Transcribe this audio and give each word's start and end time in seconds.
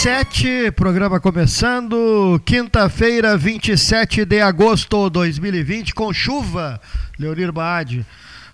13 0.00 0.08
e 0.08 0.66
7, 0.70 0.70
programa 0.72 1.20
começando, 1.20 2.40
quinta-feira, 2.46 3.36
27 3.36 4.24
de 4.24 4.40
agosto 4.40 5.04
de 5.04 5.10
2020, 5.10 5.94
com 5.94 6.10
chuva, 6.10 6.80
Leonir 7.18 7.52
Baade. 7.52 8.06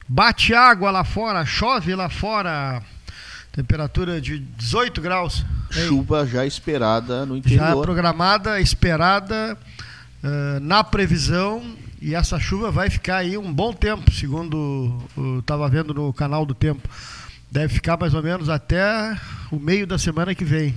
Bate 0.09 0.55
água 0.55 0.91
lá 0.91 1.05
fora, 1.05 1.45
chove 1.47 1.95
lá 1.95 2.09
fora, 2.09 2.83
temperatura 3.53 4.21
de 4.21 4.41
18 4.41 5.01
graus. 5.01 5.45
Chuva 5.71 6.27
já 6.27 6.45
esperada 6.45 7.25
no 7.25 7.37
interior. 7.37 7.61
Já 7.61 7.77
programada, 7.77 8.61
esperada, 8.61 9.57
uh, 10.25 10.61
na 10.61 10.83
previsão, 10.83 11.63
e 12.03 12.15
essa 12.15 12.41
chuva 12.41 12.73
vai 12.73 12.91
ficar 12.91 13.19
aí 13.19 13.39
um 13.39 13.53
bom 13.53 13.73
tempo, 13.73 14.11
segundo 14.11 15.01
estava 15.39 15.69
vendo 15.69 15.95
no 15.95 16.13
canal 16.13 16.45
do 16.45 16.55
Tempo. 16.55 16.89
Deve 17.53 17.75
ficar 17.75 17.97
mais 17.97 18.15
ou 18.15 18.23
menos 18.23 18.49
até 18.49 19.17
o 19.53 19.61
meio 19.61 19.87
da 19.87 19.97
semana 19.97 20.35
que 20.35 20.45
vem. 20.45 20.75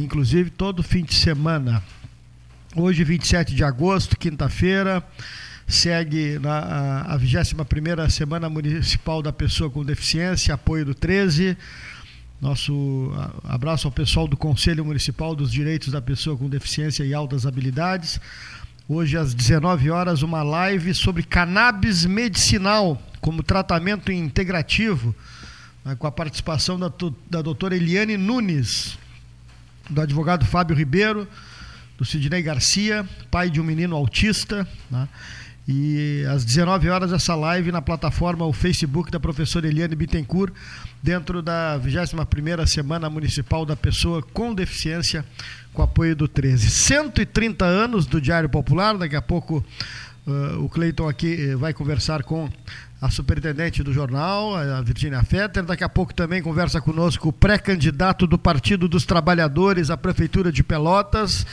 Inclusive 0.00 0.48
todo 0.48 0.82
fim 0.82 1.04
de 1.04 1.14
semana. 1.14 1.82
Hoje, 2.74 3.04
27 3.04 3.54
de 3.54 3.62
agosto, 3.62 4.16
quinta-feira, 4.16 5.04
segue 5.68 6.38
na, 6.38 6.58
a, 6.58 7.14
a 7.14 7.16
21 7.18 8.08
Semana 8.08 8.48
Municipal 8.48 9.20
da 9.20 9.30
Pessoa 9.30 9.68
com 9.68 9.84
Deficiência, 9.84 10.54
apoio 10.54 10.86
do 10.86 10.94
13. 10.94 11.54
Nosso 12.40 13.12
abraço 13.44 13.86
ao 13.86 13.92
pessoal 13.92 14.26
do 14.26 14.38
Conselho 14.38 14.86
Municipal 14.86 15.36
dos 15.36 15.52
Direitos 15.52 15.92
da 15.92 16.00
Pessoa 16.00 16.34
com 16.34 16.48
Deficiência 16.48 17.04
e 17.04 17.12
Altas 17.12 17.44
Habilidades. 17.44 18.18
Hoje, 18.88 19.18
às 19.18 19.34
19 19.34 19.90
horas, 19.90 20.22
uma 20.22 20.42
live 20.42 20.94
sobre 20.94 21.22
cannabis 21.22 22.06
medicinal 22.06 23.00
como 23.20 23.42
tratamento 23.42 24.10
integrativo 24.10 25.14
né, 25.84 25.94
com 25.94 26.06
a 26.06 26.10
participação 26.10 26.78
da, 26.78 26.90
da 27.28 27.42
doutora 27.42 27.76
Eliane 27.76 28.16
Nunes, 28.16 28.98
do 29.90 30.00
advogado 30.00 30.44
Fábio 30.44 30.76
Ribeiro, 30.76 31.28
do 31.98 32.04
Sidney 32.04 32.42
Garcia, 32.42 33.04
pai 33.30 33.50
de 33.50 33.60
um 33.60 33.64
menino 33.64 33.96
autista. 33.96 34.66
Né? 34.90 35.08
E 35.68 36.24
às 36.28 36.44
19 36.44 36.88
horas 36.88 37.12
essa 37.12 37.34
live 37.34 37.70
na 37.70 37.82
plataforma 37.82 38.44
o 38.44 38.52
Facebook 38.52 39.10
da 39.10 39.20
professora 39.20 39.68
Eliane 39.68 39.94
Bittencourt, 39.94 40.52
dentro 41.02 41.42
da 41.42 41.78
21ª 41.78 42.66
Semana 42.66 43.10
Municipal 43.10 43.66
da 43.66 43.76
Pessoa 43.76 44.22
com 44.22 44.54
Deficiência, 44.54 45.24
com 45.72 45.82
apoio 45.82 46.16
do 46.16 46.26
13. 46.26 46.70
130 46.70 47.64
anos 47.64 48.06
do 48.06 48.20
Diário 48.20 48.48
Popular, 48.48 48.96
daqui 48.96 49.14
a 49.14 49.22
pouco 49.22 49.64
uh, 50.26 50.64
o 50.64 50.68
Cleiton 50.68 51.08
aqui 51.08 51.54
uh, 51.54 51.58
vai 51.58 51.72
conversar 51.72 52.22
com 52.22 52.50
a 53.00 53.08
superintendente 53.10 53.82
do 53.82 53.92
jornal, 53.92 54.54
a 54.54 54.82
Virginia 54.82 55.22
Fetter. 55.22 55.64
Daqui 55.64 55.82
a 55.82 55.88
pouco 55.88 56.12
também 56.12 56.42
conversa 56.42 56.80
conosco 56.80 57.30
o 57.30 57.32
pré-candidato 57.32 58.26
do 58.26 58.38
Partido 58.38 58.86
dos 58.86 59.06
Trabalhadores 59.06 59.88
à 59.88 59.96
Prefeitura 59.96 60.52
de 60.52 60.62
Pelotas, 60.62 61.46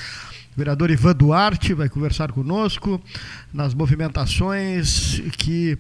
o 0.54 0.58
vereador 0.58 0.92
Ivan 0.92 1.16
Duarte, 1.16 1.74
vai 1.74 1.88
conversar 1.88 2.32
conosco 2.34 3.02
nas 3.54 3.74
movimentações 3.74 5.22
que 5.38 5.78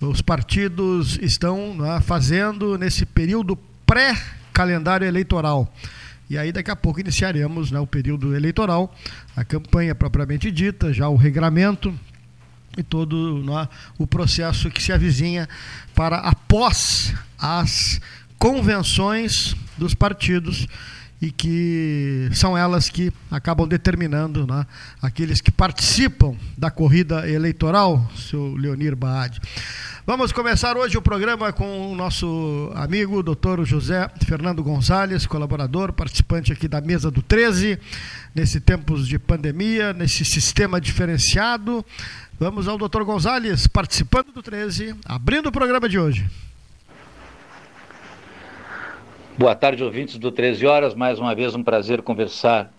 os 0.00 0.22
partidos 0.22 1.18
estão 1.20 1.74
né, 1.74 2.00
fazendo 2.00 2.78
nesse 2.78 3.04
período 3.04 3.58
pré-calendário 3.84 5.06
eleitoral. 5.06 5.72
E 6.30 6.38
aí 6.38 6.52
daqui 6.52 6.70
a 6.70 6.76
pouco 6.76 7.00
iniciaremos 7.00 7.72
né, 7.72 7.80
o 7.80 7.86
período 7.86 8.36
eleitoral, 8.36 8.94
a 9.34 9.42
campanha 9.44 9.94
propriamente 9.94 10.50
dita, 10.50 10.92
já 10.92 11.08
o 11.08 11.16
regramento 11.16 11.92
e 12.78 12.82
todo 12.82 13.42
né, 13.44 13.68
o 13.98 14.06
processo 14.06 14.70
que 14.70 14.82
se 14.82 14.92
avizinha 14.92 15.48
para 15.94 16.18
após 16.18 17.12
as 17.38 18.00
convenções 18.38 19.56
dos 19.76 19.94
partidos 19.94 20.66
e 21.20 21.32
que 21.32 22.28
são 22.32 22.56
elas 22.56 22.88
que 22.88 23.12
acabam 23.30 23.66
determinando 23.66 24.46
né, 24.46 24.64
aqueles 25.02 25.40
que 25.40 25.50
participam 25.50 26.36
da 26.56 26.70
corrida 26.70 27.28
eleitoral, 27.28 28.08
seu 28.14 28.54
Leonir 28.54 28.94
Baade. 28.94 29.40
Vamos 30.06 30.32
começar 30.32 30.76
hoje 30.76 30.96
o 30.96 31.02
programa 31.02 31.52
com 31.52 31.92
o 31.92 31.94
nosso 31.94 32.72
amigo, 32.74 33.22
doutor 33.22 33.62
José 33.66 34.08
Fernando 34.24 34.62
Gonzalez, 34.62 35.26
colaborador, 35.26 35.92
participante 35.92 36.52
aqui 36.52 36.66
da 36.66 36.80
mesa 36.80 37.10
do 37.10 37.20
13, 37.20 37.78
nesse 38.34 38.60
tempos 38.60 39.06
de 39.06 39.18
pandemia, 39.18 39.92
nesse 39.92 40.24
sistema 40.24 40.80
diferenciado. 40.80 41.84
Vamos 42.40 42.68
ao 42.68 42.78
doutor 42.78 43.02
Gonzalez, 43.02 43.66
participando 43.66 44.30
do 44.30 44.40
13, 44.40 44.94
abrindo 45.04 45.48
o 45.48 45.52
programa 45.52 45.88
de 45.88 45.98
hoje. 45.98 46.24
Boa 49.36 49.56
tarde, 49.56 49.82
ouvintes 49.82 50.18
do 50.18 50.30
13 50.30 50.64
Horas. 50.64 50.94
Mais 50.94 51.18
uma 51.18 51.34
vez 51.34 51.56
um 51.56 51.64
prazer 51.64 52.00
conversar 52.00 52.72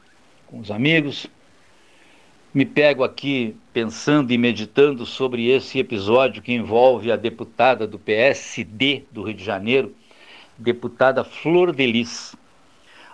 com 0.47 0.59
os 0.59 0.71
amigos. 0.71 1.27
Me 2.53 2.65
pego 2.65 3.03
aqui 3.03 3.53
pensando 3.73 4.31
e 4.31 4.37
meditando 4.37 5.05
sobre 5.05 5.49
esse 5.49 5.77
episódio 5.77 6.41
que 6.41 6.53
envolve 6.53 7.11
a 7.11 7.17
deputada 7.17 7.85
do 7.85 7.99
PSD 7.99 9.03
do 9.11 9.23
Rio 9.23 9.33
de 9.35 9.43
Janeiro, 9.43 9.93
deputada 10.57 11.25
Flor 11.25 11.73
Delis. 11.73 12.33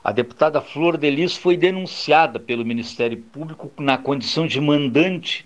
A 0.03 0.11
deputada 0.11 0.61
Flor 0.61 0.95
Delis 0.95 1.35
foi 1.35 1.57
denunciada 1.57 2.39
pelo 2.39 2.63
Ministério 2.63 3.17
Público 3.17 3.71
na 3.79 3.97
condição 3.97 4.45
de 4.45 4.61
mandante 4.61 5.43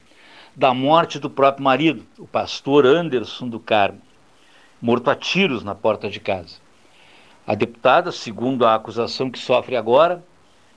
da 0.59 0.73
morte 0.73 1.17
do 1.19 1.29
próprio 1.29 1.63
marido, 1.63 2.05
o 2.17 2.27
pastor 2.27 2.85
Anderson 2.85 3.47
do 3.47 3.61
Carmo, 3.61 4.01
morto 4.81 5.09
a 5.09 5.15
tiros 5.15 5.63
na 5.63 5.73
porta 5.73 6.09
de 6.09 6.19
casa. 6.19 6.57
A 7.47 7.55
deputada, 7.55 8.11
segundo 8.11 8.65
a 8.65 8.75
acusação 8.75 9.31
que 9.31 9.39
sofre 9.39 9.77
agora, 9.77 10.21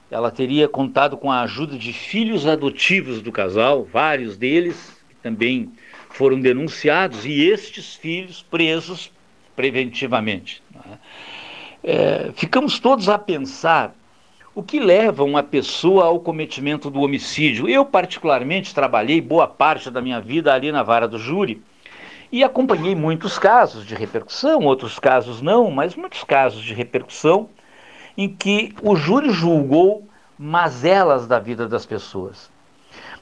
ela 0.08 0.30
teria 0.30 0.68
contado 0.68 1.16
com 1.16 1.32
a 1.32 1.40
ajuda 1.40 1.76
de 1.76 1.92
filhos 1.92 2.46
adotivos 2.46 3.20
do 3.20 3.32
casal, 3.32 3.82
vários 3.82 4.36
deles 4.36 4.96
que 5.08 5.16
também 5.16 5.72
foram 6.10 6.40
denunciados 6.40 7.26
e 7.26 7.42
estes 7.42 7.96
filhos 7.96 8.40
presos 8.40 9.10
preventivamente. 9.56 10.62
Né? 10.72 10.98
É, 11.82 12.30
ficamos 12.36 12.78
todos 12.78 13.08
a 13.08 13.18
pensar 13.18 13.96
o 14.54 14.62
que 14.62 14.78
leva 14.78 15.24
uma 15.24 15.42
pessoa 15.42 16.04
ao 16.04 16.20
cometimento 16.20 16.90
do 16.90 17.00
homicídio? 17.00 17.68
Eu, 17.68 17.84
particularmente, 17.86 18.74
trabalhei 18.74 19.20
boa 19.20 19.46
parte 19.46 19.90
da 19.90 20.02
minha 20.02 20.20
vida 20.20 20.52
ali 20.52 20.70
na 20.70 20.82
vara 20.82 21.08
do 21.08 21.18
júri 21.18 21.62
e 22.30 22.44
acompanhei 22.44 22.94
muitos 22.94 23.38
casos 23.38 23.86
de 23.86 23.94
repercussão, 23.94 24.60
outros 24.64 24.98
casos 24.98 25.40
não, 25.40 25.70
mas 25.70 25.96
muitos 25.96 26.22
casos 26.24 26.62
de 26.62 26.74
repercussão 26.74 27.48
em 28.16 28.28
que 28.28 28.74
o 28.82 28.94
júri 28.94 29.30
julgou 29.30 30.06
mazelas 30.38 31.26
da 31.26 31.38
vida 31.38 31.66
das 31.66 31.86
pessoas. 31.86 32.50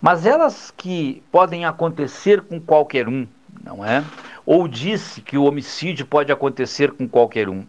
Mazelas 0.00 0.73
que 0.76 1.23
podem 1.31 1.65
acontecer 1.65 2.41
com 2.41 2.61
qualquer 2.61 3.09
um, 3.09 3.26
não 3.65 3.85
é? 3.85 4.03
Ou 4.44 4.67
disse 4.67 5.21
que 5.21 5.38
o 5.38 5.44
homicídio 5.44 6.06
pode 6.06 6.33
acontecer 6.33 6.91
com 6.91 7.09
qualquer 7.09 7.49
um. 7.49 7.65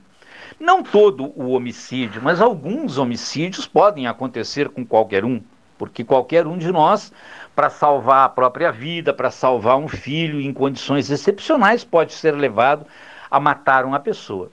Não 0.61 0.83
todo 0.83 1.33
o 1.35 1.53
homicídio, 1.53 2.21
mas 2.21 2.39
alguns 2.39 2.99
homicídios 2.99 3.65
podem 3.65 4.05
acontecer 4.05 4.69
com 4.69 4.85
qualquer 4.85 5.25
um, 5.25 5.41
porque 5.75 6.03
qualquer 6.03 6.45
um 6.45 6.55
de 6.55 6.71
nós, 6.71 7.11
para 7.55 7.67
salvar 7.67 8.25
a 8.25 8.29
própria 8.29 8.71
vida, 8.71 9.11
para 9.11 9.31
salvar 9.31 9.77
um 9.77 9.87
filho 9.87 10.39
em 10.39 10.53
condições 10.53 11.09
excepcionais, 11.09 11.83
pode 11.83 12.13
ser 12.13 12.35
levado 12.35 12.85
a 13.31 13.39
matar 13.39 13.85
uma 13.85 13.99
pessoa. 13.99 14.51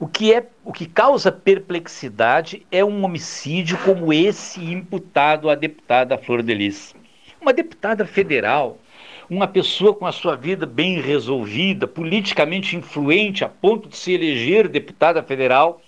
O 0.00 0.08
que 0.08 0.34
é 0.34 0.44
o 0.64 0.72
que 0.72 0.86
causa 0.86 1.30
perplexidade 1.30 2.66
é 2.72 2.84
um 2.84 3.04
homicídio 3.04 3.78
como 3.84 4.12
esse 4.12 4.60
imputado 4.60 5.48
à 5.48 5.54
deputada 5.54 6.18
Flor 6.18 6.42
Delis. 6.42 6.96
Uma 7.40 7.52
deputada 7.52 8.04
federal 8.04 8.76
uma 9.28 9.46
pessoa 9.46 9.94
com 9.94 10.06
a 10.06 10.12
sua 10.12 10.34
vida 10.34 10.64
bem 10.64 11.00
resolvida, 11.00 11.86
politicamente 11.86 12.76
influente 12.76 13.44
a 13.44 13.48
ponto 13.48 13.88
de 13.88 13.96
se 13.96 14.12
eleger 14.12 14.68
deputada 14.68 15.22
federal, 15.22 15.82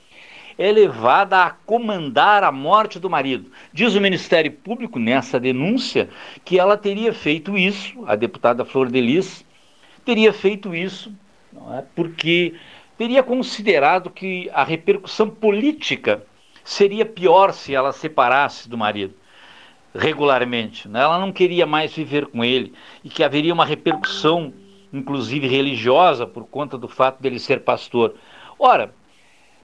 é 0.59 0.71
levada 0.71 1.45
a 1.45 1.51
comandar 1.51 2.45
a 2.45 2.53
morte 2.53 2.99
do 2.99 3.09
marido. 3.09 3.51
Diz 3.73 3.95
o 3.95 4.01
Ministério 4.01 4.53
Público 4.53 4.99
nessa 4.99 5.41
denúncia 5.41 6.11
que 6.45 6.59
ela 6.59 6.77
teria 6.77 7.15
feito 7.15 7.57
isso, 7.57 8.05
a 8.07 8.15
deputada 8.15 8.65
Flor 8.65 8.91
Delis 8.91 9.45
teria 10.05 10.33
feito 10.35 10.75
isso, 10.75 11.15
é? 11.79 11.83
porque 11.95 12.55
teria 12.99 13.23
considerado 13.23 14.11
que 14.11 14.51
a 14.53 14.63
repercussão 14.63 15.31
política 15.31 16.23
seria 16.63 17.07
pior 17.07 17.55
se 17.55 17.75
ela 17.75 17.93
separasse 17.93 18.69
do 18.69 18.77
marido 18.77 19.15
regularmente. 19.95 20.89
Né? 20.89 21.01
Ela 21.01 21.19
não 21.19 21.33
queria 21.33 21.67
mais 21.67 21.93
viver 21.95 22.27
com 22.27 22.45
ele 22.45 22.73
e 23.05 23.09
que 23.09 23.23
haveria 23.23 23.55
uma 23.55 23.65
repercussão, 23.65 24.53
inclusive 24.93 25.47
religiosa, 25.47 26.27
por 26.27 26.45
conta 26.47 26.79
do 26.79 26.89
fato 26.89 27.23
dele 27.23 27.39
ser 27.39 27.61
pastor. 27.61 28.15
Ora, 28.59 28.93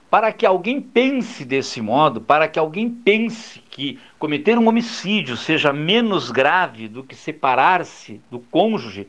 para 0.09 0.31
que 0.31 0.45
alguém 0.45 0.79
pense 0.79 1.43
desse 1.43 1.81
modo, 1.81 2.21
para 2.21 2.47
que 2.47 2.57
alguém 2.57 2.89
pense 2.89 3.59
que 3.69 3.99
cometer 4.17 4.57
um 4.57 4.67
homicídio 4.67 5.35
seja 5.35 5.73
menos 5.73 6.31
grave 6.31 6.87
do 6.87 7.03
que 7.03 7.13
separar-se 7.13 8.21
do 8.31 8.39
cônjuge, 8.39 9.07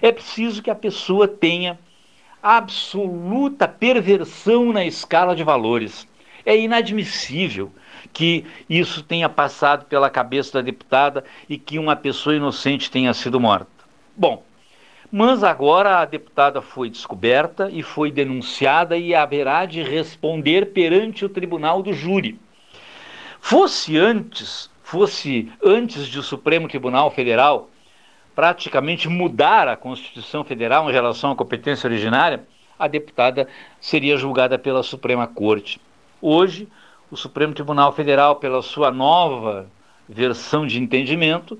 é 0.00 0.12
preciso 0.12 0.62
que 0.62 0.70
a 0.70 0.74
pessoa 0.74 1.26
tenha 1.26 1.78
absoluta 2.40 3.66
perversão 3.66 4.72
na 4.72 4.84
escala 4.84 5.34
de 5.34 5.42
valores. 5.42 6.06
É 6.44 6.56
inadmissível 6.56 7.72
que 8.16 8.46
isso 8.66 9.02
tenha 9.02 9.28
passado 9.28 9.84
pela 9.84 10.08
cabeça 10.08 10.54
da 10.54 10.62
deputada 10.62 11.22
e 11.46 11.58
que 11.58 11.78
uma 11.78 11.94
pessoa 11.94 12.34
inocente 12.34 12.90
tenha 12.90 13.12
sido 13.12 13.38
morta. 13.38 13.68
Bom, 14.16 14.42
mas 15.12 15.44
agora 15.44 15.98
a 15.98 16.04
deputada 16.06 16.62
foi 16.62 16.88
descoberta 16.88 17.68
e 17.70 17.82
foi 17.82 18.10
denunciada 18.10 18.96
e 18.96 19.14
haverá 19.14 19.66
de 19.66 19.82
responder 19.82 20.72
perante 20.72 21.26
o 21.26 21.28
tribunal 21.28 21.82
do 21.82 21.92
júri. 21.92 22.40
Fosse 23.38 23.98
antes, 23.98 24.70
fosse 24.82 25.52
antes 25.62 26.06
de 26.06 26.18
o 26.18 26.22
Supremo 26.22 26.68
Tribunal 26.68 27.10
Federal 27.10 27.68
praticamente 28.34 29.10
mudar 29.10 29.68
a 29.68 29.76
Constituição 29.76 30.42
Federal 30.42 30.88
em 30.88 30.92
relação 30.92 31.32
à 31.32 31.36
competência 31.36 31.86
originária, 31.86 32.46
a 32.78 32.88
deputada 32.88 33.46
seria 33.78 34.16
julgada 34.16 34.58
pela 34.58 34.82
Suprema 34.82 35.26
Corte. 35.26 35.78
Hoje, 36.18 36.66
o 37.10 37.16
Supremo 37.16 37.54
Tribunal 37.54 37.92
Federal, 37.92 38.36
pela 38.36 38.62
sua 38.62 38.90
nova 38.90 39.66
versão 40.08 40.66
de 40.66 40.80
entendimento, 40.80 41.58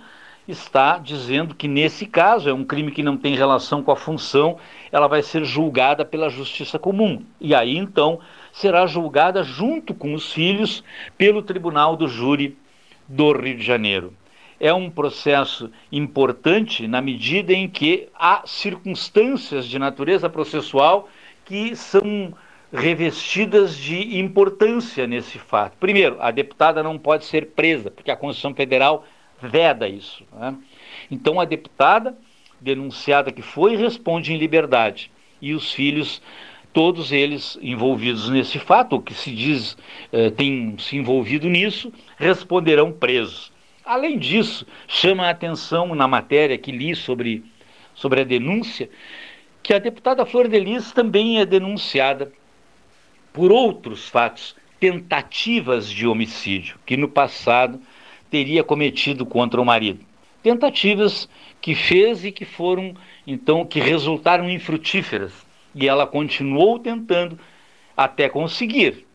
está 0.48 0.98
dizendo 0.98 1.54
que 1.54 1.66
nesse 1.66 2.06
caso 2.06 2.48
é 2.48 2.52
um 2.52 2.64
crime 2.64 2.92
que 2.92 3.02
não 3.02 3.16
tem 3.16 3.34
relação 3.34 3.82
com 3.82 3.90
a 3.90 3.96
função, 3.96 4.58
ela 4.92 5.08
vai 5.08 5.22
ser 5.22 5.44
julgada 5.44 6.04
pela 6.04 6.28
justiça 6.28 6.78
comum. 6.78 7.24
E 7.40 7.54
aí 7.54 7.76
então 7.76 8.20
será 8.52 8.86
julgada 8.86 9.42
junto 9.42 9.92
com 9.92 10.14
os 10.14 10.32
filhos 10.32 10.84
pelo 11.18 11.42
Tribunal 11.42 11.96
do 11.96 12.06
Júri 12.06 12.56
do 13.08 13.32
Rio 13.32 13.56
de 13.56 13.64
Janeiro. 13.64 14.12
É 14.58 14.72
um 14.72 14.88
processo 14.88 15.70
importante 15.92 16.86
na 16.86 17.00
medida 17.00 17.52
em 17.52 17.68
que 17.68 18.08
há 18.14 18.42
circunstâncias 18.46 19.66
de 19.66 19.78
natureza 19.78 20.30
processual 20.30 21.08
que 21.44 21.76
são 21.76 22.32
revestidas 22.76 23.76
de 23.76 24.18
importância 24.18 25.06
nesse 25.06 25.38
fato. 25.38 25.76
Primeiro, 25.78 26.16
a 26.20 26.30
deputada 26.30 26.82
não 26.82 26.98
pode 26.98 27.24
ser 27.24 27.46
presa, 27.48 27.90
porque 27.90 28.10
a 28.10 28.16
Constituição 28.16 28.54
Federal 28.54 29.04
veda 29.40 29.88
isso. 29.88 30.24
Né? 30.32 30.54
Então, 31.10 31.40
a 31.40 31.44
deputada 31.44 32.16
denunciada 32.60 33.32
que 33.32 33.42
foi 33.42 33.76
responde 33.76 34.32
em 34.32 34.38
liberdade 34.38 35.10
e 35.40 35.52
os 35.52 35.72
filhos, 35.72 36.22
todos 36.72 37.12
eles 37.12 37.58
envolvidos 37.60 38.28
nesse 38.30 38.58
fato, 38.58 38.94
ou 38.94 39.02
que 39.02 39.14
se 39.14 39.30
diz 39.30 39.76
eh, 40.12 40.30
tem 40.30 40.76
se 40.78 40.96
envolvido 40.96 41.48
nisso, 41.48 41.92
responderão 42.16 42.92
presos. 42.92 43.52
Além 43.84 44.18
disso, 44.18 44.66
chama 44.88 45.26
a 45.26 45.30
atenção 45.30 45.94
na 45.94 46.08
matéria 46.08 46.58
que 46.58 46.72
li 46.72 46.94
sobre, 46.96 47.44
sobre 47.94 48.22
a 48.22 48.24
denúncia 48.24 48.88
que 49.66 49.74
a 49.74 49.80
deputada 49.80 50.24
Flor 50.24 50.46
de 50.46 50.60
Lis 50.60 50.92
também 50.92 51.40
é 51.40 51.44
denunciada 51.44 52.30
por 53.36 53.52
outros 53.52 54.08
fatos, 54.08 54.56
tentativas 54.80 55.90
de 55.90 56.06
homicídio, 56.06 56.78
que 56.86 56.96
no 56.96 57.06
passado 57.06 57.78
teria 58.30 58.64
cometido 58.64 59.26
contra 59.26 59.60
o 59.60 59.64
marido. 59.64 60.00
Tentativas 60.42 61.28
que 61.60 61.74
fez 61.74 62.24
e 62.24 62.32
que 62.32 62.46
foram, 62.46 62.94
então, 63.26 63.66
que 63.66 63.78
resultaram 63.78 64.48
infrutíferas. 64.48 65.34
E 65.74 65.86
ela 65.86 66.06
continuou 66.06 66.78
tentando 66.78 67.38
até 67.94 68.26
conseguir. 68.26 69.06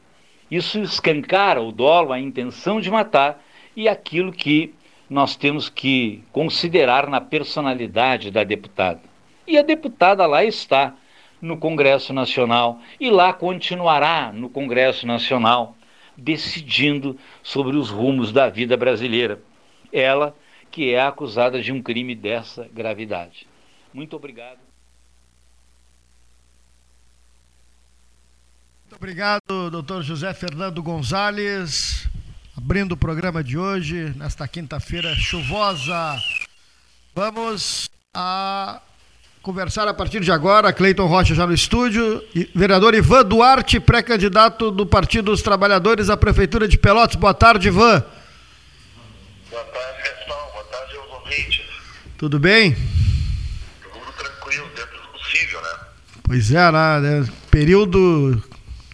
Isso 0.51 0.79
escancara 0.79 1.59
o 1.59 1.71
dolo, 1.71 2.13
a 2.13 2.19
intenção 2.19 2.79
de 2.79 2.91
matar 2.91 3.44
e 3.75 3.89
aquilo 3.89 4.31
que 4.31 4.71
nós 5.09 5.35
temos 5.35 5.68
que 5.68 6.23
considerar 6.31 7.09
na 7.09 7.19
personalidade 7.19 8.29
da 8.29 8.44
deputada. 8.44 9.01
E 9.47 9.57
a 9.57 9.63
deputada 9.63 10.27
lá 10.27 10.45
está, 10.45 10.94
no 11.41 11.57
Congresso 11.57 12.13
Nacional 12.13 12.79
e 12.99 13.09
lá 13.09 13.33
continuará 13.33 14.31
no 14.31 14.49
Congresso 14.49 15.07
Nacional, 15.07 15.75
decidindo 16.15 17.17
sobre 17.41 17.75
os 17.75 17.89
rumos 17.89 18.31
da 18.31 18.49
vida 18.49 18.77
brasileira. 18.77 19.41
Ela 19.91 20.35
que 20.69 20.93
é 20.93 21.01
acusada 21.01 21.61
de 21.61 21.71
um 21.71 21.81
crime 21.81 22.15
dessa 22.15 22.69
gravidade. 22.73 23.45
Muito 23.93 24.15
obrigado. 24.15 24.59
Muito 28.83 28.95
obrigado, 28.95 29.69
doutor 29.69 30.01
José 30.03 30.33
Fernando 30.33 30.81
Gonzalez, 30.81 32.07
abrindo 32.57 32.94
o 32.94 32.97
programa 32.97 33.44
de 33.44 33.57
hoje, 33.57 34.13
nesta 34.15 34.47
quinta-feira 34.47 35.13
chuvosa. 35.15 36.17
Vamos 37.13 37.89
a 38.13 38.81
conversar 39.41 39.88
a 39.88 39.93
partir 39.93 40.19
de 40.19 40.31
agora, 40.31 40.71
Cleiton 40.71 41.07
Rocha 41.07 41.33
já 41.33 41.47
no 41.47 41.54
estúdio, 41.54 42.23
vereador 42.54 42.94
Ivan 42.94 43.25
Duarte, 43.25 43.80
pré-candidato 43.80 44.69
do 44.69 44.85
Partido 44.85 45.31
dos 45.31 45.42
Trabalhadores 45.42 46.09
à 46.09 46.18
Prefeitura 46.18 46.68
de 46.68 46.77
Pelotas. 46.77 47.16
Boa 47.16 47.33
tarde, 47.33 47.68
Ivan. 47.68 48.04
Boa 49.49 49.63
tarde, 49.63 50.09
Gastão. 50.09 50.37
Boa 50.54 50.63
tarde 50.66 50.95
aos 50.95 51.09
ouvintes. 51.09 51.61
Tudo 52.18 52.39
bem? 52.39 52.75
Tudo 53.81 54.11
tranquilo, 54.16 54.68
dentro 54.75 55.01
do 55.01 55.19
possível, 55.19 55.61
né? 55.61 55.69
Pois 56.23 56.51
é, 56.51 56.71
né? 56.71 57.27
período 57.49 58.42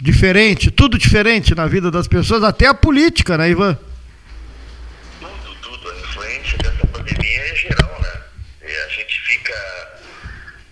diferente, 0.01 0.71
tudo 0.71 0.97
diferente 0.97 1.53
na 1.53 1.67
vida 1.67 1.91
das 1.91 2.07
pessoas, 2.07 2.43
até 2.43 2.67
a 2.67 2.73
política, 2.73 3.37
né, 3.37 3.49
Ivan? 3.49 3.77
Tudo, 5.19 5.55
tudo. 5.61 5.91
A 5.91 5.99
influência 5.99 6.57
dessa 6.59 6.87
pandemia 6.87 7.41
é 7.51 7.55
geral, 7.55 7.99
né? 8.01 8.21
E 8.63 8.71
a 8.71 8.87
gente 8.89 9.19
fica 9.21 9.53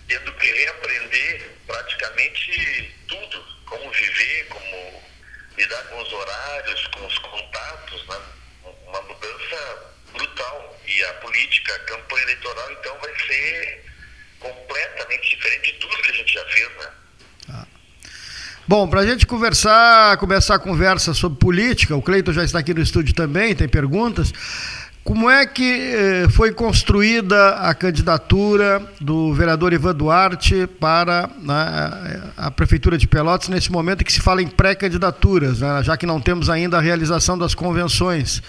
tendo 0.07 0.31
que 0.33 0.47
reaprender 0.47 1.51
praticamente 1.65 2.93
tudo, 3.07 3.43
como 3.65 3.91
viver, 3.91 4.47
como 4.49 5.01
lidar 5.57 5.83
com 5.83 6.01
os 6.01 6.13
horários, 6.13 6.87
com 6.87 7.05
os 7.05 7.17
contatos, 7.19 8.07
né? 8.07 8.17
uma 8.87 9.01
mudança 9.01 9.93
brutal. 10.13 10.79
E 10.87 10.94
a 11.09 11.13
política, 11.13 11.73
a 11.75 11.79
campanha 11.79 12.23
eleitoral, 12.23 12.71
então, 12.71 12.97
vai 13.01 13.11
ser 13.27 13.83
completamente 14.39 15.29
diferente 15.29 15.73
de 15.73 15.79
tudo 15.79 15.97
que 16.01 16.11
a 16.11 16.13
gente 16.13 16.33
já 16.33 16.45
fez, 16.45 16.69
né? 16.69 16.87
Ah. 17.49 17.65
Bom, 18.67 18.87
para 18.87 19.01
a 19.01 19.05
gente 19.05 19.25
conversar, 19.25 20.17
começar 20.17 20.55
a 20.55 20.59
conversa 20.59 21.13
sobre 21.13 21.39
política, 21.39 21.95
o 21.95 22.01
Cleiton 22.01 22.33
já 22.33 22.43
está 22.43 22.59
aqui 22.59 22.73
no 22.73 22.81
estúdio 22.81 23.13
também, 23.13 23.55
tem 23.55 23.67
perguntas. 23.67 24.33
Como 25.03 25.29
é 25.29 25.45
que 25.45 25.93
eh, 25.93 26.27
foi 26.31 26.51
construída 26.51 27.57
a 27.57 27.75
candidatura 27.75 28.81
do 28.99 29.35
vereador 29.35 29.71
Ivan 29.71 29.93
Duarte 29.93 30.65
para 30.65 31.29
né, 31.43 32.31
a 32.35 32.49
Prefeitura 32.49 32.97
de 32.97 33.05
Pelotas 33.07 33.47
nesse 33.47 33.71
momento 33.71 34.03
que 34.03 34.11
se 34.11 34.19
fala 34.19 34.41
em 34.41 34.47
pré-candidaturas, 34.47 35.59
né, 35.59 35.83
já 35.83 35.95
que 35.95 36.07
não 36.07 36.19
temos 36.19 36.49
ainda 36.49 36.79
a 36.79 36.81
realização 36.81 37.37
das 37.37 37.53
convenções? 37.53 38.41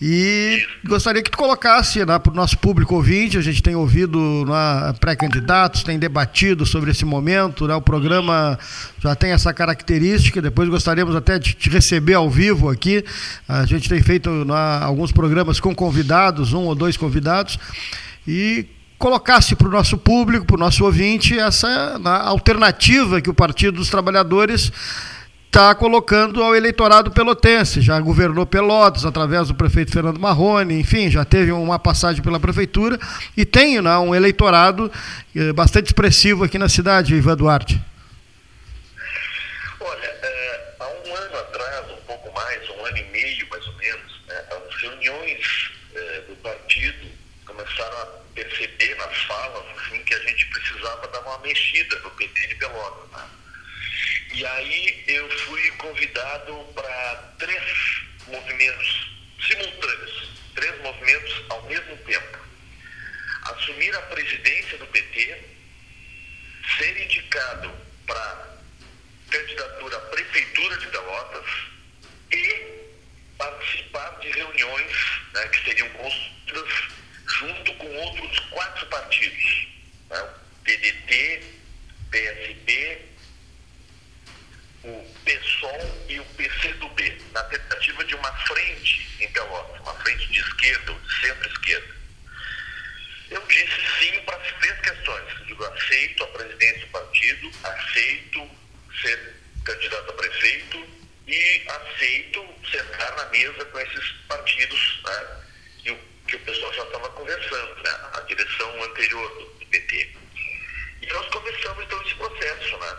E 0.00 0.66
gostaria 0.84 1.22
que 1.22 1.30
tu 1.30 1.38
colocasse 1.38 2.04
né, 2.04 2.18
para 2.18 2.32
o 2.32 2.34
nosso 2.34 2.58
público 2.58 2.96
ouvinte, 2.96 3.38
a 3.38 3.40
gente 3.40 3.62
tem 3.62 3.76
ouvido 3.76 4.44
né, 4.44 4.92
pré-candidatos, 4.98 5.84
tem 5.84 5.98
debatido 5.98 6.66
sobre 6.66 6.90
esse 6.90 7.04
momento, 7.04 7.68
né, 7.68 7.74
o 7.76 7.80
programa 7.80 8.58
já 8.98 9.14
tem 9.14 9.30
essa 9.30 9.54
característica, 9.54 10.42
depois 10.42 10.68
gostaríamos 10.68 11.14
até 11.14 11.38
de 11.38 11.54
te 11.54 11.70
receber 11.70 12.14
ao 12.14 12.28
vivo 12.28 12.68
aqui, 12.68 13.04
a 13.48 13.64
gente 13.66 13.88
tem 13.88 14.02
feito 14.02 14.30
né, 14.44 14.54
alguns 14.82 15.12
programas 15.12 15.60
com 15.60 15.72
convidados, 15.72 16.52
um 16.52 16.64
ou 16.64 16.74
dois 16.74 16.96
convidados, 16.96 17.56
e 18.26 18.66
colocasse 18.98 19.54
para 19.54 19.68
o 19.68 19.70
nosso 19.70 19.96
público, 19.96 20.44
para 20.44 20.56
o 20.56 20.58
nosso 20.58 20.84
ouvinte, 20.84 21.38
essa 21.38 22.00
né, 22.00 22.10
alternativa 22.24 23.20
que 23.20 23.30
o 23.30 23.34
Partido 23.34 23.76
dos 23.76 23.90
Trabalhadores 23.90 24.72
está 25.54 25.72
colocando 25.72 26.42
ao 26.42 26.56
eleitorado 26.56 27.12
pelotense. 27.12 27.80
Já 27.80 28.00
governou 28.00 28.44
Pelotas 28.44 29.04
através 29.04 29.46
do 29.46 29.54
prefeito 29.54 29.92
Fernando 29.92 30.18
Marrone, 30.18 30.80
enfim, 30.80 31.08
já 31.08 31.24
teve 31.24 31.52
uma 31.52 31.78
passagem 31.78 32.20
pela 32.20 32.40
prefeitura 32.40 32.98
e 33.36 33.44
tem 33.44 33.80
né, 33.80 33.96
um 33.98 34.12
eleitorado 34.12 34.90
eh, 35.36 35.52
bastante 35.52 35.86
expressivo 35.86 36.42
aqui 36.42 36.58
na 36.58 36.68
cidade, 36.68 37.14
Ivan 37.14 37.36
Duarte. 37.36 37.80
Olha, 39.78 40.06
é, 40.06 40.74
há 40.80 40.88
um 40.88 41.14
ano 41.14 41.36
atrás, 41.38 41.86
um 41.92 42.04
pouco 42.04 42.34
mais, 42.34 42.68
um 42.70 42.86
ano 42.86 42.96
e 42.96 43.04
meio 43.12 43.46
mais 43.48 43.64
ou 43.64 43.74
menos, 43.74 44.12
né, 44.26 44.34
as 44.50 44.82
reuniões 44.82 45.70
é, 45.94 46.20
do 46.22 46.34
partido 46.42 47.06
começaram 47.46 47.96
a 48.02 48.06
perceber 48.34 48.96
nas 48.96 49.16
falas 49.22 49.62
assim, 49.78 50.02
que 50.02 50.14
a 50.14 50.18
gente 50.18 50.46
precisava 50.46 51.06
dar 51.12 51.20
uma 51.20 51.38
mexida 51.38 51.96
no 52.00 52.10
PT 52.10 52.48
de 52.48 52.54
Pelotas. 52.56 53.08
Né? 53.12 53.33
E 54.36 54.44
aí 54.44 55.04
eu 55.06 55.30
fui 55.46 55.70
convidado 55.72 56.72
para 56.74 57.14
três 57.38 57.62
movimentos 58.26 59.12
simultâneos, 59.46 60.30
três 60.56 60.82
movimentos 60.82 61.44
ao 61.50 61.62
mesmo 61.62 61.96
tempo. 61.98 62.38
Assumir 63.44 63.94
a 63.94 64.02
presidência 64.02 64.76
do 64.78 64.86
PT, 64.86 65.40
ser 66.76 67.00
indicado 67.00 67.72
para 68.08 68.58
candidatura 69.30 69.98
à 69.98 70.00
prefeitura 70.00 70.78
de 70.78 70.86
Pelotas 70.88 71.50
e 72.32 72.90
participar 73.38 74.18
de 74.18 74.30
reuniões 74.30 75.20
né, 75.32 75.46
que 75.46 75.64
seriam 75.64 75.88
construídas 75.90 76.72
junto 77.38 77.72
com 77.74 77.96
outros 77.98 78.40
quatro 78.50 78.84
partidos, 78.86 79.68
né, 80.10 80.28
PDT, 80.64 81.40
PSB, 82.10 83.13
o 84.84 85.14
PSOL 85.24 86.04
e 86.08 86.20
o 86.20 86.24
PCdoB, 86.24 87.22
na 87.32 87.42
tentativa 87.44 88.04
de 88.04 88.14
uma 88.14 88.32
frente 88.46 89.08
em 89.20 89.32
Pelotas, 89.32 89.80
uma 89.80 89.94
frente 89.94 90.26
de 90.26 90.40
esquerda, 90.40 90.92
de 90.92 91.20
centro-esquerda. 91.20 91.94
Eu 93.30 93.46
disse 93.46 93.80
sim 93.98 94.20
para 94.20 94.36
as 94.36 94.52
três 94.60 94.80
questões. 94.80 95.40
Eu 95.40 95.46
digo, 95.46 95.64
aceito 95.64 96.24
a 96.24 96.26
presidência 96.28 96.80
do 96.80 96.86
partido, 96.88 97.50
aceito 97.62 98.50
ser 99.00 99.34
candidato 99.64 100.10
a 100.10 100.14
prefeito 100.14 100.86
e 101.26 101.62
aceito 101.66 102.46
sentar 102.70 103.16
na 103.16 103.24
mesa 103.26 103.64
com 103.64 103.80
esses 103.80 104.12
partidos 104.28 105.02
né, 105.04 105.42
que, 105.82 105.90
o, 105.92 105.98
que 106.28 106.36
o 106.36 106.40
pessoal 106.40 106.74
já 106.74 106.84
estava 106.84 107.08
conversando, 107.10 107.82
né, 107.82 107.90
a 108.12 108.20
direção 108.20 108.84
anterior 108.84 109.28
do 109.58 109.66
PT. 109.66 110.14
E 111.00 111.06
nós 111.06 111.26
começamos 111.28 111.84
então 111.84 112.02
esse 112.02 112.14
processo. 112.16 112.76
Né, 112.76 112.96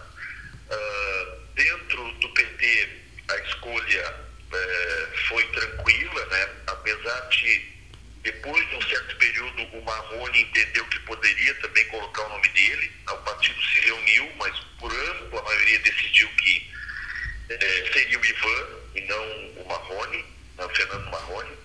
uh, 0.72 1.45
dentro 1.56 2.12
do 2.14 2.30
PT 2.30 2.90
a 3.28 3.36
escolha 3.38 4.16
uh, 4.52 5.18
foi 5.28 5.44
tranquila, 5.48 6.26
né? 6.28 6.50
Apesar 6.68 7.20
de 7.30 7.76
depois 8.26 8.68
de 8.70 8.76
um 8.76 8.82
certo 8.82 9.16
período, 9.18 9.62
o 9.78 9.84
Marrone 9.84 10.42
entendeu 10.42 10.84
que 10.88 11.00
poderia 11.02 11.54
também 11.56 11.86
colocar 11.90 12.24
o 12.24 12.30
nome 12.30 12.50
dele. 12.50 12.92
O 13.08 13.18
partido 13.18 13.62
se 13.62 13.80
reuniu, 13.82 14.32
mas 14.38 14.58
por 14.80 14.92
ampla 14.92 15.44
maioria 15.44 15.78
decidiu 15.80 16.28
que 16.30 16.72
eh, 17.50 17.90
seria 17.94 18.20
o 18.20 18.26
Ivan 18.26 18.68
e 18.96 19.02
não 19.02 19.62
o 19.62 19.66
Marrone, 19.68 20.26
o 20.58 20.70
Fernando 20.70 21.12
Marrone. 21.12 21.56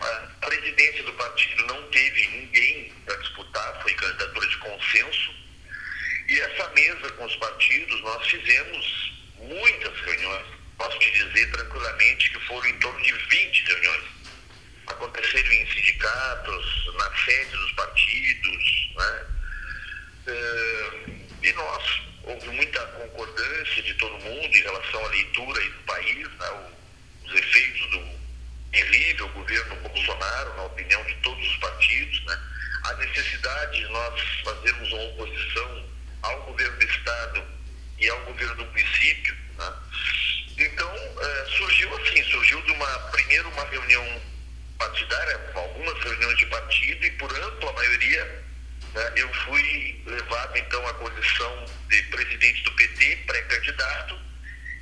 A 0.00 0.46
presidência 0.46 1.04
do 1.04 1.12
partido 1.12 1.66
não 1.66 1.80
teve 1.90 2.26
ninguém 2.26 2.92
para 3.04 3.16
disputar, 3.18 3.82
foi 3.82 3.94
candidatura 3.94 4.48
de 4.48 4.56
consenso. 4.56 5.34
E 6.28 6.40
essa 6.40 6.68
mesa 6.70 7.10
com 7.12 7.24
os 7.24 7.36
partidos, 7.36 8.00
nós 8.02 8.26
fizemos 8.26 9.12
muitas 9.38 10.00
reuniões. 10.00 10.46
Posso 10.76 10.98
te 10.98 11.10
dizer 11.12 11.50
tranquilamente 11.52 12.30
que 12.30 12.40
foram 12.46 12.66
em 12.66 12.78
torno 12.78 13.02
de 13.02 13.12
20 13.12 13.64
reuniões 13.66 14.16
aconteceram 14.86 15.52
em 15.52 15.66
sindicatos, 15.66 16.94
na 16.94 17.16
sede 17.24 17.50
dos 17.50 17.72
partidos, 17.72 18.90
né? 18.96 19.26
Eh, 20.28 21.10
e 21.42 21.52
nós, 21.52 22.02
houve 22.24 22.48
muita 22.48 22.80
concordância 22.86 23.82
de 23.82 23.94
todo 23.94 24.18
mundo 24.18 24.56
em 24.56 24.62
relação 24.62 25.04
à 25.04 25.08
leitura 25.08 25.60
do 25.60 25.82
país, 25.84 26.28
né? 26.28 26.70
os 27.24 27.34
efeitos 27.34 27.90
do 27.90 28.02
terrível 28.72 29.28
governo 29.28 29.76
Bolsonaro, 29.76 30.56
na 30.56 30.62
opinião 30.64 31.04
de 31.04 31.14
todos 31.16 31.46
os 31.48 31.56
partidos, 31.58 32.24
né? 32.24 32.38
a 32.84 32.94
necessidade 32.94 33.78
de 33.78 33.88
nós 33.88 34.22
fazermos 34.44 34.92
uma 34.92 35.02
oposição 35.04 35.84
ao 36.26 36.42
governo 36.42 36.78
do 36.78 36.86
Estado 36.86 37.44
e 37.98 38.08
ao 38.08 38.20
governo 38.24 38.54
do 38.56 38.66
município. 38.66 39.36
Né? 39.58 39.72
Então, 40.58 40.94
eh, 40.94 41.46
surgiu 41.56 41.96
assim, 41.96 42.22
surgiu 42.24 42.60
de 42.62 42.72
uma, 42.72 42.98
primeiro 43.10 43.48
uma 43.50 43.64
reunião 43.64 44.22
partidária, 44.78 45.52
algumas 45.54 46.02
reuniões 46.02 46.38
de 46.38 46.46
partido 46.46 47.04
e 47.04 47.10
por 47.12 47.32
ampla 47.32 47.72
maioria 47.72 48.44
né, 48.94 49.12
eu 49.16 49.32
fui 49.44 50.02
levado 50.06 50.56
então 50.56 50.86
à 50.86 50.94
condição 50.94 51.64
de 51.88 52.02
presidente 52.04 52.62
do 52.62 52.72
PT, 52.72 53.16
pré-candidato, 53.26 54.18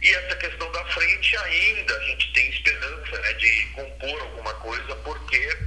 e 0.01 0.09
essa 0.11 0.37
questão 0.37 0.71
da 0.71 0.85
frente 0.87 1.37
ainda 1.37 1.97
a 1.97 2.05
gente 2.05 2.33
tem 2.33 2.49
esperança 2.51 3.19
né, 3.21 3.33
de 3.35 3.67
compor 3.75 4.21
alguma 4.21 4.55
coisa, 4.55 4.95
porque 4.97 5.59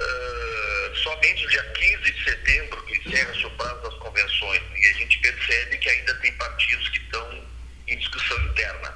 uh, 0.00 0.96
somente 0.96 1.42
no 1.42 1.50
dia 1.50 1.62
15 1.62 2.12
de 2.12 2.24
setembro 2.24 2.82
que 2.84 2.98
encerra-se 2.98 3.46
o 3.46 3.50
prazo 3.50 3.82
das 3.82 3.94
convenções, 3.94 4.62
e 4.76 4.86
a 4.86 4.92
gente 4.94 5.18
percebe 5.18 5.78
que 5.78 5.88
ainda 5.88 6.14
tem 6.16 6.32
partidos 6.32 6.88
que 6.88 6.98
estão 6.98 7.44
em 7.88 7.98
discussão 7.98 8.42
interna. 8.46 8.94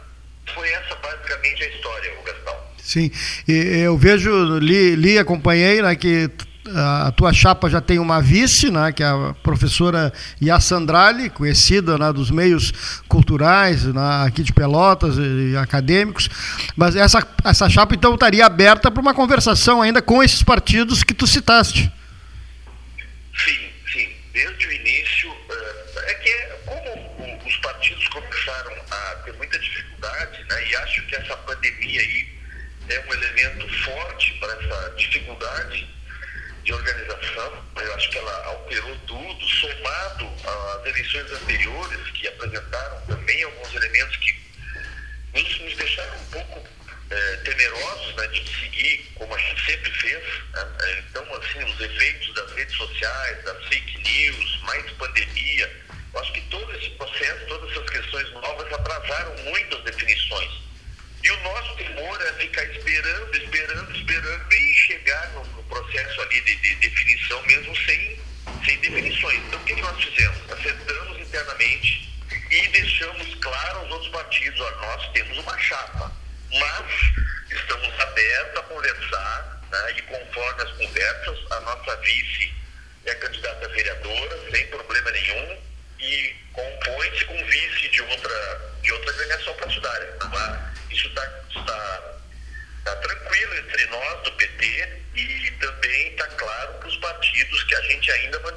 Foi 0.55 0.69
essa 0.71 0.95
basicamente 0.97 1.65
a 1.65 1.69
história, 1.69 2.19
o 2.19 2.23
Gastão. 2.23 2.57
Sim, 2.79 3.11
e 3.49 3.83
eu 3.83 3.97
vejo, 3.97 4.59
li, 4.59 4.95
li 4.95 5.19
acompanhei 5.19 5.81
né, 5.83 5.97
que 5.97 6.31
a 6.73 7.13
tua 7.13 7.33
chapa 7.33 7.69
já 7.69 7.81
tem 7.81 7.99
uma 7.99 8.23
vice, 8.23 8.71
né, 8.71 8.91
que 8.93 9.03
é 9.03 9.07
a 9.07 9.35
professora 9.43 10.13
Yassandrali, 10.43 11.29
conhecida 11.29 11.99
né, 11.99 12.13
dos 12.13 12.31
meios 12.31 12.73
culturais 13.07 13.85
né, 13.85 14.25
aqui 14.27 14.43
de 14.43 14.53
Pelotas 14.53 15.17
e 15.19 15.57
acadêmicos, 15.57 16.29
mas 16.75 16.97
essa, 16.97 17.27
essa 17.45 17.69
chapa 17.69 17.95
então 17.95 18.15
estaria 18.15 18.47
aberta 18.47 18.91
para 18.91 19.01
uma 19.01 19.13
conversação 19.13 19.83
ainda 19.83 20.01
com 20.01 20.23
esses 20.23 20.43
partidos 20.43 21.03
que 21.03 21.13
tu 21.13 21.27
citaste. 21.27 21.93
Sim, 23.37 23.69
sim. 23.93 24.09
Desde 24.33 24.67
o 24.67 24.73
início, 24.73 25.31
eh, 25.51 26.11
é 26.11 26.15
que 26.15 26.33
como 26.65 27.47
os 27.47 27.57
partidos 27.59 28.09
começaram 28.09 28.73
a 28.91 28.97
ter 29.25 29.35
muita 29.35 29.59
dificuldade, 29.59 30.45
né, 30.49 30.69
e 30.69 30.77
acho 30.77 31.07
que 31.07 31.17
essa 31.17 31.37
pandemia 31.39 32.01
aí 32.01 32.29
é 32.89 33.05
um 33.09 33.15
elemento 33.15 33.69
forte 33.85 34.33
para 34.41 34.53
essa 34.55 34.95
dificuldade 34.97 35.94
de 36.65 36.73
organização. 36.73 37.65
Eu 37.77 37.95
acho 37.95 38.11
que 38.11 38.19
ela 38.19 38.45
alterou 38.47 38.97
tudo, 39.07 39.47
somado 39.47 40.29
às 40.45 40.87
eleições 40.87 41.31
anteriores, 41.31 42.11
que 42.15 42.27
apresentaram 42.29 43.01
também 43.07 43.43
alguns 43.45 43.75
elementos 43.75 44.17
que 44.17 44.35
nos, 45.35 45.61
nos 45.61 45.77
deixaram 45.77 46.17
um 46.17 46.31
pouco 46.31 46.69
é, 47.11 47.37
temerosos 47.37 48.17
né, 48.17 48.27
de 48.29 48.61
seguir 48.61 49.13
como 49.15 49.35
a 49.35 49.39
gente 49.39 49.67
sempre 49.67 49.91
fez. 49.93 50.25
Né? 50.53 51.05
Então, 51.11 51.23
assim, 51.35 51.65
os 51.65 51.81
efeitos 51.81 52.35
das 52.35 52.53
redes 52.53 52.77
sociais, 52.77 53.45
das 53.45 53.65
fake 53.67 53.99
news, 53.99 54.61
mais 54.63 54.91
pandemia, 54.93 55.85
eu 56.15 56.21
acho 56.21 56.33
que 56.33 56.41
todo 56.43 56.73
esse 56.77 56.91
processo, 56.91 57.47
todas 57.47 57.71
essas 57.71 57.91
questões 57.91 58.33
novas 58.33 58.73
atrasaram 58.73 59.37
muito 59.45 59.77
as 59.77 59.85
definições. 59.85 60.65
E 61.25 61.31
o 61.31 61.41
nosso 61.41 61.75
temor 61.77 62.21
é 62.21 62.33
ficar 62.35 62.65
esperando, 62.65 63.35
esperando, 63.35 63.97
esperando 63.97 64.53
e 64.53 64.75
chegar 64.75 65.31
no, 65.31 65.45
no 65.45 65.63
processo 65.65 66.21
ali 66.21 66.39
de, 66.43 66.55
de, 66.57 66.75
definição 66.75 67.43
mesmo 67.45 67.75
sem, 67.77 68.21
sem 68.63 68.79
definições. 68.81 69.39
Então 69.47 69.59
o 69.59 69.65
que, 69.65 69.75
que 69.75 69.81
nós 69.81 70.05
fizemos? 70.05 70.53
Acertamos 70.53 71.19
internamente 71.21 72.13
e 72.51 72.69
deixamos 72.69 73.35
claro 73.37 73.79
aos 73.79 73.91
outros 73.93 74.11
partidos, 74.11 74.61
ó, 74.61 74.71
nós 74.71 75.13
temos 75.13 75.39
uma 75.39 75.59
chapa, 75.59 76.13
mas 76.53 77.59
estamos 77.59 78.01
abertos 78.01 78.59
a 78.59 78.63
conversar 78.65 79.63
né, 79.73 79.95
e 79.97 80.03
conforme 80.03 80.63
as 80.63 80.71
conversas, 80.73 81.39
a 81.53 81.61
nossa 81.61 81.97
vice 82.03 82.53
é 83.07 83.15
candidata 83.15 83.65
a 83.65 83.69
vereadora, 83.69 84.51
sem 84.51 84.67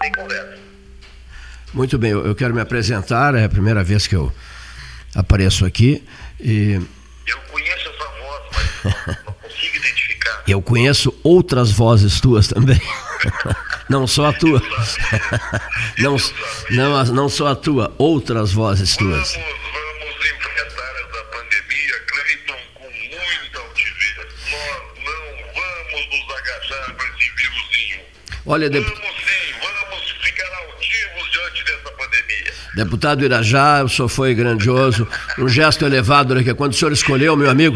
mantém 0.07 0.11
conversa. 0.11 0.57
Muito 1.73 1.97
bem, 1.97 2.11
eu 2.11 2.33
quero 2.35 2.53
me 2.53 2.61
apresentar, 2.61 3.35
é 3.35 3.43
a 3.43 3.49
primeira 3.49 3.83
vez 3.83 4.07
que 4.07 4.15
eu 4.15 4.31
apareço 5.13 5.65
aqui. 5.65 6.03
E... 6.39 6.79
Eu 7.25 7.37
conheço 7.51 7.89
essa 7.89 8.05
voz, 8.05 8.41
mas 8.85 9.25
não 9.25 9.33
consigo 9.33 9.75
identificar. 9.75 10.43
Eu 10.47 10.61
conheço 10.61 11.19
outras 11.23 11.71
vozes 11.71 12.21
tuas 12.21 12.47
também. 12.47 12.81
Não 13.89 14.05
só 14.05 14.27
a 14.27 14.33
tua. 14.33 14.61
Não, 15.97 16.17
não, 16.71 17.05
não 17.05 17.29
só 17.29 17.47
a 17.47 17.55
tua, 17.55 17.95
outras 17.97 18.51
vozes 18.51 18.97
tuas. 18.97 19.33
Vamos, 19.33 19.47
vamos 19.73 20.25
enfrentar 20.25 20.91
essa 20.91 21.23
pandemia, 21.31 21.99
Cleiton, 22.05 22.59
com 22.73 22.83
muita 22.83 23.59
altivez. 23.59 24.17
Nós 24.51 24.81
não 25.05 25.21
vamos 25.55 26.05
nos 26.09 26.37
agachar 26.37 26.95
para 26.95 27.07
esse 27.07 27.31
vírusinho. 27.31 27.99
Olha, 28.45 28.69
vamos 28.69 29.06
Deputado 32.77 33.25
Irajá, 33.25 33.83
o 33.83 33.89
senhor 33.89 34.07
foi 34.07 34.35
grandioso, 34.35 35.07
um 35.39 35.49
gesto 35.49 35.83
elevado, 35.83 36.35
né, 36.35 36.43
quando 36.53 36.73
o 36.73 36.75
senhor 36.75 36.91
escolheu, 36.91 37.35
meu 37.35 37.49
amigo, 37.49 37.75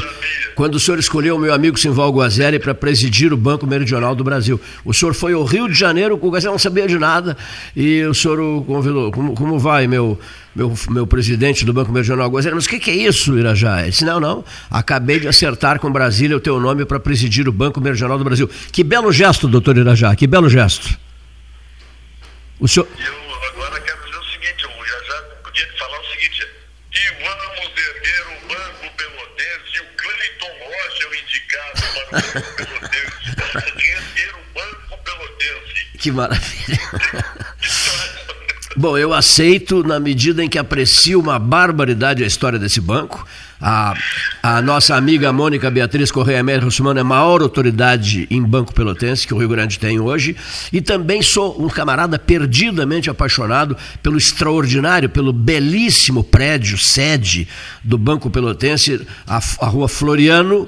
quando 0.53 0.75
o 0.75 0.79
senhor 0.79 0.99
escolheu 0.99 1.39
meu 1.39 1.51
amigo 1.51 1.75
Simval 1.79 2.11
Guazeri 2.11 2.59
para 2.59 2.75
presidir 2.75 3.33
o 3.33 3.37
Banco 3.37 3.65
Meridional 3.65 4.13
do 4.13 4.23
Brasil. 4.23 4.61
O 4.85 4.93
senhor 4.93 5.15
foi 5.15 5.33
ao 5.33 5.43
Rio 5.43 5.67
de 5.67 5.73
Janeiro, 5.73 6.19
o 6.21 6.29
Guazeri 6.29 6.51
não 6.51 6.59
sabia 6.59 6.85
de 6.87 6.99
nada, 6.99 7.35
e 7.75 8.03
o 8.03 8.13
senhor 8.13 8.39
o 8.39 8.63
convidou. 8.63 9.11
Como, 9.11 9.33
como 9.33 9.57
vai, 9.57 9.87
meu, 9.87 10.19
meu, 10.55 10.71
meu 10.91 11.07
presidente 11.07 11.65
do 11.65 11.73
Banco 11.73 11.91
Meridional 11.91 12.29
Guazeri? 12.29 12.53
Mas 12.53 12.65
o 12.65 12.69
que, 12.69 12.79
que, 12.79 12.91
é 12.91 12.95
isso, 12.95 13.35
Irajá? 13.35 13.81
Ele 13.81 13.89
disse, 13.89 14.05
não, 14.05 14.19
não, 14.19 14.45
acabei 14.69 15.19
de 15.19 15.27
acertar 15.27 15.79
com 15.79 15.91
Brasília 15.91 16.37
o 16.37 16.39
teu 16.39 16.59
nome 16.59 16.85
para 16.85 16.99
presidir 16.99 17.49
o 17.49 17.51
Banco 17.51 17.81
Meridional 17.81 18.19
do 18.19 18.23
Brasil. 18.23 18.47
Que 18.71 18.83
belo 18.83 19.11
gesto, 19.11 19.47
doutor 19.47 19.77
Irajá, 19.77 20.15
que 20.15 20.27
belo 20.27 20.47
gesto. 20.47 20.95
O 22.59 22.67
senhor... 22.67 22.87
seguinte, 26.21 26.47
e 26.93 26.99
vamos 27.23 27.71
erguer 27.77 28.23
o 28.27 28.47
Banco 28.47 28.85
Pelotense, 28.95 29.71
e 29.75 29.79
o 29.79 29.85
Cleiton 29.97 30.53
Rocha 30.59 31.03
é 31.03 31.07
o 31.07 31.15
indicado 31.15 31.81
para 31.93 32.01
o 32.01 32.21
Banco 32.21 32.55
Pelotense, 32.55 33.33
erguer 33.79 34.33
o 34.35 34.43
Banco 34.53 34.97
Pelotense. 35.03 35.87
Que 35.97 36.11
maravilha. 36.11 36.79
Bom, 38.77 38.97
eu 38.97 39.13
aceito 39.13 39.83
na 39.83 39.99
medida 39.99 40.43
em 40.43 40.49
que 40.49 40.57
aprecio 40.57 41.19
uma 41.19 41.37
barbaridade 41.37 42.23
a 42.23 42.27
história 42.27 42.57
desse 42.57 42.79
banco. 42.79 43.27
A, 43.61 43.93
a 44.41 44.61
nossa 44.61 44.95
amiga 44.95 45.31
Mônica 45.31 45.69
Beatriz 45.69 46.11
Correia 46.11 46.41
Média 46.41 46.65
Russumano 46.65 46.97
é 46.97 47.01
a 47.01 47.05
maior 47.05 47.41
autoridade 47.41 48.27
em 48.31 48.41
Banco 48.41 48.73
Pelotense 48.73 49.27
que 49.27 49.33
o 49.33 49.37
Rio 49.37 49.49
Grande 49.49 49.77
tem 49.77 49.99
hoje. 49.99 50.35
E 50.73 50.81
também 50.81 51.21
sou 51.21 51.63
um 51.63 51.67
camarada 51.67 52.17
perdidamente 52.17 53.09
apaixonado 53.09 53.77
pelo 54.01 54.17
extraordinário, 54.17 55.09
pelo 55.09 55.31
belíssimo 55.31 56.23
prédio, 56.23 56.75
sede 56.77 57.47
do 57.83 57.99
Banco 57.99 58.31
Pelotense, 58.31 59.05
a, 59.27 59.39
a 59.59 59.67
rua 59.67 59.87
Floriano, 59.87 60.67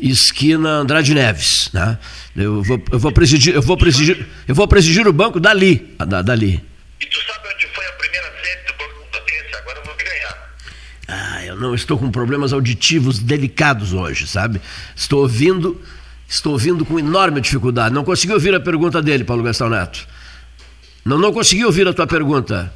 esquina 0.00 0.68
Andrade 0.70 1.14
Neves. 1.14 1.70
Né? 1.72 1.96
Eu, 2.34 2.60
vou, 2.62 2.82
eu, 2.90 2.98
vou 2.98 3.12
presidir, 3.12 3.54
eu, 3.54 3.62
vou 3.62 3.76
presidir, 3.76 4.26
eu 4.48 4.54
vou 4.54 4.66
presidir 4.66 5.06
o 5.06 5.12
banco 5.12 5.38
dali. 5.38 5.94
Da, 5.98 6.22
dali. 6.22 6.60
Não 11.62 11.74
estou 11.74 11.96
com 11.96 12.10
problemas 12.10 12.52
auditivos 12.52 13.18
delicados 13.18 13.92
hoje, 13.92 14.26
sabe? 14.26 14.60
Estou 14.94 15.20
ouvindo, 15.20 15.80
estou 16.28 16.52
ouvindo 16.52 16.84
com 16.84 16.98
enorme 16.98 17.40
dificuldade. 17.40 17.94
Não 17.94 18.04
consegui 18.04 18.32
ouvir 18.32 18.54
a 18.54 18.60
pergunta 18.60 19.00
dele, 19.00 19.24
Paulo 19.24 19.42
Gastão 19.42 19.70
Neto. 19.70 20.06
Não, 21.04 21.18
não 21.18 21.32
consegui 21.32 21.64
ouvir 21.64 21.86
a 21.86 21.94
tua 21.94 22.06
pergunta. 22.06 22.72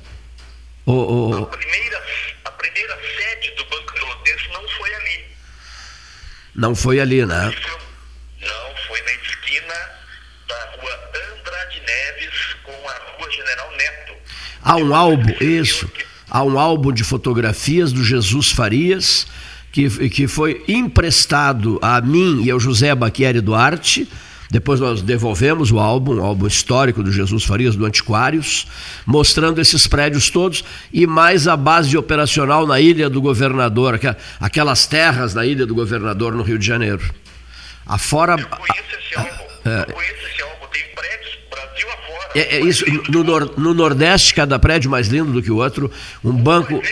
O, 0.86 0.92
o... 0.92 1.42
A, 1.42 1.46
primeira, 1.46 2.02
a 2.44 2.50
primeira 2.52 2.96
sede 3.18 3.56
do 3.56 3.64
Banco 3.64 3.92
Pelotense 3.92 4.48
não 4.52 4.68
foi 4.68 4.94
ali. 4.94 5.24
Não 6.54 6.74
foi 6.74 7.00
ali, 7.00 7.26
né? 7.26 7.52
Não, 8.40 8.76
foi 8.88 9.02
na 9.02 9.12
esquina 9.12 9.74
da 10.48 10.70
rua 10.80 11.10
Andrade 11.38 11.82
Neves 11.86 12.56
com 12.62 12.88
a 12.88 13.18
rua 13.18 13.30
General 13.30 13.70
Neto. 13.76 14.14
Há 14.62 14.76
um 14.76 14.94
álbum, 14.94 15.34
isso. 15.40 15.90
Há 16.36 16.42
um 16.42 16.58
álbum 16.58 16.92
de 16.92 17.02
fotografias 17.02 17.94
do 17.94 18.04
Jesus 18.04 18.50
Farias, 18.50 19.26
que, 19.72 20.10
que 20.10 20.28
foi 20.28 20.62
emprestado 20.68 21.78
a 21.80 21.98
mim 22.02 22.42
e 22.44 22.50
ao 22.50 22.60
José 22.60 22.94
Baquieri 22.94 23.40
Duarte 23.40 24.06
depois 24.50 24.78
nós 24.78 25.00
devolvemos 25.00 25.72
o 25.72 25.78
álbum, 25.78 26.18
o 26.18 26.22
álbum 26.22 26.46
histórico 26.46 27.02
do 27.02 27.10
Jesus 27.10 27.42
Farias, 27.42 27.74
do 27.74 27.86
Antiquários, 27.86 28.66
mostrando 29.06 29.62
esses 29.62 29.86
prédios 29.86 30.28
todos 30.28 30.62
e 30.92 31.06
mais 31.06 31.48
a 31.48 31.56
base 31.56 31.96
operacional 31.96 32.66
na 32.66 32.78
Ilha 32.78 33.08
do 33.08 33.22
Governador, 33.22 33.98
aquelas 34.38 34.86
terras 34.86 35.32
na 35.32 35.46
Ilha 35.46 35.64
do 35.64 35.74
Governador, 35.74 36.34
no 36.34 36.42
Rio 36.42 36.58
de 36.58 36.66
Janeiro. 36.66 37.02
Afora. 37.86 38.34
Eu 38.38 38.46
conheço 38.46 38.96
esse 39.00 39.18
álbum. 39.18 39.44
É, 39.64 39.80
eu 39.80 39.94
conheço 39.94 40.12
esse 40.12 40.42
álbum, 40.42 40.45
É, 42.36 42.56
é 42.56 42.60
isso, 42.60 42.84
no, 43.10 43.24
nor, 43.24 43.58
no 43.58 43.72
Nordeste, 43.72 44.34
cada 44.34 44.58
prédio 44.58 44.90
mais 44.90 45.08
lindo 45.08 45.32
do 45.32 45.42
que 45.42 45.50
o 45.50 45.56
outro, 45.56 45.90
um 46.22 46.32
banco. 46.32 46.82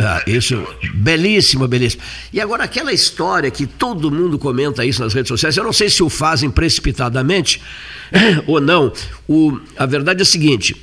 Ah, 0.00 0.20
isso, 0.26 0.66
belíssimo, 0.94 1.68
belíssimo. 1.68 2.02
E 2.32 2.40
agora, 2.40 2.64
aquela 2.64 2.92
história 2.92 3.48
que 3.48 3.64
todo 3.64 4.10
mundo 4.10 4.38
comenta 4.40 4.84
isso 4.84 5.00
nas 5.00 5.14
redes 5.14 5.28
sociais, 5.28 5.56
eu 5.56 5.62
não 5.62 5.72
sei 5.72 5.88
se 5.88 6.02
o 6.02 6.10
fazem 6.10 6.50
precipitadamente 6.50 7.62
ou 8.46 8.60
não. 8.60 8.92
O, 9.28 9.60
a 9.76 9.86
verdade 9.86 10.20
é 10.20 10.22
a 10.24 10.26
seguinte: 10.26 10.74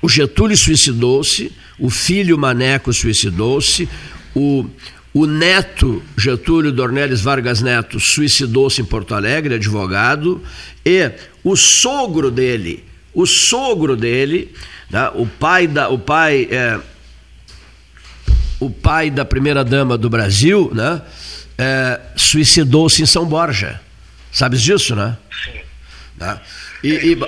o 0.00 0.08
Getúlio 0.08 0.56
suicidou-se, 0.56 1.50
o 1.76 1.90
filho 1.90 2.38
Maneco 2.38 2.92
suicidou-se, 2.92 3.88
o, 4.32 4.64
o 5.12 5.26
neto 5.26 6.00
Getúlio 6.16 6.70
Dornelles 6.70 7.20
Vargas 7.20 7.60
Neto 7.60 7.98
suicidou-se 7.98 8.80
em 8.80 8.84
Porto 8.84 9.14
Alegre, 9.14 9.56
advogado, 9.56 10.40
e 10.84 11.10
o 11.42 11.56
sogro 11.56 12.30
dele, 12.30 12.84
o 13.20 13.26
sogro 13.26 13.96
dele, 13.96 14.54
né, 14.88 15.10
o 15.16 15.26
pai 15.26 15.66
da. 15.66 15.88
O 15.88 15.98
pai, 15.98 16.46
é, 16.52 16.78
o 18.60 18.70
pai 18.70 19.10
da 19.10 19.24
primeira 19.24 19.64
dama 19.64 19.98
do 19.98 20.08
Brasil, 20.08 20.70
né, 20.72 21.02
é, 21.58 22.00
suicidou-se 22.14 23.02
em 23.02 23.06
São 23.06 23.26
Borja. 23.26 23.80
Sabes 24.30 24.62
disso, 24.62 24.94
né? 24.94 25.16
Sim. 25.44 25.58
Né? 26.16 26.40
E, 26.84 26.92
é, 26.92 27.06
e, 27.06 27.18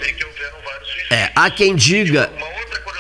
é, 1.11 1.33
há 1.35 1.51
quem 1.51 1.75
diga 1.75 2.31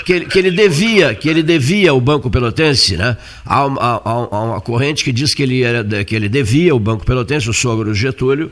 que 0.04 0.12
ele, 0.12 0.26
que 0.26 0.38
ele 0.38 0.50
devia, 0.50 1.14
que 1.14 1.28
ele 1.28 1.44
devia 1.44 1.94
o 1.94 2.00
Banco 2.00 2.28
Pelotense, 2.28 2.96
né? 2.96 3.16
Há 3.44 3.66
uma, 3.66 4.02
há 4.04 4.42
uma 4.42 4.60
corrente 4.60 5.04
que 5.04 5.12
diz 5.12 5.32
que 5.32 5.44
ele, 5.44 5.62
era, 5.62 6.04
que 6.04 6.16
ele 6.16 6.28
devia 6.28 6.74
o 6.74 6.80
Banco 6.80 7.06
Pelotense, 7.06 7.48
o 7.48 7.54
sogro 7.54 7.94
Getúlio, 7.94 8.50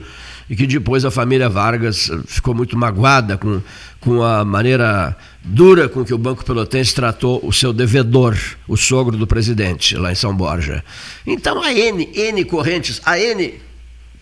e 0.49 0.57
que 0.57 0.67
depois 0.67 1.05
a 1.05 1.11
família 1.11 1.49
Vargas 1.49 2.11
ficou 2.27 2.55
muito 2.55 2.77
magoada 2.77 3.37
com, 3.37 3.61
com 4.01 4.23
a 4.23 4.45
maneira 4.45 5.17
dura 5.45 5.89
com 5.89 6.05
que 6.05 6.15
o 6.15 6.19
Banco 6.19 6.45
Pelotense 6.45 6.95
tratou 6.95 7.41
o 7.43 7.53
seu 7.53 7.73
devedor, 7.73 8.37
o 8.67 8.77
sogro 8.77 9.17
do 9.17 9.27
presidente, 9.27 9.97
lá 9.97 10.11
em 10.13 10.15
São 10.15 10.35
Borja. 10.35 10.85
Então 11.27 11.63
a 11.63 11.73
N, 11.73 12.09
N 12.15 12.45
correntes, 12.45 13.01
a 13.05 13.19
N, 13.19 13.61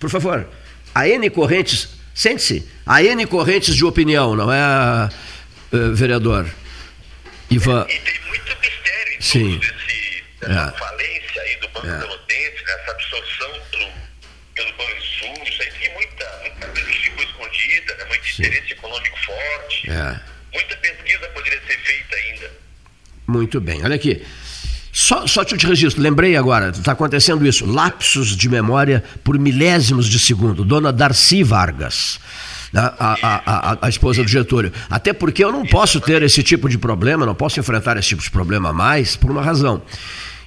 por 0.01 0.11
favor, 0.11 0.49
a 0.95 1.09
N 1.09 1.31
correntes, 1.31 1.89
sente-se, 2.15 2.67
a 2.85 3.03
N 3.03 3.27
correntes 3.27 3.75
de 3.75 3.85
opinião, 3.85 4.35
não 4.35 4.53
é, 4.53 5.09
uh, 5.73 5.95
vereador? 5.95 6.47
Ivan. 7.51 7.87
E 7.89 7.99
tem 8.01 8.21
muito 8.29 8.57
mistério 8.61 9.13
em 9.17 9.21
Sim. 9.21 9.59
Desse, 9.59 10.25
dessa 10.41 10.75
é. 10.75 10.79
falência 10.79 11.43
aí 11.43 11.57
do 11.61 11.69
Banco 11.69 11.87
é. 11.87 11.99
Pelotense, 11.99 12.65
nessa 12.67 12.91
absorção 12.91 13.36
Sim. 18.35 18.43
interesse 18.43 18.73
econômico 18.73 19.17
forte. 19.25 19.91
É. 19.91 20.21
Muita 20.53 20.77
pesquisa 20.77 21.27
poderia 21.35 21.61
ser 21.67 21.79
feita 21.79 22.17
ainda. 22.17 22.51
Muito 23.27 23.61
bem, 23.61 23.85
olha 23.85 23.95
aqui. 23.95 24.23
Só, 24.93 25.27
só 25.27 25.45
te 25.45 25.55
registro, 25.67 26.03
lembrei 26.03 26.37
agora, 26.37 26.71
está 26.71 26.93
acontecendo 26.93 27.47
isso, 27.47 27.67
lapsos 27.67 28.35
de 28.35 28.49
memória 28.49 29.05
por 29.23 29.39
milésimos 29.39 30.09
de 30.09 30.19
segundo. 30.19 30.65
Dona 30.65 30.91
Darcy 30.91 31.43
Vargas, 31.43 32.19
né, 32.73 32.81
a, 32.81 33.13
a, 33.23 33.73
a, 33.73 33.79
a, 33.83 33.89
esposa 33.91 34.23
do 34.23 34.29
Getúlio. 34.29 34.73
Até 34.89 35.13
porque 35.13 35.45
eu 35.45 35.53
não 35.53 35.67
posso 35.67 36.01
ter 36.01 36.23
esse 36.23 36.43
tipo 36.43 36.67
de 36.67 36.79
problema, 36.79 37.27
não 37.27 37.35
posso 37.35 37.61
enfrentar 37.61 37.99
esse 37.99 38.09
tipo 38.09 38.23
de 38.23 38.31
problema 38.31 38.73
mais, 38.73 39.17
por 39.17 39.31
uma 39.31 39.43
razão. 39.43 39.83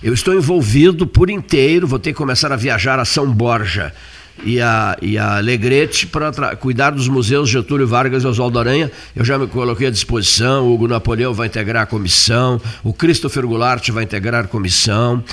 Eu 0.02 0.15
estou 0.15 0.34
envolvido 0.34 1.06
por 1.06 1.30
inteiro, 1.30 1.86
vou 1.86 2.00
ter 2.00 2.12
que 2.12 2.18
começar 2.18 2.52
a 2.52 2.56
viajar 2.56 2.98
a 2.98 3.06
São 3.06 3.32
Borja 3.32 3.94
e 4.43 4.62
a, 4.62 4.97
e 5.02 5.17
a 5.17 5.38
Alegrete 5.38 6.08
para 6.08 6.56
cuidar 6.56 6.91
dos 6.91 7.08
museus 7.08 7.49
Getúlio 7.49 7.88
Vargas 7.88 8.23
e 8.23 8.28
Oswaldo 8.28 8.60
Aranha. 8.60 8.91
Eu 9.15 9.23
já 9.25 9.38
me 9.38 9.47
coloquei 9.47 9.88
à 9.88 9.91
disposição. 9.91 10.67
O 10.67 10.73
Hugo 10.73 10.88
Napoleão 10.88 11.34
vai 11.34 11.47
integrar 11.47 11.84
a 11.84 11.86
comissão, 11.86 12.62
o 12.84 12.93
Christopher 12.93 13.45
Goulart 13.45 13.89
vai 13.89 14.04
integrar 14.04 14.45
a 14.45 14.47
comissão, 14.47 15.23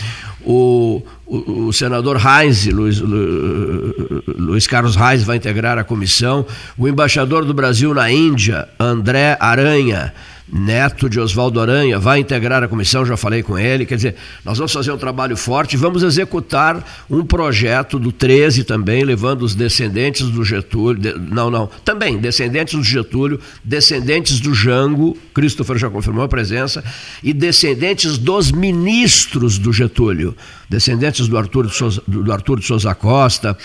o, 0.44 1.02
o, 1.26 1.66
o 1.66 1.72
senador 1.72 2.20
Heinz, 2.20 2.66
Luiz, 2.66 3.00
Luiz 3.00 4.66
Carlos 4.66 4.96
Reis, 4.96 5.22
vai 5.22 5.36
integrar 5.36 5.78
a 5.78 5.84
comissão, 5.84 6.46
o 6.78 6.86
embaixador 6.86 7.44
do 7.44 7.52
Brasil 7.52 7.92
na 7.92 8.10
Índia, 8.10 8.68
André 8.78 9.36
Aranha 9.40 10.12
neto 10.52 11.10
de 11.10 11.18
Oswaldo 11.18 11.60
Aranha, 11.60 11.98
vai 11.98 12.20
integrar 12.20 12.62
a 12.62 12.68
comissão, 12.68 13.04
já 13.04 13.16
falei 13.16 13.42
com 13.42 13.58
ele. 13.58 13.84
Quer 13.84 13.96
dizer, 13.96 14.14
nós 14.44 14.58
vamos 14.58 14.72
fazer 14.72 14.92
um 14.92 14.98
trabalho 14.98 15.36
forte, 15.36 15.76
vamos 15.76 16.02
executar 16.02 16.84
um 17.10 17.24
projeto 17.24 17.98
do 17.98 18.12
13 18.12 18.64
também, 18.64 19.04
levando 19.04 19.42
os 19.42 19.54
descendentes 19.54 20.28
do 20.28 20.44
Getúlio, 20.44 21.00
de, 21.00 21.14
não, 21.18 21.50
não, 21.50 21.68
também 21.84 22.18
descendentes 22.18 22.74
do 22.74 22.84
Getúlio, 22.84 23.40
descendentes 23.64 24.38
do 24.38 24.54
Jango, 24.54 25.16
Christopher 25.34 25.78
já 25.78 25.90
confirmou 25.90 26.24
a 26.24 26.28
presença, 26.28 26.84
e 27.22 27.32
descendentes 27.32 28.16
dos 28.16 28.52
ministros 28.52 29.58
do 29.58 29.72
Getúlio, 29.72 30.36
descendentes 30.68 31.26
do 31.26 31.36
Arthur 31.36 31.66
de 31.66 31.74
Souza, 31.74 32.02
do 32.06 32.32
Arthur 32.32 32.60
de 32.60 32.66
Souza 32.66 32.94
Costa, 32.94 33.56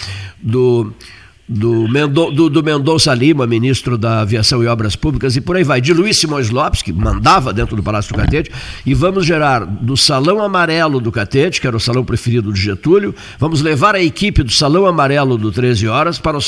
do 0.41 0.91
do, 1.51 1.87
Mendo, 1.89 2.31
do, 2.31 2.49
do, 2.49 2.63
Mendonça 2.63 3.13
Lima, 3.13 3.45
ministro 3.45 3.97
da 3.97 4.21
Aviação 4.21 4.63
e 4.63 4.67
Obras 4.67 4.95
Públicas, 4.95 5.35
e 5.35 5.41
por 5.41 5.57
aí 5.57 5.63
vai, 5.63 5.81
de 5.81 5.93
Luiz 5.93 6.17
Simões 6.17 6.49
Lopes, 6.49 6.81
que 6.81 6.93
mandava 6.93 7.51
dentro 7.51 7.75
do 7.75 7.83
Palácio 7.83 8.13
do 8.13 8.17
Catete, 8.17 8.49
e 8.85 8.93
vamos 8.93 9.25
gerar 9.25 9.65
do 9.65 9.97
Salão 9.97 10.41
Amarelo 10.41 11.01
do 11.01 11.11
Catete, 11.11 11.59
que 11.59 11.67
era 11.67 11.75
o 11.75 11.79
salão 11.79 12.05
preferido 12.05 12.53
de 12.53 12.61
Getúlio, 12.61 13.13
vamos 13.37 13.61
levar 13.61 13.95
a 13.95 14.01
equipe 14.01 14.43
do 14.43 14.51
Salão 14.51 14.85
Amarelo 14.85 15.37
do 15.37 15.51
13 15.51 15.87
Horas, 15.87 16.17
para 16.17 16.37
o, 16.37 16.41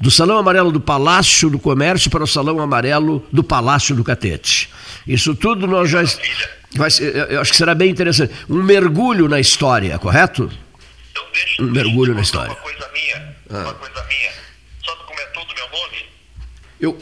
do 0.00 0.10
Salão 0.10 0.36
Amarelo 0.36 0.70
do 0.70 0.80
Palácio 0.80 1.48
do 1.48 1.58
Comércio 1.58 2.10
para 2.10 2.24
o 2.24 2.26
Salão 2.26 2.60
Amarelo 2.60 3.24
do 3.32 3.42
Palácio 3.42 3.96
do 3.96 4.04
Catete. 4.04 4.68
Isso 5.06 5.34
tudo 5.34 5.66
nós 5.66 5.88
já. 5.88 6.02
Vai 6.76 6.90
ser, 6.90 7.16
eu 7.30 7.40
acho 7.40 7.50
que 7.50 7.56
será 7.56 7.74
bem 7.74 7.90
interessante. 7.90 8.32
Um 8.48 8.62
mergulho 8.62 9.28
na 9.28 9.40
história, 9.40 9.98
correto? 9.98 10.50
Então 11.10 11.24
deixa, 11.32 11.62
um 11.62 11.70
mergulho 11.70 12.14
na 12.14 12.20
história. 12.20 12.52
Uma 12.52 12.60
coisa 12.60 12.88
minha, 12.92 13.34
ah. 13.50 13.62
uma 13.62 13.74
coisa 13.74 14.04
minha. 14.08 14.39
Eu, 16.80 16.96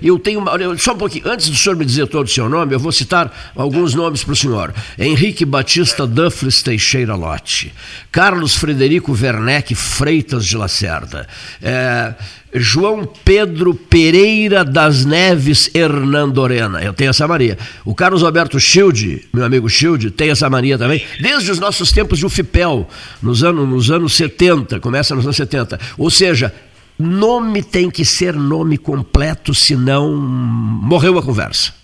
eu 0.00 0.16
tenho 0.16 0.38
uma, 0.38 0.52
só 0.78 0.92
um 0.92 0.96
pouquinho, 0.96 1.28
antes 1.28 1.48
do 1.48 1.56
senhor 1.56 1.74
me 1.74 1.84
dizer 1.84 2.06
todo 2.06 2.26
o 2.26 2.30
seu 2.30 2.48
nome, 2.48 2.72
eu 2.72 2.78
vou 2.78 2.92
citar 2.92 3.52
alguns 3.56 3.92
nomes 3.92 4.22
para 4.22 4.32
o 4.32 4.36
senhor. 4.36 4.72
Henrique 4.96 5.44
Batista 5.44 6.06
Duffles 6.06 6.62
Teixeira 6.62 7.16
Lote, 7.16 7.74
Carlos 8.12 8.54
Frederico 8.54 9.12
Werneck 9.12 9.74
Freitas 9.74 10.46
de 10.46 10.56
Lacerda, 10.56 11.26
é, 11.60 12.14
João 12.54 13.04
Pedro 13.24 13.74
Pereira 13.74 14.64
das 14.64 15.04
Neves 15.04 15.68
Hernandorena, 15.74 16.80
eu 16.80 16.92
tenho 16.92 17.10
essa 17.10 17.26
Maria. 17.26 17.58
O 17.84 17.92
Carlos 17.92 18.22
Alberto 18.22 18.60
Schilde, 18.60 19.26
meu 19.32 19.44
amigo 19.44 19.68
Schilde, 19.68 20.12
tem 20.12 20.30
essa 20.30 20.48
Maria 20.48 20.78
também, 20.78 21.04
desde 21.20 21.50
os 21.50 21.58
nossos 21.58 21.90
tempos 21.90 22.20
de 22.20 22.26
UFIPEL, 22.26 22.88
nos 23.20 23.42
anos, 23.42 23.68
nos 23.68 23.90
anos 23.90 24.14
70, 24.14 24.78
começa 24.78 25.12
nos 25.12 25.24
anos 25.24 25.36
70. 25.36 25.80
Ou 25.98 26.08
seja, 26.08 26.54
Nome 26.98 27.62
tem 27.62 27.90
que 27.90 28.04
ser 28.04 28.34
nome 28.34 28.78
completo, 28.78 29.52
senão 29.52 30.14
morreu 30.14 31.18
a 31.18 31.22
conversa. 31.22 31.74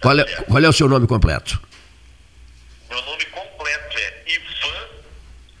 Qual 0.00 0.18
é, 0.18 0.24
qual 0.24 0.62
é 0.62 0.68
o 0.68 0.72
seu 0.72 0.88
nome 0.88 1.06
completo? 1.06 1.60
Meu 2.88 3.02
nome 3.02 3.24
completo 3.26 3.98
é 3.98 4.22
Ivan 4.28 4.86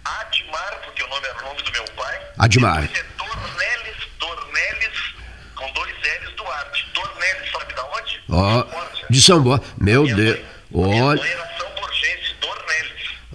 Admar, 0.04 0.80
porque 0.84 1.02
o 1.02 1.08
nome 1.08 1.26
é 1.26 1.32
o 1.32 1.44
nome 1.48 1.62
do 1.62 1.72
meu 1.72 1.84
pai. 1.96 2.20
Admar. 2.38 2.82
Depois 2.82 2.98
é 2.98 3.06
Dornelis, 3.18 4.08
Dornelis, 4.20 5.14
com 5.56 5.72
dois 5.72 5.92
L's 5.92 6.36
Duarte. 6.36 6.86
Dornelis, 6.94 7.50
sabe 7.50 7.74
da 7.74 7.84
onde? 7.84 8.20
Ó, 8.28 8.60
oh, 8.60 9.12
de 9.12 9.20
São 9.20 9.42
Boa. 9.42 9.60
Meu 9.76 10.06
Deus. 10.06 10.38
Olha. 10.72 11.55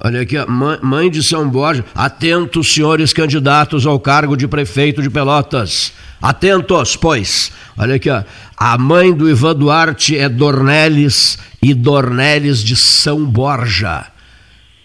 Olha 0.04 0.22
aqui, 0.22 0.36
mãe 0.82 1.12
de 1.12 1.22
São 1.22 1.48
Borja. 1.48 1.86
Atentos, 1.94 2.74
senhores 2.74 3.14
candidatos 3.14 3.86
ao 3.86 4.00
cargo 4.00 4.36
de 4.36 4.48
prefeito 4.48 5.00
de 5.00 5.12
Pelotas. 5.12 5.94
Atentos, 6.20 6.96
pois. 6.96 7.52
Olha 7.78 7.96
aqui, 7.96 8.10
ó. 8.10 8.24
A 8.58 8.80
mãe 8.80 9.14
do 9.14 9.30
Ivan 9.30 9.56
Duarte 9.56 10.18
é 10.18 10.28
Dornelles 10.28 11.38
e 11.62 11.76
Dornelles 11.76 12.64
de 12.64 12.76
São 12.76 13.24
Borja. 13.24 14.08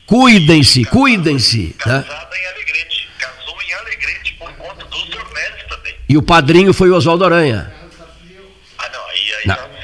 Cuidem-se, 0.05 0.85
cuidem-se. 0.85 1.75
Né? 1.87 2.05
Casada 2.07 2.37
em 2.37 2.47
Alegrete. 2.53 3.09
Casou 3.19 3.57
em 3.67 3.75
Alegrete 3.75 4.35
por 4.39 4.53
conta 4.53 4.85
dos 4.85 5.05
Dornelles 5.05 5.65
também. 5.71 5.95
E 6.07 6.19
o 6.19 6.23
padrinho 6.23 6.75
foi 6.75 6.91
o 6.91 6.95
Oswaldo 6.95 7.25
Aranha. 7.25 7.73
Ah, 8.79 8.91
não, 8.93 9.01
aí, 9.09 9.33
aí, 9.41 9.49
não. 9.49 9.77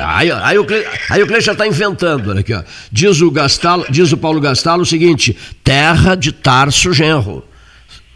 Aí, 0.00 0.30
aí, 0.30 0.58
o, 0.58 0.66
aí 1.10 1.22
o 1.22 1.26
Cleiton 1.26 1.52
está 1.52 1.66
inventando, 1.66 2.30
olha 2.30 2.40
aqui, 2.40 2.52
ó. 2.52 2.62
Diz 2.90 3.20
o, 3.20 3.30
Gastalo, 3.30 3.86
diz 3.90 4.12
o 4.12 4.16
Paulo 4.16 4.40
Gastalo 4.40 4.82
o 4.82 4.86
seguinte: 4.86 5.36
terra 5.62 6.14
de 6.14 6.32
Tarso 6.32 6.92
Genro. 6.92 7.46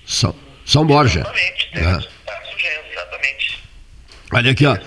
São, 0.06 0.34
São 0.64 0.84
Borja. 0.84 1.20
Exatamente, 1.20 1.70
terra 1.72 1.98
de 1.98 2.08
Tarso 2.26 2.58
Genro, 2.58 2.84
exatamente. 2.92 3.58
Olha 4.32 4.50
aqui, 4.50 4.66
ó. 4.66 4.78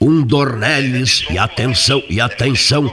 Um 0.00 0.20
Dornelles, 0.22 1.24
e 1.30 1.38
atenção, 1.38 2.02
e 2.10 2.20
atenção, 2.20 2.92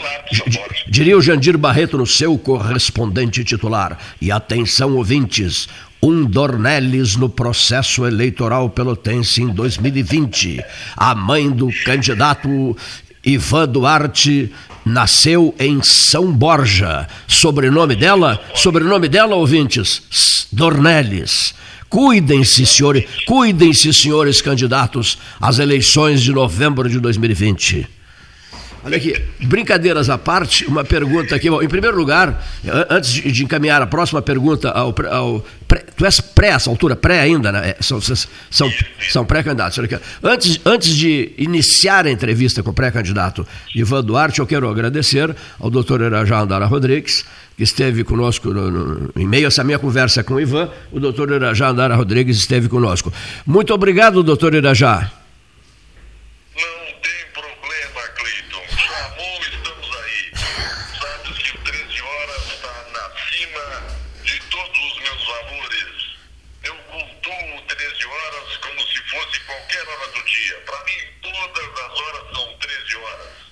diria 0.88 1.18
o 1.18 1.22
Jandir 1.22 1.58
Barreto 1.58 1.98
no 1.98 2.06
seu 2.06 2.38
correspondente 2.38 3.44
titular. 3.44 3.98
E 4.22 4.32
atenção, 4.32 4.96
ouvintes, 4.96 5.68
um 6.02 6.24
Dornelles 6.24 7.16
no 7.16 7.28
processo 7.28 8.06
eleitoral 8.06 8.70
pelotense 8.70 9.42
em 9.42 9.48
2020. 9.48 10.64
A 10.96 11.14
mãe 11.14 11.50
do 11.50 11.70
candidato 11.84 12.78
Ivan 13.26 13.68
Duarte 13.68 14.52
nasceu 14.86 15.54
em 15.60 15.82
São 15.84 16.32
Borja. 16.32 17.08
Sobrenome 17.28 17.96
dela? 17.96 18.42
Sobrenome 18.56 19.08
dela, 19.08 19.36
ouvintes? 19.36 20.48
Dornelles. 20.52 21.54
Cuidem-se, 21.90 22.66
senhores, 22.66 23.06
cuidem-se, 23.26 23.94
senhores 23.94 24.42
candidatos 24.42 25.18
às 25.42 25.58
eleições 25.58 26.22
de 26.22 26.32
novembro 26.32 26.88
de 26.88 27.00
2020. 27.00 27.99
Olha 28.90 28.98
aqui, 28.98 29.14
brincadeiras 29.42 30.10
à 30.10 30.18
parte, 30.18 30.66
uma 30.66 30.84
pergunta 30.84 31.36
aqui. 31.36 31.48
Bom, 31.48 31.62
em 31.62 31.68
primeiro 31.68 31.96
lugar, 31.96 32.44
antes 32.90 33.12
de 33.12 33.44
encaminhar 33.44 33.84
a 33.84 33.86
próxima 33.86 34.20
pergunta 34.20 34.72
ao. 34.72 34.96
ao 35.12 35.46
pré, 35.68 35.86
tu 35.96 36.08
és 36.08 36.20
pré 36.20 36.48
essa 36.48 36.72
altura, 36.72 36.96
pré 36.96 37.20
ainda, 37.20 37.52
né? 37.52 37.70
É, 37.70 37.78
são, 37.82 38.02
são, 38.02 38.74
são 39.12 39.24
pré-candidatos. 39.24 39.78
Antes, 40.24 40.60
antes 40.66 40.96
de 40.96 41.34
iniciar 41.38 42.08
a 42.08 42.10
entrevista 42.10 42.64
com 42.64 42.72
o 42.72 42.74
pré-candidato 42.74 43.46
Ivan 43.76 44.04
Duarte, 44.04 44.40
eu 44.40 44.48
quero 44.48 44.68
agradecer 44.68 45.36
ao 45.60 45.70
doutor 45.70 46.02
Irajá 46.02 46.40
Andara 46.40 46.66
Rodrigues, 46.66 47.24
que 47.56 47.62
esteve 47.62 48.04
conosco 48.04 48.52
no, 48.52 48.72
no, 48.72 49.12
em 49.16 49.28
meio 49.28 49.46
a 49.46 49.50
essa 49.50 49.64
minha 49.64 49.78
conversa 49.78 50.24
com 50.24 50.34
o 50.34 50.42
Ivan, 50.42 50.68
o 50.92 51.00
doutor 51.00 51.30
Irajá 51.30 51.68
Andara 51.68 51.96
Rodrigues 51.96 52.40
esteve 52.40 52.68
conosco. 52.68 53.14
Muito 53.46 53.72
obrigado, 53.72 54.24
doutor 54.24 54.56
Irajá. 54.56 55.12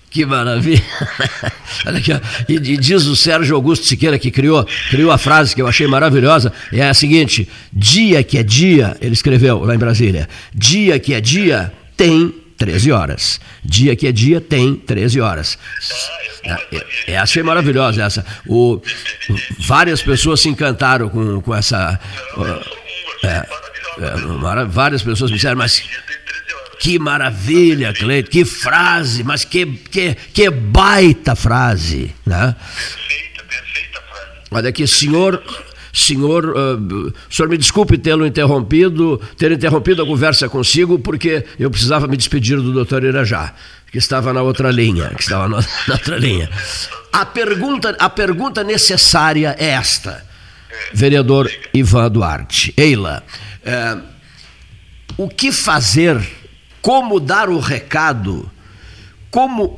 Que 0.10 0.26
maravilha! 0.26 0.82
Olha 1.86 1.98
aqui, 1.98 2.12
e, 2.48 2.54
e, 2.54 2.78
diz 2.78 3.06
o 3.06 3.16
Sérgio 3.16 3.56
Augusto 3.56 3.86
Siqueira 3.86 4.18
que 4.18 4.32
criou, 4.32 4.66
criou 4.90 5.12
a 5.12 5.18
frase 5.18 5.54
que 5.54 5.62
eu 5.62 5.68
achei 5.68 5.86
maravilhosa, 5.86 6.52
é 6.72 6.88
a 6.88 6.94
seguinte: 6.94 7.48
dia 7.72 8.24
que 8.24 8.38
é 8.38 8.44
dia, 8.44 8.96
ele 9.02 9.14
escreveu 9.14 9.60
lá 9.64 9.76
em 9.76 9.78
Brasília, 9.78 10.30
dia 10.54 10.98
que 11.00 11.14
é 11.14 11.20
dia 11.20 11.72
tem 11.96 12.34
13 12.58 12.92
horas. 12.92 13.40
Dia 13.64 13.96
que 13.96 14.08
é 14.08 14.12
dia 14.12 14.42
tem 14.42 14.76
13 14.76 15.22
horas. 15.22 15.58
É, 16.44 17.12
é, 17.14 17.18
achei 17.18 17.44
maravilhosa 17.44 18.04
essa. 18.04 18.26
O, 18.48 18.82
várias 19.60 20.02
pessoas 20.02 20.42
se 20.42 20.50
encantaram 20.50 21.10
com, 21.10 21.42
com 21.42 21.54
essa. 21.54 22.00
É, 23.24 23.28
é, 23.28 24.66
várias 24.68 25.04
pessoas 25.04 25.32
me 25.32 25.38
disseram, 25.38 25.58
mas 25.58 25.84
que 26.80 27.00
maravilha, 27.00 27.94
Cleito, 27.94 28.30
que 28.30 28.46
frase, 28.46 29.24
mas 29.24 29.44
que, 29.44 29.66
que, 29.66 30.16
que 30.34 30.50
baita 30.50 31.36
frase. 31.36 32.14
Né? 32.26 32.56
Perfeita, 32.56 33.44
perfeita 33.44 34.02
frase. 34.02 34.28
Olha 34.52 34.70
aqui, 34.70 34.88
senhor, 34.88 35.44
senhor, 35.94 36.56
uh, 36.56 37.14
senhor 37.30 37.50
me 37.50 37.58
desculpe 37.58 37.98
tê-lo 37.98 38.26
interrompido, 38.26 39.20
ter 39.38 39.52
interrompido 39.52 40.04
a 40.04 40.06
conversa 40.06 40.48
consigo, 40.48 41.00
porque 41.00 41.44
eu 41.60 41.72
precisava 41.72 42.08
me 42.08 42.16
despedir 42.16 42.58
do 42.58 42.72
doutor 42.72 43.04
Irajá, 43.04 43.54
que 43.92 43.98
estava 43.98 44.32
na 44.32 44.42
outra 44.42 44.70
linha, 44.72 45.10
que 45.10 45.24
estava 45.24 45.48
na, 45.50 45.58
na 45.88 45.94
outra 45.94 46.18
linha. 46.18 46.50
A 47.12 47.26
pergunta, 47.26 47.96
a 48.00 48.10
pergunta 48.10 48.64
necessária 48.64 49.56
é 49.58 49.70
esta, 49.70 50.24
vereador 50.94 51.52
Ivan 51.74 52.12
Duarte. 52.12 52.74
Eila, 52.78 53.24
uh, 53.66 54.02
o 55.18 55.28
que 55.28 55.52
fazer 55.52 56.22
como 56.88 57.20
dar 57.20 57.50
o 57.50 57.60
recado, 57.60 58.50
como, 59.30 59.78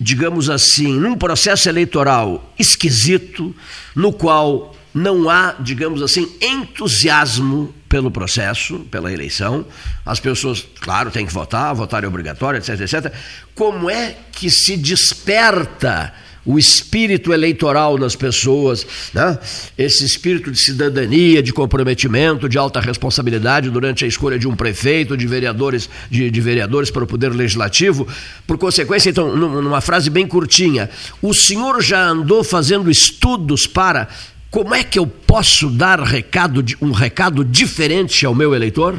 digamos 0.00 0.48
assim, 0.48 0.90
num 0.98 1.14
processo 1.14 1.68
eleitoral 1.68 2.50
esquisito, 2.58 3.54
no 3.94 4.10
qual 4.10 4.74
não 4.94 5.28
há, 5.28 5.54
digamos 5.60 6.00
assim, 6.00 6.34
entusiasmo 6.40 7.74
pelo 7.90 8.10
processo, 8.10 8.78
pela 8.90 9.12
eleição. 9.12 9.66
As 10.02 10.18
pessoas, 10.18 10.66
claro, 10.80 11.10
têm 11.10 11.26
que 11.26 11.32
votar, 11.34 11.74
votar 11.74 12.04
é 12.04 12.06
obrigatório, 12.06 12.56
etc, 12.56 12.80
etc. 12.80 13.12
Como 13.54 13.90
é 13.90 14.16
que 14.32 14.48
se 14.48 14.78
desperta 14.78 16.10
o 16.44 16.58
espírito 16.58 17.32
eleitoral 17.32 17.98
nas 17.98 18.16
pessoas, 18.16 18.86
né? 19.12 19.38
esse 19.76 20.04
espírito 20.04 20.50
de 20.50 20.58
cidadania, 20.58 21.42
de 21.42 21.52
comprometimento, 21.52 22.48
de 22.48 22.56
alta 22.56 22.80
responsabilidade 22.80 23.70
durante 23.70 24.04
a 24.04 24.08
escolha 24.08 24.38
de 24.38 24.48
um 24.48 24.56
prefeito, 24.56 25.16
de 25.16 25.26
vereadores, 25.26 25.88
de, 26.10 26.30
de 26.30 26.40
vereadores 26.40 26.90
para 26.90 27.04
o 27.04 27.06
poder 27.06 27.30
legislativo. 27.30 28.08
Por 28.46 28.58
consequência, 28.58 29.10
então, 29.10 29.36
numa 29.36 29.80
frase 29.80 30.08
bem 30.08 30.26
curtinha, 30.26 30.88
o 31.20 31.34
senhor 31.34 31.82
já 31.82 32.02
andou 32.08 32.42
fazendo 32.42 32.90
estudos 32.90 33.66
para 33.66 34.08
como 34.50 34.74
é 34.74 34.82
que 34.82 34.98
eu 34.98 35.06
posso 35.06 35.70
dar 35.70 36.00
recado, 36.00 36.64
um 36.82 36.90
recado 36.90 37.44
diferente 37.44 38.26
ao 38.26 38.34
meu 38.34 38.52
eleitor? 38.52 38.98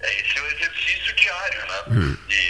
É, 0.00 0.20
esse 0.20 0.38
é 0.38 0.42
o 0.42 0.46
exercício 0.46 1.14
diário, 1.14 1.60
né? 1.60 1.76
Hum. 1.90 2.16
De 2.26 2.47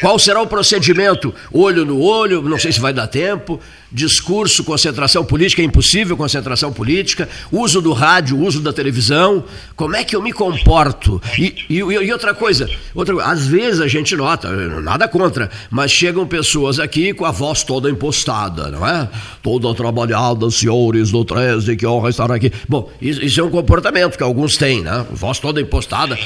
Qual 0.00 0.18
será 0.18 0.40
o 0.40 0.46
procedimento? 0.46 1.34
Olho 1.52 1.84
no 1.84 2.00
olho, 2.00 2.40
não 2.40 2.58
sei 2.58 2.72
se 2.72 2.80
vai 2.80 2.92
dar 2.92 3.06
tempo. 3.06 3.60
Discurso, 3.92 4.62
concentração 4.62 5.24
política, 5.24 5.62
é 5.62 5.64
impossível 5.64 6.16
concentração 6.16 6.72
política. 6.72 7.28
Uso 7.50 7.80
do 7.80 7.92
rádio, 7.92 8.38
uso 8.38 8.60
da 8.60 8.72
televisão. 8.72 9.44
Como 9.74 9.96
é 9.96 10.04
que 10.04 10.14
eu 10.14 10.22
me 10.22 10.32
comporto? 10.32 11.20
E, 11.38 11.54
e, 11.68 11.78
e 11.78 12.12
outra 12.12 12.34
coisa, 12.34 12.68
outra, 12.94 13.22
às 13.24 13.46
vezes 13.46 13.80
a 13.80 13.88
gente 13.88 14.14
nota, 14.16 14.50
nada 14.80 15.08
contra, 15.08 15.50
mas 15.70 15.90
chegam 15.90 16.26
pessoas 16.26 16.78
aqui 16.78 17.12
com 17.12 17.24
a 17.24 17.30
voz 17.30 17.62
toda 17.64 17.90
impostada, 17.90 18.70
não 18.70 18.86
é? 18.86 19.08
Toda 19.42 19.74
trabalhada, 19.74 20.50
senhores 20.50 21.10
do 21.10 21.24
13, 21.24 21.76
que 21.76 21.86
honra 21.86 22.10
estar 22.10 22.30
aqui. 22.30 22.52
Bom, 22.68 22.90
isso, 23.00 23.22
isso 23.24 23.40
é 23.40 23.44
um 23.44 23.50
comportamento 23.50 24.16
que 24.16 24.22
alguns 24.22 24.56
têm, 24.56 24.82
né? 24.82 25.04
Voz 25.10 25.38
toda 25.38 25.60
impostada 25.60 26.18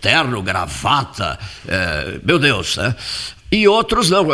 terno, 0.00 0.42
gravata, 0.42 1.38
é, 1.68 2.18
meu 2.24 2.38
Deus, 2.38 2.76
né? 2.76 2.94
E 3.52 3.68
outros 3.68 4.08
não, 4.08 4.26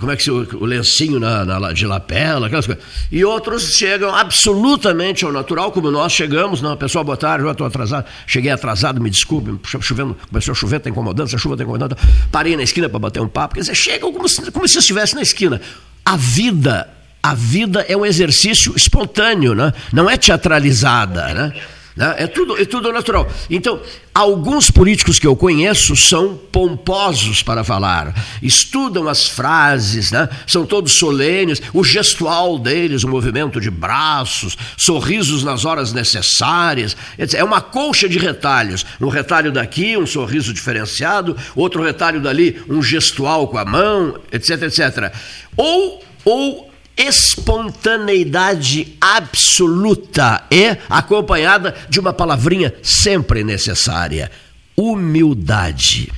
como 0.00 0.10
é 0.10 0.16
que 0.16 0.24
se 0.24 0.30
o, 0.32 0.64
lencinho 0.64 1.20
na, 1.20 1.44
na, 1.44 1.72
de 1.72 1.86
lapela, 1.86 2.48
aquelas 2.48 2.66
coisas. 2.66 2.82
E 3.12 3.24
outros 3.24 3.76
chegam 3.76 4.12
absolutamente 4.12 5.24
ao 5.24 5.30
natural, 5.30 5.70
como 5.70 5.88
nós 5.88 6.12
chegamos, 6.12 6.60
não, 6.60 6.76
pessoal, 6.76 7.04
boa 7.04 7.16
tarde, 7.16 7.44
eu 7.44 7.52
estou 7.52 7.64
atrasado, 7.64 8.06
cheguei 8.26 8.50
atrasado, 8.50 9.00
me 9.00 9.08
desculpe, 9.08 9.56
chovendo, 9.80 10.16
começou 10.28 10.50
a 10.50 10.54
chover, 10.56 10.78
está 10.78 10.90
incomodando, 10.90 11.28
essa 11.28 11.38
chuva 11.38 11.54
está 11.54 11.62
incomodando, 11.62 11.96
parei 12.32 12.56
na 12.56 12.64
esquina 12.64 12.88
para 12.88 12.98
bater 12.98 13.22
um 13.22 13.28
papo, 13.28 13.54
quer 13.54 13.60
dizer, 13.60 13.76
chegam 13.76 14.12
como 14.12 14.28
se, 14.28 14.50
como 14.50 14.66
se 14.66 14.78
estivesse 14.78 15.14
na 15.14 15.22
esquina. 15.22 15.60
A 16.04 16.16
vida, 16.16 16.88
a 17.22 17.36
vida 17.36 17.86
é 17.88 17.96
um 17.96 18.04
exercício 18.04 18.74
espontâneo, 18.76 19.54
né? 19.54 19.72
não 19.92 20.10
é 20.10 20.16
teatralizada, 20.16 21.32
né? 21.34 21.52
Né? 22.00 22.14
É, 22.16 22.26
tudo, 22.26 22.56
é 22.56 22.64
tudo 22.64 22.90
natural. 22.90 23.28
Então, 23.50 23.78
alguns 24.14 24.70
políticos 24.70 25.18
que 25.18 25.26
eu 25.26 25.36
conheço 25.36 25.94
são 25.94 26.34
pomposos 26.50 27.42
para 27.42 27.62
falar, 27.62 28.14
estudam 28.42 29.06
as 29.06 29.28
frases, 29.28 30.10
né? 30.10 30.26
são 30.46 30.64
todos 30.64 30.94
solenes, 30.94 31.60
o 31.74 31.84
gestual 31.84 32.58
deles, 32.58 33.04
o 33.04 33.08
movimento 33.08 33.60
de 33.60 33.70
braços, 33.70 34.56
sorrisos 34.78 35.44
nas 35.44 35.66
horas 35.66 35.92
necessárias. 35.92 36.96
É 37.34 37.44
uma 37.44 37.60
colcha 37.60 38.08
de 38.08 38.18
retalhos. 38.18 38.86
Um 38.98 39.08
retalho 39.08 39.52
daqui, 39.52 39.98
um 39.98 40.06
sorriso 40.06 40.54
diferenciado, 40.54 41.36
outro 41.54 41.82
retalho 41.82 42.18
dali, 42.18 42.62
um 42.66 42.82
gestual 42.82 43.46
com 43.46 43.58
a 43.58 43.64
mão, 43.66 44.18
etc, 44.32 44.62
etc. 44.62 45.12
Ou, 45.54 46.02
ou 46.24 46.69
espontaneidade 46.96 48.96
absoluta 49.00 50.44
e 50.50 50.76
acompanhada 50.88 51.74
de 51.88 51.98
uma 51.98 52.12
palavrinha 52.12 52.72
sempre 52.82 53.42
necessária: 53.42 54.30
humildade. 54.76 56.12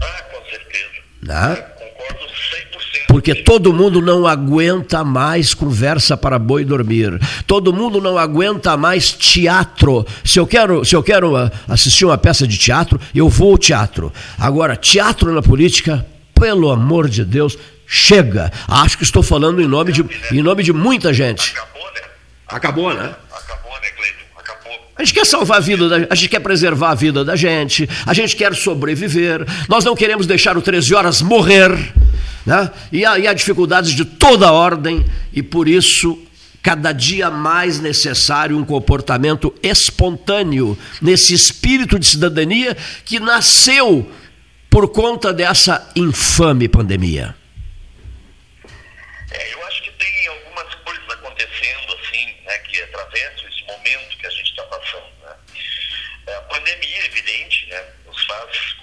Ah, 0.00 0.22
com 0.30 0.50
certeza. 0.50 0.84
Né? 1.22 1.56
Concordo 1.56 2.24
100%. 2.24 3.06
Porque 3.08 3.34
todo 3.34 3.72
mundo 3.72 4.02
não 4.02 4.26
aguenta 4.26 5.04
mais 5.04 5.54
conversa 5.54 6.16
para 6.16 6.38
boi 6.38 6.64
dormir. 6.64 7.18
Todo 7.46 7.72
mundo 7.72 8.00
não 8.00 8.18
aguenta 8.18 8.76
mais 8.76 9.12
teatro. 9.12 10.04
Se 10.24 10.38
eu 10.38 10.46
quero, 10.46 10.84
se 10.84 10.94
eu 10.94 11.02
quero 11.02 11.36
ah, 11.36 11.50
assistir 11.68 12.04
uma 12.04 12.18
peça 12.18 12.46
de 12.46 12.58
teatro, 12.58 13.00
eu 13.14 13.28
vou 13.28 13.52
ao 13.52 13.58
teatro. 13.58 14.12
Agora, 14.38 14.76
teatro 14.76 15.32
na 15.32 15.40
política, 15.40 16.04
pelo 16.34 16.70
amor 16.70 17.08
de 17.08 17.24
Deus, 17.24 17.56
chega. 17.86 18.52
Acho 18.68 18.96
que 18.98 19.04
estou 19.04 19.22
falando 19.22 19.60
em 19.60 19.66
nome 19.66 19.92
de, 19.92 20.04
em 20.32 20.42
nome 20.42 20.62
de 20.62 20.72
muita 20.72 21.12
gente. 21.12 21.52
Acabou, 21.52 21.92
né? 21.92 22.00
Acabou, 22.48 22.94
né? 22.94 23.14
Acabou, 23.32 23.72
né, 23.80 23.88
Cleiton? 23.96 24.24
Acabou. 24.36 24.72
A 24.96 25.04
gente 25.04 25.14
quer 25.14 25.26
salvar 25.26 25.58
a 25.58 25.60
vida, 25.60 25.88
da, 25.88 26.06
a 26.10 26.14
gente 26.14 26.28
quer 26.28 26.40
preservar 26.40 26.90
a 26.90 26.94
vida 26.94 27.24
da 27.24 27.36
gente, 27.36 27.88
a 28.06 28.14
gente 28.14 28.36
quer 28.36 28.54
sobreviver, 28.54 29.46
nós 29.68 29.84
não 29.84 29.96
queremos 29.96 30.26
deixar 30.26 30.56
o 30.56 30.62
13 30.62 30.94
horas 30.94 31.22
morrer, 31.22 31.70
né? 32.46 32.70
e, 32.92 33.04
há, 33.04 33.18
e 33.18 33.26
há 33.26 33.32
dificuldades 33.32 33.92
de 33.92 34.04
toda 34.04 34.52
ordem, 34.52 35.04
e 35.32 35.42
por 35.42 35.68
isso 35.68 36.18
cada 36.64 36.92
dia 36.92 37.30
mais 37.30 37.78
necessário 37.78 38.56
um 38.56 38.64
comportamento 38.64 39.54
espontâneo, 39.62 40.78
nesse 41.02 41.34
espírito 41.34 41.98
de 41.98 42.06
cidadania 42.06 42.74
que 43.04 43.20
nasceu 43.20 44.10
por 44.70 44.88
conta 44.88 45.30
dessa 45.30 45.90
infame 45.94 46.66
pandemia. 46.66 47.36
É, 49.30 49.54
eu 49.54 49.66
acho 49.66 49.82
que 49.82 49.90
tem 49.90 50.26
algumas 50.28 50.74
coisas 50.76 51.04
acontecendo, 51.44 51.94
assim, 51.94 52.36
né, 52.42 52.58
que 52.58 52.82
atravessam 52.82 53.48
esse 53.48 53.64
momento 53.64 54.18
que 54.18 54.26
a 54.26 54.30
gente 54.30 54.50
está 54.50 54.62
passando. 54.64 55.12
Né? 55.22 55.36
É, 56.26 56.34
a 56.36 56.42
pandemia, 56.42 57.02
é 57.02 57.06
evidente, 57.06 57.66
né, 57.66 57.92
nos 58.06 58.24
faz 58.24 58.76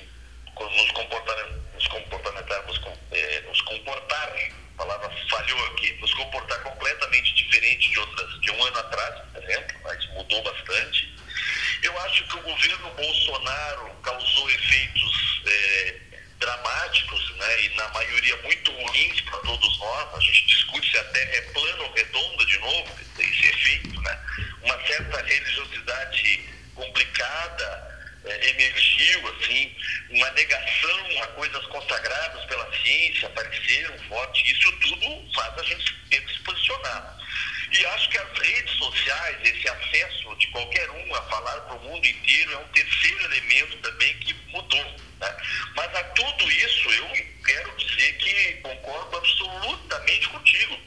nos 0.60 0.92
comportar, 0.92 1.50
nos 1.74 1.88
comportamentarmos, 1.88 2.80
é, 3.12 3.42
nos 3.42 3.62
comportar, 3.62 4.36
palavra 4.78 5.12
falhou 5.28 5.66
aqui, 5.68 5.92
nos 5.94 6.14
comportar 6.14 6.62
completamente 6.62 7.34
diferente 7.34 7.90
de 7.90 8.00
outras, 8.00 8.42
de 8.42 8.52
um 8.52 8.64
ano 8.64 8.78
atrás, 8.78 9.22
por 9.34 9.44
exemplo, 9.44 9.80
mas 9.84 10.08
mudou 10.14 10.44
bastante. 10.44 11.16
Eu 11.82 12.00
acho 12.02 12.24
que 12.28 12.38
o 12.38 12.42
governo 12.44 12.92
Bolsonaro 12.92 13.90
causou 14.04 14.52
efeitos 14.52 15.42
é, 15.48 16.00
dramáticos, 16.42 17.36
né, 17.38 17.62
e 17.64 17.70
na 17.76 17.88
maioria 17.90 18.36
muito 18.44 18.72
ruins 18.72 19.22
para 19.22 19.38
todos 19.40 19.80
nós. 19.80 20.16
A 20.16 20.20
gente 20.20 20.46
discute 20.48 20.92
se 20.92 20.98
a 20.98 21.04
Terra 21.06 21.36
é 21.36 21.42
plana 21.54 21.84
ou 21.84 21.94
redonda 21.94 22.46
de 22.46 22.58
novo, 22.58 23.00
esse 23.20 23.48
efeito, 23.48 24.02
né? 24.02 24.20
Uma 24.64 24.88
certa 24.88 25.22
religiosidade 25.22 26.50
complicada 26.76 27.92
é, 28.26 28.50
emergiu, 28.50 29.36
assim, 29.36 29.76
uma 30.10 30.30
negação 30.32 31.24
a 31.24 31.28
coisas 31.28 31.66
consagradas 31.68 32.46
pela 32.46 32.72
ciência 32.82 33.28
apareceram 33.28 33.98
forte. 34.10 34.52
Isso 34.52 34.72
tudo 34.80 35.34
faz 35.34 35.58
a 35.58 35.64
gente 35.64 35.94
ter 36.10 36.22
que 36.26 36.34
se 36.34 36.40
posicionar. 36.40 37.21
E 37.72 37.86
acho 37.86 38.10
que 38.10 38.18
as 38.18 38.38
redes 38.38 38.74
sociais, 38.76 39.38
esse 39.44 39.70
acesso 39.70 40.36
de 40.36 40.48
qualquer 40.48 40.90
um 40.90 41.16
a 41.16 41.22
falar 41.24 41.62
para 41.62 41.76
o 41.78 41.84
mundo 41.84 42.06
inteiro, 42.06 42.52
é 42.52 42.58
um 42.58 42.68
terceiro 42.68 43.24
elemento 43.26 43.78
também 43.78 44.14
que 44.20 44.34
mudou. 44.50 44.84
Né? 45.20 45.38
Mas 45.76 45.96
a 45.96 46.04
tudo 46.04 46.52
isso 46.52 46.90
eu 46.92 47.08
quero 47.46 47.78
dizer 47.78 48.18
que 48.18 48.54
concordo 48.56 49.18
absolutamente 49.18 50.28
contigo. 50.28 50.78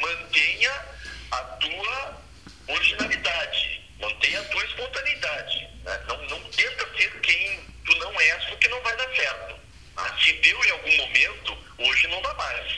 Mantenha 0.00 0.84
a 1.30 1.42
tua 1.60 2.22
originalidade, 2.68 3.84
mantenha 4.00 4.40
a 4.40 4.44
tua 4.44 4.64
espontaneidade. 4.64 5.68
Né? 5.84 6.04
Não, 6.08 6.22
não 6.26 6.40
tenta 6.50 6.96
ser 6.96 7.20
quem 7.20 7.60
tu 7.84 7.94
não 7.98 8.20
és, 8.20 8.44
porque 8.46 8.66
não 8.66 8.82
vai 8.82 8.96
dar 8.96 9.14
certo. 9.14 9.56
Se 10.24 10.32
deu 10.32 10.64
em 10.64 10.70
algum 10.70 10.96
momento, 10.96 11.58
hoje 11.78 12.08
não 12.08 12.20
dá 12.20 12.34
mais. 12.34 12.72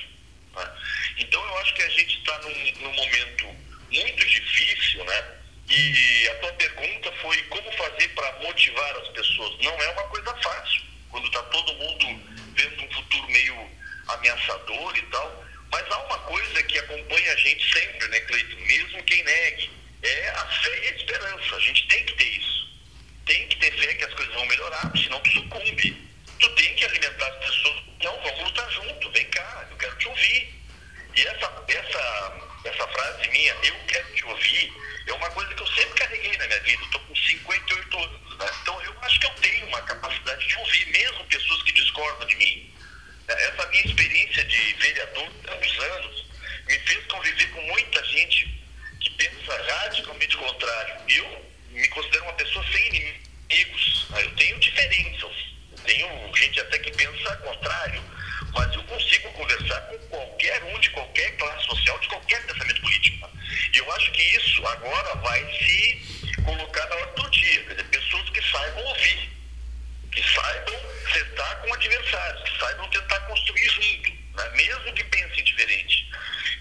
Né? 0.55 0.73
Então 1.19 1.45
eu 1.45 1.59
acho 1.59 1.75
que 1.75 1.83
a 1.83 1.89
gente 1.91 2.19
está 2.19 2.39
num, 2.39 2.73
num 2.83 2.93
momento 2.93 3.47
muito 3.91 4.25
difícil, 4.27 5.05
né? 5.05 5.39
E 5.69 6.29
a 6.29 6.35
tua 6.37 6.53
pergunta 6.55 7.13
foi 7.21 7.37
como 7.45 7.71
fazer 7.73 8.09
para 8.09 8.41
motivar 8.41 8.97
as 8.97 9.09
pessoas. 9.09 9.59
Não 9.63 9.73
é 9.83 9.89
uma 9.91 10.05
coisa 10.05 10.35
fácil, 10.37 10.83
quando 11.11 11.27
está 11.27 11.43
todo 11.43 11.75
mundo 11.75 12.07
vendo 12.55 12.85
um 12.85 12.93
futuro 12.93 13.31
meio 13.31 13.71
ameaçador 14.09 14.97
e 14.97 15.03
tal. 15.03 15.45
Mas 15.71 15.85
há 15.91 15.99
uma 16.05 16.19
coisa 16.21 16.63
que 16.63 16.79
acompanha 16.79 17.33
a 17.33 17.37
gente 17.37 17.79
sempre, 17.79 18.09
né, 18.09 18.21
Cleiton? 18.21 18.57
Mesmo 18.57 19.03
quem 19.05 19.23
negue, 19.23 19.71
é 20.03 20.29
a 20.31 20.47
fé 20.47 20.85
e 20.85 20.89
a 20.89 20.97
esperança. 20.97 21.57
A 21.57 21.61
gente 21.61 21.87
tem 21.89 22.05
que 22.07 22.15
ter 22.15 22.29
isso. 22.39 22.69
Tem 23.27 23.49
que 23.49 23.57
ter 23.57 23.73
fé 23.73 23.95
que 23.95 24.05
as 24.05 24.15
coisas 24.15 24.35
vão 24.35 24.47
melhorar, 24.47 24.91
senão 24.97 25.21
tu 25.21 25.31
sucumbe. 25.33 26.09
Tu 26.41 26.49
tem 26.51 26.75
que 26.77 26.85
alimentar 26.85 27.27
as 27.27 27.47
pessoas. 27.47 27.83
Não, 28.03 28.23
vamos 28.23 28.45
lutar 28.45 28.71
junto, 28.71 29.11
vem 29.11 29.27
cá, 29.27 29.69
eu 29.71 29.77
quero 29.77 29.99
te 29.99 30.09
ouvir. 30.09 30.55
E 31.19 31.27
essa, 31.27 31.65
essa, 31.67 32.33
essa 32.65 32.87
frase 32.87 33.29
minha, 33.31 33.53
eu 33.65 33.75
quero 33.89 34.15
te 34.15 34.25
ouvir, 34.25 34.73
é 35.05 35.13
uma 35.15 35.29
coisa 35.31 35.53
que 35.53 35.63
eu 35.65 35.67
sempre 35.67 35.95
carreguei 35.95 36.37
na 36.37 36.47
minha 36.47 36.61
vida. 36.61 36.81
Estou 36.85 37.01
com 37.01 37.17
58 37.17 37.99
anos. 37.99 38.39
Né? 38.39 38.47
Então 38.63 38.81
eu 38.83 38.95
acho 39.03 39.19
que 39.19 39.27
eu 39.27 39.35
tenho 39.41 39.67
uma 39.67 39.83
capacidade 39.83 40.47
de 40.47 40.57
ouvir 40.59 40.87
mesmo 40.87 41.25
pessoas 41.25 41.63
que 41.65 41.73
discordam 41.73 42.29
de 42.29 42.37
mim. 42.37 42.73
Essa 43.27 43.67
minha 43.67 43.85
experiência 43.85 44.45
de 44.45 44.73
vereador 44.75 45.29
tantos 45.43 45.79
anos 45.81 46.25
me 46.69 46.79
fez 46.79 47.05
conviver 47.07 47.51
com 47.51 47.63
muita 47.63 48.05
gente 48.05 48.63
que 49.01 49.11
pensa 49.11 49.61
radicalmente 49.73 50.37
contrário. 50.37 51.03
Eu 51.09 51.53
me 51.71 51.89
considero 51.89 52.23
uma 52.27 52.35
pessoa 52.35 52.65
sem 52.71 52.87
inimigos. 52.87 54.07
Né? 54.11 54.23
Eu 54.23 54.37
tenho 54.37 54.61
diferenças. 54.61 55.33
Tenho 55.85 56.37
gente 56.37 56.61
até 56.61 56.79
que 56.79 56.93
pensa 56.93 57.37
contrário. 57.39 58.05
Mas 58.53 58.75
eu 58.75 58.83
consigo 58.85 59.33
conversar 59.33 59.81
com 59.83 59.99
qualquer 60.09 60.63
um 60.65 60.79
de 60.81 60.91
qualquer 60.91 61.37
classe 61.37 61.65
social, 61.67 61.99
de 61.99 62.09
qualquer 62.09 62.47
pensamento 62.47 62.81
político. 62.81 63.31
E 63.75 63.79
eu 63.79 63.93
acho 63.93 64.11
que 64.13 64.23
isso 64.23 64.67
agora 64.67 65.15
vai 65.17 65.41
se 65.59 66.35
colocar 66.45 66.87
na 66.89 66.97
hora 66.97 67.13
do 67.13 67.31
dia. 67.31 67.65
Quer 67.65 67.75
dizer, 67.75 67.85
pessoas 67.85 68.31
que 68.31 68.43
saibam 68.43 68.85
ouvir, 68.85 69.31
que 70.13 70.23
saibam 70.35 70.81
sentar 71.13 71.63
com 71.63 71.75
adversários, 71.75 72.43
que 72.43 72.59
saibam 72.59 72.89
tentar 72.89 73.21
construir 73.21 73.69
junto, 73.71 74.11
né? 74.37 74.51
mesmo 74.55 74.93
que 74.95 75.05
pensem 75.05 75.45
diferente. 75.45 76.11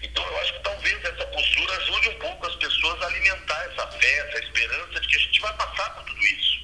Então 0.02 0.24
eu 0.24 0.40
acho 0.40 0.52
que 0.54 0.60
talvez 0.60 1.04
essa 1.04 1.26
postura 1.26 1.76
ajude 1.78 2.08
um 2.08 2.18
pouco 2.18 2.46
as 2.46 2.56
pessoas 2.56 3.02
a 3.02 3.06
alimentar 3.06 3.64
essa 3.72 3.86
fé, 3.88 4.18
essa 4.28 4.38
esperança 4.38 5.00
de 5.00 5.08
que 5.08 5.16
a 5.16 5.20
gente 5.20 5.40
vai 5.40 5.52
passar 5.54 5.90
por 5.94 6.04
tudo 6.04 6.22
isso. 6.22 6.58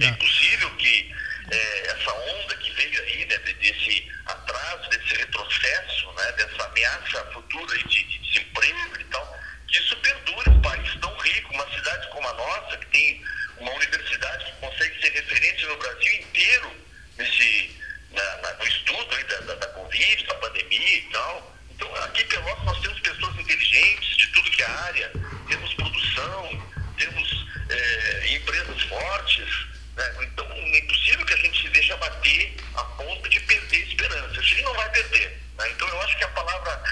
É 0.00 0.06
impossível 0.06 0.70
que 0.76 1.12
é, 1.50 1.86
essa 1.86 2.12
onda 2.12 2.56
que 2.56 2.70
veio 2.72 3.02
aí, 3.02 3.26
né, 3.26 3.38
desse 3.38 4.12
atraso, 4.26 4.90
desse 4.90 5.14
retrocesso, 5.16 6.12
né, 6.12 6.32
dessa 6.32 6.64
ameaça 6.64 7.24
futura 7.32 7.78
de, 7.78 8.04
de 8.04 8.18
desemprego 8.18 9.00
e 9.00 9.04
tal, 9.04 9.40
que 9.68 9.78
isso 9.78 9.96
perdure 9.96 10.50
um 10.50 10.62
país 10.62 10.94
tão 11.00 11.16
rico, 11.18 11.54
uma 11.54 11.70
cidade 11.70 12.08
como 12.08 12.28
a 12.28 12.34
nossa, 12.34 12.76
que 12.78 12.86
tem 12.86 13.24
uma 13.58 13.72
universidade 13.72 14.44
que 14.44 14.52
consegue 14.52 15.00
ser 15.00 15.12
referência 15.12 15.68
no 15.68 15.76
Brasil 15.76 16.12
inteiro 16.14 16.72
nesse, 17.16 17.76
na, 18.12 18.36
na, 18.38 18.54
no 18.54 18.66
estudo 18.66 19.14
aí 19.14 19.24
da, 19.24 19.40
da, 19.40 19.54
da 19.54 19.68
Covid, 19.68 20.26
da 20.26 20.34
pandemia 20.34 20.96
e 20.96 21.10
tal. 21.12 21.56
Então, 21.70 21.94
aqui 21.96 22.22
em 22.22 22.26
Pelotas 22.26 22.64
nós 22.64 22.80
temos 22.80 23.00
pessoas 23.00 23.36
inteligentes 23.38 24.16
de 24.16 24.26
tudo 24.28 24.50
que 24.50 24.62
é 24.62 24.66
área, 24.66 25.12
temos 25.48 25.74
produção, 25.74 26.68
temos 26.98 27.46
é, 27.70 28.34
empresas 28.34 28.82
fortes, 28.82 29.69
né? 30.00 30.16
Então, 30.22 30.46
é 30.50 30.78
impossível 30.78 31.26
que 31.26 31.34
a 31.34 31.36
gente 31.36 31.62
se 31.62 31.68
deixe 31.68 31.92
abater 31.92 32.54
a 32.74 32.84
ponto 32.84 33.28
de 33.28 33.40
perder 33.40 33.86
esperança. 33.86 34.40
A 34.40 34.42
gente 34.42 34.62
não 34.62 34.74
vai 34.74 34.88
perder. 34.90 35.38
Né? 35.58 35.70
Então, 35.70 35.88
eu 35.88 36.00
acho 36.02 36.16
que 36.16 36.24
a 36.24 36.28
palavra, 36.28 36.82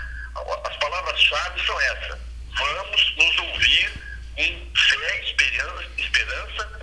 as 0.65 0.77
palavras-chave 0.77 1.67
são 1.67 1.81
essas. 1.81 2.19
Vamos 2.59 3.17
nos 3.17 3.39
ouvir 3.39 3.91
com 4.37 4.71
fé, 4.77 5.25
esperança, 5.25 5.85
esperança, 5.97 6.81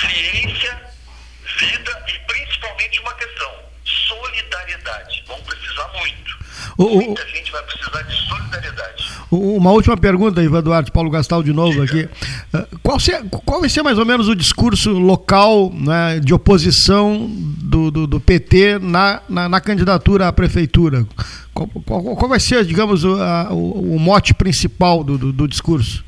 ciência, 0.00 0.82
vida 1.58 2.04
e 2.08 2.18
principalmente 2.20 3.00
uma 3.00 3.14
questão, 3.14 3.67
solidariedade. 3.88 5.24
Vamos 5.26 5.42
precisar 5.42 5.90
muito. 5.98 6.38
Muita 6.78 7.26
gente 7.28 7.50
vai 7.50 7.62
precisar 7.64 8.02
de 8.02 8.28
solidariedade. 8.28 9.08
Uma 9.30 9.72
última 9.72 9.96
pergunta, 9.96 10.42
Ivan 10.42 10.62
Duarte, 10.62 10.90
Paulo 10.90 11.10
Gastal 11.10 11.42
de 11.42 11.52
novo 11.52 11.82
aqui. 11.82 12.08
Eh, 12.54 12.66
qual, 12.82 12.98
qual 13.44 13.60
vai 13.60 13.68
ser 13.68 13.82
mais 13.82 13.98
ou 13.98 14.06
menos 14.06 14.26
o 14.26 14.34
discurso 14.34 14.92
local 14.92 15.70
né, 15.74 16.18
de 16.18 16.32
oposição 16.32 17.26
do, 17.28 17.90
do, 17.90 18.06
do 18.06 18.20
PT 18.20 18.78
na, 18.78 19.20
na, 19.28 19.48
na, 19.48 19.60
candidatura 19.60 20.28
à 20.28 20.32
prefeitura? 20.32 21.06
Qual, 21.52 21.68
qual, 21.84 22.16
qual 22.16 22.28
vai 22.28 22.40
ser, 22.40 22.64
digamos, 22.64 23.04
o, 23.04 23.20
a, 23.20 23.52
o, 23.52 23.96
o 23.96 23.98
mote 23.98 24.32
principal 24.32 25.04
do, 25.04 25.18
do, 25.18 25.32
do 25.32 25.46
discurso? 25.46 26.02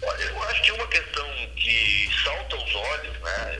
Olha, 0.00 0.22
eu 0.22 0.42
acho 0.44 0.62
que 0.62 0.72
uma 0.72 0.86
questão 0.86 1.26
que 1.56 2.08
salta 2.24 2.54
aos 2.54 2.74
olhos, 2.74 3.14
né? 3.24 3.58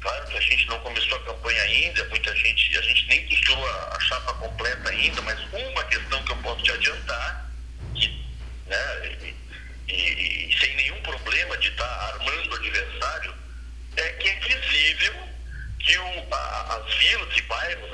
Claro 0.00 0.26
que 0.28 0.36
a 0.36 0.40
gente 0.40 0.68
não 0.68 0.78
começou 0.78 1.18
a 1.18 1.20
campanha 1.22 1.67
ainda, 1.78 2.04
muita 2.06 2.34
gente, 2.36 2.76
a 2.76 2.82
gente 2.82 3.06
nem 3.06 3.26
costurou 3.28 3.66
a 3.66 4.00
chapa 4.00 4.34
completa 4.34 4.90
ainda, 4.90 5.22
mas 5.22 5.38
uma 5.52 5.84
questão 5.84 6.22
que 6.24 6.32
eu 6.32 6.36
posso 6.38 6.62
te 6.62 6.72
adiantar, 6.72 7.50
que, 7.94 8.24
né, 8.66 9.16
e, 9.88 9.92
e, 9.92 10.48
e 10.48 10.58
sem 10.58 10.74
nenhum 10.76 11.00
problema 11.02 11.56
de 11.58 11.68
estar 11.68 11.86
tá 11.86 12.14
armando 12.14 12.50
o 12.50 12.54
adversário, 12.56 13.34
é 13.96 14.08
que 14.10 14.28
é 14.28 14.40
visível 14.40 15.14
que 15.78 15.98
o, 15.98 16.34
a, 16.34 16.76
as 16.76 16.94
vilas 16.94 17.36
e 17.36 17.42
bairros, 17.42 17.87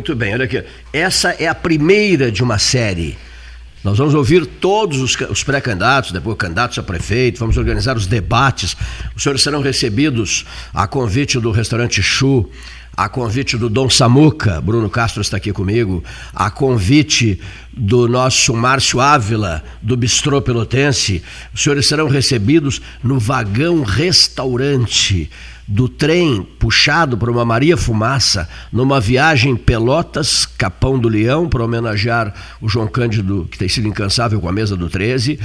Muito 0.00 0.16
bem, 0.16 0.32
olha 0.32 0.46
aqui. 0.46 0.64
Essa 0.94 1.32
é 1.38 1.46
a 1.46 1.54
primeira 1.54 2.32
de 2.32 2.42
uma 2.42 2.58
série. 2.58 3.18
Nós 3.84 3.98
vamos 3.98 4.14
ouvir 4.14 4.46
todos 4.46 4.98
os, 4.98 5.14
os 5.28 5.44
pré-candidatos, 5.44 6.10
depois 6.10 6.38
candidatos 6.38 6.78
a 6.78 6.82
prefeito, 6.82 7.38
vamos 7.38 7.58
organizar 7.58 7.98
os 7.98 8.06
debates. 8.06 8.74
Os 9.14 9.22
senhores 9.22 9.42
serão 9.42 9.60
recebidos 9.60 10.46
a 10.72 10.86
convite 10.86 11.38
do 11.38 11.50
restaurante 11.50 12.02
Chu, 12.02 12.48
a 12.96 13.10
convite 13.10 13.58
do 13.58 13.68
Dom 13.68 13.90
Samuca, 13.90 14.58
Bruno 14.58 14.88
Castro 14.88 15.20
está 15.20 15.36
aqui 15.36 15.52
comigo, 15.52 16.02
a 16.34 16.50
convite 16.50 17.38
do 17.70 18.08
nosso 18.08 18.54
Márcio 18.54 19.00
Ávila, 19.00 19.62
do 19.82 19.98
Bistrô 19.98 20.40
Pelotense. 20.40 21.22
Os 21.52 21.62
senhores 21.62 21.86
serão 21.86 22.08
recebidos 22.08 22.80
no 23.04 23.18
vagão 23.18 23.82
restaurante 23.82 25.30
do 25.70 25.88
trem 25.88 26.42
puxado 26.58 27.16
por 27.16 27.30
uma 27.30 27.44
Maria 27.44 27.76
Fumaça 27.76 28.48
numa 28.72 29.00
viagem 29.00 29.54
Pelotas, 29.54 30.44
Capão 30.44 30.98
do 30.98 31.08
Leão, 31.08 31.48
para 31.48 31.64
homenagear 31.64 32.34
o 32.60 32.68
João 32.68 32.88
Cândido, 32.88 33.46
que 33.48 33.56
tem 33.56 33.68
sido 33.68 33.86
incansável 33.86 34.40
com 34.40 34.48
a 34.48 34.52
mesa 34.52 34.76
do 34.76 34.90
13. 34.90 35.38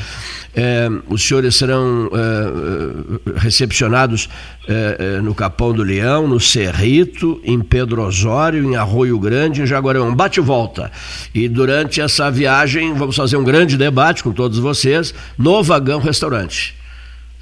É, 0.56 0.90
os 1.08 1.24
senhores 1.24 1.56
serão 1.56 2.10
é, 2.12 3.40
recepcionados 3.40 4.28
é, 4.68 5.22
no 5.22 5.36
Capão 5.36 5.72
do 5.72 5.84
Leão, 5.84 6.28
no 6.28 6.40
Cerrito, 6.40 7.40
em 7.44 7.60
Pedro 7.60 8.02
Osório, 8.02 8.64
em 8.64 8.76
Arroio 8.76 9.20
Grande, 9.20 9.62
em 9.62 9.68
Jaguarão. 9.68 10.16
Bate 10.16 10.40
e 10.40 10.44
volta. 10.44 10.92
E 11.36 11.48
durante 11.48 12.02
essa 12.02 12.32
viagem 12.32 12.96
vamos 12.96 13.16
fazer 13.16 13.38
um 13.38 13.44
grande 13.44 13.78
debate 13.78 14.24
com 14.24 14.32
todos 14.32 14.58
vocês 14.58 15.14
no 15.38 15.62
Vagão 15.62 16.00
Restaurante. 16.00 16.76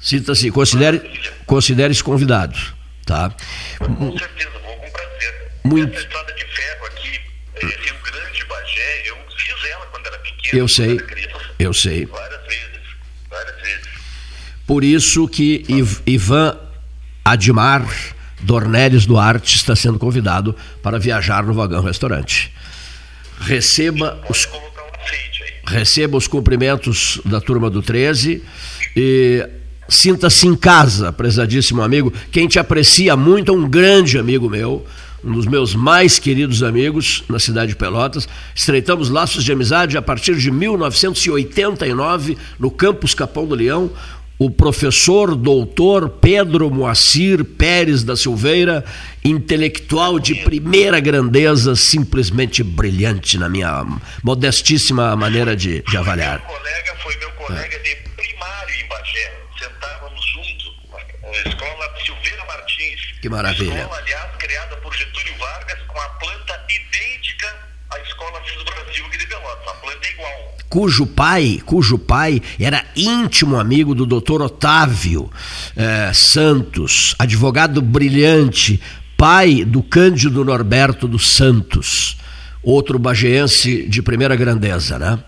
Cita-se, 0.04 0.50
considere, 0.50 1.00
considere-se 1.46 2.04
convidado. 2.04 2.54
Tá? 3.06 3.34
Com 3.78 4.18
certeza, 4.18 4.50
vou 4.62 4.76
com 4.76 4.90
prazer. 4.90 5.52
Muito. 5.64 5.96
Essa 5.96 6.06
estrada 6.06 6.34
de 6.34 6.44
ferro 6.44 6.86
aqui, 6.86 7.20
Rio 7.62 7.94
Grande, 8.04 8.44
Bagé, 8.44 9.02
eu 9.06 9.16
fiz 9.34 9.70
ela 9.70 9.86
quando 9.86 10.06
era 10.06 10.18
pequeno. 10.18 10.58
Eu 10.58 10.68
sei, 10.68 11.00
eu 11.58 11.72
sei. 11.72 12.04
Várias 12.04 12.42
vezes, 12.42 12.80
várias 13.30 13.62
vezes. 13.62 13.88
Por 14.66 14.84
isso 14.84 15.26
que 15.26 15.64
Ivan 16.04 16.58
Admar 17.24 17.88
Dornelles 18.42 19.06
Duarte 19.06 19.56
está 19.56 19.74
sendo 19.74 19.98
convidado 19.98 20.54
para 20.82 20.98
viajar 20.98 21.44
no 21.44 21.54
vagão 21.54 21.82
restaurante. 21.82 22.52
Receba 23.40 24.22
os, 24.28 24.46
receba 25.66 26.18
os 26.18 26.28
cumprimentos 26.28 27.22
da 27.24 27.40
turma 27.40 27.70
do 27.70 27.80
13 27.80 28.44
e 28.94 29.48
Sinta-se 29.88 30.46
em 30.46 30.54
casa, 30.54 31.12
prezadíssimo 31.12 31.82
amigo. 31.82 32.12
Quem 32.30 32.48
te 32.48 32.58
aprecia 32.58 33.16
muito 33.16 33.52
é 33.52 33.54
um 33.54 33.68
grande 33.68 34.18
amigo 34.18 34.48
meu, 34.48 34.84
um 35.22 35.32
dos 35.32 35.46
meus 35.46 35.74
mais 35.74 36.18
queridos 36.18 36.62
amigos 36.62 37.24
na 37.28 37.38
cidade 37.38 37.68
de 37.68 37.76
Pelotas. 37.76 38.28
Estreitamos 38.54 39.08
laços 39.10 39.44
de 39.44 39.52
amizade 39.52 39.96
a 39.96 40.02
partir 40.02 40.36
de 40.36 40.50
1989 40.50 42.36
no 42.58 42.70
campus 42.70 43.14
Capão 43.14 43.46
do 43.46 43.54
Leão. 43.54 43.90
O 44.36 44.50
professor 44.50 45.36
doutor 45.36 46.08
Pedro 46.08 46.68
Moacir 46.68 47.44
Pérez 47.44 48.02
da 48.02 48.16
Silveira, 48.16 48.84
intelectual 49.24 50.18
de 50.18 50.34
primeira 50.34 50.98
grandeza, 50.98 51.76
simplesmente 51.76 52.62
brilhante 52.62 53.38
na 53.38 53.48
minha 53.48 53.86
modestíssima 54.24 55.14
maneira 55.14 55.54
de, 55.54 55.82
de 55.88 55.96
avaliar. 55.96 56.40
Meu 56.40 56.56
colega 56.56 56.96
foi 57.00 57.16
meu 57.16 57.30
colega 57.30 57.76
é. 57.76 57.78
de 57.78 57.96
primário 58.16 58.74
em 58.74 58.88
Bagé 58.88 59.43
escola 61.48 61.90
Silveira 62.04 62.44
Martins. 62.46 63.00
Que 63.20 63.28
maravilha. 63.28 63.80
Escola, 63.80 63.98
aliás, 63.98 64.30
criada 64.38 64.76
por 64.76 64.94
Getúlio 64.94 65.34
Vargas 65.38 65.78
com 65.86 66.00
a 66.00 66.08
planta 66.10 66.64
idêntica 66.68 67.54
à 67.90 67.98
escola 68.00 68.40
Cis 68.44 68.62
Brasil 68.62 69.08
de 69.10 69.26
Pelotas. 69.26 69.68
A 69.68 69.74
planta 69.74 70.06
é 70.06 70.12
igual. 70.12 70.58
Cujo 70.68 71.06
pai, 71.06 71.62
cujo 71.64 71.98
pai 71.98 72.42
era 72.58 72.84
íntimo 72.96 73.58
amigo 73.58 73.94
do 73.94 74.04
doutor 74.04 74.42
Otávio 74.42 75.30
eh, 75.76 76.10
Santos, 76.12 77.14
advogado 77.18 77.80
brilhante, 77.80 78.80
pai 79.16 79.64
do 79.64 79.82
Cândido 79.82 80.44
Norberto 80.44 81.06
dos 81.06 81.34
Santos, 81.34 82.16
outro 82.62 82.98
bageense 82.98 83.86
de 83.88 84.02
primeira 84.02 84.34
grandeza, 84.34 84.98
né? 84.98 85.18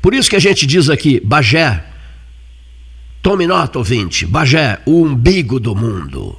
Por 0.00 0.14
isso 0.14 0.30
que 0.30 0.36
a 0.36 0.40
gente 0.40 0.66
diz 0.66 0.88
aqui, 0.88 1.20
Bagé, 1.20 1.84
tome 3.24 3.46
nota, 3.46 3.78
ouvinte, 3.78 4.26
Bagé, 4.26 4.78
o 4.84 5.02
umbigo 5.02 5.58
do 5.58 5.74
mundo. 5.74 6.38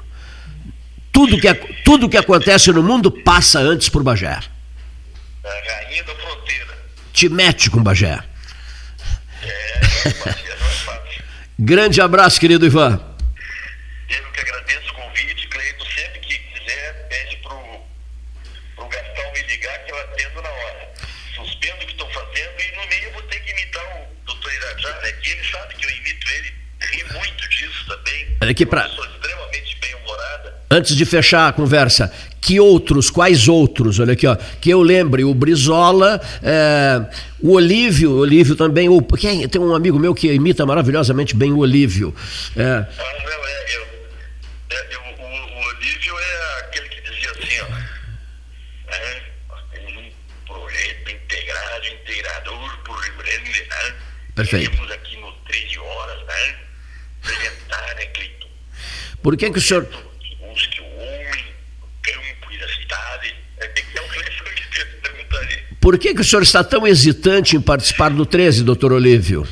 Tudo 1.12 1.36
que, 1.40 1.52
tudo 1.84 2.08
que 2.08 2.16
acontece 2.16 2.72
no 2.72 2.84
mundo 2.84 3.10
passa 3.10 3.60
antes 3.60 3.90
por 3.90 4.04
Bagé. 4.04 4.28
A 4.28 4.44
rainha 5.50 6.04
da 6.04 6.14
fronteira. 6.14 6.78
Te 7.12 7.28
mete 7.28 7.72
com 7.72 7.82
Bagé. 7.82 8.20
É, 9.42 9.80
não 9.82 10.12
é 10.12 10.12
fácil, 10.12 10.46
não 10.46 10.54
é 10.54 10.74
fácil. 10.86 11.24
Grande 11.58 12.02
abraço, 12.02 12.40
querido 12.40 12.68
Ivan. 12.68 13.02
Eu 14.08 14.32
que 14.32 14.42
agradeço 14.42 14.85
aqui 28.52 28.66
pra- 28.66 28.88
extremamente 28.88 29.78
bem-humorada. 29.82 30.54
Antes 30.72 30.96
de 30.96 31.06
fechar 31.06 31.48
a 31.50 31.54
conversa, 31.54 32.12
que 32.41 32.60
outros, 32.60 33.10
quais 33.10 33.48
outros? 33.48 34.00
Olha 34.00 34.14
aqui, 34.14 34.28
ó, 34.28 34.36
que 34.62 34.70
eu 34.70 34.82
lembre, 34.82 35.24
o 35.24 35.34
Brizola, 35.34 36.22
é, 36.43 37.02
o 37.41 37.54
Olívio, 37.54 38.12
o 38.12 38.18
Olívio 38.20 38.56
também, 38.56 38.88
o, 38.89 39.02
quem, 39.02 39.48
tem 39.48 39.62
um 39.62 39.74
amigo 39.76 39.98
meu 40.00 40.14
que 40.14 40.32
imita 40.32 40.66
maravilhosamente 40.66 41.36
bem 41.36 41.52
o 41.52 41.58
Olívio. 41.60 42.14
É, 42.56 42.64
Ah, 42.64 42.88
não, 43.00 43.32
é, 43.32 43.76
eu, 43.76 43.82
é, 44.72 44.96
eu- 44.96 45.02
o, 45.02 45.24
o 45.24 45.68
Olívio 45.70 46.14
é 46.20 46.60
aquele 46.62 46.89
que 46.89 47.02
dizia 47.02 47.32
assim, 47.32 47.62
ó. 47.62 48.93
É, 48.93 49.22
um 49.89 50.12
projeto 50.46 51.10
integrado, 51.12 51.86
integrador 51.88 52.78
por? 52.86 52.96
Perfeito. 54.36 54.70
Temos 54.70 54.91
aqui 54.91 55.16
no 55.22 55.32
13 55.48 55.80
horas, 55.80 56.26
né? 56.28 56.56
Apresentar, 57.24 57.96
né, 57.96 58.06
Cleiton? 58.08 58.48
Por 59.26 59.36
que, 59.36 59.50
que 59.50 59.58
o 59.58 59.62
senhor. 59.62 59.90
É. 59.92 59.96
Por 65.82 65.98
que, 65.98 66.14
que 66.14 66.22
o 66.22 66.24
senhor 66.24 66.44
está 66.44 66.64
tão 66.64 66.86
hesitante 66.86 67.56
em 67.56 67.62
participar 67.62 68.10
do 68.12 68.24
13, 68.24 68.64
doutor 68.64 68.94
Olívio? 68.94 69.48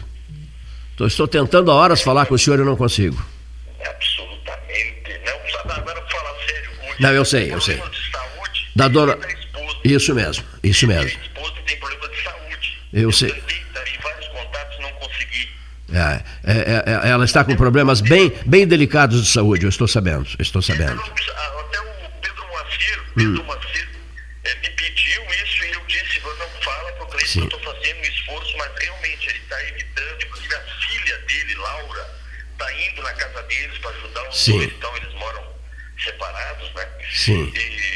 Estou 1.02 1.28
tentando 1.28 1.72
há 1.72 1.74
horas 1.74 2.02
falar 2.04 2.28
com 2.28 2.36
o 2.36 2.38
senhor 2.40 2.60
e 2.60 2.64
não 2.64 2.76
consigo. 2.76 3.18
Absolutamente. 3.84 5.20
Não, 5.26 5.72
agora 5.74 6.00
vou 6.02 6.10
falar 6.12 6.36
sério. 6.48 6.70
Hoje, 6.84 7.02
Não, 7.02 7.10
eu 7.12 7.26
sei, 7.26 7.52
eu 7.52 7.60
sei. 7.60 7.78
saúde 7.78 8.68
Da 8.76 8.88
dona- 8.88 9.16
da. 9.16 9.28
Isso 9.84 10.14
mesmo, 10.14 10.44
isso 10.64 10.86
mesmo. 10.88 11.20
esposa 11.20 11.54
tem 11.66 11.78
problema 11.78 12.08
de 12.10 12.24
saúde. 12.24 12.78
Eu 12.94 13.12
sei. 13.12 13.34
É, 15.94 16.24
é, 16.44 16.84
é, 17.06 17.10
ela 17.10 17.24
está 17.24 17.44
com 17.44 17.56
problemas 17.56 18.02
bem, 18.02 18.34
bem 18.46 18.66
delicados 18.68 19.24
de 19.24 19.32
saúde, 19.32 19.64
eu 19.66 19.70
estou 19.70 19.88
sabendo, 19.88 20.28
eu 20.38 20.42
estou 20.42 20.62
sabendo. 20.62 21.00
ah, 21.02 21.60
Até 21.60 21.80
o 21.82 22.12
Pedro 22.22 22.48
Moacir, 22.48 23.00
Hum. 23.00 23.14
Pedro 23.16 23.44
Moacir 23.44 23.90
eh, 24.46 24.56
me 24.64 24.70
pediu 24.72 25.22
isso 25.46 25.64
e 25.66 25.72
eu 25.72 25.82
disse, 25.88 26.20
"Mas 26.26 26.40
não 26.40 26.50
fala 26.62 26.92
pro 26.94 27.06
Cleiton 27.08 27.20
que 27.26 27.28
Sim. 27.28 27.40
eu 27.42 27.46
estou 27.46 27.60
fazendo 27.62 27.98
um 28.00 28.04
esforço, 28.04 28.58
mas 28.58 28.72
realmente 28.82 29.30
ele 29.30 29.38
está 29.40 29.64
evitando, 29.68 30.24
inclusive 30.26 30.56
a 30.56 30.62
filha 30.90 31.18
dele, 31.20 31.56
Laura, 31.56 32.10
está 32.54 32.74
indo 32.74 33.02
na 33.04 33.14
casa 33.14 33.44
deles 33.44 33.78
para 33.78 33.92
ajudar 33.92 34.30
os 34.30 34.44
Sim. 34.44 34.58
dois, 34.58 34.72
então 34.74 34.98
eles 34.98 35.14
moram 35.14 35.44
separados, 36.04 36.74
né? 36.74 36.88
Sim. 37.14 37.54
E 37.56 37.93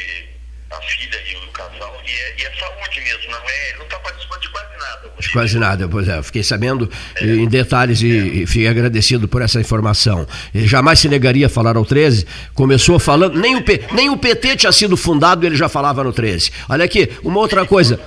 a 1.16 1.18
filha 1.26 1.42
e 1.42 1.48
o 1.48 1.50
casal, 1.52 2.00
e 2.06 2.10
é, 2.10 2.34
e 2.38 2.46
é 2.46 2.50
saúde 2.58 3.00
mesmo, 3.00 3.30
não 3.32 3.38
é? 3.48 3.68
Ele 3.70 3.78
não 3.78 3.84
está 3.84 3.98
participando 3.98 4.40
de 4.40 4.48
quase 4.50 4.68
nada. 4.78 5.10
De 5.20 5.28
quase 5.30 5.58
nada, 5.58 5.88
pois 5.88 6.08
é, 6.08 6.22
fiquei 6.22 6.42
sabendo 6.42 6.90
eh, 7.16 7.24
em 7.24 7.48
detalhes 7.48 8.00
e, 8.02 8.42
e 8.42 8.46
fiquei 8.46 8.68
agradecido 8.68 9.26
por 9.28 9.42
essa 9.42 9.60
informação. 9.60 10.26
Ele 10.54 10.66
jamais 10.66 10.98
se 11.00 11.08
negaria 11.08 11.46
a 11.46 11.50
falar 11.50 11.76
ao 11.76 11.84
13, 11.84 12.26
começou 12.54 12.98
falando, 12.98 13.38
nem 13.38 13.56
o, 13.56 13.62
P- 13.62 13.82
nem 13.92 14.08
o 14.10 14.16
PT 14.16 14.56
tinha 14.56 14.72
sido 14.72 14.96
fundado, 14.96 15.44
ele 15.46 15.56
já 15.56 15.68
falava 15.68 16.02
no 16.04 16.12
13. 16.12 16.50
Olha 16.68 16.84
aqui, 16.84 17.10
uma 17.24 17.38
outra 17.40 17.64
coisa. 17.66 17.98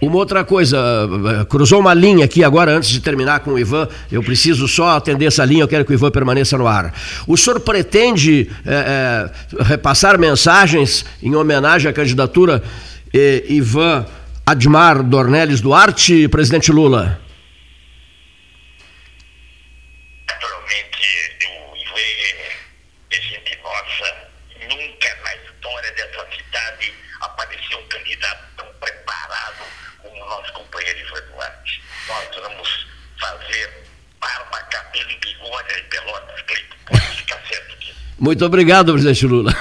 Uma 0.00 0.16
outra 0.16 0.44
coisa, 0.44 0.78
eh, 0.78 1.44
cruzou 1.44 1.78
uma 1.80 1.92
linha 1.92 2.24
aqui 2.24 2.42
agora, 2.42 2.72
antes 2.74 2.88
de 2.88 3.00
terminar 3.00 3.40
com 3.40 3.52
o 3.52 3.58
Ivan, 3.58 3.86
eu 4.10 4.22
preciso 4.22 4.66
só 4.66 4.96
atender 4.96 5.26
essa 5.26 5.44
linha, 5.44 5.62
eu 5.62 5.68
quero 5.68 5.84
que 5.84 5.92
o 5.92 5.94
Ivan 5.94 6.10
permaneça 6.10 6.56
no 6.56 6.66
ar. 6.66 6.94
O 7.26 7.36
senhor 7.36 7.60
pretende 7.60 8.50
eh, 8.64 9.30
eh, 9.52 9.62
repassar 9.64 10.18
mensagens 10.18 11.04
em 11.22 11.34
homenagem 11.34 11.90
à 11.90 11.92
candidatura 11.92 12.62
eh, 13.12 13.44
Ivan 13.48 14.06
Admar 14.46 15.02
Dornelles 15.02 15.60
Duarte, 15.60 16.26
presidente 16.28 16.72
Lula? 16.72 17.20
Naturalmente, 20.28 21.44
o 21.46 21.76
Ivan 21.76 22.00
é 23.10 23.20
gente 23.20 23.58
nossa. 23.62 24.14
Nunca 24.62 25.18
na 25.24 25.34
história 25.36 25.92
dessa 25.92 26.26
cidade 26.36 26.92
apareceu 27.20 27.78
um 27.78 27.88
candidato 27.88 28.42
tão 28.56 28.66
preparado 28.80 29.64
como 30.02 30.16
o 30.16 30.28
nosso 30.28 30.52
companheiro 30.52 30.98
Ivan 30.98 31.22
Duarte. 31.32 31.82
Nós 32.08 32.28
vamos 32.42 32.86
fazer 33.20 33.70
barba, 34.20 34.58
cabelo 34.70 35.10
e 35.10 35.18
bigode 35.18 35.74
em 35.78 35.79
Pelotas, 35.90 36.42
Cleiton. 36.46 36.76
Pode 36.86 37.06
ficar 37.16 37.40
certo 37.48 37.76
disso. 37.78 37.94
Muito 38.18 38.44
obrigado, 38.44 38.92
presidente 38.92 39.26
Lula. 39.26 39.54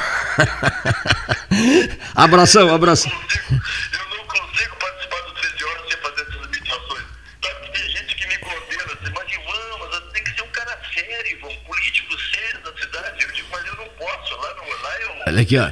abração, 2.15 2.73
abração. 2.73 3.11
consigo- 3.11 3.61
eu 3.93 4.17
não 4.17 4.25
consigo 4.25 4.75
participar 4.77 5.21
do 5.21 5.31
13 5.33 5.63
horas 5.65 5.81
sem 5.89 5.97
fazer 6.01 6.21
essas. 6.21 6.39
Sabe 7.43 7.59
que 7.65 7.71
tem 7.79 7.89
gente 7.89 8.15
que 8.15 8.27
me 8.27 8.37
condena 8.37 8.93
assim, 8.93 9.11
mas 9.15 9.33
Ivan, 9.33 9.77
mas 9.79 9.89
tem 10.13 10.23
que 10.23 10.31
ser 10.35 10.41
um 10.43 10.51
cara 10.51 10.77
sério, 10.93 11.39
um 11.47 11.55
político 11.65 12.15
sério 12.19 12.61
da 12.63 12.71
cidade. 12.81 13.23
Eu 13.23 13.31
digo, 13.31 13.47
mas 13.51 13.65
eu 13.65 13.75
não 13.75 13.87
posso, 13.89 14.35
lá, 14.35 14.53
no, 14.55 14.63
lá 14.83 14.99
eu, 15.01 15.09
Olha 15.27 15.41
aqui, 15.41 15.57
ó. 15.57 15.69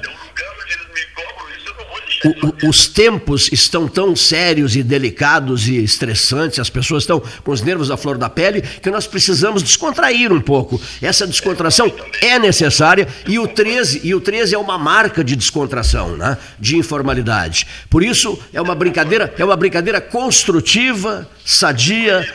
O- 2.26 2.70
os 2.70 2.88
tempos 2.88 3.48
estão 3.52 3.88
tão 3.88 4.16
sérios 4.16 4.76
e 4.76 4.82
delicados 4.82 5.68
e 5.68 5.76
estressantes, 5.84 6.58
as 6.60 6.70
pessoas 6.70 7.04
estão 7.04 7.22
com 7.44 7.52
os 7.52 7.62
nervos 7.62 7.92
à 7.92 7.98
flor 7.98 8.18
da 8.18 8.28
pele, 8.30 8.62
que 8.62 8.90
nós 8.90 9.06
precisamos 9.06 9.62
descontrair 9.62 10.34
um 10.34 10.42
pouco. 10.42 10.82
Essa 11.02 11.28
descontração 11.28 11.94
é 12.22 12.40
necessária 12.40 13.08
e 13.28 13.38
o 13.38 13.48
13, 13.48 14.02
e 14.04 14.16
o 14.16 14.20
13 14.20 14.56
é 14.56 14.58
uma 14.58 14.78
marca 14.80 15.24
de 15.24 15.36
descontração, 15.36 16.18
né? 16.18 16.38
de 16.60 16.76
informalidade. 16.76 17.68
Por 17.90 18.04
isso, 18.04 18.40
é 18.52 18.60
uma 18.60 18.74
brincadeira, 18.74 19.32
é 19.38 19.46
uma 19.46 19.56
brincadeira 19.56 20.02
construtiva, 20.02 21.30
sadia 21.46 22.28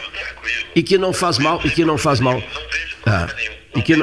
e 0.76 0.82
que 0.82 0.96
não 0.96 1.12
faz 1.12 1.38
mal, 1.38 1.60
e 1.64 1.70
que 1.70 1.84
não 1.84 1.98
faz 1.98 2.20
mal. 2.20 2.40
Ah. 3.04 3.26
E, 3.74 3.82
que, 3.82 3.94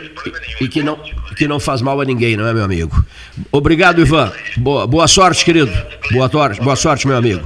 e, 0.61 0.67
que 0.67 0.81
não, 0.83 0.97
que 1.35 1.47
não 1.47 1.59
faz 1.59 1.81
mal 1.81 1.99
a 2.01 2.05
ninguém, 2.05 2.35
não 2.35 2.47
é, 2.47 2.53
meu 2.53 2.63
amigo? 2.63 3.05
Obrigado, 3.51 4.01
Ivan. 4.01 4.31
Boa, 4.57 4.85
boa 4.87 5.07
sorte, 5.07 5.43
querido. 5.45 5.71
Boa, 6.11 6.27
tor- 6.29 6.55
boa 6.61 6.75
sorte, 6.75 7.07
meu 7.07 7.17
amigo. 7.17 7.45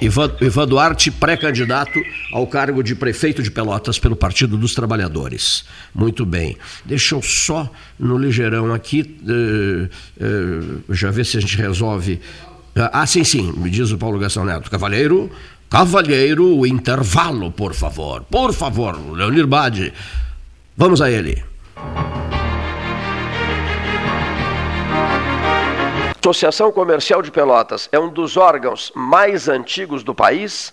Ivan, 0.00 0.30
Ivan 0.40 0.66
Duarte, 0.66 1.10
pré-candidato 1.10 2.00
ao 2.32 2.46
cargo 2.46 2.82
de 2.82 2.94
prefeito 2.94 3.42
de 3.42 3.50
Pelotas 3.50 3.98
pelo 3.98 4.16
Partido 4.16 4.56
dos 4.56 4.74
Trabalhadores. 4.74 5.64
Muito 5.94 6.26
bem. 6.26 6.56
Deixa 6.84 7.14
eu 7.14 7.22
só 7.22 7.70
no 7.98 8.18
ligeirão 8.18 8.74
aqui, 8.74 9.16
eh, 9.26 9.88
eh, 10.20 10.60
já 10.90 11.10
ver 11.10 11.24
se 11.24 11.36
a 11.38 11.40
gente 11.40 11.56
resolve. 11.56 12.20
Ah, 12.76 13.06
sim, 13.06 13.22
sim, 13.22 13.52
me 13.56 13.70
diz 13.70 13.92
o 13.92 13.96
Paulo 13.98 14.18
Gastão 14.18 14.44
Neto. 14.44 14.68
Cavalheiro, 14.68 15.30
cavalheiro, 15.70 16.56
o 16.58 16.66
intervalo, 16.66 17.52
por 17.52 17.72
favor. 17.72 18.24
Por 18.24 18.52
favor, 18.52 18.98
Leonir 19.14 19.46
Bade. 19.46 19.92
Vamos 20.76 21.00
a 21.00 21.08
ele. 21.08 21.40
Associação 26.24 26.72
Comercial 26.72 27.20
de 27.20 27.30
Pelotas 27.30 27.86
é 27.92 27.98
um 27.98 28.08
dos 28.08 28.38
órgãos 28.38 28.90
mais 28.94 29.46
antigos 29.46 30.02
do 30.02 30.14
país, 30.14 30.72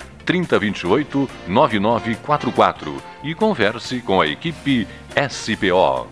3028 0.31 1.29
9944 1.45 3.03
e 3.21 3.35
converse 3.35 3.99
com 3.99 4.21
a 4.21 4.27
equipe 4.27 4.87
SPO. 5.29 6.07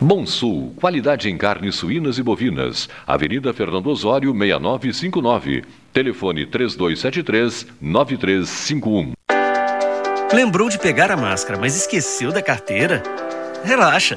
Bom 0.00 0.24
Sul, 0.24 0.72
qualidade 0.76 1.28
em 1.28 1.36
carnes 1.36 1.74
suínas 1.74 2.18
e 2.18 2.22
bovinas. 2.22 2.88
Avenida 3.04 3.52
Fernando 3.52 3.88
Osório, 3.88 4.32
6959. 4.32 5.64
Telefone 5.92 6.46
3273-9351. 6.46 9.14
Lembrou 10.32 10.68
de 10.68 10.78
pegar 10.78 11.10
a 11.10 11.16
máscara, 11.16 11.58
mas 11.58 11.76
esqueceu 11.76 12.30
da 12.30 12.40
carteira? 12.40 13.02
Relaxa! 13.64 14.16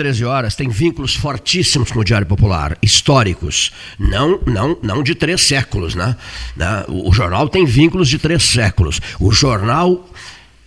13 0.00 0.24
Horas 0.24 0.54
tem 0.54 0.66
vínculos 0.70 1.14
fortíssimos 1.14 1.92
com 1.92 1.98
o 1.98 2.04
Diário 2.04 2.26
Popular, 2.26 2.78
históricos, 2.80 3.70
não, 3.98 4.40
não, 4.46 4.74
não 4.82 5.02
de 5.02 5.14
três 5.14 5.46
séculos, 5.46 5.94
né? 5.94 6.16
né? 6.56 6.86
O 6.88 7.12
jornal 7.12 7.50
tem 7.50 7.66
vínculos 7.66 8.08
de 8.08 8.18
três 8.18 8.44
séculos. 8.44 8.98
O 9.20 9.30
jornal, 9.30 10.08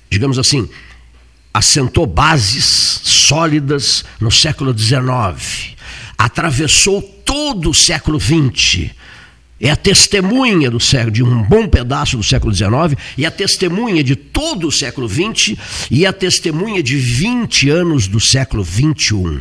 digamos 0.07 0.37
assim, 0.37 0.69
assentou 1.51 2.05
bases 2.05 3.01
sólidas 3.03 4.05
no 4.19 4.29
século 4.29 4.71
XIX, 4.77 5.75
atravessou 6.15 7.01
todo 7.01 7.71
o 7.71 7.73
século 7.73 8.19
XX 8.19 8.91
é 9.63 9.71
a 9.71 9.77
testemunha 9.77 10.69
do 10.69 10.77
século, 10.77 11.09
de 11.09 11.23
um 11.23 11.41
bom 11.41 11.69
pedaço 11.69 12.17
do 12.17 12.23
século 12.23 12.53
XIX, 12.53 12.99
e 13.17 13.25
a 13.25 13.31
testemunha 13.31 14.03
de 14.03 14.13
todo 14.13 14.67
o 14.67 14.71
século 14.71 15.07
XX, 15.07 15.55
e 15.89 16.05
a 16.05 16.11
testemunha 16.11 16.83
de 16.83 16.97
20 16.97 17.69
anos 17.69 18.05
do 18.05 18.19
século 18.19 18.65
XXI. 18.65 19.39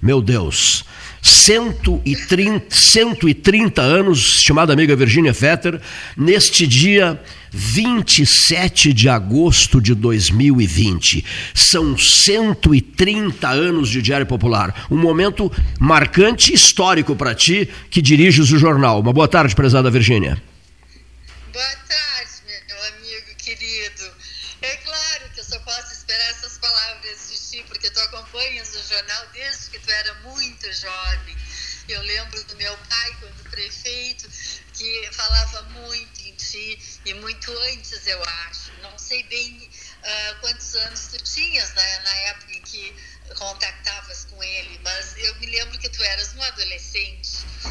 Meu 0.00 0.22
Deus, 0.22 0.84
130, 1.24 2.66
130 2.68 3.80
anos, 3.80 4.18
estimada 4.36 4.74
amiga 4.74 4.94
Virginia 4.94 5.32
Fetter, 5.32 5.80
neste 6.14 6.66
dia 6.66 7.18
27 7.50 8.92
de 8.92 9.08
agosto 9.08 9.80
de 9.80 9.94
2020. 9.94 11.24
São 11.54 11.96
130 11.96 13.48
anos 13.48 13.88
de 13.88 14.02
Diário 14.02 14.26
Popular. 14.26 14.86
Um 14.90 14.98
momento 14.98 15.50
marcante 15.80 16.52
e 16.52 16.54
histórico 16.56 17.16
para 17.16 17.34
ti 17.34 17.70
que 17.88 18.02
diriges 18.02 18.50
o 18.50 18.58
jornal. 18.58 19.00
Uma 19.00 19.12
boa 19.12 19.26
tarde, 19.26 19.54
prezada 19.54 19.90
Virgínia. 19.90 20.42
Boa 21.50 21.64
tarde, 21.64 22.32
meu 22.68 22.84
amigo 22.88 23.34
querido. 23.38 24.12
É 24.60 24.76
claro 24.76 25.24
que 25.32 25.40
eu 25.40 25.44
só 25.44 25.58
posso 25.60 25.92
esperar 25.92 26.28
essas 26.30 26.58
palavras 26.58 27.30
de 27.30 27.50
ti, 27.50 27.64
porque 27.68 27.88
tu 27.90 28.00
acompanhas 28.00 28.74
o 28.74 28.88
jornal 28.92 29.22
desde 29.32 29.70
que 29.70 29.78
tu 29.78 29.90
era 29.90 30.14
muito 30.24 30.63
jovem. 30.74 31.36
Eu 31.88 32.00
lembro 32.02 32.42
do 32.44 32.56
meu 32.56 32.76
pai, 32.76 33.16
quando 33.20 33.50
prefeito, 33.50 34.28
que 34.72 35.08
falava 35.12 35.62
muito 35.62 36.20
em 36.22 36.32
ti 36.34 36.78
e 37.04 37.14
muito 37.14 37.50
antes, 37.50 38.06
eu 38.06 38.22
acho. 38.24 38.72
Não 38.80 38.98
sei 38.98 39.22
bem 39.24 39.52
uh, 39.58 40.40
quantos 40.40 40.74
anos 40.74 41.08
tu 41.08 41.22
tinhas 41.22 41.72
né, 41.74 41.98
na 42.00 42.14
época 42.30 42.52
em 42.52 42.62
que 42.62 42.96
contactavas 43.36 44.24
com 44.26 44.42
ele, 44.42 44.80
mas 44.82 45.16
eu 45.16 45.34
me 45.36 45.46
lembro 45.46 45.78
que 45.78 45.88
tu 45.88 46.02
eras 46.02 46.34
um 46.34 46.42
adolescente. 46.42 47.30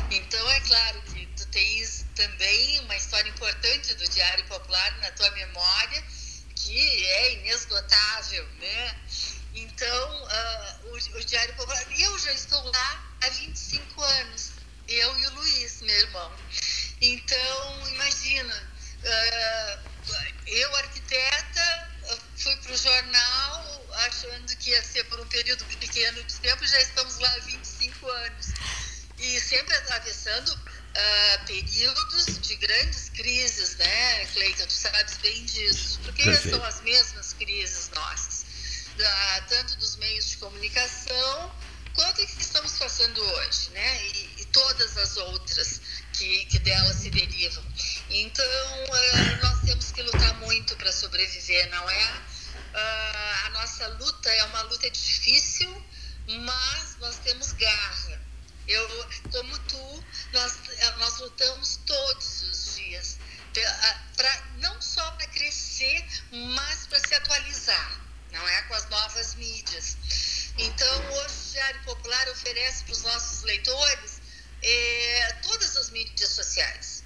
Então 0.09 0.49
é 0.51 0.59
claro 0.61 1.01
que 1.03 1.25
tu 1.37 1.45
tens 1.47 2.05
também 2.15 2.79
uma 2.81 2.95
história 2.95 3.29
importante 3.29 3.93
do 3.95 4.07
Diário 4.09 4.45
Popular 4.45 4.97
na 4.97 5.11
tua 5.11 5.29
memória, 5.31 6.03
que 6.55 7.05
é 7.05 7.33
inesgotável, 7.33 8.47
né? 8.59 8.95
Então, 9.55 10.23
uh, 10.23 10.82
o, 10.93 11.17
o 11.17 11.25
Diário 11.25 11.53
Popular, 11.55 11.85
eu 11.99 12.19
já 12.19 12.31
estou 12.33 12.63
lá 12.63 13.15
há 13.21 13.29
25 13.29 14.01
anos, 14.01 14.51
eu 14.87 15.19
e 15.19 15.27
o 15.27 15.35
Luiz, 15.35 15.81
meu 15.81 15.95
irmão. 15.95 16.31
Então, 17.01 17.89
imagina, 17.89 18.71
uh, 19.03 19.89
eu, 20.45 20.75
arquiteta, 20.77 21.89
fui 22.37 22.55
para 22.57 22.73
o 22.73 22.77
jornal 22.77 23.85
achando 24.05 24.55
que 24.57 24.69
ia 24.69 24.83
ser 24.83 25.03
por 25.05 25.19
um 25.19 25.27
período 25.27 25.63
pequeno 25.65 26.23
de 26.23 26.35
tempo, 26.35 26.65
já 26.65 26.81
estamos 26.81 27.19
lá 27.19 27.29
há 27.29 27.39
25 27.39 28.09
anos. 28.09 28.47
E 29.19 29.39
sempre 29.39 29.73
atravessando 29.75 30.49
uh, 30.49 31.45
períodos 31.45 32.39
de 32.39 32.55
grandes 32.55 33.09
crises, 33.09 33.75
né, 33.77 34.25
Cleiton? 34.27 34.65
Tu 34.65 34.73
sabes 34.73 35.17
bem 35.17 35.45
disso, 35.45 35.99
porque 36.03 36.23
Perfeito. 36.23 36.57
são 36.57 36.65
as 36.65 36.81
mesmas 36.81 37.33
crises 37.33 37.89
nossas, 37.89 38.32
da, 38.97 39.41
tanto 39.49 39.75
dos 39.77 39.95
meios 39.97 40.29
de 40.29 40.37
comunicação 40.37 41.51
quanto 41.93 42.25
que 42.25 42.41
estamos 42.41 42.77
passando 42.77 43.21
hoje, 43.21 43.69
né? 43.71 44.05
E, 44.07 44.41
e 44.41 44.45
todas 44.45 44.97
as 44.97 45.17
outras 45.17 45.81
que, 46.13 46.45
que 46.45 46.59
dela 46.59 46.93
se 46.93 47.09
derivam. 47.09 47.63
Então, 48.09 48.45
uh, 48.45 49.41
nós 49.43 49.59
temos 49.61 49.91
que 49.91 50.01
lutar 50.01 50.33
muito 50.39 50.75
para 50.75 50.91
sobreviver, 50.91 51.69
não 51.69 51.89
é? 51.89 52.05
Uh, 52.73 53.45
a 53.45 53.49
nossa 53.51 53.87
luta 53.87 54.29
é 54.29 54.43
uma 54.45 54.61
luta 54.63 54.89
difícil, 54.89 55.85
mas 56.27 56.97
nós 56.99 57.17
temos 57.17 57.51
garra. 57.53 58.21
Eu, 58.67 58.87
como 59.29 59.59
tu, 59.59 60.03
nós, 60.31 60.57
eh, 60.77 60.91
nós 60.97 61.19
lutamos 61.19 61.79
todos 61.85 62.43
os 62.43 62.75
dias, 62.75 63.17
pra, 64.15 64.43
não 64.59 64.81
só 64.81 65.11
para 65.11 65.27
crescer, 65.27 66.05
mas 66.31 66.87
para 66.87 66.99
se 66.99 67.13
atualizar, 67.13 68.02
não 68.33 68.47
é? 68.49 68.61
Com 68.63 68.73
as 68.73 68.89
novas 68.89 69.35
mídias. 69.35 69.97
Então, 70.57 71.11
hoje 71.13 71.35
o 71.35 71.51
Diário 71.51 71.83
Popular 71.83 72.29
oferece 72.29 72.83
para 72.83 72.93
os 72.93 73.03
nossos 73.03 73.43
leitores 73.43 74.21
é, 74.61 75.33
todas 75.43 75.77
as 75.77 75.89
mídias 75.91 76.29
sociais. 76.31 77.03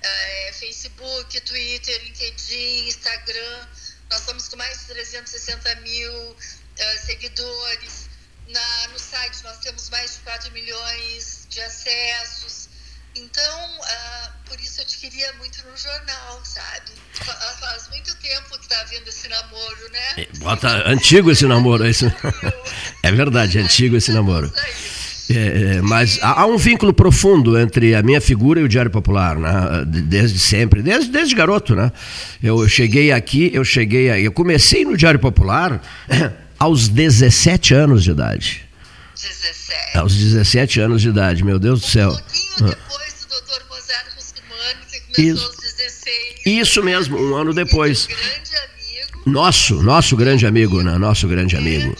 É, 0.00 0.52
Facebook, 0.52 1.40
Twitter, 1.40 2.02
LinkedIn, 2.04 2.88
Instagram. 2.88 3.68
Nós 4.08 4.20
estamos 4.20 4.48
com 4.48 4.56
mais 4.56 4.78
de 4.80 4.86
360 4.86 5.74
mil 5.76 6.36
é, 6.76 6.98
seguidores. 6.98 8.08
Na, 8.46 8.88
no 8.88 8.98
site 8.98 9.42
nós 9.42 9.58
temos 9.58 9.90
mais 9.90 10.14
de 10.14 10.20
4 10.20 10.50
milhões 10.52 11.46
de 11.50 11.60
acessos. 11.60 12.67
Então, 13.18 13.70
uh, 13.80 14.48
por 14.48 14.60
isso 14.60 14.80
eu 14.80 14.84
te 14.84 14.98
queria 14.98 15.32
muito 15.34 15.58
no 15.68 15.76
jornal, 15.76 16.40
sabe? 16.44 16.92
Faz 17.60 17.88
muito 17.90 18.14
tempo 18.16 18.58
que 18.58 18.64
está 18.64 18.80
havendo 18.80 19.08
esse 19.08 19.28
namoro, 19.28 19.90
né? 19.92 20.22
É, 20.22 20.28
bota 20.38 20.88
antigo 20.88 21.30
esse 21.30 21.46
namoro, 21.46 21.84
é, 21.84 21.90
isso. 21.90 22.06
é 23.02 23.12
verdade, 23.12 23.58
é 23.58 23.62
antigo 23.62 23.96
esse 23.96 24.12
namoro. 24.12 24.52
É, 25.30 25.76
é, 25.76 25.82
mas 25.82 26.18
há, 26.22 26.46
um 26.46 26.56
vínculo 26.56 26.92
profundo 26.92 27.58
entre 27.58 27.94
a 27.94 28.02
minha 28.02 28.20
figura 28.20 28.60
e 28.60 28.62
o 28.62 28.68
Diário 28.68 28.90
Popular, 28.90 29.36
né? 29.36 29.84
Desde 29.86 30.38
sempre, 30.38 30.80
desde, 30.80 31.10
desde 31.10 31.34
garoto, 31.34 31.74
né? 31.74 31.92
Eu 32.42 32.66
cheguei 32.68 33.12
aqui, 33.12 33.50
eu 33.52 33.64
cheguei 33.64 34.08
eu 34.26 34.32
comecei 34.32 34.84
no 34.84 34.96
Diário 34.96 35.20
Popular 35.20 35.82
aos 36.58 36.88
17 36.88 37.74
anos 37.74 38.04
de 38.04 38.12
idade. 38.12 38.68
17. 39.14 39.98
Aos 39.98 40.14
17 40.14 40.80
anos 40.80 41.02
de 41.02 41.08
idade, 41.08 41.44
meu 41.44 41.58
Deus 41.58 41.80
do 41.80 41.86
céu. 41.86 42.10
Um 42.10 42.14
pouquinho 42.14 42.70
depois 42.70 43.14
do 43.20 43.34
Dr. 43.34 43.64
Mozart 43.68 44.06
Ruscumani, 44.14 44.86
que 44.90 45.00
começou 45.00 45.07
Isso. 45.18 45.44
aos 45.44 45.56
16. 45.56 46.46
Isso 46.46 46.82
mesmo, 46.82 47.18
um 47.18 47.34
ano 47.34 47.52
depois. 47.52 48.06
Grande 48.06 48.56
amigo. 48.56 49.30
Nosso, 49.30 49.82
nosso 49.82 50.16
grande 50.16 50.46
amigo, 50.46 50.82
né? 50.82 50.96
Nosso 50.96 51.26
grande 51.28 51.56
amigo. 51.56 51.94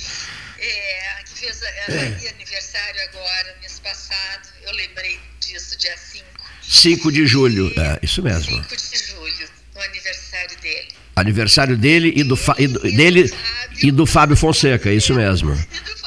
É, 0.59 1.23
que 1.25 1.41
fez 1.41 1.63
é. 1.63 2.31
aniversário 2.35 3.01
agora, 3.11 3.57
mês 3.61 3.79
passado. 3.81 4.49
Eu 4.63 4.73
lembrei 4.75 5.19
disso, 5.41 5.77
dia 5.79 5.95
5. 5.97 6.25
5 6.63 7.13
de 7.13 7.27
julho, 7.27 7.73
é, 7.77 7.99
isso 8.03 8.23
mesmo. 8.23 8.57
5 8.63 8.77
de 8.77 8.99
julho, 8.99 9.49
o 9.75 9.81
aniversário 9.81 10.59
dele. 10.61 10.89
Aniversário 11.17 11.77
dele 11.77 12.13
e 12.15 12.23
do, 12.23 12.39
e 12.59 12.67
do, 12.67 12.87
e 12.87 12.97
dele 12.97 13.23
do 13.25 13.29
Fábio, 13.29 13.79
e 13.83 13.91
do 13.91 14.07
Fábio 14.07 14.37
Fonseca, 14.37 14.93
isso 14.93 15.15
mesmo. 15.15 15.53
E 15.53 15.81
do 15.81 15.98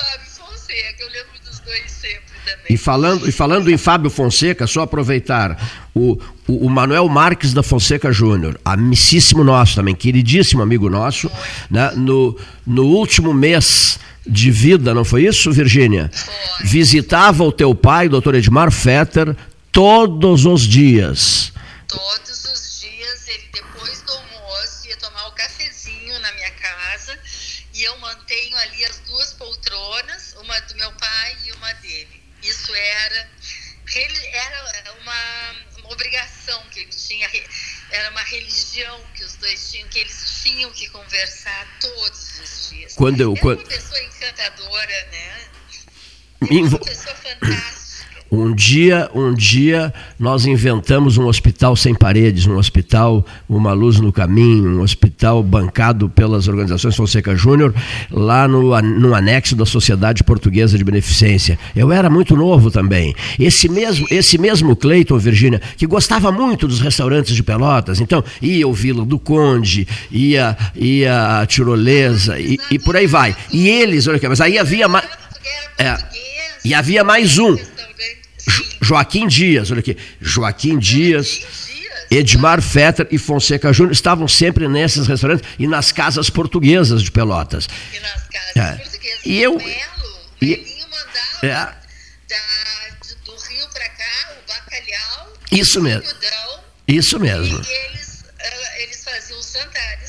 E 2.72 2.78
falando, 2.78 3.28
e 3.28 3.34
falando 3.34 3.70
em 3.70 3.76
Fábio 3.76 4.10
Fonseca, 4.10 4.66
só 4.66 4.84
aproveitar, 4.84 5.62
o, 5.94 6.18
o, 6.48 6.68
o 6.68 6.70
Manuel 6.70 7.10
Marques 7.10 7.54
da 7.54 7.62
Fonseca 7.62 8.14
Júnior, 8.14 8.58
amicíssimo 8.64 9.44
nosso 9.44 9.76
também, 9.76 9.94
queridíssimo 9.94 10.62
amigo 10.62 10.90
nosso, 10.90 11.30
né, 11.70 11.92
no, 11.98 12.38
no 12.66 12.86
último 12.86 13.34
mês 13.34 14.00
de 14.26 14.50
vida, 14.50 14.94
não 14.94 15.04
foi 15.04 15.26
isso, 15.26 15.52
Virgínia? 15.52 16.10
Visitava 16.62 17.44
o 17.44 17.52
teu 17.52 17.76
pai, 17.76 18.08
doutor 18.08 18.36
Edmar 18.36 18.72
Fetter, 18.72 19.36
todos 19.70 20.46
os 20.46 20.62
dias. 20.62 21.52
Todos 21.90 22.46
os 22.46 22.80
dias, 22.80 23.28
ele 23.28 23.50
depois 23.52 24.02
do 24.04 24.14
almoço 24.14 24.88
ia 24.88 24.96
tomar 24.96 25.28
o 25.28 25.32
cafezinho 25.34 26.18
na 26.22 26.32
minha 26.32 26.52
casa 26.52 27.20
e 27.74 27.84
eu 27.84 28.00
mantenho 28.00 28.56
ali 28.56 28.86
as 28.86 29.02
duas 29.10 29.31
era 34.00 34.94
uma, 35.02 35.56
uma 35.80 35.92
obrigação 35.92 36.62
que 36.70 36.80
ele 36.82 36.92
tinha 36.92 37.30
era 37.92 38.10
uma 38.12 38.24
religião 38.24 39.02
que 39.14 39.24
os 39.24 39.36
dois 39.36 39.72
tinham, 39.72 39.88
que 39.90 40.00
eles 40.00 40.42
tinham 40.42 40.72
que 40.72 40.88
conversar 40.90 41.68
todos 41.80 42.40
os 42.40 42.70
dias. 42.70 42.94
Quando 42.96 43.20
eu, 43.20 43.32
era 43.34 43.42
quando... 43.42 43.60
uma 43.60 43.68
pessoa 43.68 44.02
encantadora, 44.04 45.08
né? 45.12 45.50
Era 46.42 46.54
uma 46.62 46.80
pessoa 46.80 47.16
fantástica. 47.16 47.81
Um 48.32 48.56
dia, 48.56 49.10
um 49.14 49.34
dia 49.34 49.94
nós 50.18 50.46
inventamos 50.46 51.18
um 51.18 51.26
hospital 51.26 51.76
sem 51.76 51.94
paredes, 51.94 52.48
um 52.48 52.56
hospital 52.56 53.26
uma 53.50 53.74
luz 53.74 54.00
no 54.00 54.14
caminho, 54.14 54.80
um 54.80 54.82
hospital 54.82 55.44
bancado 55.44 56.08
pelas 56.08 56.48
organizações 56.48 56.96
Fonseca 56.96 57.36
Júnior, 57.36 57.74
lá 58.10 58.48
no, 58.48 58.82
no 58.82 59.14
anexo 59.14 59.54
da 59.54 59.66
Sociedade 59.66 60.24
Portuguesa 60.24 60.78
de 60.78 60.84
Beneficência. 60.84 61.60
Eu 61.76 61.92
era 61.92 62.10
muito 62.10 62.34
novo 62.34 62.72
também. 62.72 63.14
Esse 63.38 63.68
mesmo, 63.68 64.08
esse 64.10 64.38
mesmo 64.38 64.78
Cleiton, 64.78 65.18
Virgínia, 65.18 65.62
que 65.76 65.86
gostava 65.86 66.32
muito 66.32 66.70
dos 66.70 66.80
restaurantes 66.80 67.36
de 67.36 67.44
Pelotas, 67.44 68.00
então 68.00 68.24
ia 68.42 68.66
o 68.66 68.74
Vila 68.74 69.04
do 69.04 69.20
Conde, 69.20 69.86
ia, 70.10 70.58
ia 70.74 71.42
a 71.42 71.46
Tirolesa 71.46 72.40
e, 72.40 72.58
e 72.72 72.80
por 72.80 72.96
aí 72.96 73.08
vai. 73.08 73.36
E 73.52 73.68
eles, 73.68 74.08
olha 74.08 74.16
aqui, 74.16 74.28
mas 74.30 74.40
aí 74.40 74.58
havia 74.58 74.88
mais. 74.88 75.06
É, 75.78 75.98
e 76.64 76.74
havia 76.74 77.04
mais 77.04 77.38
um. 77.38 77.58
Joaquim 78.82 79.28
Dias, 79.28 79.72
olha 79.72 79.80
aqui. 79.80 79.98
Joaquim 80.20 80.78
Dias, 80.78 81.42
Edmar 82.10 82.62
Fetter 82.62 83.08
e 83.12 83.18
Fonseca 83.18 83.72
Júnior 83.72 83.94
estavam 83.94 84.28
sempre 84.28 84.68
nesses 84.68 85.08
restaurantes 85.08 85.48
e 85.58 85.68
nas 85.68 85.92
casas 85.92 86.30
portuguesas 86.30 87.02
de 87.02 87.12
Pelotas. 87.12 87.68
E 87.94 88.00
nas 88.00 88.28
casas 88.28 88.56
é. 88.56 88.76
portuguesas. 88.76 89.26
E 89.26 89.40
eu. 89.40 89.58
Melo, 89.58 89.72
o 90.42 90.46
Melinho 90.46 90.88
mandava 90.90 91.46
é. 91.46 91.50
da, 91.50 91.76
do 93.26 93.32
Rio 93.32 93.68
para 93.74 93.90
cá 93.90 94.32
o 94.32 94.48
bacalhau. 94.48 95.34
Isso 95.52 95.82
mesmo. 95.82 96.04
Isso 96.88 97.20
mesmo. 97.20 97.62
E 97.64 97.72
eles, 97.72 98.22
uh, 98.22 98.82
eles 98.82 99.04
faziam 99.04 99.40
os 99.40 99.52
jantares. 99.54 100.01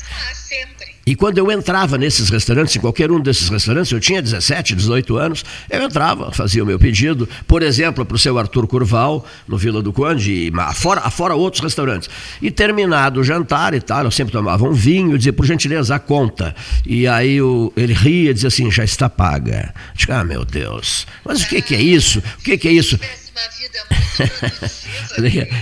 E 1.05 1.15
quando 1.15 1.37
eu 1.37 1.51
entrava 1.51 1.97
nesses 1.97 2.29
restaurantes, 2.29 2.75
em 2.75 2.79
qualquer 2.79 3.11
um 3.11 3.19
desses 3.19 3.49
restaurantes, 3.49 3.91
eu 3.91 3.99
tinha 3.99 4.21
17, 4.21 4.73
18 4.73 5.17
anos, 5.17 5.43
eu 5.69 5.83
entrava, 5.83 6.31
fazia 6.31 6.63
o 6.63 6.65
meu 6.65 6.79
pedido, 6.79 7.27
por 7.45 7.61
exemplo, 7.61 8.05
para 8.05 8.15
o 8.15 8.19
seu 8.19 8.37
Arthur 8.39 8.67
Curval, 8.67 9.25
no 9.45 9.57
Vila 9.57 9.81
do 9.81 9.91
Conde, 9.91 10.51
afora, 10.57 11.01
afora 11.01 11.35
outros 11.35 11.61
restaurantes. 11.61 12.09
E 12.41 12.49
terminado 12.49 13.19
o 13.19 13.23
jantar 13.23 13.73
e 13.73 13.81
tal, 13.81 14.05
eu 14.05 14.11
sempre 14.11 14.31
tomava 14.31 14.63
um 14.63 14.71
vinho, 14.71 15.17
dizia, 15.17 15.33
por 15.33 15.45
gentileza, 15.45 15.95
a 15.95 15.99
conta. 15.99 16.55
E 16.85 17.05
aí 17.05 17.41
o, 17.41 17.73
ele 17.75 17.93
ria 17.93 18.31
e 18.31 18.33
dizia 18.33 18.47
assim, 18.47 18.71
já 18.71 18.85
está 18.85 19.09
paga. 19.09 19.73
Eu 19.75 19.93
disse, 19.95 20.11
ah, 20.11 20.23
meu 20.23 20.45
Deus, 20.45 21.05
mas 21.25 21.41
o 21.41 21.47
que, 21.49 21.61
que 21.61 21.75
é 21.75 21.81
isso? 21.81 22.19
O 22.39 22.43
que, 22.43 22.57
que 22.57 22.67
é 22.69 22.71
isso? 22.71 22.97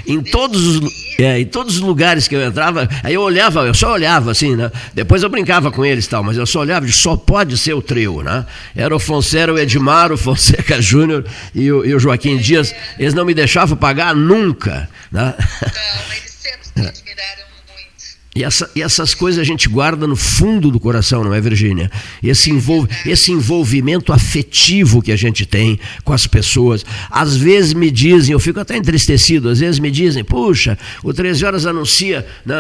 Em 0.06 0.22
todos 0.22 0.68
os 0.68 0.82
é, 1.20 1.40
em 1.40 1.46
todos 1.46 1.76
os 1.76 1.82
lugares 1.82 2.28
que 2.28 2.36
eu 2.36 2.42
entrava, 2.42 2.90
aí 3.04 3.14
eu 3.14 3.22
olhava, 3.22 3.62
eu 3.68 3.74
só 3.74 3.94
olhava 3.94 4.32
assim, 4.32 4.56
né? 4.56 4.72
Depois 4.94 5.22
eu 5.24 5.30
brincava 5.30 5.72
com 5.72 5.86
eles 5.86 6.08
tal, 6.08 6.24
mas 6.24 6.36
eu 6.36 6.46
só 6.46 6.62
olhava 6.62 6.86
e 6.86 6.92
só 6.92 7.16
pode 7.16 7.58
ser 7.58 7.74
o 7.74 7.82
trio, 7.82 8.24
né? 8.24 8.46
Era 8.76 8.96
o 8.96 9.00
Fonseca, 9.00 9.54
o 9.54 9.60
Edmar, 9.60 10.12
o 10.12 10.18
Fonseca 10.18 10.80
Júnior 10.82 11.26
e 11.54 11.72
o, 11.72 11.86
e 11.86 11.94
o 11.94 12.00
Joaquim 12.00 12.38
Dias. 12.38 12.74
Eles 12.98 13.14
não 13.14 13.24
me 13.24 13.34
deixavam 13.34 13.78
pagar 13.78 14.16
nunca, 14.16 14.90
né? 15.12 15.36
Não, 15.38 16.14
eles 16.16 16.32
sempre 16.32 16.88
admiraram 16.88 17.41
e, 18.34 18.46
essa, 18.46 18.72
e, 18.74 18.82
essas 18.82 19.14
coisas 19.14 19.42
a 19.42 19.44
gente 19.44 19.68
guarda 19.68 20.08
no 20.08 20.16
fundo 20.16 20.72
do 20.72 20.80
coração, 20.80 21.22
não 21.22 21.34
é, 21.34 21.42
Virgínia? 21.42 21.92
Esse, 22.24 22.50
esse 23.06 23.30
envolvimento 23.30 24.14
afetivo 24.14 25.02
que 25.02 25.12
a 25.12 25.18
gente 25.18 25.46
tem 25.46 25.78
com 26.06 26.14
as 26.14 26.26
pessoas. 26.26 26.86
Às 27.10 27.36
vezes 27.36 27.74
me 27.74 27.92
dizem, 27.92 28.32
eu 28.32 28.40
fico 28.40 28.58
até 28.62 28.78
entristecido, 28.78 29.50
às 29.50 29.60
vezes 29.60 29.80
me 29.80 29.92
dizem, 29.92 30.24
puxa, 30.24 30.80
o 31.04 31.14
13 31.14 31.46
Horas 31.46 31.66
anuncia 31.66 32.26
né, 32.46 32.56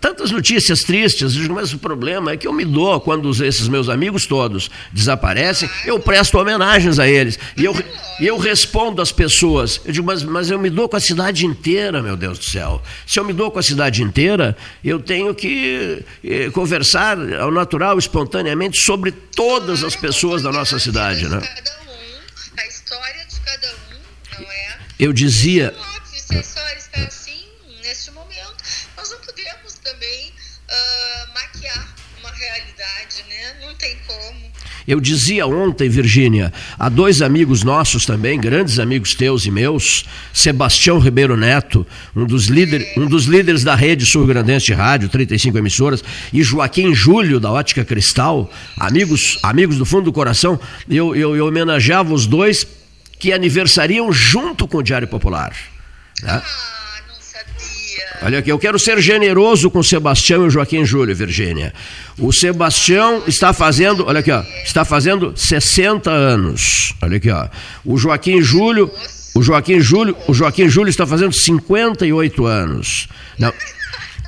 tantas 0.00 0.30
notícias 0.30 0.82
tristes, 0.82 1.36
mas 1.48 1.72
o 1.72 1.78
problema 1.78 2.30
é 2.30 2.36
que 2.36 2.46
eu 2.46 2.52
me 2.52 2.64
dou 2.64 3.00
quando 3.00 3.28
esses 3.44 3.66
meus 3.66 3.88
amigos 3.88 4.26
todos 4.26 4.70
desaparecem, 4.92 5.68
eu 5.84 5.98
presto 5.98 6.38
homenagens 6.38 7.00
a 7.00 7.08
eles. 7.08 7.36
E 7.56 7.64
eu, 7.64 7.74
eu 8.20 8.38
respondo 8.38 9.02
às 9.02 9.10
pessoas, 9.10 9.80
eu 9.84 9.92
digo, 9.92 10.06
mas, 10.06 10.22
mas 10.22 10.52
eu 10.52 10.58
me 10.58 10.70
dou 10.70 10.88
com 10.88 10.96
a 10.96 11.00
cidade 11.00 11.44
inteira, 11.44 12.00
meu 12.00 12.16
Deus 12.16 12.38
do 12.38 12.44
céu. 12.44 12.80
Se 13.04 13.18
eu 13.18 13.24
me 13.24 13.32
dou 13.32 13.50
com 13.50 13.58
a 13.58 13.62
cidade 13.62 14.04
inteira, 14.04 14.56
eu 14.84 15.00
tenho 15.00 15.15
tenho 15.16 15.34
que 15.34 16.04
eh, 16.22 16.50
conversar 16.50 17.16
ao 17.40 17.50
natural, 17.50 17.98
espontaneamente, 17.98 18.78
sobre 18.78 19.10
todas 19.10 19.82
as 19.82 19.96
pessoas 19.96 20.42
da 20.42 20.52
nossa 20.52 20.78
cidade. 20.78 21.26
Né? 21.26 21.40
A 22.58 22.66
história 22.66 23.24
de 23.24 23.40
cada 23.40 23.68
um, 23.68 24.42
não 24.42 24.52
é? 24.52 24.78
Eu 24.98 25.12
dizia. 25.14 25.74
Se 26.04 26.36
a 26.36 26.40
história 26.40 26.76
está 26.76 27.00
assim, 27.00 27.46
neste 27.82 28.10
momento, 28.10 28.56
nós 28.96 29.10
não 29.10 29.18
podemos 29.20 29.72
também 29.82 30.28
uh, 30.28 31.34
maquiar 31.34 31.94
uma 32.18 32.30
realidade, 32.30 33.24
né? 33.28 33.56
Não 33.62 33.74
tem 33.76 33.96
como. 34.06 34.45
Eu 34.86 35.00
dizia 35.00 35.46
ontem, 35.46 35.88
Virgínia, 35.88 36.52
a 36.78 36.88
dois 36.88 37.20
amigos 37.20 37.64
nossos 37.64 38.06
também, 38.06 38.38
grandes 38.38 38.78
amigos 38.78 39.14
teus 39.14 39.44
e 39.44 39.50
meus, 39.50 40.04
Sebastião 40.32 40.98
Ribeiro 40.98 41.36
Neto, 41.36 41.86
um 42.14 42.24
dos, 42.24 42.46
líder, 42.46 42.86
um 42.96 43.06
dos 43.06 43.24
líderes 43.24 43.64
da 43.64 43.74
rede 43.74 44.06
sul-grandense 44.06 44.66
de 44.66 44.74
rádio, 44.74 45.08
35 45.08 45.58
emissoras, 45.58 46.04
e 46.32 46.42
Joaquim 46.42 46.94
Júlio, 46.94 47.40
da 47.40 47.50
Ótica 47.50 47.84
Cristal, 47.84 48.50
amigos, 48.78 49.38
amigos 49.42 49.76
do 49.76 49.84
fundo 49.84 50.04
do 50.04 50.12
coração, 50.12 50.58
eu, 50.88 51.16
eu, 51.16 51.34
eu 51.34 51.46
homenageava 51.46 52.14
os 52.14 52.26
dois 52.26 52.66
que 53.18 53.32
aniversariam 53.32 54.12
junto 54.12 54.68
com 54.68 54.78
o 54.78 54.82
Diário 54.82 55.08
Popular. 55.08 55.52
Né? 56.22 56.42
Olha 58.22 58.38
aqui, 58.38 58.50
eu 58.50 58.58
quero 58.58 58.78
ser 58.78 59.00
generoso 59.00 59.70
com 59.70 59.82
Sebastião 59.82 60.44
e 60.44 60.46
o 60.46 60.50
Joaquim 60.50 60.84
Júlio, 60.84 61.14
Virgínia. 61.14 61.72
O 62.18 62.32
Sebastião 62.32 63.22
está 63.26 63.52
fazendo, 63.52 64.06
olha 64.06 64.20
aqui, 64.20 64.30
ó, 64.30 64.42
está 64.64 64.84
fazendo 64.84 65.32
60 65.36 66.10
anos. 66.10 66.94
Olha 67.02 67.16
aqui, 67.18 67.30
ó. 67.30 67.48
O 67.84 67.98
Joaquim 67.98 68.40
Júlio, 68.40 68.90
o 69.34 69.42
Joaquim 69.42 69.80
Júlio, 69.80 70.16
o 70.26 70.34
Joaquim 70.34 70.68
Júlio 70.68 70.90
está 70.90 71.06
fazendo 71.06 71.32
58 71.32 72.46
anos. 72.46 73.08
Não. 73.38 73.52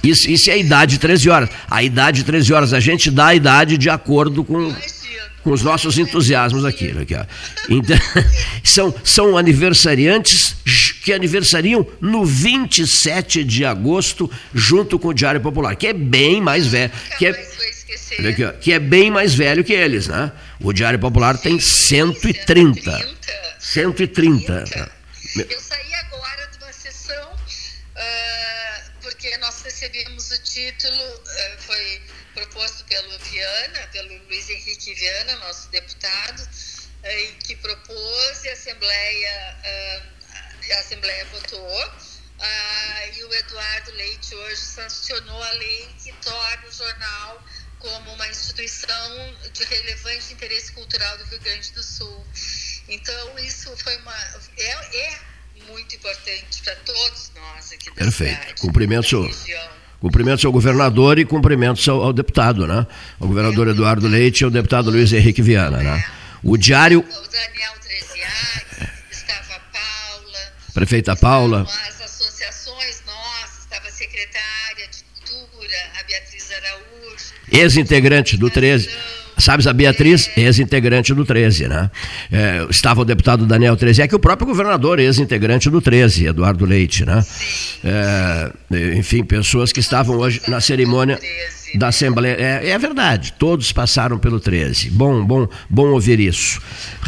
Isso, 0.03 0.31
isso 0.31 0.51
é 0.51 0.53
a 0.53 0.57
idade 0.57 0.99
13 0.99 1.29
horas. 1.29 1.51
A 1.69 1.83
idade 1.83 2.25
13 2.25 2.53
horas, 2.53 2.73
a 2.73 2.81
gente 2.81 3.11
dá 3.11 3.29
a 3.29 3.35
idade 3.35 3.77
de 3.77 3.91
acordo 3.91 4.45
com 4.45 4.73
com 5.49 5.55
os 5.55 5.63
nossos 5.63 5.97
entusiasmos 5.97 6.63
aqui. 6.63 6.91
aqui 6.91 7.15
então, 7.71 7.97
são, 8.63 8.95
são 9.03 9.39
aniversariantes 9.39 10.55
que 11.03 11.11
aniversariam 11.11 11.87
no 12.03 12.23
27 12.23 13.43
de 13.45 13.65
agosto, 13.65 14.31
junto 14.55 14.99
com 14.99 15.09
o 15.09 15.15
Diário 15.15 15.41
Popular, 15.41 15.75
que 15.75 15.87
é 15.87 15.95
bem 15.95 16.39
mais 16.43 16.67
velho. 16.67 16.93
Que 17.19 17.29
é, 17.29 17.31
aqui, 17.31 18.59
que 18.61 18.73
é 18.75 18.79
bem 18.79 19.11
mais 19.11 19.35
velho 19.35 19.65
que 19.65 19.73
eles, 19.73 20.07
né? 20.07 20.31
O 20.61 20.71
Diário 20.71 20.99
Popular 20.99 21.39
tem 21.39 21.59
130. 21.59 23.09
130. 23.59 24.91
Eu 25.49 25.61
saí 25.61 25.95
agora 25.95 26.47
de 26.53 26.59
uma 26.63 26.73
sessão, 26.75 27.33
uh, 27.33 29.01
porque 29.01 29.35
nós 29.39 29.63
recebemos 29.63 30.31
o 30.31 30.43
título, 30.43 30.95
uh, 30.95 31.57
foi 31.61 32.01
proposto 32.39 32.85
pelo 32.85 33.19
Viana, 33.19 33.89
pelo 33.93 34.25
Luiz 34.27 34.49
Henrique 34.49 34.95
Viana, 34.95 35.37
nosso 35.37 35.69
deputado, 35.71 36.41
uh, 36.41 37.39
que 37.45 37.57
propôs 37.57 38.45
e 38.45 38.49
a 38.49 38.53
Assembleia 38.53 39.57
a 40.71 40.81
Assembleia 40.81 41.25
votou 41.27 41.93
ah, 42.41 43.07
e 43.17 43.25
o 43.25 43.35
Eduardo 43.35 43.91
Leite 43.93 44.35
hoje 44.35 44.61
sancionou 44.61 45.43
a 45.43 45.51
lei 45.53 45.89
que 46.03 46.13
torna 46.23 46.69
o 46.69 46.73
jornal 46.73 47.45
como 47.81 48.13
uma 48.13 48.29
instituição 48.29 49.37
de 49.53 49.65
relevante 49.65 50.33
interesse 50.35 50.73
cultural 50.73 51.19
do 51.19 51.25
Rio 51.25 51.41
Grande 51.41 51.73
do 51.73 51.83
Sul. 51.83 52.27
Então, 52.89 53.39
isso 53.39 53.77
foi 53.79 53.97
uma. 53.99 54.15
É, 54.57 54.97
é 54.97 55.19
muito 55.67 55.97
importante 55.97 56.63
para 56.63 56.77
todos 56.77 57.31
nós 57.35 57.73
aqui 57.73 57.91
da 57.91 57.97
Perfeito. 57.97 58.41
Cidade, 58.41 58.61
cumprimento, 58.61 59.09
senhor. 59.09 59.31
Cumprimento 60.01 60.47
ao 60.47 60.53
governador 60.53 61.19
e 61.19 61.25
cumprimento 61.25 61.91
ao, 61.91 62.05
ao 62.05 62.13
deputado, 62.13 62.67
né? 62.67 62.87
O 63.19 63.27
governador 63.27 63.69
Eduardo 63.69 64.07
Leite 64.07 64.43
e 64.43 64.47
o 64.47 64.51
deputado 64.51 64.91
Luiz 64.91 65.13
Henrique 65.13 65.43
Viana, 65.43 65.79
né? 65.79 66.05
O 66.43 66.57
diário. 66.57 67.01
O 67.01 67.03
Daniel 67.03 67.73
Treziari, 67.83 68.93
prefeita 70.73 71.17
Paula. 71.17 71.63
As 71.63 72.01
associações 72.01 73.03
nossas, 73.05 73.59
estava 73.65 73.89
a 73.89 73.91
secretária 73.91 74.87
de 74.89 75.05
Cultura, 75.33 75.77
a 75.99 76.05
Beatriz 76.05 76.49
Araújo. 76.53 77.25
Ex-integrante 77.51 78.37
do 78.37 78.49
13. 78.49 78.89
Sabes, 79.39 79.67
a 79.67 79.73
Beatriz, 79.73 80.31
ex-integrante 80.37 81.15
do 81.15 81.25
13, 81.25 81.69
né? 81.69 81.91
É, 82.31 82.67
estava 82.69 83.03
o 83.03 83.05
deputado 83.05 83.47
Daniel 83.47 83.77
13, 83.77 84.03
é 84.03 84.09
que 84.09 84.15
o 84.15 84.19
próprio 84.19 84.47
governador, 84.47 84.99
ex-integrante 84.99 85.71
do 85.71 85.81
13, 85.81 86.27
Eduardo 86.27 86.65
Leite, 86.65 87.05
né? 87.05 87.25
É, 87.85 88.51
enfim, 88.97 89.23
pessoas 89.23 89.73
que 89.73 89.81
estavam 89.81 90.17
hoje 90.17 90.41
na 90.49 90.61
cerimônia 90.61 91.19
Da? 91.75 91.89
Assembleia. 91.89 92.37
É, 92.39 92.71
é, 92.71 92.79
verdade, 92.79 93.33
todos 93.39 93.73
passaram 93.73 94.19
pelo 94.19 94.39
13. 94.39 94.91
Bom, 94.91 95.25
bom, 95.25 95.49
bom 95.69 95.89
ouvir 95.89 96.21
isso. 96.21 96.61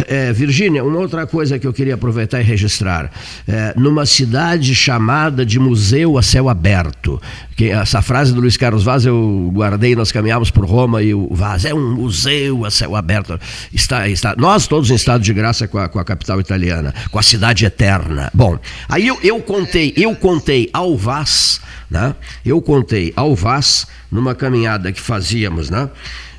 É, 0.09 0.33
Virgínia, 0.33 0.83
uma 0.83 0.99
outra 0.99 1.27
coisa 1.27 1.59
que 1.59 1.67
eu 1.67 1.73
queria 1.73 1.95
aproveitar 1.95 2.41
e 2.41 2.43
registrar. 2.43 3.11
É, 3.47 3.75
numa 3.77 4.07
cidade 4.07 4.75
chamada 4.75 5.45
de 5.45 5.59
Museu 5.59 6.19
a 6.19 6.23
Céu 6.23 6.49
Aberto, 6.49 7.21
que 7.61 7.69
essa 7.69 8.01
frase 8.01 8.33
do 8.33 8.41
Luiz 8.41 8.57
Carlos 8.57 8.83
Vaz 8.83 9.05
eu 9.05 9.51
guardei, 9.53 9.95
nós 9.95 10.11
caminhávamos 10.11 10.51
por 10.51 10.65
Roma 10.65 11.03
e 11.03 11.13
o 11.13 11.29
Vaz 11.31 11.67
é 11.67 11.75
um 11.75 11.95
museu 11.95 12.65
a 12.65 12.71
céu 12.71 12.97
aberto. 12.97 13.39
Está, 13.71 14.09
está, 14.09 14.35
nós 14.35 14.67
todos 14.67 14.91
em 14.91 14.95
estado 14.95 15.23
de 15.23 15.35
graça 15.35 15.69
com 15.69 15.77
a, 15.77 15.87
com 15.87 15.99
a 15.99 16.05
capital 16.05 16.41
italiana, 16.41 16.95
com 17.11 17.19
a 17.19 17.23
cidade 17.23 17.67
eterna. 17.67 18.31
Bom, 18.33 18.59
aí 18.89 19.07
eu, 19.07 19.19
eu 19.23 19.41
contei, 19.41 19.93
eu 19.95 20.17
contei 20.17 20.71
ao 20.73 20.97
Vaz, 20.97 21.61
né? 21.91 22.14
Eu 22.45 22.62
contei 22.62 23.12
ao 23.16 23.34
Vaz 23.34 23.86
numa 24.11 24.34
caminhada 24.34 24.93
que 24.93 25.01
fazíamos, 25.01 25.68
né? 25.68 25.91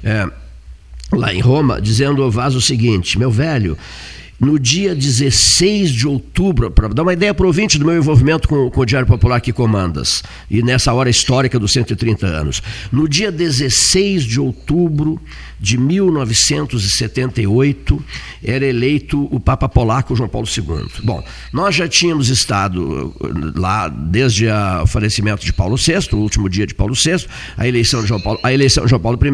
É, 0.03 0.27
lá 1.11 1.33
em 1.33 1.41
Roma, 1.41 1.81
dizendo 1.81 2.23
ao 2.23 2.31
Vaz 2.31 2.55
o 2.55 2.61
seguinte: 2.61 3.19
meu 3.19 3.29
velho, 3.29 3.77
no 4.39 4.57
dia 4.57 4.95
16 4.95 5.91
de 5.91 6.07
outubro, 6.07 6.71
para 6.71 6.87
dar 6.87 7.03
uma 7.03 7.13
ideia 7.13 7.31
para 7.31 7.45
do 7.45 7.85
meu 7.85 7.95
envolvimento 7.95 8.47
com, 8.47 8.71
com, 8.71 8.81
o 8.81 8.85
Diário 8.85 9.07
Popular 9.07 9.39
que 9.39 9.53
comandas, 9.53 10.23
e 10.49 10.63
nessa 10.63 10.91
hora 10.93 11.11
histórica 11.11 11.59
dos 11.59 11.71
130 11.73 12.25
anos. 12.25 12.63
No 12.91 13.07
dia 13.07 13.31
16 13.31 14.23
de 14.23 14.39
outubro 14.39 15.21
de 15.61 15.77
1978, 15.77 18.03
era 18.43 18.65
eleito 18.65 19.29
o 19.31 19.39
Papa 19.39 19.69
Polaco 19.69 20.15
João 20.15 20.27
Paulo 20.27 20.47
II. 20.47 20.87
Bom, 21.03 21.23
nós 21.53 21.75
já 21.75 21.87
tínhamos 21.87 22.29
estado 22.29 23.13
uh, 23.21 23.53
lá 23.55 23.87
desde 23.87 24.47
o 24.81 24.87
falecimento 24.87 25.45
de 25.45 25.53
Paulo 25.53 25.77
VI, 25.77 25.99
o 26.13 26.17
último 26.17 26.49
dia 26.49 26.65
de 26.65 26.73
Paulo 26.73 26.95
VI, 26.95 27.27
a 27.55 27.67
eleição 27.67 28.01
de 28.01 28.07
João 28.07 28.19
Paulo, 28.19 28.39
a 28.41 28.51
eleição 28.51 28.85
de 28.85 28.89
João 28.89 28.99
Paulo 28.99 29.19
I, 29.23 29.29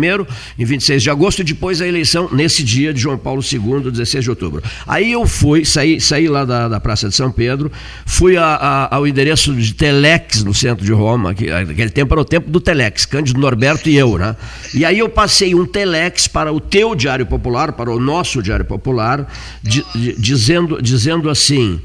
em 0.61 0.65
26 0.65 1.03
de 1.03 1.09
agosto, 1.09 1.39
e 1.39 1.45
depois 1.45 1.81
a 1.81 1.87
eleição 1.87 2.27
nesse 2.33 2.61
dia 2.61 2.93
de 2.93 2.99
João 2.99 3.17
Paulo 3.17 3.41
II, 3.41 3.89
16 3.89 4.25
de 4.25 4.29
outubro. 4.29 4.61
Aí 4.85 5.13
eu 5.13 5.25
fui, 5.25 5.63
saí, 5.63 6.01
saí 6.01 6.27
lá 6.27 6.43
da, 6.43 6.67
da 6.67 6.81
Praça 6.81 7.07
de 7.07 7.15
São 7.15 7.31
Pedro, 7.31 7.71
fui 8.05 8.35
a, 8.35 8.43
a, 8.43 8.97
ao 8.97 9.07
endereço 9.07 9.55
de 9.55 9.73
Telex, 9.73 10.43
no 10.43 10.53
centro 10.53 10.85
de 10.85 10.91
Roma, 10.91 11.33
que 11.33 11.49
aquele 11.49 11.89
tempo 11.89 12.13
era 12.13 12.19
o 12.19 12.25
tempo 12.25 12.49
do 12.49 12.59
Telex, 12.59 13.05
Cândido 13.05 13.39
Norberto 13.39 13.89
e 13.89 13.95
eu, 13.95 14.17
né? 14.17 14.35
E 14.73 14.83
aí 14.83 14.99
eu 14.99 15.07
passei 15.07 15.55
um 15.55 15.65
Telex 15.65 16.16
para 16.25 16.53
o 16.53 16.59
teu 16.61 16.95
Diário 16.95 17.25
Popular, 17.25 17.73
para 17.73 17.91
o 17.91 17.99
nosso 17.99 18.41
Diário 18.41 18.63
Popular, 18.63 19.27
di, 19.61 19.83
dizendo, 20.17 20.81
dizendo 20.81 21.29
assim. 21.29 21.81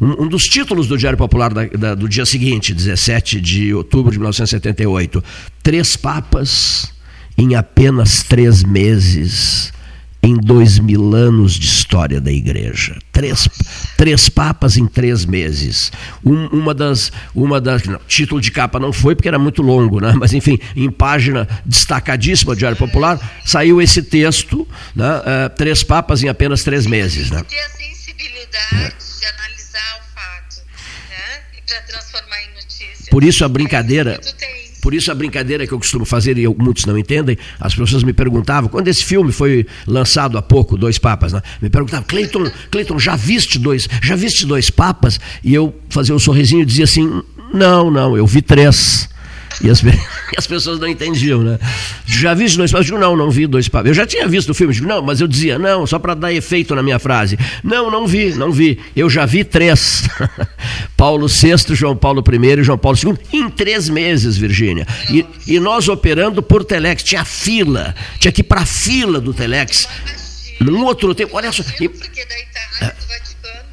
Um, 0.00 0.24
um, 0.24 0.28
dos 0.28 0.44
títulos 0.44 0.86
do 0.86 0.96
Diário 0.96 1.18
Popular 1.18 1.52
da, 1.52 1.64
da, 1.64 1.94
do 1.94 2.06
dia 2.08 2.26
seguinte, 2.26 2.72
17 2.74 3.40
de 3.40 3.74
outubro 3.74 4.12
de 4.12 4.18
1978, 4.18 5.24
Três 5.62 5.96
Papas 5.96 6.92
em 7.36 7.54
apenas 7.54 8.22
três 8.22 8.62
meses 8.62 9.72
em 10.26 10.36
dois 10.36 10.78
mil 10.80 11.14
anos 11.14 11.54
de 11.54 11.66
história 11.66 12.20
da 12.20 12.32
igreja. 12.32 12.98
Três, 13.12 13.48
três 13.96 14.28
papas 14.28 14.76
em 14.76 14.86
três 14.86 15.24
meses. 15.24 15.92
Um, 16.24 16.46
uma 16.48 16.74
das. 16.74 17.12
Uma 17.34 17.60
das 17.60 17.84
não, 17.84 18.00
título 18.08 18.40
de 18.40 18.50
capa 18.50 18.80
não 18.80 18.92
foi 18.92 19.14
porque 19.14 19.28
era 19.28 19.38
muito 19.38 19.62
longo, 19.62 20.00
né? 20.00 20.12
mas 20.18 20.32
enfim, 20.32 20.58
em 20.74 20.90
página 20.90 21.48
destacadíssima 21.64 22.54
do 22.54 22.58
Diário 22.58 22.76
Popular, 22.76 23.20
saiu 23.44 23.80
esse 23.80 24.02
texto: 24.02 24.66
né? 24.94 25.06
Uh, 25.06 25.56
Três 25.56 25.82
papas 25.84 26.22
em 26.22 26.28
apenas 26.28 26.64
três 26.64 26.86
meses. 26.86 27.30
Né? 27.30 27.42
Ter 27.48 27.60
a 27.60 27.68
sensibilidade 27.68 28.74
é. 28.74 28.88
de 28.88 29.26
analisar 29.26 30.00
o 30.00 30.14
fato 30.14 30.66
né? 31.08 31.60
para 31.66 31.80
transformar 31.82 32.42
em 32.42 32.54
notícia. 32.54 33.10
Por 33.10 33.22
isso 33.22 33.44
a 33.44 33.48
brincadeira. 33.48 34.20
É 34.20 34.65
por 34.86 34.94
isso 34.94 35.10
a 35.10 35.16
brincadeira 35.16 35.66
que 35.66 35.74
eu 35.74 35.80
costumo 35.80 36.04
fazer, 36.04 36.38
e 36.38 36.46
muitos 36.46 36.84
não 36.84 36.96
entendem, 36.96 37.36
as 37.58 37.74
pessoas 37.74 38.04
me 38.04 38.12
perguntavam, 38.12 38.70
quando 38.70 38.86
esse 38.86 39.04
filme 39.04 39.32
foi 39.32 39.66
lançado 39.84 40.38
há 40.38 40.42
pouco, 40.42 40.78
Dois 40.78 40.96
Papas, 40.96 41.32
né? 41.32 41.42
me 41.60 41.68
perguntavam, 41.68 42.06
Cleiton, 42.06 42.48
Cleiton, 42.70 42.96
já 42.96 43.16
viste 43.16 43.58
dois, 43.58 43.88
já 44.00 44.14
viste 44.14 44.46
dois 44.46 44.70
papas? 44.70 45.18
E 45.42 45.52
eu 45.52 45.74
fazia 45.90 46.14
um 46.14 46.20
sorrisinho 46.20 46.62
e 46.62 46.64
dizia 46.64 46.84
assim, 46.84 47.20
não, 47.52 47.90
não, 47.90 48.16
eu 48.16 48.28
vi 48.28 48.40
três. 48.40 49.08
E 49.62 49.70
as, 49.70 49.82
as, 50.36 50.46
pessoas 50.46 50.78
não 50.78 50.86
entendiam, 50.86 51.42
né? 51.42 51.58
Já 52.06 52.34
viste 52.34 52.56
dois 52.56 52.70
papas? 52.70 52.86
Eu 52.88 52.96
digo, 52.96 52.98
não, 52.98 53.16
não 53.16 53.30
vi 53.30 53.46
dois 53.46 53.68
papas. 53.68 53.88
Eu 53.88 53.94
já 53.94 54.06
tinha 54.06 54.26
visto 54.28 54.50
o 54.50 54.54
filme, 54.54 54.72
eu 54.72 54.76
digo, 54.76 54.88
não, 54.88 55.02
mas 55.02 55.20
eu 55.20 55.26
dizia, 55.26 55.58
não, 55.58 55.86
só 55.86 55.98
para 55.98 56.14
dar 56.14 56.32
efeito 56.32 56.74
na 56.74 56.82
minha 56.82 56.98
frase. 56.98 57.38
Não, 57.62 57.90
não 57.90 58.06
vi, 58.06 58.34
não 58.34 58.52
vi. 58.52 58.78
Eu 58.94 59.08
já 59.08 59.24
vi 59.24 59.44
três. 59.44 60.04
Paulo 60.96 61.26
VI, 61.28 61.74
João 61.74 61.96
Paulo 61.96 62.22
I 62.26 62.60
e 62.60 62.62
João 62.62 62.78
Paulo 62.78 62.98
II, 63.02 63.16
em 63.32 63.48
três 63.50 63.88
meses, 63.88 64.36
Virgínia. 64.36 64.86
E, 65.10 65.24
e 65.46 65.60
nós 65.60 65.88
operando 65.88 66.42
por 66.42 66.64
Telex. 66.64 67.02
Tinha 67.02 67.24
fila, 67.24 67.94
tinha 68.18 68.32
que 68.32 68.40
ir 68.40 68.44
para 68.44 68.62
a 68.62 68.66
fila 68.66 69.20
do 69.20 69.32
Telex. 69.32 69.86
Num 70.60 70.84
outro 70.84 71.14
tempo, 71.14 71.36
olha 71.36 71.52
só. 71.52 71.62
E, 71.80 71.88
porque 71.88 72.24
da 72.24 72.38
Itália, 72.38 72.96
do 72.98 73.06
Vaticano, 73.06 73.68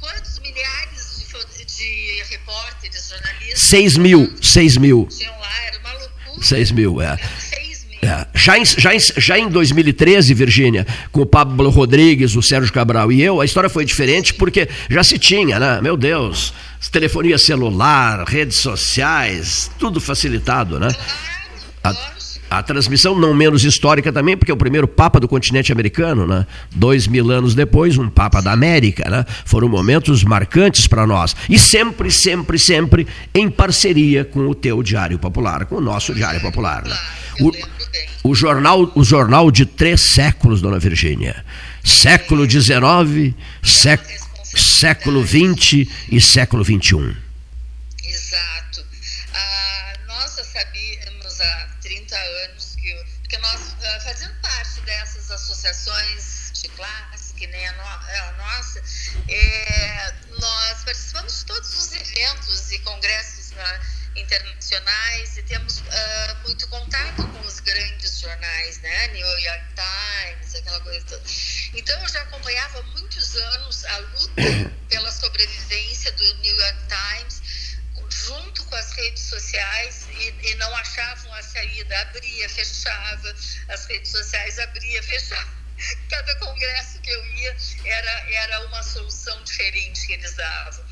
quantos 0.00 0.38
milhares 0.40 1.26
de 1.76 2.22
repórteres, 2.30 3.08
jornalistas. 3.08 3.62
6 3.62 3.96
mil, 3.96 4.32
6 4.48 4.76
mil. 4.76 5.08
Lá, 5.20 5.46
era 5.66 5.78
uma 5.80 5.92
loucura. 5.92 6.46
6 6.46 6.72
mil, 6.72 7.02
é. 7.02 7.18
É. 8.00 8.26
Já, 8.32 8.56
em, 8.56 8.64
já, 8.64 8.94
em, 8.94 8.98
já 9.00 9.38
em 9.38 9.48
2013, 9.48 10.32
Virgínia, 10.32 10.86
com 11.10 11.22
o 11.22 11.26
Pablo 11.26 11.68
Rodrigues, 11.68 12.36
o 12.36 12.42
Sérgio 12.42 12.72
Cabral 12.72 13.10
e 13.10 13.20
eu, 13.20 13.40
a 13.40 13.44
história 13.44 13.68
foi 13.68 13.84
diferente 13.84 14.34
porque 14.34 14.68
já 14.88 15.02
se 15.02 15.18
tinha, 15.18 15.58
né? 15.58 15.80
Meu 15.82 15.96
Deus, 15.96 16.54
telefonia 16.92 17.36
celular, 17.36 18.24
redes 18.24 18.58
sociais, 18.58 19.68
tudo 19.80 20.00
facilitado, 20.00 20.78
né? 20.78 20.88
A, 21.82 21.92
a 22.50 22.62
transmissão 22.62 23.18
não 23.18 23.34
menos 23.34 23.64
histórica 23.64 24.12
também, 24.12 24.36
porque 24.36 24.50
é 24.50 24.54
o 24.54 24.58
primeiro 24.58 24.88
Papa 24.88 25.20
do 25.20 25.28
continente 25.28 25.70
americano, 25.70 26.26
né? 26.26 26.46
Dois 26.74 27.06
mil 27.06 27.30
anos 27.30 27.54
depois, 27.54 27.98
um 27.98 28.08
Papa 28.08 28.40
da 28.40 28.52
América, 28.52 29.08
né? 29.10 29.24
Foram 29.44 29.68
momentos 29.68 30.24
marcantes 30.24 30.86
para 30.86 31.06
nós. 31.06 31.36
E 31.48 31.58
sempre, 31.58 32.10
sempre, 32.10 32.58
sempre 32.58 33.06
em 33.34 33.50
parceria 33.50 34.24
com 34.24 34.48
o 34.48 34.54
teu 34.54 34.82
Diário 34.82 35.18
Popular, 35.18 35.66
com 35.66 35.76
o 35.76 35.80
nosso 35.80 36.14
Diário 36.14 36.40
Popular. 36.40 36.84
Né? 36.84 36.96
O, 37.40 38.30
o, 38.30 38.34
jornal, 38.34 38.90
o 38.94 39.04
jornal 39.04 39.50
de 39.50 39.66
três 39.66 40.00
séculos, 40.00 40.60
dona 40.60 40.78
Virgínia. 40.78 41.44
Século 41.84 42.48
XIX, 42.48 43.34
século 44.54 45.24
XX 45.26 45.86
e 46.10 46.20
século 46.20 46.64
XXI. 46.64 47.27
Associações 55.38 56.50
de 56.52 56.68
classe, 56.70 57.32
que 57.34 57.46
nem 57.46 57.66
a, 57.68 57.72
no, 57.72 57.82
a 57.82 58.32
nossa, 58.32 58.82
é, 59.28 60.14
nós 60.38 60.84
participamos 60.84 61.38
de 61.38 61.44
todos 61.46 61.74
os 61.74 61.92
eventos 61.92 62.72
e 62.72 62.78
congressos 62.80 63.52
na, 63.52 63.80
internacionais 64.16 65.36
e 65.36 65.42
temos 65.44 65.78
uh, 65.78 66.36
muito 66.44 66.66
contato 66.68 67.26
com 67.28 67.40
os 67.46 67.60
grandes 67.60 68.18
jornais, 68.18 68.80
né? 68.80 69.08
New 69.08 69.38
York 69.38 69.64
Times, 69.74 70.54
aquela 70.56 70.80
coisa 70.80 71.06
toda. 71.06 71.22
Então 71.74 72.00
eu 72.02 72.08
já 72.08 72.22
acompanhava 72.22 72.80
há 72.80 72.82
muitos 72.82 73.36
anos 73.36 73.84
a 73.84 73.98
luta 73.98 74.42
pela 74.88 75.12
sobrevivência 75.12 76.10
do 76.12 76.34
New 76.38 76.56
York 76.56 76.78
Times 76.88 77.37
as 78.78 78.92
redes 78.92 79.22
sociais 79.24 80.06
e, 80.10 80.34
e 80.48 80.54
não 80.54 80.74
achavam 80.76 81.32
a 81.34 81.42
saída, 81.42 82.00
abria, 82.00 82.48
fechava, 82.48 83.34
as 83.68 83.86
redes 83.86 84.10
sociais 84.10 84.58
abria, 84.58 85.02
fechava. 85.04 85.58
Cada 86.08 86.34
congresso 86.36 87.00
que 87.00 87.10
eu 87.10 87.26
ia 87.36 87.56
era, 87.84 88.10
era 88.32 88.66
uma 88.66 88.82
solução 88.82 89.42
diferente 89.44 90.06
que 90.06 90.12
eles 90.14 90.34
davam. 90.34 90.84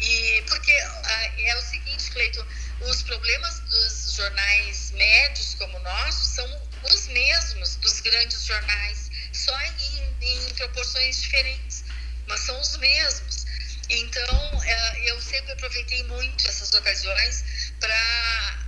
E 0.00 0.44
porque 0.46 0.72
ah, 0.72 1.32
é 1.38 1.56
o 1.56 1.62
seguinte, 1.62 2.10
Cleiton, 2.10 2.46
os 2.82 3.02
problemas 3.02 3.60
dos 3.60 4.12
jornais 4.14 4.90
médios 4.90 5.54
como 5.54 5.78
o 5.78 5.82
nosso 5.82 6.34
são 6.34 6.68
os 6.82 7.08
mesmos 7.08 7.76
dos 7.76 8.00
grandes 8.00 8.44
jornais, 8.44 9.10
só 9.32 9.58
em, 9.62 10.16
em 10.20 10.54
proporções 10.54 11.22
diferentes, 11.22 11.84
mas 12.26 12.40
são 12.40 12.60
os 12.60 12.76
mesmos. 12.76 13.45
Então, 13.88 14.62
é, 14.64 15.10
eu 15.10 15.20
sempre 15.20 15.52
aproveitei 15.52 16.02
muito 16.04 16.46
essas 16.48 16.72
ocasiões 16.72 17.72
para 17.80 18.66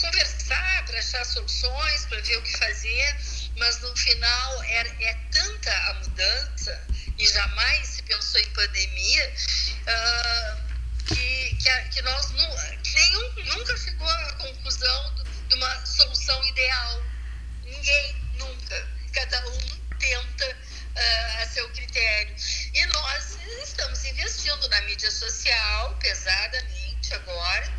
conversar, 0.00 0.84
para 0.86 0.98
achar 0.98 1.24
soluções, 1.24 2.06
para 2.06 2.20
ver 2.20 2.36
o 2.38 2.42
que 2.42 2.56
fazer, 2.58 3.16
mas 3.56 3.80
no 3.80 3.96
final 3.96 4.62
é, 4.64 4.80
é 5.04 5.14
tanta 5.30 5.72
a 5.90 5.94
mudança 5.94 6.86
e 7.18 7.28
jamais 7.28 7.86
se 7.86 8.02
pensou 8.02 8.40
em 8.40 8.50
pandemia. 8.50 9.34
Uh, 9.82 10.70
que, 11.06 11.54
que, 11.56 11.82
que 11.90 12.02
nós 12.02 12.30
nenhum, 12.30 13.44
nunca 13.46 13.76
chegou 13.76 14.08
à 14.08 14.32
conclusão 14.34 15.14
de 15.48 15.54
uma 15.54 15.86
solução 15.86 16.44
ideal. 16.46 17.02
Ninguém, 17.64 18.16
nunca. 18.34 18.88
Cada 19.12 19.48
um 19.48 19.58
tenta 19.98 20.56
uh, 20.96 21.42
a 21.42 21.46
seu 21.46 21.68
critério. 21.70 22.34
E 22.74 22.86
nós 22.86 23.38
estamos 23.62 24.04
investindo 24.04 24.68
na 24.68 24.80
mídia 24.82 25.10
social 25.10 25.96
pesadamente 26.00 27.14
agora 27.14 27.72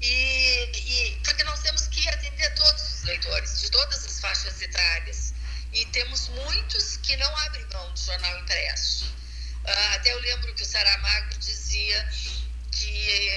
E, 0.00 0.70
e, 0.74 1.20
porque 1.24 1.42
nós 1.44 1.60
temos 1.60 1.88
que 1.88 2.08
atender 2.08 2.54
todos 2.54 2.82
os 2.82 3.02
leitores, 3.04 3.60
de 3.60 3.70
todas 3.70 4.04
as 4.06 4.20
faixas 4.20 4.60
etárias. 4.62 5.34
E 5.72 5.84
temos 5.86 6.28
muitos 6.28 6.96
que 6.98 7.16
não 7.16 7.36
abrem 7.38 7.66
mão 7.72 7.92
do 7.92 8.00
jornal 8.00 8.38
impresso. 8.40 9.04
Uh, 9.64 9.94
até 9.94 10.12
eu 10.12 10.20
lembro 10.20 10.54
que 10.54 10.62
o 10.62 10.66
Saramago 10.66 11.38
dizia 11.38 12.08
que 12.70 13.30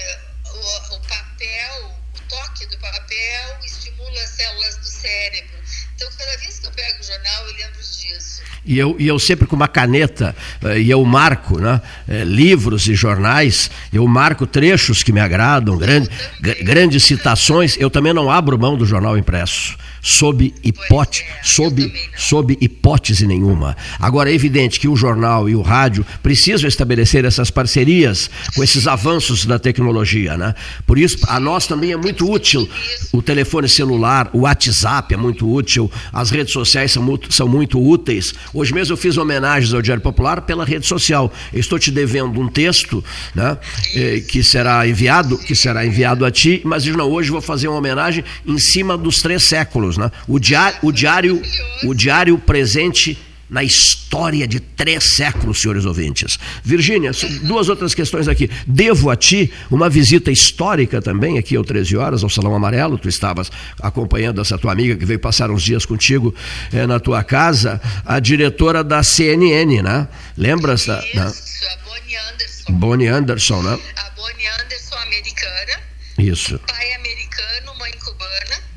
o, 0.46 0.96
o 0.96 1.02
papel, 1.02 2.01
o 2.16 2.22
toque 2.30 2.66
do 2.68 2.78
papel 2.78 3.58
estimula 3.64 4.22
as 4.24 4.30
células 4.30 4.76
do 4.78 4.86
cérebro. 4.86 5.58
Então, 5.96 6.10
cada 6.18 6.38
vez 6.38 6.60
que 6.60 6.68
eu 6.68 6.72
pego 6.72 7.00
o 7.00 7.04
jornal, 7.04 7.48
eu 7.48 7.54
lembro 7.54 7.80
disso. 7.80 8.42
E 8.66 8.78
eu, 8.78 8.96
e 9.00 9.08
eu 9.08 9.18
sempre 9.18 9.48
com 9.48 9.56
uma 9.56 9.68
caneta, 9.68 10.36
eh, 10.64 10.80
e 10.80 10.92
eu 10.92 11.04
marco 11.04 11.60
né, 11.60 11.82
eh, 12.08 12.24
livros 12.24 12.88
e 12.88 12.94
jornais, 12.94 13.72
eu 13.92 14.08
marco 14.08 14.46
trechos 14.46 15.04
que 15.04 15.12
me 15.12 15.20
agradam, 15.20 15.78
grande, 15.78 16.10
grandes 16.40 17.04
citações. 17.04 17.76
Eu 17.78 17.90
também 17.90 18.14
não 18.14 18.30
abro 18.30 18.58
mão 18.58 18.78
do 18.78 18.86
jornal 18.86 19.18
impresso 19.18 19.78
sob 20.02 20.54
hipótese, 20.64 21.24
é, 21.24 21.44
sob, 21.44 21.94
sob 22.18 22.58
hipótese 22.60 23.28
nenhuma. 23.28 23.78
Agora 24.00 24.32
é 24.32 24.34
evidente 24.34 24.80
que 24.80 24.88
o 24.88 24.96
jornal 24.96 25.48
e 25.48 25.56
o 25.56 25.62
rádio 25.62 26.06
precisam 26.24 26.68
estabelecer 26.68 27.24
essas 27.24 27.52
parcerias 27.52 28.30
com 28.56 28.64
esses 28.64 28.88
avanços 28.88 29.46
da 29.46 29.60
tecnologia, 29.60 30.38
né? 30.38 30.56
Por 30.86 30.98
isso 30.98 31.18
a 31.28 31.40
nós 31.40 31.68
também 31.68 31.92
é 31.92 31.98
muito 31.98 32.30
útil 32.30 32.68
o 33.12 33.22
telefone 33.22 33.70
celular, 33.70 34.30
o 34.34 34.40
WhatsApp 34.40 35.14
é 35.14 35.18
muito 35.18 35.50
útil, 35.52 35.92
as 36.12 36.32
redes 36.32 36.54
sociais 36.54 36.92
são 36.92 37.04
muito, 37.04 37.34
são 37.34 37.48
muito 37.48 37.80
úteis. 37.80 38.34
Hoje 38.54 38.74
mesmo 38.74 38.94
eu 38.94 38.98
fiz 38.98 39.18
homenagens 39.18 39.74
ao 39.74 39.82
Diário 39.82 40.02
Popular 40.02 40.42
pela 40.42 40.66
rede 40.66 40.88
social. 40.88 41.32
Eu 41.54 41.60
estou 41.60 41.78
te 41.78 41.92
devendo 41.92 42.40
um 42.40 42.48
texto, 42.48 43.04
né? 43.36 43.58
Eh, 43.96 44.24
que 44.28 44.44
será 44.44 44.88
enviado, 44.88 45.38
que 45.38 45.56
será 45.56 45.86
enviado 45.86 46.26
a 46.26 46.32
ti, 46.32 46.62
mas 46.64 46.86
não 46.86 47.10
hoje 47.10 47.30
vou 47.30 47.42
fazer 47.42 47.68
uma 47.68 47.78
homenagem 47.78 48.24
em 48.46 48.58
cima 48.58 48.98
dos 48.98 49.18
três 49.18 49.48
séculos 49.48 49.91
né? 49.98 50.12
O 50.28 50.40
diário, 50.40 50.78
o 50.82 50.92
diário, 50.92 51.42
o 51.84 51.94
diário 51.94 52.38
presente 52.38 53.18
na 53.52 53.62
história 53.66 54.48
de 54.48 54.62
três 54.62 55.18
séculos, 55.18 55.62
senhores 55.62 55.84
ouvintes. 55.84 56.40
Virgínia, 56.64 57.12
duas 57.44 57.68
outras 57.68 57.94
questões 57.94 58.30
aqui. 58.30 58.50
Devo 58.66 59.10
a 59.10 59.16
ti 59.18 59.52
uma 59.70 59.90
visita 59.90 60.32
histórica 60.32 61.02
também, 61.02 61.38
aqui 61.38 61.58
ao 61.58 61.64
13 61.66 61.98
horas, 61.98 62.24
ao 62.24 62.30
Salão 62.30 62.56
Amarelo. 62.56 62.98
Tu 62.98 63.10
estavas 63.10 63.52
acompanhando 63.82 64.40
essa 64.40 64.58
tua 64.58 64.72
amiga 64.72 64.96
que 64.96 65.04
veio 65.04 65.20
passar 65.20 65.52
uns 65.52 65.62
dias 65.64 65.86
contigo 65.86 66.34
é, 66.72 66.88
na 66.88 66.98
tua 66.98 67.26
casa, 67.26 67.82
a 68.06 68.22
diretora 68.22 68.86
da 68.86 69.04
CNN, 69.04 69.82
né? 69.82 70.08
Lembras? 70.38 70.84
Isso, 70.84 70.90
né? 70.90 71.24
a 71.24 71.78
Bonnie 71.84 72.16
Anderson. 72.16 72.74
Bonnie 72.74 73.08
Anderson, 73.10 73.62
né? 73.64 73.80
A 73.98 74.10
Bonnie 74.12 74.48
Anderson, 74.48 74.96
americana. 74.96 75.82
Isso. 76.18 76.58
Pai 76.68 76.94
americano, 76.94 77.78
mãe 77.78 77.92
cubana 78.00 78.71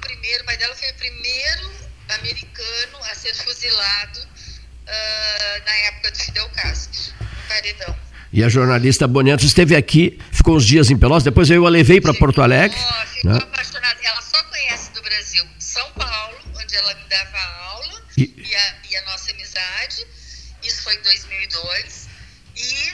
primeiro, 0.00 0.42
o 0.42 0.46
pai 0.46 0.56
dela 0.56 0.74
foi 0.74 0.90
o 0.90 0.94
primeiro 0.94 1.72
americano 2.08 2.98
a 3.10 3.14
ser 3.14 3.34
fuzilado 3.34 4.20
uh, 4.20 5.64
na 5.64 5.76
época 5.88 6.10
do 6.10 6.18
Fidel 6.18 6.48
Castro, 6.50 7.14
no 7.20 7.48
paredão. 7.48 7.96
E 8.30 8.44
a 8.44 8.48
jornalista 8.48 9.06
Bonito 9.08 9.44
esteve 9.44 9.74
aqui, 9.74 10.20
ficou 10.32 10.56
uns 10.56 10.66
dias 10.66 10.90
em 10.90 10.98
Pelotas, 10.98 11.24
depois 11.24 11.50
eu 11.50 11.66
a 11.66 11.70
levei 11.70 12.00
para 12.00 12.12
Porto 12.12 12.42
Alegre. 12.42 12.78
Ficou 13.14 13.32
né? 13.32 13.38
apaixonada. 13.38 13.98
Ela 14.02 14.20
só 14.20 14.42
conhece 14.44 14.92
do 14.92 15.02
Brasil 15.02 15.46
São 15.58 15.90
Paulo, 15.92 16.36
onde 16.54 16.76
ela 16.76 16.94
me 16.94 17.08
dava 17.08 17.38
aula, 17.38 18.02
e, 18.18 18.34
e, 18.36 18.54
a, 18.54 18.74
e 18.90 18.96
a 18.96 19.04
nossa 19.06 19.30
amizade. 19.30 20.06
Isso 20.62 20.82
foi 20.82 20.94
em 20.94 21.02
2002. 21.02 22.08
E 22.56 22.92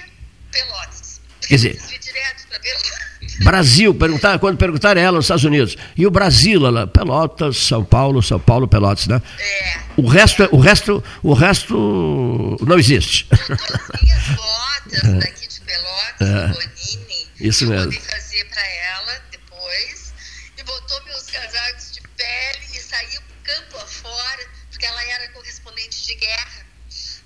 Pelotas. 0.52 1.20
Quer 1.40 1.56
dizer, 1.56 1.98
direto 1.98 2.46
para 2.48 2.60
Pelotas. 2.60 3.13
Brasil, 3.42 3.94
perguntar, 3.94 4.38
quando 4.38 4.56
perguntaram 4.56 5.00
ela 5.00 5.16
nos 5.16 5.24
Estados 5.24 5.44
Unidos. 5.44 5.76
E 5.96 6.06
o 6.06 6.10
Brasil, 6.10 6.66
ela, 6.66 6.86
Pelotas, 6.86 7.56
São 7.56 7.84
Paulo, 7.84 8.22
São 8.22 8.38
Paulo, 8.38 8.68
Pelotas, 8.68 9.06
né? 9.06 9.20
É. 9.38 9.80
O 9.96 10.06
resto, 10.06 10.42
é, 10.42 10.48
o 10.52 10.58
resto, 10.58 11.02
o 11.22 11.32
resto 11.32 12.56
não 12.66 12.78
existe. 12.78 13.26
Minhas 13.32 14.28
botas 14.28 15.04
é. 15.04 15.18
daqui 15.18 15.48
de 15.48 15.60
Pelotas, 15.60 16.28
é. 16.28 16.48
Bonini. 16.48 17.28
Isso 17.40 17.66
mesmo. 17.66 17.92
Eu 17.92 18.00
fazer 18.00 18.44
para 18.44 18.66
ela 18.66 19.22
depois 19.30 20.12
e 20.56 20.62
botou 20.62 21.04
meus 21.04 21.24
casacos 21.24 21.92
de 21.92 22.00
pele 22.16 22.64
e 22.74 22.78
saiu 22.80 23.20
campo 23.42 23.78
afora, 23.78 24.46
porque 24.70 24.86
ela 24.86 25.02
era 25.04 25.28
correspondente 25.30 26.06
de 26.06 26.14
guerra. 26.14 26.66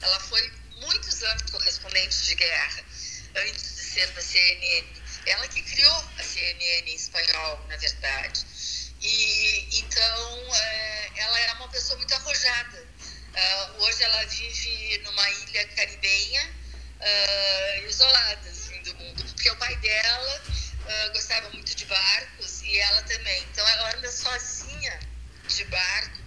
Ela 0.01 0.21
foi 0.21 0.51
muitos 0.81 1.23
anos 1.23 1.43
correspondente 1.51 2.25
de 2.25 2.35
guerra 2.35 2.83
antes 3.37 3.77
de 3.77 3.83
ser 3.83 4.07
da 4.13 4.21
CNN 4.21 4.98
ela 5.31 5.49
que 5.49 5.63
criou 5.63 6.05
a 6.19 6.23
CNN 6.23 6.91
em 6.91 6.95
espanhol, 6.95 7.65
na 7.69 7.77
verdade. 7.77 8.47
E 9.01 9.79
então 9.79 10.55
é, 10.55 11.11
ela 11.17 11.41
era 11.41 11.55
uma 11.55 11.69
pessoa 11.69 11.97
muito 11.99 12.15
arrojada. 12.15 12.87
Uh, 13.35 13.83
hoje 13.83 14.03
ela 14.03 14.25
vive 14.25 14.99
numa 15.05 15.31
ilha 15.31 15.69
caribenha, 15.69 16.51
uh, 17.01 17.87
isolada 17.87 18.49
assim, 18.51 18.83
do 18.83 18.95
mundo, 18.97 19.25
porque 19.25 19.51
o 19.51 19.57
pai 19.57 19.77
dela 19.77 20.43
uh, 20.43 21.13
gostava 21.13 21.49
muito 21.51 21.75
de 21.75 21.85
barcos 21.85 22.63
e 22.63 22.79
ela 22.79 23.03
também. 23.03 23.43
Então 23.53 23.67
ela 23.69 23.95
anda 23.97 24.11
sozinha 24.11 24.99
de 25.47 25.65
barco. 25.67 26.18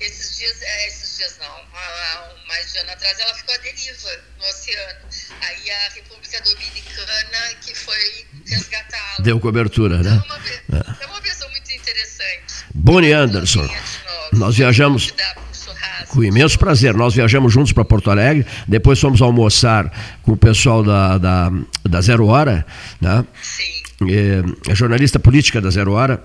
Esses 0.00 0.38
dias, 0.38 0.56
é, 0.62 0.88
esses 0.88 1.18
dias 1.18 1.36
não, 1.38 1.46
há, 1.46 2.30
mais 2.48 2.72
de 2.72 2.78
ano 2.78 2.90
atrás, 2.90 3.18
ela 3.20 3.34
ficou 3.34 3.54
à 3.54 3.58
deriva 3.58 4.08
no 4.38 4.44
oceano. 4.46 5.00
Aí 5.42 5.70
a 5.70 5.94
República 5.94 6.40
Dominicana 6.42 7.54
que 7.60 7.74
foi 7.74 8.26
resgatá-la. 8.46 9.22
Deu 9.22 9.38
cobertura, 9.38 9.98
né? 9.98 10.10
É 10.10 10.72
uma, 10.72 10.80
é. 10.80 11.04
é 11.04 11.06
uma 11.06 11.20
pessoa 11.20 11.50
muito 11.50 11.70
interessante. 11.70 12.64
Bonnie 12.74 13.12
Anderson. 13.12 13.68
Nós 14.32 14.56
viajamos 14.56 15.12
com 16.08 16.24
imenso 16.24 16.58
prazer. 16.58 16.94
Nós 16.94 17.14
viajamos 17.14 17.52
juntos 17.52 17.72
para 17.72 17.84
Porto 17.84 18.10
Alegre, 18.10 18.46
depois 18.66 18.98
fomos 18.98 19.20
almoçar 19.22 19.92
com 20.22 20.32
o 20.32 20.36
pessoal 20.36 20.82
da, 20.82 21.18
da, 21.18 21.52
da 21.88 22.00
Zero 22.00 22.26
Hora, 22.26 22.66
né? 23.00 23.24
Sim. 23.42 23.80
É, 24.08 24.74
jornalista 24.74 25.18
política 25.18 25.60
da 25.60 25.68
Zero 25.68 25.92
Hora 25.92 26.22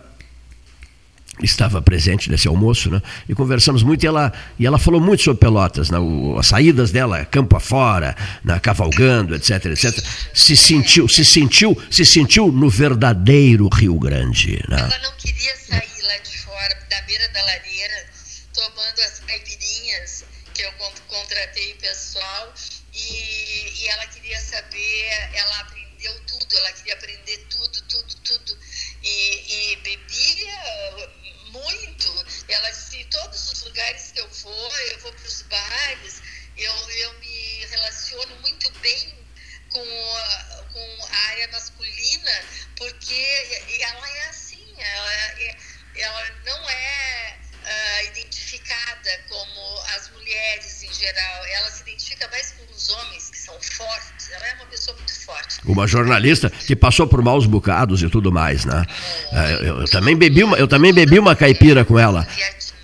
estava 1.42 1.82
presente 1.82 2.30
nesse 2.30 2.48
almoço, 2.48 2.90
né? 2.90 3.02
E 3.28 3.36
conversamos 3.36 3.84
muito 3.84 4.04
e 4.04 4.08
ela, 4.08 4.32
e 4.58 4.66
ela 4.66 4.78
falou 4.78 5.02
muito 5.02 5.24
sobre 5.24 5.40
Pelotas, 5.40 5.90
né? 5.90 6.00
O, 6.00 6.38
as 6.38 6.48
saídas 6.48 6.92
dela, 6.92 7.26
campo 7.26 7.56
afora, 7.58 8.16
na 8.44 8.60
cavalgando, 8.60 9.36
etc, 9.36 9.66
etc. 9.66 10.04
Se 10.34 10.56
sentiu, 10.56 11.08
se 11.10 11.26
sentiu, 11.26 11.78
se 11.92 12.06
sentiu 12.06 12.52
no 12.52 12.70
verdadeiro 12.70 13.68
Rio 13.68 14.00
Grande, 14.00 14.64
né? 14.70 14.78
Ela 14.80 15.00
não 15.00 15.16
queria 15.18 15.56
sair 15.58 16.02
lá 16.04 16.18
de 16.18 16.38
fora, 16.40 16.78
da 16.90 17.02
beira 17.02 17.28
da 17.30 17.42
lareira, 17.42 18.06
tomando 18.54 19.00
as 19.02 19.20
caipirinhas 19.20 20.24
que 20.54 20.62
eu 20.62 20.72
contratei 21.08 21.74
o 21.74 21.78
pessoal 21.78 22.54
e, 22.94 23.82
e 23.82 23.88
ela 23.88 24.06
queria 24.08 24.40
saber, 24.40 25.30
ela 25.34 25.60
aprendeu 25.60 26.14
tudo, 26.28 26.56
ela 26.56 26.72
queria 26.72 26.94
aprender 26.94 27.46
tudo, 27.50 27.82
tudo, 27.90 28.16
tudo 28.24 28.58
e, 29.04 29.74
e 29.74 29.76
bebia 29.78 31.25
muito. 31.56 32.26
Ela 32.48 32.70
disse, 32.70 33.06
todos 33.06 33.52
os 33.52 33.64
lugares 33.64 34.12
que 34.12 34.20
eu 34.20 34.30
vou, 34.30 34.78
eu 34.92 35.00
vou 35.00 35.14
para 35.14 35.28
os 35.28 35.42
bares, 35.44 36.22
eu, 36.58 36.74
eu 36.74 37.20
me 37.20 37.66
relaciono 37.66 38.36
muito 38.42 38.72
bem 38.80 39.26
com 39.70 40.16
a, 40.18 40.64
com 40.72 41.06
a 41.06 41.18
área 41.30 41.48
masculina, 41.50 42.44
porque 42.78 43.80
ela 43.82 44.10
é 44.10 44.30
assim, 44.30 44.74
ela, 44.78 45.14
é, 45.14 45.58
ela 45.96 46.30
não 46.46 46.70
é 46.70 47.40
uh, 47.66 48.08
identificada 48.08 49.10
como 49.28 49.80
as 49.96 50.10
mulheres 50.12 50.84
em 50.84 50.94
geral, 50.94 51.46
ela 51.46 51.72
se 51.72 51.82
identifica 51.82 52.28
mais 52.30 52.52
com 52.52 52.74
os 52.74 52.90
homens 52.90 53.30
que 53.30 53.38
são 53.38 53.60
fortes, 53.62 54.30
ela 54.32 54.48
é 54.48 54.54
uma 54.56 54.66
pessoa 54.68 54.96
muito 54.96 55.20
forte. 55.22 55.60
Uma 55.66 55.88
jornalista 55.88 56.50
que 56.50 56.76
passou 56.76 57.08
por 57.08 57.22
maus 57.22 57.46
bocados 57.46 58.02
e 58.02 58.10
tudo 58.10 58.32
mais, 58.32 58.66
né? 58.66 58.86
É, 59.32 59.54
eu, 59.68 59.82
eu, 59.82 59.88
também 59.88 60.16
bebi 60.16 60.44
uma, 60.44 60.58
eu 60.58 60.68
também 60.68 60.94
bebi 60.94 61.20
uma 61.20 61.36
caipira 61.36 61.84
com 61.84 61.98
ela. 61.98 62.22
Vietnã, 62.22 62.76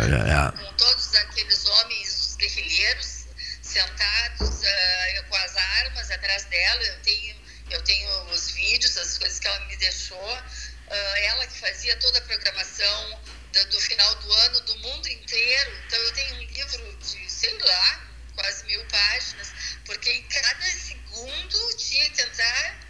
é, 0.00 0.04
é. 0.04 0.64
com 0.64 0.72
todos 0.74 1.14
aqueles 1.16 1.66
homens, 1.66 2.26
os 2.28 2.36
guerrilheiros, 2.36 3.26
sentados 3.60 4.48
uh, 4.48 5.24
com 5.28 5.36
as 5.36 5.56
armas 5.56 6.10
atrás 6.10 6.44
dela, 6.44 6.82
eu 6.82 6.98
tenho, 7.02 7.36
eu 7.70 7.82
tenho 7.82 8.10
os 8.32 8.50
vídeos, 8.52 8.96
as 8.96 9.18
coisas 9.18 9.38
que 9.38 9.46
ela 9.46 9.60
me 9.66 9.76
deixou, 9.76 10.18
uh, 10.18 11.16
ela 11.28 11.46
que 11.46 11.58
fazia 11.58 11.96
toda 11.96 12.18
a 12.18 12.22
programação 12.22 13.18
do, 13.52 13.70
do 13.70 13.80
final 13.80 14.14
do 14.16 14.32
ano 14.32 14.60
do 14.60 14.78
mundo 14.78 15.08
inteiro. 15.08 15.70
Então 15.86 15.98
eu 15.98 16.12
tenho 16.12 16.34
um 16.36 16.42
livro 16.42 16.98
de, 17.00 17.30
sei 17.30 17.58
lá, 17.58 18.00
quase 18.34 18.66
mil 18.66 18.84
páginas, 18.86 19.52
porque 19.84 20.10
em 20.10 20.22
cada 20.22 20.64
segundo 20.64 21.76
tinha 21.76 22.10
que 22.10 22.22
entrar 22.22 22.80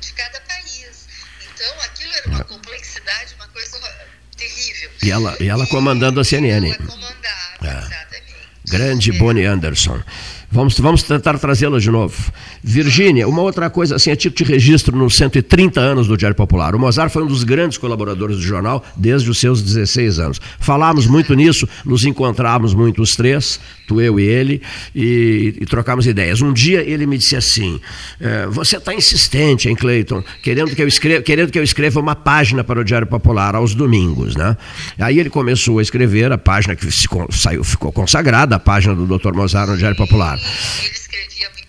de 0.00 0.12
cada 0.12 0.40
país. 0.42 1.08
Então 1.54 1.80
aquilo 1.82 2.12
era 2.12 2.28
uma 2.28 2.44
complexidade, 2.44 3.34
uma 3.34 3.48
coisa 3.48 3.78
terrível. 4.36 4.90
E 5.02 5.10
ela, 5.10 5.36
e 5.40 5.48
ela 5.48 5.66
comandando 5.66 6.20
a 6.20 6.24
CNN. 6.24 6.68
Ela 6.68 6.86
comandava, 6.86 7.66
é. 7.66 7.78
exatamente. 7.78 8.50
Grande 8.66 9.10
é. 9.10 9.18
Bonnie 9.18 9.46
Anderson. 9.46 10.02
Vamos, 10.52 10.76
vamos 10.80 11.04
tentar 11.04 11.38
trazê-la 11.38 11.78
de 11.78 11.88
novo. 11.92 12.32
Virgínia, 12.60 13.28
uma 13.28 13.40
outra 13.40 13.70
coisa, 13.70 13.94
assim, 13.94 14.10
a 14.10 14.16
título 14.16 14.48
de 14.48 14.52
registro 14.52 14.96
nos 14.96 15.14
130 15.14 15.80
anos 15.80 16.08
do 16.08 16.16
Diário 16.16 16.36
Popular. 16.36 16.74
O 16.74 16.78
Mozart 16.78 17.12
foi 17.12 17.22
um 17.22 17.28
dos 17.28 17.44
grandes 17.44 17.78
colaboradores 17.78 18.36
do 18.36 18.42
jornal 18.42 18.84
desde 18.96 19.30
os 19.30 19.38
seus 19.38 19.62
16 19.62 20.18
anos. 20.18 20.40
Falávamos 20.58 21.06
muito 21.06 21.34
nisso, 21.34 21.68
nos 21.84 22.04
encontrávamos 22.04 22.74
muito 22.74 23.00
os 23.00 23.14
três, 23.14 23.60
eu 23.98 24.20
e 24.20 24.24
ele, 24.24 24.60
e, 24.94 25.54
e 25.58 25.64
trocávamos 25.64 26.06
ideias. 26.06 26.42
Um 26.42 26.52
dia 26.52 26.82
ele 26.82 27.06
me 27.06 27.16
disse 27.16 27.34
assim: 27.34 27.80
eh, 28.20 28.46
Você 28.50 28.76
está 28.76 28.92
insistente, 28.92 29.70
hein, 29.70 29.74
Cleiton, 29.74 30.22
querendo 30.42 30.76
que, 30.76 30.82
eu 30.82 30.86
escreva, 30.86 31.22
querendo 31.22 31.50
que 31.50 31.58
eu 31.58 31.62
escreva 31.62 31.98
uma 31.98 32.14
página 32.14 32.62
para 32.62 32.80
o 32.80 32.84
Diário 32.84 33.06
Popular 33.06 33.54
aos 33.54 33.74
domingos. 33.74 34.36
Né? 34.36 34.54
Aí 34.98 35.18
ele 35.18 35.30
começou 35.30 35.78
a 35.78 35.82
escrever 35.82 36.30
a 36.30 36.36
página 36.36 36.76
que 36.76 36.84
ficou, 36.90 37.26
saiu, 37.32 37.64
ficou 37.64 37.90
consagrada, 37.90 38.56
a 38.56 38.58
página 38.58 38.94
do 38.94 39.06
Dr. 39.06 39.32
Mozart 39.32 39.70
no 39.70 39.78
Diário 39.78 39.96
Popular. 39.96 40.36
Ele 40.36 40.92
escrevia. 40.92 41.59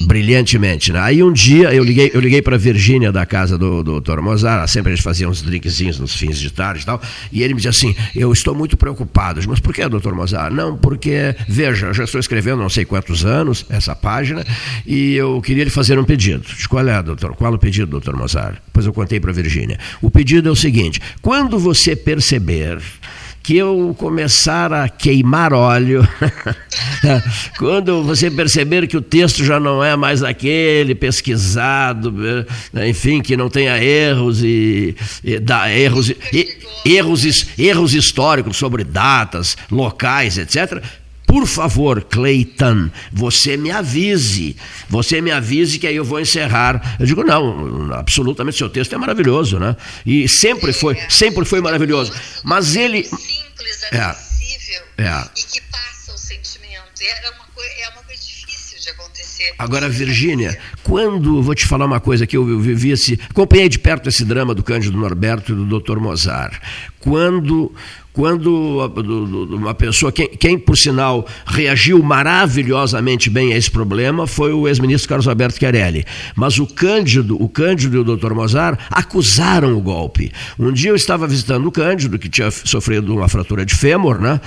Brilhantemente. 0.00 0.92
Né? 0.92 1.00
Aí 1.00 1.22
um 1.22 1.32
dia 1.32 1.72
eu 1.74 1.84
liguei, 1.84 2.10
eu 2.12 2.20
liguei 2.20 2.40
para 2.40 2.56
Virgínia 2.56 3.12
da 3.12 3.26
casa 3.26 3.58
do, 3.58 3.82
do 3.82 4.00
Dr. 4.00 4.20
Mozart, 4.20 4.68
sempre 4.68 4.92
a 4.92 4.94
gente 4.94 5.04
fazia 5.04 5.28
uns 5.28 5.42
drinkzinhos 5.42 5.98
nos 5.98 6.14
fins 6.14 6.38
de 6.38 6.50
tarde 6.50 6.82
e 6.82 6.86
tal, 6.86 7.00
e 7.30 7.42
ele 7.42 7.54
me 7.54 7.60
disse 7.60 7.68
assim: 7.68 7.96
Eu 8.14 8.32
estou 8.32 8.54
muito 8.54 8.76
preocupado. 8.76 9.40
Mas 9.48 9.60
por 9.60 9.74
que, 9.74 9.86
doutor 9.88 10.14
Mozart? 10.14 10.52
Não, 10.52 10.76
porque, 10.76 11.34
veja, 11.48 11.88
eu 11.88 11.94
já 11.94 12.04
estou 12.04 12.20
escrevendo 12.20 12.58
não 12.58 12.68
sei 12.68 12.84
quantos 12.84 13.24
anos 13.24 13.66
essa 13.68 13.94
página 13.94 14.44
e 14.86 15.14
eu 15.14 15.40
queria 15.40 15.64
lhe 15.64 15.70
fazer 15.70 15.98
um 15.98 16.04
pedido. 16.04 16.44
Disse, 16.44 16.68
qual 16.68 16.86
é, 16.86 17.02
doutor? 17.02 17.34
Qual 17.34 17.52
é 17.52 17.56
o 17.56 17.58
pedido, 17.58 17.86
doutor 17.86 18.16
Mozart? 18.16 18.56
Depois 18.66 18.86
eu 18.86 18.92
contei 18.92 19.20
para 19.20 19.32
Virgínia. 19.32 19.78
O 20.00 20.10
pedido 20.10 20.48
é 20.48 20.52
o 20.52 20.56
seguinte: 20.56 21.00
quando 21.20 21.58
você 21.58 21.94
perceber 21.94 22.78
que 23.42 23.56
eu 23.56 23.94
começar 23.98 24.72
a 24.72 24.88
queimar 24.88 25.52
óleo, 25.52 26.06
quando 27.58 28.02
você 28.02 28.30
perceber 28.30 28.86
que 28.86 28.96
o 28.96 29.02
texto 29.02 29.44
já 29.44 29.58
não 29.58 29.82
é 29.82 29.96
mais 29.96 30.22
aquele 30.22 30.94
pesquisado, 30.94 32.14
eh, 32.74 32.88
enfim, 32.88 33.20
que 33.20 33.36
não 33.36 33.48
tenha 33.48 33.82
erros 33.82 34.42
e, 34.42 34.94
e 35.24 35.38
dá 35.38 35.72
erros, 35.72 36.10
e, 36.10 36.58
erros, 36.84 37.46
erros 37.58 37.94
históricos 37.94 38.56
sobre 38.56 38.84
datas, 38.84 39.56
locais, 39.70 40.36
etc. 40.36 40.82
Por 41.30 41.46
favor, 41.46 42.02
Clayton, 42.02 42.90
você 43.12 43.56
me 43.56 43.70
avise. 43.70 44.56
Você 44.88 45.20
me 45.20 45.30
avise 45.30 45.78
que 45.78 45.86
aí 45.86 45.94
eu 45.94 46.04
vou 46.04 46.18
encerrar. 46.18 46.96
Eu 46.98 47.06
digo, 47.06 47.22
não, 47.22 47.92
absolutamente, 47.92 48.58
seu 48.58 48.68
texto 48.68 48.92
é 48.94 48.98
maravilhoso, 48.98 49.56
né? 49.60 49.76
E 50.04 50.28
sempre 50.28 50.72
foi, 50.72 50.96
sempre 51.08 51.44
foi 51.44 51.60
maravilhoso. 51.60 52.12
Mas 52.42 52.74
ele. 52.74 53.04
Simples, 53.04 53.82
É. 53.92 54.00
acessível 54.00 54.82
É. 54.98 55.24
e 55.36 55.42
que 55.44 55.60
passa 55.70 56.12
o 56.12 56.18
sentimento. 56.18 56.80
Era 57.00 57.30
uma 57.36 57.44
coi- 57.54 57.64
é 57.80 57.88
uma 57.90 58.02
coisa 58.02 58.20
difícil 58.20 58.80
de 58.80 58.90
acontecer. 58.90 59.54
Agora, 59.56 59.88
Virgínia, 59.88 60.58
quando, 60.82 61.40
vou 61.44 61.54
te 61.54 61.64
falar 61.64 61.86
uma 61.86 62.00
coisa 62.00 62.26
que 62.26 62.36
eu 62.36 62.58
vivi 62.58 62.90
esse, 62.90 63.20
acompanhei 63.30 63.68
de 63.68 63.78
perto 63.78 64.08
esse 64.08 64.24
drama 64.24 64.52
do 64.52 64.64
Cândido 64.64 64.98
Norberto 64.98 65.52
e 65.52 65.54
do 65.54 65.78
Dr. 65.80 65.98
Mozart. 66.00 66.58
Quando 66.98 67.72
quando 68.12 68.78
uma 69.50 69.74
pessoa, 69.74 70.10
quem, 70.10 70.28
quem, 70.28 70.58
por 70.58 70.76
sinal 70.76 71.26
reagiu 71.46 72.02
maravilhosamente 72.02 73.30
bem 73.30 73.52
a 73.52 73.56
esse 73.56 73.70
problema 73.70 74.26
foi 74.26 74.52
o 74.52 74.66
ex-ministro 74.66 75.08
Carlos 75.08 75.28
Alberto 75.28 75.58
Chiarelli. 75.58 76.04
Mas 76.34 76.58
o 76.58 76.66
Cândido, 76.66 77.40
o 77.40 77.48
Cândido 77.48 77.96
e 77.96 78.00
o 78.00 78.16
Dr. 78.16 78.32
Mozart 78.32 78.78
acusaram 78.90 79.76
o 79.76 79.80
golpe. 79.80 80.32
Um 80.58 80.72
dia 80.72 80.90
eu 80.90 80.96
estava 80.96 81.26
visitando 81.26 81.66
o 81.66 81.72
Cândido, 81.72 82.18
que 82.18 82.28
tinha 82.28 82.50
sofrido 82.50 83.14
uma 83.14 83.28
fratura 83.28 83.64
de 83.64 83.74
fêmur, 83.74 84.20
né? 84.20 84.40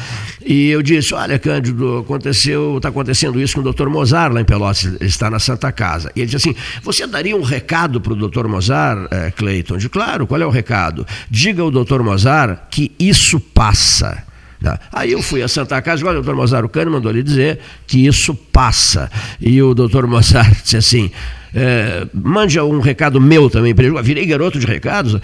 E 0.46 0.70
eu 0.70 0.82
disse: 0.82 1.14
Olha, 1.14 1.40
Cândido, 1.40 2.00
aconteceu, 2.00 2.78
está 2.78 2.90
acontecendo 2.90 3.40
isso 3.42 3.56
com 3.56 3.68
o 3.68 3.74
Dr. 3.74 3.88
Mozart 3.88 4.34
lá 4.34 4.42
em 4.42 4.46
Pelotas, 4.46 4.86
ele 4.86 5.06
está 5.06 5.30
na 5.30 5.40
Santa 5.40 5.72
Casa. 5.72 6.12
E 6.16 6.22
ele 6.22 6.30
disse 6.30 6.50
assim: 6.50 6.58
Você 6.84 7.08
daria 7.08 7.36
um 7.36 7.42
recado 7.42 8.02
para 8.02 8.14
o 8.14 8.16
Dr. 8.16 8.48
Mozart, 8.48 9.08
eh, 9.12 9.32
Cleiton? 9.32 9.78
Disse, 9.78 9.90
claro, 9.90 10.28
qual 10.28 10.42
é 10.42 10.46
o 10.46 10.50
recado? 10.50 11.06
Diga 11.30 11.62
ao 11.62 11.72
Dr. 11.72 12.02
Mozart 12.02 12.60
que 12.70 12.92
isso 13.00 13.40
passa. 13.54 14.24
Tá? 14.64 14.80
Aí 14.94 15.12
eu 15.12 15.22
fui 15.22 15.44
à 15.44 15.48
Santa 15.48 15.82
Casa 15.82 16.02
e 16.02 16.06
olha, 16.06 16.20
o 16.20 16.22
doutor 16.24 16.38
Mozart, 16.38 16.70
Cano 16.70 16.92
mandou 16.92 17.12
lhe 17.12 17.22
dizer 17.22 17.60
que 17.86 18.08
isso 18.08 18.34
passa. 18.34 19.12
E 19.40 19.62
o 19.62 19.74
doutor 19.74 20.08
Mozart 20.08 20.56
disse 20.64 20.78
assim, 20.78 21.12
é, 21.54 22.08
mande 22.14 22.58
um 22.60 22.80
recado 22.80 23.20
meu 23.20 23.50
também 23.50 23.76
para 23.76 23.86
ele. 23.86 23.98
Eu 23.98 24.04
virei 24.04 24.26
garoto 24.26 24.58
de 24.58 24.66
recados. 24.66 25.20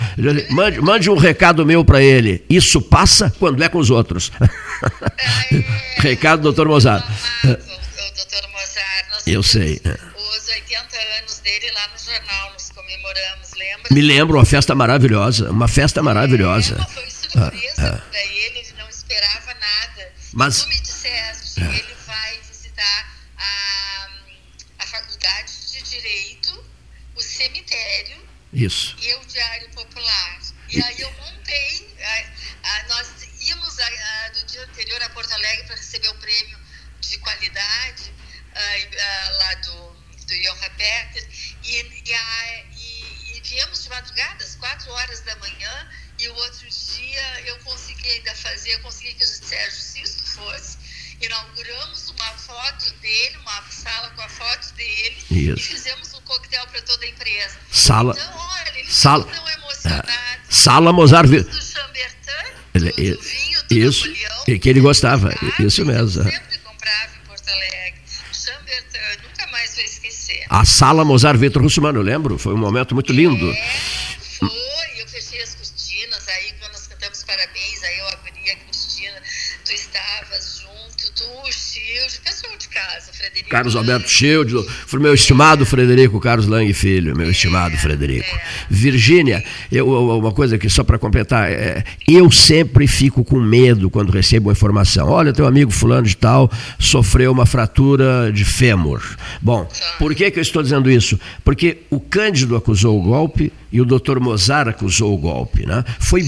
Mande, 0.52 0.82
mande 0.82 1.10
um 1.10 1.16
recado 1.16 1.66
meu 1.66 1.86
para 1.86 2.04
ele. 2.04 2.44
Isso 2.50 2.82
passa 2.82 3.34
quando 3.40 3.64
é 3.64 3.70
com 3.70 3.80
os 3.80 3.90
outros. 3.90 4.30
recado 5.98 6.42
do 6.42 6.44
doutor 6.44 6.68
Mozart. 6.68 7.04
O 7.06 7.48
doutor 7.48 8.50
Mozart. 8.52 9.24
Eu 9.26 9.42
sei. 9.42 9.82
Os 9.86 10.48
80 10.50 10.98
anos 11.22 11.40
dele 11.40 11.72
lá 11.74 11.88
no 11.94 12.14
jornal, 12.14 12.54
nos 12.54 12.70
comemoramos, 12.72 13.52
lembra? 13.58 13.88
Me 13.90 14.02
lembro, 14.02 14.38
uma 14.38 14.46
festa 14.46 14.76
maravilhosa. 14.76 15.50
Uma 15.50 15.68
festa 15.70 16.04
maravilhosa. 16.04 16.76
É, 16.76 17.19
surpresa 17.32 18.06
para 18.10 18.20
ele, 18.26 18.60
ele 18.60 18.74
não 18.74 18.90
esperava 18.90 19.54
nada. 19.56 20.14
Mas- 20.34 20.62
Tu 20.64 20.68
me 20.70 20.80
disseste, 20.82 21.60
ele 21.62 21.94
vai 22.06 22.40
visitar 22.42 23.18
a, 23.38 24.10
a 24.80 24.88
faculdade 24.88 25.72
de 25.72 25.82
Direito, 25.84 26.66
o 27.16 27.22
cemitério 27.22 28.28
Isso. 28.54 28.96
e 29.00 29.14
o 29.16 29.26
Diário 29.26 29.70
Popular. 29.72 30.40
E 30.70 30.82
aí 30.84 31.02
eu 31.02 31.12
montei, 31.14 31.96
a- 32.02 32.70
a- 32.70 32.84
nós 32.90 33.08
íamos 33.42 33.80
a- 33.80 34.32
no 34.36 34.46
dia 34.46 34.64
anterior 34.64 35.02
a 35.02 35.10
Porto 35.10 35.32
Alegre 35.34 35.66
para 35.66 35.76
receber 35.76 36.10
o 36.10 36.16
prêmio 36.16 36.60
de 37.00 37.18
qualidade 37.20 38.14
ah, 38.54 38.78
e, 38.78 39.00
ah, 39.00 39.30
lá 39.38 39.54
do, 39.56 39.90
do 40.28 40.38
Johann 40.42 40.70
Peter 40.78 41.28
e, 41.64 42.02
e, 42.06 42.14
a- 42.14 42.64
e- 42.76 43.34
e 43.38 43.42
viemos 43.44 43.84
de 43.84 43.90
madrugada, 43.90 44.44
às 44.44 44.56
quatro 44.56 44.92
horas 44.92 45.22
da 45.22 45.36
manhã, 45.38 45.90
e 46.20 46.28
o 46.30 46.36
outro 46.36 46.68
dia 46.70 47.42
eu 47.48 47.58
consegui 47.60 48.10
ainda 48.10 48.36
fazer, 48.36 48.72
eu 48.74 48.80
consegui 48.80 49.14
que 49.14 49.24
o 49.24 49.28
Sérgio 49.28 49.80
Sisto 49.82 50.24
fosse. 50.32 50.78
Inauguramos 51.22 52.10
uma 52.12 52.26
foto 52.38 52.94
dele, 53.02 53.38
uma 53.42 53.62
sala 53.70 54.10
com 54.16 54.22
a 54.22 54.30
foto 54.30 54.74
dele, 54.76 55.18
Isso. 55.30 55.60
e 55.60 55.60
fizemos 55.60 56.14
um 56.14 56.22
coquetel 56.22 56.66
para 56.68 56.82
toda 56.82 57.06
a 57.06 57.10
empresa. 57.10 57.58
Sala- 57.72 58.14
Então, 58.18 58.38
olha, 58.38 58.80
eles 58.80 58.94
sala- 58.94 59.26
tão 59.26 59.50
emocionados. 59.50 60.12
Sala 60.50 60.94
Mozart. 60.94 61.28
Do 61.30 61.62
Chambertin, 61.62 62.54
Ele- 62.74 62.92
do, 63.12 63.18
do 63.18 63.22
vinho 63.24 63.64
do 63.68 63.74
Isso, 63.76 64.08
Napoleão. 64.08 64.44
que 64.46 64.60
que 64.60 64.70
ele 64.70 64.80
gostava, 64.80 65.30
comprava, 65.32 65.64
isso 65.64 65.86
mesmo. 65.86 66.22
Eu 66.24 66.32
sempre 66.32 66.58
comprava 66.60 67.12
em 67.22 67.28
Porto 67.28 67.50
Alegre. 67.50 68.02
Chambertin, 68.34 69.22
nunca 69.28 69.48
mais 69.48 69.76
vou 69.76 69.84
esquecer. 69.84 70.46
A 70.50 70.64
sala 70.66 71.04
Mozart 71.04 71.38
Vitor 71.38 71.62
Russumano, 71.62 72.00
eu 72.00 72.04
lembro. 72.04 72.38
Foi 72.38 72.54
um 72.54 72.58
momento 72.58 72.94
muito 72.96 73.12
lindo. 73.12 73.52
É, 73.52 74.18
Carlos 83.50 83.76
Alberto 83.76 84.08
Schild, 84.08 84.54
foi 84.86 85.00
meu 85.00 85.14
estimado 85.14 85.66
Frederico 85.66 86.20
Carlos 86.20 86.48
Lang 86.48 86.72
Filho, 86.74 87.18
meu 87.18 87.30
estimado 87.30 87.76
Frederico. 87.78 88.30
Virgínia, 88.70 89.44
uma 89.82 90.32
coisa 90.32 90.58
que 90.58 90.70
só 90.70 90.84
para 90.84 91.00
completar, 91.00 91.52
é, 91.52 91.84
eu 92.08 92.32
sempre 92.32 92.86
fico 92.88 93.24
com 93.24 93.40
medo 93.40 93.90
quando 93.90 94.12
recebo 94.12 94.50
uma 94.50 94.54
informação. 94.54 95.10
Olha, 95.10 95.34
teu 95.34 95.48
amigo 95.48 95.72
fulano 95.72 96.08
de 96.08 96.16
tal 96.16 96.52
sofreu 96.78 97.32
uma 97.32 97.46
fratura 97.46 98.32
de 98.32 98.46
fêmur. 98.46 99.02
Bom, 99.42 99.68
por 99.98 100.14
que, 100.14 100.30
que 100.30 100.40
eu 100.40 100.44
estou 100.44 100.62
dizendo 100.62 100.90
isso? 100.90 101.20
Porque 101.44 101.80
o 101.90 102.00
Cândido 102.00 102.56
acusou 102.56 103.00
o 103.00 103.04
golpe 103.04 103.52
e 103.72 103.80
o 103.80 103.86
Dr. 103.86 104.20
Mozart 104.20 104.70
acusou 104.70 105.14
o 105.14 105.18
golpe. 105.18 105.66
Né? 105.66 105.84
Foi, 106.00 106.24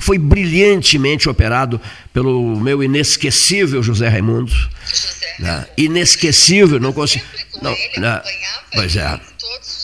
foi 0.00 0.18
brilhantemente 0.18 1.28
operado 1.28 1.80
pelo 2.12 2.56
meu 2.56 2.82
inesquecível 2.82 3.82
José 3.82 4.08
Raimundo. 4.08 4.52
José. 4.86 5.36
né? 5.38 5.66
Inesquecível, 5.76 6.80
não 6.80 6.92
consigo. 6.92 7.24
Não, 7.60 7.72
ele, 7.72 8.00
né? 8.00 8.14
acompanhava 8.14 8.62
Pois 8.72 8.96
é. 8.96 9.20
todos. 9.38 9.75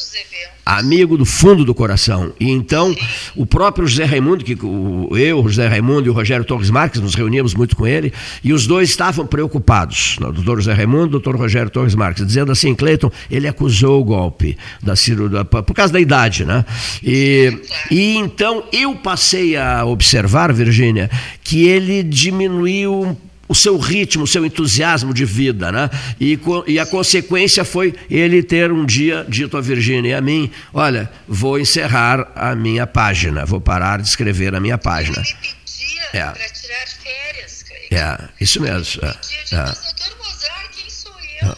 Amigo 0.65 1.17
do 1.17 1.25
fundo 1.25 1.65
do 1.65 1.75
coração. 1.75 2.33
E 2.39 2.51
então, 2.51 2.95
o 3.35 3.45
próprio 3.45 3.87
José 3.87 4.05
Raimundo, 4.05 4.45
que 4.45 4.55
o, 4.65 5.17
eu, 5.17 5.41
o 5.41 5.49
José 5.49 5.67
Raimundo 5.67 6.07
e 6.07 6.11
o 6.11 6.13
Rogério 6.13 6.45
Torres 6.45 6.71
Marques, 6.71 7.01
nos 7.01 7.15
reuníamos 7.15 7.55
muito 7.55 7.77
com 7.77 7.87
ele, 7.87 8.13
e 8.43 8.53
os 8.53 8.67
dois 8.67 8.91
estavam 8.91 9.27
preocupados, 9.27 10.17
o 10.21 10.33
doutor 10.33 10.59
José 10.59 10.73
Raimundo 10.73 11.05
e 11.05 11.09
o 11.09 11.11
doutor 11.11 11.37
Rogério 11.37 11.71
Torres 11.71 11.95
Marques, 11.95 12.25
dizendo 12.25 12.53
assim, 12.53 12.75
Cleiton, 12.75 13.11
ele 13.31 13.49
acusou 13.49 14.01
o 14.01 14.05
golpe 14.05 14.57
da 14.83 14.95
da, 15.31 15.45
por 15.45 15.75
causa 15.75 15.93
da 15.93 16.01
idade, 16.01 16.45
né? 16.45 16.65
E, 17.03 17.61
e 17.91 18.17
então 18.17 18.65
eu 18.73 18.95
passei 18.95 19.57
a 19.57 19.85
observar, 19.85 20.53
Virgínia, 20.53 21.11
que 21.43 21.67
ele 21.67 22.03
diminuiu 22.03 23.03
um 23.03 23.32
o 23.53 23.55
seu 23.55 23.79
ritmo, 23.79 24.25
o 24.25 24.27
seu 24.27 24.45
entusiasmo 24.47 25.13
de 25.13 25.25
vida, 25.25 25.71
né? 25.71 25.91
E, 26.21 26.39
e 26.67 26.79
a 26.79 26.87
consequência 26.87 27.65
foi 27.65 27.95
ele 28.11 28.43
ter 28.43 28.73
um 28.73 28.85
dia 28.85 29.25
dito 29.29 29.57
a 29.57 29.61
Virgínia 29.61 30.11
e 30.11 30.15
a 30.15 30.21
mim: 30.21 30.51
Olha, 30.73 31.11
vou 31.29 31.59
encerrar 31.59 32.33
a 32.35 32.55
minha 32.55 32.87
página, 32.87 33.45
vou 33.45 33.61
parar 33.61 34.01
de 34.01 34.09
escrever 34.09 34.55
a 34.55 34.61
minha 34.61 34.79
página. 34.79 35.19
Ele 35.19 35.37
pedia 35.43 36.03
É. 36.15 36.31
para 36.31 36.49
tirar 36.49 36.87
férias, 36.89 37.63
Cleiton. 37.63 37.95
É, 37.95 38.29
isso 38.41 38.61
mesmo. 38.61 39.05
é, 39.05 39.13
Pedia 39.13 39.45
de 39.45 39.55
é. 39.55 39.59
mas, 39.59 39.83
doutor 39.83 40.17
Mozart, 40.19 40.71
quem 40.75 40.91
sou 40.91 41.13
eu? 41.43 41.53
O 41.53 41.57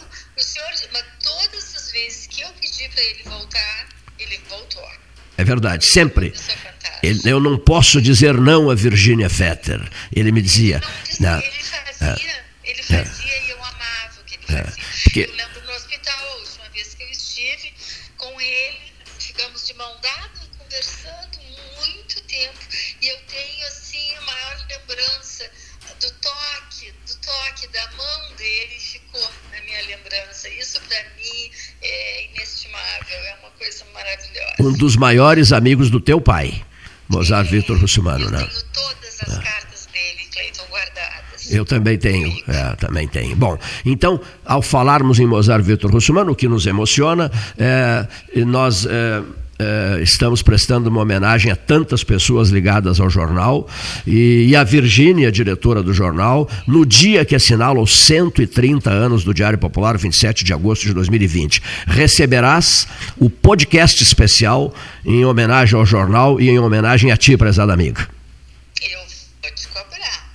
para 2.93 3.03
ele 3.03 3.23
voltar, 3.25 3.87
ele 4.19 4.39
voltou. 4.49 4.83
É 5.37 5.43
verdade, 5.43 5.85
sempre. 5.85 6.33
É 7.05 7.09
ele, 7.09 7.21
eu 7.25 7.39
não 7.39 7.57
posso 7.57 8.01
dizer 8.01 8.33
não 8.33 8.69
a 8.69 8.75
Virginia 8.75 9.29
Fetter. 9.29 9.81
Ele 10.13 10.31
me 10.31 10.41
dizia. 10.41 10.81
Ele, 11.07 11.17
não, 11.19 11.39
ele 11.39 11.63
fazia, 11.63 12.31
é, 12.63 12.69
ele 12.69 12.83
fazia 12.83 13.31
é, 13.31 13.45
e 13.45 13.49
eu 13.51 13.57
amava 13.57 14.21
o 14.21 14.23
que 14.25 14.35
ele 14.35 14.45
fazia. 14.47 14.83
Porque, 15.03 15.19
eu 15.21 15.35
lembro 15.35 15.61
no 15.65 15.71
hospital, 15.73 16.19
a 16.19 16.35
última 16.37 16.69
vez 16.69 16.95
que 16.95 17.03
eu 17.03 17.09
estive 17.09 17.73
com 18.17 18.41
ele, 18.41 18.77
ficamos 19.19 19.67
de 19.67 19.73
mão 19.75 19.95
dada, 20.01 20.31
conversando 20.57 21.39
muito 21.79 22.21
tempo. 22.23 22.59
E 23.01 23.07
eu 23.07 23.17
tenho, 23.27 23.67
assim, 23.67 24.15
a 24.15 24.21
maior 24.21 24.65
lembrança 24.69 25.49
do 25.99 26.11
toque, 26.11 26.91
do 27.07 27.15
toque 27.17 27.67
da 27.67 27.91
mão 27.91 28.35
dele 28.35 28.79
ficou 28.79 29.31
na 29.51 29.61
minha 29.61 29.81
lembrança. 29.85 30.49
Isso 30.49 30.81
para 30.81 31.03
mim 31.15 31.51
é 31.81 32.25
inestimável, 32.31 33.17
é 33.17 33.35
uma 33.41 33.51
coisa 33.51 33.85
maravilhosa. 33.93 34.55
Um 34.59 34.73
dos 34.73 34.95
maiores 34.95 35.53
amigos 35.53 35.89
do 35.89 35.99
teu 35.99 36.19
pai, 36.19 36.65
Mozart 37.09 37.49
Vitor 37.49 37.77
Russumano, 37.79 38.29
né? 38.29 38.39
Tenho 38.39 38.49
todas 38.73 39.21
as 39.21 39.37
é. 39.37 39.41
cartas 39.41 39.87
dele, 39.91 40.27
Cleiton, 40.31 40.63
guardadas. 40.69 41.51
Eu 41.51 41.65
também 41.65 41.97
tenho, 41.97 42.31
é, 42.47 42.75
também 42.75 43.07
tenho. 43.07 43.35
Bom, 43.35 43.57
então, 43.85 44.19
ao 44.45 44.61
falarmos 44.61 45.19
em 45.19 45.25
Mozart 45.25 45.63
Vitor 45.63 45.91
Russumano, 45.91 46.31
o 46.31 46.35
que 46.35 46.47
nos 46.47 46.65
emociona, 46.65 47.31
é, 47.57 48.07
nós 48.45 48.85
é, 48.85 49.21
Uh, 49.57 50.03
estamos 50.03 50.41
prestando 50.41 50.89
uma 50.89 50.99
homenagem 50.99 51.49
a 51.49 51.55
tantas 51.55 52.03
pessoas 52.03 52.49
ligadas 52.49 52.99
ao 52.99 53.09
jornal 53.09 53.69
e, 54.05 54.47
e 54.49 54.55
a 54.55 54.65
Virgínia, 54.65 55.31
diretora 55.31 55.81
do 55.81 55.93
jornal, 55.93 56.49
no 56.67 56.85
dia 56.85 57.23
que 57.23 57.33
assinala 57.33 57.79
os 57.79 57.99
130 57.99 58.91
anos 58.91 59.23
do 59.23 59.33
Diário 59.33 59.57
Popular, 59.57 59.97
27 59.97 60.43
de 60.43 60.51
agosto 60.51 60.83
de 60.83 60.93
2020. 60.93 61.61
Receberás 61.87 62.85
o 63.17 63.29
podcast 63.29 64.03
especial 64.03 64.75
em 65.05 65.23
homenagem 65.23 65.79
ao 65.79 65.85
jornal 65.85 66.41
e 66.41 66.49
em 66.49 66.59
homenagem 66.59 67.13
a 67.13 67.15
ti, 67.15 67.37
prezada 67.37 67.71
amiga. 67.71 68.09
Eu 68.81 68.99
vou 68.99 69.51
te 69.55 69.67
cobrar. 69.69 70.29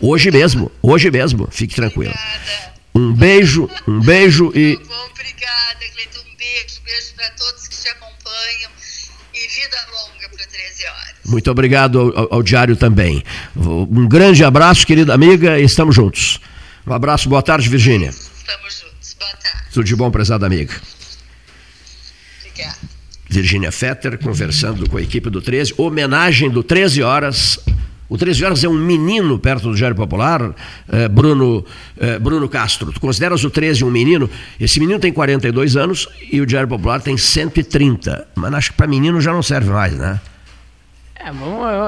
Hoje 0.00 0.32
mesmo, 0.32 0.72
hoje 0.82 1.10
mesmo, 1.12 1.46
fique 1.52 1.76
tranquilo. 1.76 2.14
Um 2.92 3.12
beijo, 3.12 3.70
um 3.86 4.00
beijo 4.00 4.50
e. 4.52 4.74
Obrigada, 4.74 5.84
Cleiton. 5.94 6.27
Beijo, 6.58 6.80
beijo 6.84 7.14
para 7.14 7.30
todos 7.30 7.68
vida 9.48 9.76
longa 9.92 10.28
para 10.28 10.46
13 10.46 10.86
horas. 10.86 11.14
Muito 11.24 11.50
obrigado 11.50 12.00
ao, 12.16 12.34
ao, 12.34 12.42
Diário 12.42 12.74
também. 12.74 13.22
Um 13.54 14.08
grande 14.08 14.42
abraço, 14.42 14.84
querida 14.84 15.14
amiga, 15.14 15.58
e 15.58 15.64
estamos 15.64 15.94
juntos. 15.94 16.40
Um 16.84 16.92
abraço, 16.92 17.28
boa 17.28 17.42
tarde, 17.42 17.68
Virgínia. 17.68 18.08
Estamos 18.08 18.80
juntos, 18.80 19.16
boa 19.18 19.30
tarde. 19.36 19.68
Tudo 19.72 19.84
de 19.84 19.94
bom, 19.94 20.10
prezada 20.10 20.46
amiga. 20.46 20.74
Obrigada. 22.40 22.78
Virgínia 23.28 23.70
Fetter 23.70 24.18
conversando 24.18 24.88
com 24.90 24.96
a 24.96 25.02
equipe 25.02 25.30
do 25.30 25.40
13, 25.40 25.74
homenagem 25.76 26.50
do 26.50 26.64
13 26.64 27.02
horas 27.04 27.60
o 28.08 28.16
13 28.16 28.44
horas 28.44 28.64
é 28.64 28.68
um 28.68 28.74
menino 28.74 29.38
perto 29.38 29.68
do 29.68 29.74
Diário 29.74 29.94
Popular, 29.94 30.54
eh, 30.90 31.08
Bruno, 31.08 31.64
eh, 31.98 32.18
Bruno 32.18 32.48
Castro. 32.48 32.90
Tu 32.90 33.00
consideras 33.00 33.44
o 33.44 33.50
13 33.50 33.84
um 33.84 33.90
menino? 33.90 34.30
Esse 34.58 34.80
menino 34.80 34.98
tem 34.98 35.12
42 35.12 35.76
anos 35.76 36.08
e 36.32 36.40
o 36.40 36.46
Diário 36.46 36.68
Popular 36.68 37.02
tem 37.02 37.18
130. 37.18 38.26
Mas 38.34 38.54
acho 38.54 38.70
que 38.70 38.76
para 38.76 38.86
menino 38.86 39.20
já 39.20 39.32
não 39.32 39.42
serve 39.42 39.70
mais, 39.70 39.92
né? 39.92 40.18
É, 41.20 41.28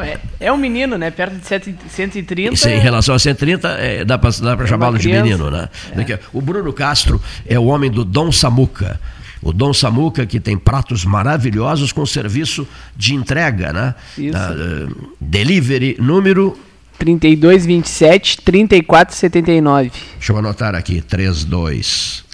é, 0.07 0.21
é 0.41 0.53
um 0.53 0.57
menino, 0.59 0.99
né? 0.99 1.11
Perto 1.11 1.37
de 1.37 1.47
130. 1.47 2.57
Sim, 2.57 2.71
em 2.71 2.81
relação 2.81 3.15
a 3.15 3.19
130, 3.19 3.69
é, 3.69 4.05
dá 4.05 4.19
para 4.19 4.29
é 4.29 4.67
chamá-lo 4.67 4.99
de 4.99 5.09
menino, 5.09 5.51
né? 5.51 5.69
É. 5.97 6.19
O 6.33 6.43
Bruno 6.43 6.73
Castro 6.73 7.21
é 7.47 7.59
o 7.59 7.65
homem 7.67 7.91
do 7.91 8.05
Dom 8.05 8.31
Samuca 8.31 9.01
o 9.43 9.53
Dom 9.53 9.73
Samuca, 9.73 10.27
que 10.27 10.39
tem 10.39 10.59
pratos 10.59 11.05
maravilhosos 11.05 11.91
com 11.93 12.05
serviço 12.05 12.67
de 12.97 13.15
entrega, 13.15 13.73
né? 13.73 13.95
Isso. 14.19 14.37
Uh, 14.37 15.15
delivery 15.21 15.97
número 15.99 16.59
3227 16.99 18.43
3479. 18.43 19.93
Deixa 20.17 20.33
eu 20.33 20.39
anotar 20.39 20.75
aqui, 20.75 21.01
32 21.01 22.25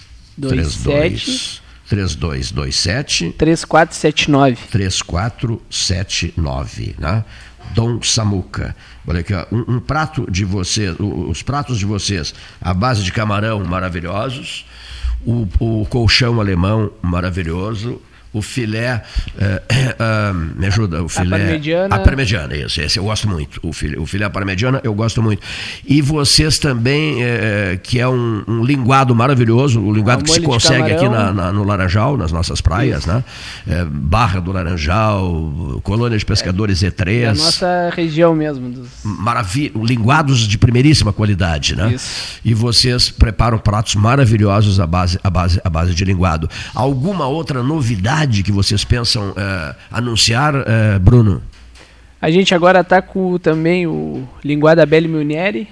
32 0.40 1.60
3227 1.88 3.32
3479 3.32 4.56
3479, 4.70 6.94
né? 6.98 7.24
Dom 7.74 8.00
Samuca. 8.02 8.76
Olha 9.06 9.20
aqui, 9.20 9.32
ó, 9.32 9.46
um, 9.52 9.76
um 9.76 9.80
prato 9.80 10.28
de 10.30 10.44
vocês, 10.44 10.94
os 10.98 11.42
pratos 11.42 11.78
de 11.78 11.86
vocês, 11.86 12.34
a 12.60 12.74
base 12.74 13.04
de 13.04 13.12
camarão 13.12 13.64
maravilhosos, 13.64 14.66
o, 15.24 15.46
o 15.60 15.86
colchão 15.86 16.40
alemão 16.40 16.90
maravilhoso, 17.02 18.00
o 18.36 18.42
filé, 18.42 19.02
uh, 19.34 19.40
uh, 19.40 20.58
me 20.58 20.66
ajuda, 20.66 21.02
o 21.02 21.08
filé. 21.08 21.36
A 21.36 21.38
parmegiana. 21.38 21.96
A 21.96 21.98
parmegiana, 21.98 22.56
isso, 22.56 22.80
esse 22.80 22.98
eu 22.98 23.04
gosto 23.04 23.28
muito. 23.28 23.58
O 23.62 23.72
filé, 23.72 23.98
o 23.98 24.04
filé 24.04 24.28
parmegiana 24.28 24.80
eu 24.84 24.92
gosto 24.92 25.22
muito. 25.22 25.42
E 25.86 26.02
vocês 26.02 26.58
também, 26.58 27.22
uh, 27.22 27.78
que 27.82 27.98
é 27.98 28.06
um, 28.06 28.44
um, 28.46 28.62
linguado 28.62 29.14
maravilhoso, 29.14 29.80
o 29.80 29.92
linguado 29.92 30.22
que 30.22 30.30
se 30.30 30.40
consegue 30.42 30.92
aqui 30.92 31.08
na, 31.08 31.32
na, 31.32 31.52
no 31.52 31.64
Laranjal, 31.64 32.16
nas 32.16 32.30
nossas 32.30 32.60
praias, 32.60 33.00
isso. 33.00 33.08
né? 33.08 33.24
Barra 33.90 34.40
do 34.40 34.52
Laranjal, 34.52 35.80
Colônia 35.82 36.18
de 36.18 36.24
Pescadores 36.26 36.82
é, 36.82 36.90
E3. 36.90 37.08
É 37.08 37.26
a 37.26 37.34
nossa 37.34 37.90
região 37.94 38.34
mesmo. 38.34 38.70
Dos... 38.70 38.88
Maravilha, 39.02 39.72
linguados 39.76 40.40
de 40.40 40.58
primeiríssima 40.58 41.12
qualidade, 41.12 41.74
né? 41.74 41.94
Isso. 41.94 42.38
E 42.44 42.52
vocês 42.52 43.08
preparam 43.08 43.58
pratos 43.58 43.94
maravilhosos 43.94 44.78
à 44.78 44.86
base, 44.86 45.18
à 45.22 45.30
base, 45.30 45.60
à 45.64 45.70
base 45.70 45.94
de 45.94 46.04
linguado. 46.04 46.50
Alguma 46.74 47.26
outra 47.26 47.62
novidade? 47.62 48.25
Novidade 48.26 48.42
que 48.42 48.52
vocês 48.52 48.84
pensam 48.84 49.30
uh, 49.30 49.74
anunciar, 49.90 50.54
uh, 50.54 51.00
Bruno? 51.00 51.42
A 52.20 52.30
gente 52.30 52.54
agora 52.54 52.80
está 52.80 53.00
com 53.00 53.38
também 53.38 53.86
o 53.86 54.28
Linguada 54.44 54.84
Belle 54.84 55.08
Munieri, 55.08 55.68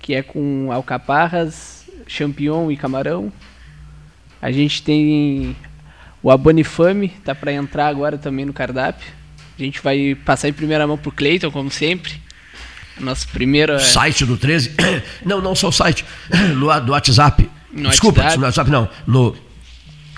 que 0.00 0.14
é 0.14 0.22
com 0.22 0.70
alcaparras, 0.72 1.84
champignon 2.06 2.70
e 2.70 2.76
camarão. 2.76 3.32
A 4.40 4.50
gente 4.50 4.82
tem 4.82 5.56
o 6.22 6.30
Abonifame, 6.30 7.08
tá 7.24 7.34
para 7.34 7.52
entrar 7.52 7.86
agora 7.86 8.18
também 8.18 8.44
no 8.44 8.52
cardápio. 8.52 9.06
A 9.58 9.62
gente 9.62 9.80
vai 9.82 10.16
passar 10.24 10.48
em 10.48 10.52
primeira 10.52 10.86
mão 10.86 10.96
pro 10.96 11.12
Cleiton, 11.12 11.50
como 11.50 11.70
sempre. 11.70 12.20
Nosso 12.98 13.28
primeiro. 13.28 13.74
É 13.74 13.78
site 13.78 14.24
do 14.24 14.36
13? 14.36 14.72
Não, 15.24 15.40
não 15.40 15.54
só 15.54 15.68
o 15.68 15.72
site. 15.72 16.04
No, 16.56 16.80
do 16.80 16.92
WhatsApp. 16.92 17.48
No 17.72 17.90
Desculpa, 17.90 18.20
WhatsApp. 18.20 18.38
no 18.38 18.46
WhatsApp 18.46 18.70
não. 18.70 18.88
No 19.06 19.36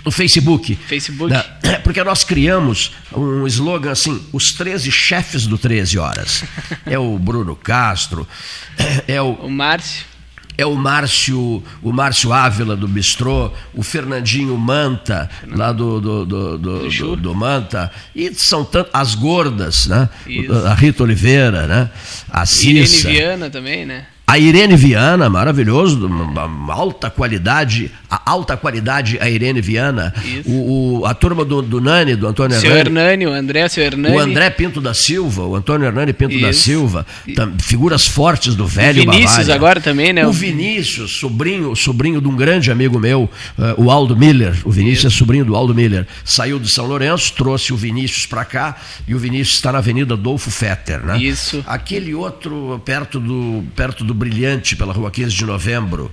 no 0.03 0.11
Facebook. 0.11 0.75
Facebook. 0.75 1.33
Né? 1.33 1.43
Porque 1.83 2.03
nós 2.03 2.23
criamos 2.23 2.93
um 3.15 3.45
slogan 3.47 3.91
assim: 3.91 4.21
os 4.31 4.53
13 4.53 4.91
chefes 4.91 5.47
do 5.47 5.57
13 5.57 5.99
horas. 5.99 6.43
É 6.85 6.97
o 6.97 7.17
Bruno 7.17 7.55
Castro, 7.55 8.27
é 9.07 9.21
o. 9.21 9.33
O 9.33 9.49
Márcio. 9.49 10.11
É 10.57 10.65
o 10.65 10.75
Márcio, 10.75 11.63
o 11.81 11.91
Márcio 11.91 12.31
Ávila 12.31 12.75
do 12.75 12.87
Bistrô, 12.87 13.51
o 13.73 13.81
Fernandinho 13.81 14.55
Manta, 14.57 15.29
lá 15.47 15.71
do, 15.71 15.99
do, 15.99 16.25
do, 16.25 16.57
do, 16.57 16.89
do, 16.89 17.15
do 17.15 17.35
Manta, 17.35 17.89
e 18.13 18.31
são 18.35 18.63
tantas, 18.63 18.91
as 18.93 19.15
gordas, 19.15 19.87
né? 19.87 20.07
Isso. 20.27 20.53
A 20.53 20.73
Rita 20.75 21.03
Oliveira, 21.03 21.65
né? 21.65 21.89
A 22.29 22.45
Cissa. 22.45 23.09
Irene 23.09 23.19
Viana 23.19 23.49
também, 23.49 23.85
né? 23.85 24.05
A 24.27 24.37
Irene 24.39 24.77
Viana, 24.77 25.29
maravilhoso, 25.29 26.07
uma 26.07 26.73
alta 26.73 27.09
qualidade, 27.09 27.91
a 28.11 28.21
alta 28.25 28.57
qualidade 28.57 29.17
a 29.21 29.29
Irene 29.29 29.61
Viana. 29.61 30.13
O, 30.45 30.99
o, 30.99 31.05
a 31.05 31.13
turma 31.13 31.45
do, 31.45 31.61
do 31.61 31.79
Nani, 31.79 32.13
do 32.17 32.27
Antônio 32.27 32.59
Seu 32.59 32.69
Hernani. 32.69 32.99
Hernani, 32.99 33.27
o 33.27 33.31
André, 33.31 33.69
seu 33.69 33.83
Hernani. 33.83 34.13
O 34.13 34.19
André 34.19 34.49
Pinto 34.49 34.81
da 34.81 34.93
Silva, 34.93 35.43
o 35.43 35.55
Antônio 35.55 35.87
Hernani 35.87 36.11
Pinto 36.11 36.33
Isso. 36.33 36.41
da 36.41 36.51
Silva. 36.51 37.05
Tam, 37.33 37.53
figuras 37.57 38.05
fortes 38.05 38.53
do 38.53 38.67
velho 38.67 39.03
o 39.03 39.05
Vinícius 39.05 39.31
Bavária. 39.31 39.55
agora 39.55 39.79
também, 39.79 40.11
né? 40.11 40.27
O 40.27 40.33
Vinícius, 40.33 41.19
sobrinho, 41.19 41.73
sobrinho 41.73 42.19
de 42.19 42.27
um 42.27 42.35
grande 42.35 42.69
amigo 42.69 42.99
meu, 42.99 43.29
uh, 43.57 43.81
o 43.81 43.89
Aldo 43.89 44.17
Miller. 44.17 44.57
O 44.65 44.71
Vinícius 44.71 45.13
Isso. 45.13 45.15
é 45.15 45.17
sobrinho 45.17 45.45
do 45.45 45.55
Aldo 45.55 45.73
Miller. 45.73 46.05
Saiu 46.25 46.59
de 46.59 46.69
São 46.69 46.85
Lourenço, 46.85 47.33
trouxe 47.33 47.71
o 47.71 47.77
Vinícius 47.77 48.25
para 48.25 48.43
cá 48.43 48.75
e 49.07 49.15
o 49.15 49.19
Vinícius 49.19 49.55
está 49.55 49.71
na 49.71 49.77
Avenida 49.77 50.15
Adolfo 50.15 50.51
Fetter, 50.51 51.05
né? 51.05 51.17
Isso. 51.17 51.63
Aquele 51.65 52.13
outro 52.13 52.81
perto 52.83 53.21
do, 53.21 53.63
perto 53.73 54.03
do 54.03 54.13
Brilhante, 54.13 54.75
pela 54.75 54.91
rua 54.91 55.09
15 55.09 55.33
de 55.33 55.45
novembro, 55.45 56.11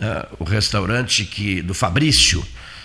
uh, 0.00 0.36
o 0.38 0.44
restaurante 0.44 1.24
que, 1.24 1.62
do 1.62 1.74
Fabrício, 1.74 2.44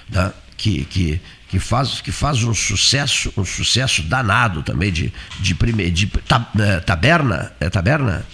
né, 0.10 0.32
que, 0.58 0.86
que, 0.86 1.22
que, 1.50 1.60
faz, 1.60 2.02
que 2.02 2.12
faz 2.12 2.44
um 2.44 2.54
sucesso, 2.54 3.34
um 3.38 3.46
sucesso 3.46 4.04
danado 4.04 4.62
também 4.64 4.92
de, 4.92 5.12
de, 5.40 5.56
prime, 5.56 5.90
de 5.90 6.06
uh, 6.06 6.82
taberna. 6.86 7.54
É 7.60 7.70
taberna? 7.70 8.26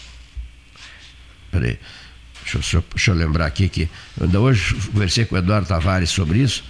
Peraí. 1.52 1.80
Deixa 2.44 2.78
eu, 2.78 2.84
deixa 2.94 3.12
eu 3.12 3.16
lembrar 3.16 3.46
aqui 3.46 3.70
que. 3.70 3.88
Ainda 4.20 4.40
hoje 4.40 4.74
conversei 4.92 5.26
com 5.26 5.36
o 5.36 5.38
Eduardo 5.38 5.68
Tavares 5.68 6.10
sobre 6.10 6.40
isso 6.40 6.64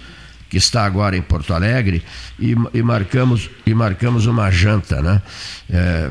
que 0.52 0.58
está 0.58 0.84
agora 0.84 1.16
em 1.16 1.22
Porto 1.22 1.54
Alegre, 1.54 2.02
e, 2.38 2.54
e 2.74 2.82
marcamos, 2.82 3.48
e 3.64 3.72
marcamos 3.72 4.26
uma 4.26 4.50
janta, 4.50 5.00
né? 5.00 5.22
É, 5.70 6.10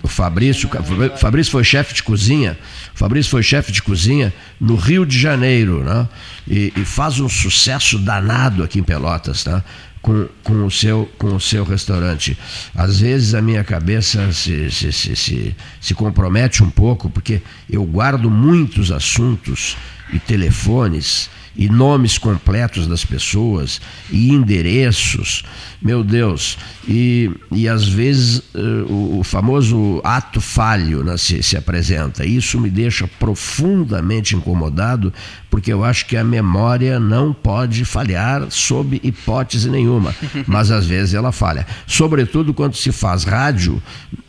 o 0.00 0.06
Fabrício, 0.06 0.70
Fabrício 1.16 1.50
foi 1.50 1.64
chefe 1.64 1.94
de 1.94 2.04
cozinha, 2.04 2.56
Fabrício 3.00 3.30
foi 3.30 3.42
chefe 3.42 3.72
de 3.72 3.80
cozinha 3.80 4.30
no 4.60 4.76
Rio 4.76 5.06
de 5.06 5.18
Janeiro, 5.18 5.82
né? 5.82 6.06
E, 6.46 6.70
e, 6.76 6.84
faz 6.84 7.18
um 7.18 7.30
sucesso 7.30 7.98
danado 7.98 8.62
aqui 8.62 8.78
em 8.78 8.82
Pelotas, 8.82 9.42
tá? 9.42 9.64
Com, 10.02 10.28
com, 10.44 10.66
o 10.66 10.70
seu, 10.70 11.10
com 11.16 11.34
o 11.34 11.40
seu 11.40 11.64
restaurante. 11.64 12.36
Às 12.74 13.00
vezes 13.00 13.32
a 13.34 13.40
minha 13.40 13.64
cabeça 13.64 14.30
se, 14.34 14.70
se, 14.70 14.92
se, 14.92 15.16
se, 15.16 15.56
se 15.80 15.94
compromete 15.94 16.62
um 16.62 16.68
pouco, 16.68 17.08
porque 17.08 17.40
eu 17.70 17.82
guardo 17.84 18.30
muitos 18.30 18.92
assuntos 18.92 19.78
e 20.12 20.18
telefones 20.18 21.30
e 21.56 21.68
nomes 21.68 22.16
completos 22.16 22.86
das 22.86 23.04
pessoas 23.04 23.80
e 24.10 24.30
endereços, 24.30 25.44
meu 25.82 26.04
Deus, 26.04 26.56
e, 26.86 27.30
e 27.50 27.68
às 27.68 27.88
vezes 27.88 28.38
uh, 28.54 28.86
o, 28.88 29.20
o, 29.20 29.24
famoso 29.24 30.00
ato 30.04 30.40
falho 30.40 31.02
né, 31.02 31.16
se, 31.16 31.42
se 31.42 31.56
apresenta. 31.56 32.24
Isso 32.24 32.60
me 32.60 32.70
deixa 32.70 33.08
profundamente 33.18 34.36
incomodado, 34.36 35.12
porque 35.50 35.72
eu 35.72 35.84
acho 35.84 36.06
que 36.06 36.16
a 36.16 36.24
memória 36.24 37.00
não 37.00 37.32
pode 37.32 37.84
falhar 37.84 38.46
sob 38.50 39.00
hipótese 39.02 39.68
nenhuma, 39.70 40.14
mas 40.46 40.70
às 40.70 40.86
vezes 40.86 41.14
ela 41.14 41.32
falha. 41.32 41.66
Sobretudo 41.86 42.54
quando 42.54 42.76
se 42.76 42.92
faz 42.92 43.24
rádio 43.24 43.82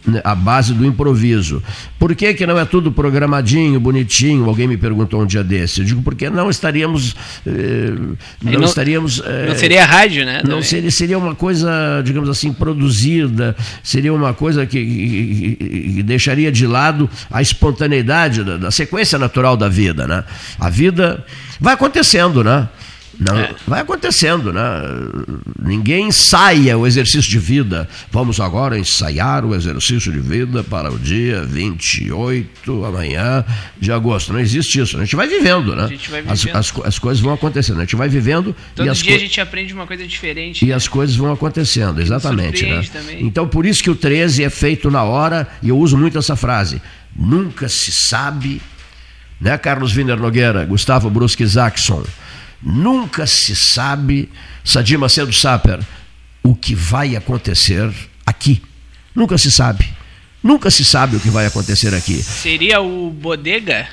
né, 0.06 0.22
à 0.23 0.34
base 0.34 0.73
do 0.73 0.86
improviso. 0.86 1.61
Por 1.99 2.15
que, 2.15 2.34
que 2.34 2.45
não 2.45 2.57
é 2.57 2.65
tudo 2.65 2.91
programadinho, 2.91 3.80
bonitinho? 3.80 4.45
Alguém 4.45 4.68
me 4.68 4.78
perguntou 4.78 5.22
um 5.22 5.26
dia 5.26 5.44
desse. 5.44 5.82
Eu 5.82 5.86
digo, 5.86 6.02
porque 6.02 6.30
não 6.30 6.49
estaríamos. 6.49 7.15
Eh, 7.45 7.94
não, 8.41 8.53
não, 8.53 8.64
estaríamos. 8.64 9.22
Eh, 9.23 9.45
não 9.49 9.56
seria 9.56 9.86
rádio, 9.86 10.26
né? 10.26 10.41
Não 10.44 10.61
seria, 10.61 10.91
seria 10.91 11.18
uma 11.18 11.36
coisa, 11.36 12.02
digamos 12.03 12.30
assim, 12.30 12.52
produzida, 12.52 13.56
seria 13.84 14.14
uma 14.14 14.34
coisa 14.34 14.65
que, 14.65 14.84
que, 14.84 15.94
que 15.95 16.03
deixaria 16.03 16.52
de 16.52 16.65
lado 16.65 17.10
a 17.30 17.41
espontaneidade 17.41 18.44
da, 18.44 18.57
da 18.57 18.72
sequência 18.72 19.19
natural 19.19 19.56
da 19.56 19.69
vida, 19.69 20.07
né? 20.07 20.23
A 20.60 20.69
vida 20.69 21.23
vai 21.60 21.73
acontecendo, 21.73 22.44
né? 22.44 22.68
Não, 23.20 23.38
é. 23.38 23.54
Vai 23.68 23.82
acontecendo, 23.82 24.52
né? 24.54 24.62
Ninguém 25.62 26.08
ensaia 26.08 26.78
o 26.78 26.88
exercício 26.88 27.30
de 27.30 27.40
vida. 27.40 27.88
Vamos 28.12 28.40
agora 28.40 28.78
ensaiar 28.78 29.46
o 29.46 29.54
exercício 29.54 30.12
de 30.12 30.20
vida 30.20 30.64
para 30.64 30.92
o 30.92 30.98
dia 30.98 31.44
28, 31.44 32.86
amanhã 32.86 33.46
de 33.80 33.92
agosto. 33.92 34.34
Não 34.34 34.40
existe 34.40 34.80
isso. 34.80 34.98
A 34.98 35.02
gente 35.02 35.16
vai 35.16 35.28
vivendo, 35.28 35.76
né? 35.76 35.88
Vai 36.10 36.22
vivendo. 36.22 36.32
As, 36.32 36.48
as, 36.48 36.74
as, 36.86 37.00
coisas 37.00 37.22
vão 37.22 37.34
acontecendo. 37.34 37.78
A 37.78 37.82
gente 37.82 37.96
vai 37.96 38.10
vivendo. 38.10 38.56
Todo 38.76 38.88
e 38.88 38.92
dia 38.92 39.16
a 39.16 39.20
gente 39.20 39.42
aprende 39.42 39.74
uma 39.74 39.86
coisa 39.86 40.08
diferente. 40.08 40.66
E 40.66 40.70
né? 40.70 40.74
as 40.74 40.88
coisas 40.88 41.16
vão 41.16 41.32
acontecendo, 41.32 42.02
exatamente. 42.02 42.66
Né? 42.66 42.82
Então, 43.20 43.48
por 43.48 43.66
isso 43.66 43.84
que 43.84 43.90
o 43.90 43.96
13 43.96 44.44
é 44.44 44.50
feito 44.50 44.90
na 44.90 45.04
hora, 45.04 45.48
e 45.62 45.70
eu 45.70 45.78
uso 45.78 45.98
muito 45.98 46.18
essa 46.18 46.36
frase. 46.36 46.82
Nunca 47.16 47.68
se 47.68 47.92
sabe 47.92 48.62
né, 49.40 49.58
Carlos 49.58 49.96
Wiener 49.96 50.18
Nogueira, 50.18 50.64
Gustavo 50.66 51.10
Brusque 51.10 51.46
Jackson, 51.46 52.04
nunca 52.62 53.26
se 53.26 53.56
sabe, 53.56 54.30
Sadir 54.64 54.98
Macedo 54.98 55.34
Saper, 55.34 55.80
o 56.44 56.56
que 56.56 56.76
vai 56.76 57.16
acontecer 57.16 57.92
aqui. 58.26 58.62
Nunca 59.16 59.38
se 59.38 59.52
sabe. 59.52 59.88
Nunca 60.44 60.72
se 60.72 60.84
sabe 60.84 61.16
o 61.16 61.20
que 61.20 61.30
vai 61.30 61.46
acontecer 61.46 61.94
aqui. 61.94 62.22
Seria 62.22 62.82
o 62.82 63.10
Bodega? 63.12 63.88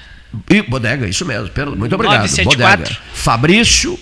E, 0.51 0.63
bodega, 0.63 1.07
isso 1.07 1.25
mesmo. 1.25 1.51
Muito 1.77 1.95
obrigado. 1.95 2.23
974. 2.23 2.85
Bodega. 2.85 3.01
Fabrício 3.15 3.99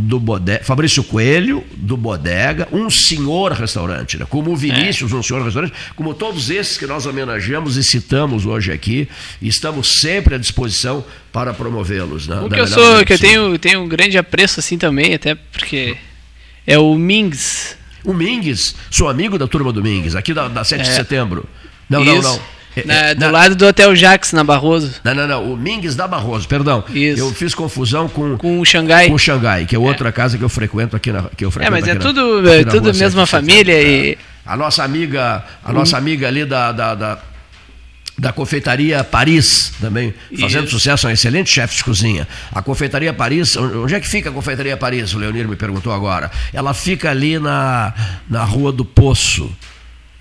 do 0.00 0.18
Bodega, 0.18 0.64
Fabrício 0.64 1.04
Coelho, 1.04 1.62
do 1.76 1.96
Bodega, 1.96 2.66
um 2.72 2.88
senhor 2.88 3.52
restaurante, 3.52 4.16
né? 4.16 4.26
como 4.28 4.50
o 4.50 4.56
Vinícius, 4.56 5.12
é. 5.12 5.14
um 5.14 5.22
senhor 5.22 5.44
restaurante, 5.44 5.74
como 5.94 6.14
todos 6.14 6.48
esses 6.48 6.78
que 6.78 6.86
nós 6.86 7.04
homenageamos 7.04 7.76
e 7.76 7.84
citamos 7.84 8.46
hoje 8.46 8.72
aqui, 8.72 9.08
e 9.42 9.48
estamos 9.48 10.00
sempre 10.00 10.34
à 10.34 10.38
disposição 10.38 11.04
para 11.30 11.52
promovê-los. 11.52 12.26
Né? 12.26 12.40
Um 12.40 12.48
que 12.48 12.58
eu 12.58 12.66
sou, 12.66 13.04
que 13.04 13.12
eu 13.12 13.18
tenho, 13.18 13.58
tenho 13.58 13.82
um 13.82 13.88
grande 13.88 14.16
apreço 14.16 14.60
assim 14.60 14.78
também, 14.78 15.14
até 15.14 15.34
porque 15.34 15.96
é 16.66 16.78
o 16.78 16.94
Mings. 16.96 17.76
O 18.02 18.14
Mings, 18.14 18.74
sou 18.90 19.08
amigo 19.08 19.38
da 19.38 19.46
turma 19.46 19.72
do 19.72 19.82
Mings, 19.82 20.16
aqui 20.16 20.32
da, 20.32 20.48
da 20.48 20.64
7 20.64 20.80
é. 20.80 20.82
de 20.84 20.94
setembro. 20.94 21.44
Não, 21.88 22.02
Isso. 22.02 22.14
não, 22.14 22.22
não. 22.22 22.40
É, 22.76 22.84
na, 22.84 22.94
é, 22.94 23.14
do 23.14 23.20
na, 23.20 23.30
lado 23.30 23.54
do 23.54 23.66
Hotel 23.66 23.94
Jax, 23.96 24.32
na 24.32 24.44
Barroso. 24.44 24.92
Não, 25.02 25.14
não, 25.14 25.26
não. 25.26 25.52
O 25.52 25.56
Mingues 25.56 25.96
da 25.96 26.06
Barroso, 26.06 26.46
perdão. 26.46 26.84
Isso. 26.90 27.22
Eu 27.22 27.32
fiz 27.32 27.54
confusão 27.54 28.08
com, 28.08 28.36
com 28.36 28.60
o 28.60 28.64
Xangai. 28.64 29.08
Com 29.08 29.14
o 29.14 29.18
Xangai, 29.18 29.66
que 29.66 29.74
é 29.74 29.78
outra 29.78 30.08
é. 30.08 30.12
casa 30.12 30.38
que 30.38 30.44
eu 30.44 30.48
frequento 30.48 30.96
aqui 30.96 31.10
na. 31.10 31.24
Que 31.36 31.44
eu 31.44 31.50
frequento 31.50 31.76
é, 31.76 31.80
mas 31.80 31.88
é 31.88 31.94
tudo, 31.94 32.42
na, 32.42 32.52
é 32.52 32.64
tudo 32.64 32.94
mesma 32.94 33.26
família. 33.26 33.80
E... 33.80 34.18
A 34.46 34.56
nossa 34.56 34.82
amiga, 34.82 35.44
a 35.64 35.72
nossa 35.72 35.96
amiga 35.96 36.26
ali 36.26 36.44
da, 36.44 36.72
da, 36.72 36.94
da 36.94 37.18
da 38.20 38.32
Confeitaria 38.32 39.02
Paris, 39.02 39.72
também 39.80 40.12
fazendo 40.38 40.64
Isso. 40.64 40.78
sucesso, 40.78 41.06
é 41.06 41.10
um 41.10 41.12
excelente 41.14 41.50
chefe 41.50 41.76
de 41.76 41.84
cozinha. 41.84 42.28
A 42.52 42.60
Confeitaria 42.60 43.14
Paris, 43.14 43.56
onde 43.56 43.94
é 43.94 44.00
que 44.00 44.06
fica 44.06 44.28
a 44.28 44.32
Confeitaria 44.32 44.76
Paris? 44.76 45.14
O 45.14 45.18
Leonir 45.18 45.48
me 45.48 45.56
perguntou 45.56 45.90
agora. 45.90 46.30
Ela 46.52 46.74
fica 46.74 47.10
ali 47.10 47.38
na, 47.38 47.94
na 48.28 48.44
Rua 48.44 48.72
do 48.72 48.84
Poço. 48.84 49.50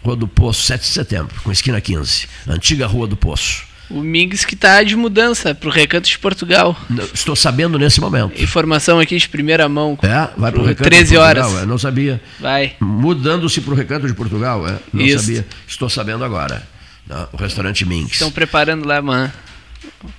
Rua 0.04 0.16
do 0.16 0.28
Poço, 0.28 0.64
7 0.64 0.82
de 0.82 0.88
setembro, 0.88 1.36
com 1.44 1.52
esquina 1.52 1.80
15. 1.82 2.28
Antiga 2.48 2.88
Rua 2.88 3.08
do 3.08 3.18
Poço. 3.18 3.68
O 3.90 4.02
Mings 4.02 4.46
que 4.46 4.54
está 4.54 4.84
de 4.84 4.96
mudança 4.96 5.56
para 5.56 5.68
o 5.68 5.72
Recanto 5.72 6.08
de 6.08 6.20
Portugal. 6.20 6.78
Estou 7.12 7.36
sabendo 7.36 7.80
nesse 7.80 8.00
momento. 8.00 8.40
Informação 8.42 9.00
aqui 9.00 9.18
de 9.18 9.28
primeira 9.28 9.68
mão. 9.68 9.98
É, 10.04 10.30
vai 10.38 10.52
para 10.52 10.62
o 10.62 10.66
Recanto 10.66 10.88
13 10.88 11.12
de 11.12 11.18
Portugal, 11.18 11.50
horas. 11.50 11.64
É, 11.64 11.66
não 11.66 11.78
sabia. 11.78 12.22
Vai. 12.40 12.76
Mudando-se 12.80 13.60
para 13.62 13.74
o 13.74 13.76
Recanto 13.76 14.06
de 14.06 14.14
Portugal, 14.14 14.68
é, 14.68 14.78
não 14.94 15.04
Isso. 15.04 15.26
sabia. 15.26 15.48
Estou 15.68 15.90
sabendo 15.90 16.24
agora. 16.24 16.62
Não, 17.08 17.28
o 17.34 17.38
restaurante 17.38 17.84
Mings. 17.84 18.12
Estão 18.12 18.32
preparando 18.32 18.88
lá 18.88 19.00
uma... 19.00 19.34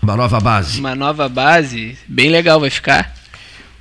Uma 0.03 0.17
nova 0.17 0.41
base. 0.41 0.81
Uma 0.81 0.97
nova 0.97 1.29
base, 1.29 1.97
bem 2.09 2.29
legal 2.29 2.59
vai 2.59 2.71
ficar. 2.71 3.15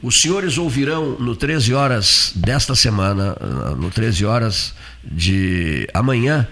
Os 0.02 0.22
senhores 0.22 0.58
ouvirão 0.58 1.18
no 1.20 1.36
13 1.36 1.74
horas 1.74 2.32
desta 2.36 2.74
semana, 2.74 3.36
no 3.78 3.90
13 3.92 4.26
horas 4.26 4.74
de 5.04 5.88
amanhã. 5.94 6.48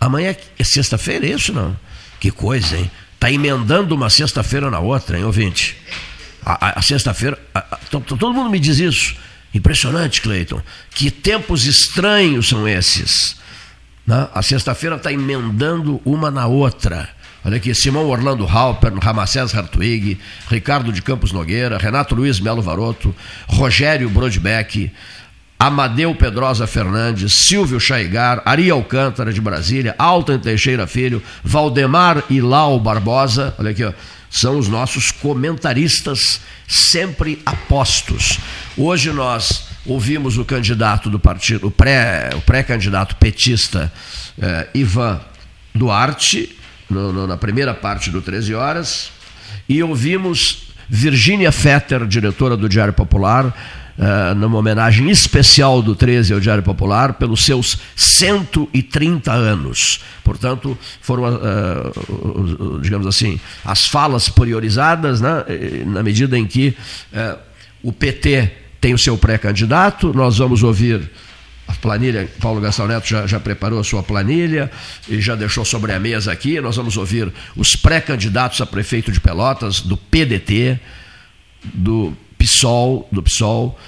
Amanhã 0.00 0.34
é 0.58 0.64
sexta-feira, 0.64 1.26
é 1.26 1.30
isso 1.30 1.52
não? 1.52 1.76
Que 2.18 2.30
coisa, 2.30 2.76
hein? 2.76 2.90
Está 3.14 3.30
emendando 3.30 3.94
uma 3.94 4.08
sexta-feira 4.08 4.70
na 4.70 4.78
outra, 4.78 5.18
hein, 5.18 5.24
ouvinte? 5.24 5.76
A, 6.44 6.68
a, 6.68 6.78
a 6.78 6.82
sexta-feira. 6.82 7.38
Todo 7.90 8.32
mundo 8.32 8.48
me 8.48 8.58
diz 8.58 8.78
isso. 8.78 9.16
Impressionante, 9.52 10.20
Cleiton. 10.20 10.60
Que 10.90 11.10
tempos 11.10 11.66
estranhos 11.66 12.48
são 12.48 12.66
esses. 12.66 13.36
Né? 14.06 14.28
A 14.34 14.42
sexta-feira 14.42 14.96
está 14.96 15.12
emendando 15.12 16.00
uma 16.04 16.30
na 16.30 16.46
outra. 16.46 17.08
Olha 17.46 17.58
aqui, 17.58 17.72
Simão 17.72 18.08
Orlando 18.08 18.44
Halper, 18.44 18.92
Ramacés 18.94 19.54
Hartwig, 19.54 20.18
Ricardo 20.50 20.92
de 20.92 21.00
Campos 21.00 21.30
Nogueira, 21.30 21.78
Renato 21.78 22.12
Luiz 22.12 22.40
Melo 22.40 22.60
Varoto, 22.60 23.14
Rogério 23.46 24.10
Brodbeck, 24.10 24.90
Amadeu 25.56 26.12
Pedrosa 26.12 26.66
Fernandes, 26.66 27.46
Silvio 27.46 27.78
Chaigar, 27.78 28.42
Ari 28.44 28.68
Alcântara 28.68 29.32
de 29.32 29.40
Brasília, 29.40 29.94
Alton 29.96 30.40
Teixeira 30.40 30.88
Filho, 30.88 31.22
Valdemar 31.44 32.24
Ilau 32.28 32.80
Barbosa, 32.80 33.54
olha 33.60 33.70
aqui, 33.70 33.84
ó, 33.84 33.92
são 34.28 34.58
os 34.58 34.66
nossos 34.66 35.12
comentaristas 35.12 36.40
sempre 36.66 37.40
apostos. 37.46 38.40
Hoje 38.76 39.12
nós 39.12 39.68
ouvimos 39.86 40.36
o 40.36 40.44
candidato 40.44 41.08
do 41.08 41.20
partido, 41.20 41.68
o 41.68 41.70
pré-candidato 41.70 43.14
pré 43.14 43.30
petista 43.30 43.92
eh, 44.36 44.66
Ivan 44.74 45.20
Duarte, 45.72 46.56
no, 46.88 47.12
no, 47.12 47.26
na 47.26 47.36
primeira 47.36 47.74
parte 47.74 48.10
do 48.10 48.22
13 48.22 48.54
Horas, 48.54 49.10
e 49.68 49.82
ouvimos 49.82 50.68
Virgínia 50.88 51.50
Fetter, 51.50 52.06
diretora 52.06 52.56
do 52.56 52.68
Diário 52.68 52.92
Popular, 52.92 53.46
uh, 53.46 54.34
numa 54.34 54.58
homenagem 54.58 55.10
especial 55.10 55.82
do 55.82 55.94
13 55.94 56.32
ao 56.32 56.40
Diário 56.40 56.62
Popular, 56.62 57.14
pelos 57.14 57.44
seus 57.44 57.78
130 57.96 59.32
anos. 59.32 60.00
Portanto, 60.22 60.76
foram, 61.00 61.24
uh, 61.24 62.80
digamos 62.80 63.06
assim, 63.06 63.40
as 63.64 63.86
falas 63.86 64.28
priorizadas, 64.28 65.20
né, 65.20 65.44
na 65.86 66.02
medida 66.02 66.38
em 66.38 66.46
que 66.46 66.76
uh, 67.12 67.38
o 67.82 67.92
PT 67.92 68.52
tem 68.80 68.94
o 68.94 68.98
seu 68.98 69.16
pré-candidato, 69.16 70.12
nós 70.14 70.38
vamos 70.38 70.62
ouvir 70.62 71.10
a 71.66 71.74
planilha, 71.74 72.28
Paulo 72.40 72.60
Gastão 72.60 72.86
Neto 72.86 73.08
já, 73.08 73.26
já, 73.26 73.40
preparou 73.40 73.80
a 73.80 73.84
sua 73.84 74.02
planilha 74.02 74.70
e 75.08 75.20
já 75.20 75.34
deixou 75.34 75.64
sobre 75.64 75.92
a 75.92 75.98
mesa 75.98 76.32
aqui. 76.32 76.60
Nós 76.60 76.76
vamos 76.76 76.96
ouvir 76.96 77.32
os 77.56 77.74
pré-candidatos 77.74 78.60
a 78.60 78.66
prefeito 78.66 79.10
de 79.10 79.20
Pelotas, 79.20 79.80
do 79.80 79.96
PDT, 79.96 80.78
do 81.64 82.16
PSOL, 82.38 83.08
do 83.10 83.22
PSOL, 83.22 83.78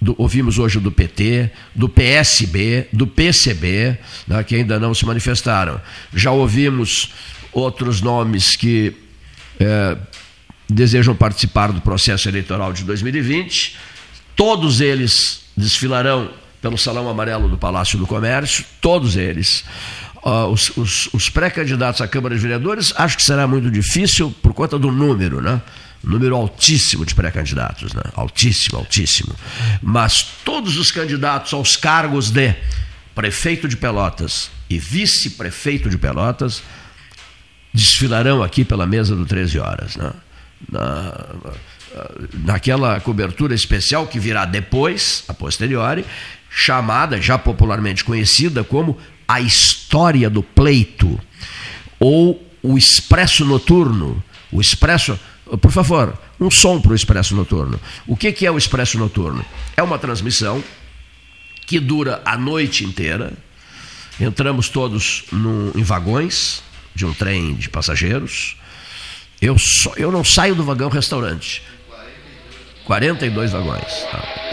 do, 0.00 0.14
ouvimos 0.16 0.58
hoje 0.58 0.80
do 0.80 0.90
PT, 0.90 1.50
do 1.74 1.88
PSB, 1.88 2.88
do 2.92 3.06
PCB, 3.06 3.98
né, 4.26 4.42
que 4.44 4.56
ainda 4.56 4.78
não 4.78 4.94
se 4.94 5.04
manifestaram. 5.04 5.80
Já 6.14 6.30
ouvimos 6.30 7.12
outros 7.52 8.00
nomes 8.00 8.56
que 8.56 8.94
é, 9.60 9.96
desejam 10.68 11.14
participar 11.14 11.72
do 11.72 11.80
processo 11.80 12.28
eleitoral 12.28 12.72
de 12.72 12.84
2020 12.84 13.76
Todos 14.38 14.80
eles 14.80 15.40
desfilarão 15.56 16.30
pelo 16.60 16.76
Salão 16.76 17.08
Amarelo 17.08 17.48
do 17.48 17.56
Palácio 17.56 17.98
do 17.98 18.06
Comércio, 18.06 18.64
todos 18.80 19.16
eles. 19.16 19.64
Uh, 20.16 20.46
os, 20.46 20.76
os, 20.76 21.08
os 21.12 21.30
pré-candidatos 21.30 22.00
à 22.00 22.08
Câmara 22.08 22.34
de 22.34 22.40
Vereadores, 22.40 22.92
acho 22.96 23.16
que 23.16 23.22
será 23.22 23.46
muito 23.46 23.70
difícil 23.70 24.34
por 24.42 24.52
conta 24.52 24.78
do 24.78 24.90
número, 24.90 25.40
né? 25.40 25.62
Número 26.02 26.34
altíssimo 26.34 27.04
de 27.04 27.14
pré-candidatos, 27.14 27.92
né? 27.94 28.02
Altíssimo, 28.14 28.78
altíssimo. 28.78 29.34
Mas 29.80 30.24
todos 30.44 30.76
os 30.76 30.90
candidatos 30.90 31.52
aos 31.52 31.76
cargos 31.76 32.30
de 32.30 32.54
prefeito 33.14 33.68
de 33.68 33.76
Pelotas 33.76 34.50
e 34.68 34.78
vice-prefeito 34.78 35.88
de 35.88 35.96
Pelotas 35.96 36.62
desfilarão 37.72 38.42
aqui 38.42 38.64
pela 38.64 38.86
mesa 38.86 39.14
do 39.14 39.24
13 39.24 39.58
horas, 39.58 39.96
né? 39.96 40.12
Na, 40.70 41.14
naquela 42.44 43.00
cobertura 43.00 43.54
especial 43.54 44.06
que 44.06 44.18
virá 44.18 44.44
depois, 44.44 45.24
a 45.28 45.34
posteriori, 45.34 46.04
chamada, 46.50 47.20
já 47.20 47.38
popularmente 47.38 48.04
conhecida 48.04 48.64
como 48.64 48.98
a 49.26 49.40
história 49.40 50.30
do 50.30 50.42
pleito, 50.42 51.20
ou 52.00 52.42
o 52.62 52.78
expresso 52.78 53.44
noturno. 53.44 54.22
O 54.50 54.60
expresso, 54.60 55.18
por 55.60 55.70
favor, 55.70 56.18
um 56.40 56.50
som 56.50 56.80
para 56.80 56.92
o 56.92 56.94
expresso 56.94 57.34
noturno. 57.34 57.78
O 58.06 58.16
que, 58.16 58.32
que 58.32 58.46
é 58.46 58.50
o 58.50 58.56
expresso 58.56 58.98
noturno? 58.98 59.44
É 59.76 59.82
uma 59.82 59.98
transmissão 59.98 60.62
que 61.66 61.78
dura 61.78 62.22
a 62.24 62.36
noite 62.36 62.84
inteira. 62.84 63.32
Entramos 64.18 64.68
todos 64.68 65.24
num, 65.30 65.70
em 65.76 65.82
vagões 65.82 66.62
de 66.94 67.04
um 67.04 67.12
trem 67.12 67.54
de 67.54 67.68
passageiros. 67.68 68.56
Eu, 69.40 69.56
só, 69.58 69.92
eu 69.96 70.10
não 70.10 70.24
saio 70.24 70.54
do 70.54 70.64
vagão 70.64 70.88
restaurante. 70.88 71.62
42 72.84 73.52
vagões. 73.52 74.02
Tá. 74.10 74.47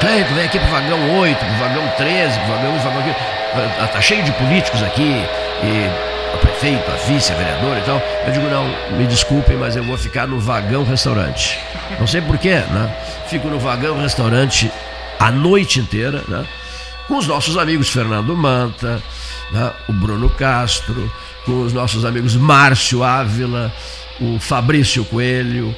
Cleiton, 0.00 0.34
vem 0.34 0.44
aqui 0.44 0.58
pro 0.58 0.68
vagão 0.68 1.18
8, 1.20 1.38
pro 1.38 1.54
vagão 1.54 1.88
13, 1.96 2.38
pro 2.40 2.48
vagão 2.48 2.74
1, 2.74 2.78
vagão 2.78 3.00
aqui. 3.00 3.14
Ah, 3.80 3.86
tá 3.86 4.00
cheio 4.00 4.22
de 4.22 4.32
políticos 4.32 4.82
aqui, 4.82 5.24
o 6.34 6.38
prefeito, 6.38 6.90
a 6.90 6.94
vice, 7.06 7.32
a 7.32 7.36
vereadora 7.36 7.80
e 7.80 7.82
tal. 7.82 8.02
Eu 8.26 8.32
digo, 8.32 8.46
não, 8.48 8.66
me 8.96 9.06
desculpem, 9.06 9.56
mas 9.56 9.76
eu 9.76 9.82
vou 9.84 9.96
ficar 9.96 10.26
no 10.26 10.38
vagão 10.38 10.84
restaurante. 10.84 11.58
Não 11.98 12.06
sei 12.06 12.20
porquê, 12.20 12.56
né? 12.56 12.94
Fico 13.28 13.48
no 13.48 13.58
vagão 13.58 13.98
restaurante 13.98 14.70
a 15.18 15.30
noite 15.30 15.80
inteira, 15.80 16.22
né? 16.28 16.44
Com 17.08 17.16
os 17.16 17.26
nossos 17.26 17.56
amigos 17.56 17.88
Fernando 17.88 18.36
Manta, 18.36 19.02
né? 19.50 19.70
o 19.88 19.92
Bruno 19.92 20.28
Castro, 20.30 21.10
com 21.44 21.62
os 21.62 21.72
nossos 21.72 22.04
amigos 22.04 22.36
Márcio 22.36 23.02
Ávila, 23.02 23.72
o 24.20 24.38
Fabrício 24.38 25.04
Coelho, 25.04 25.74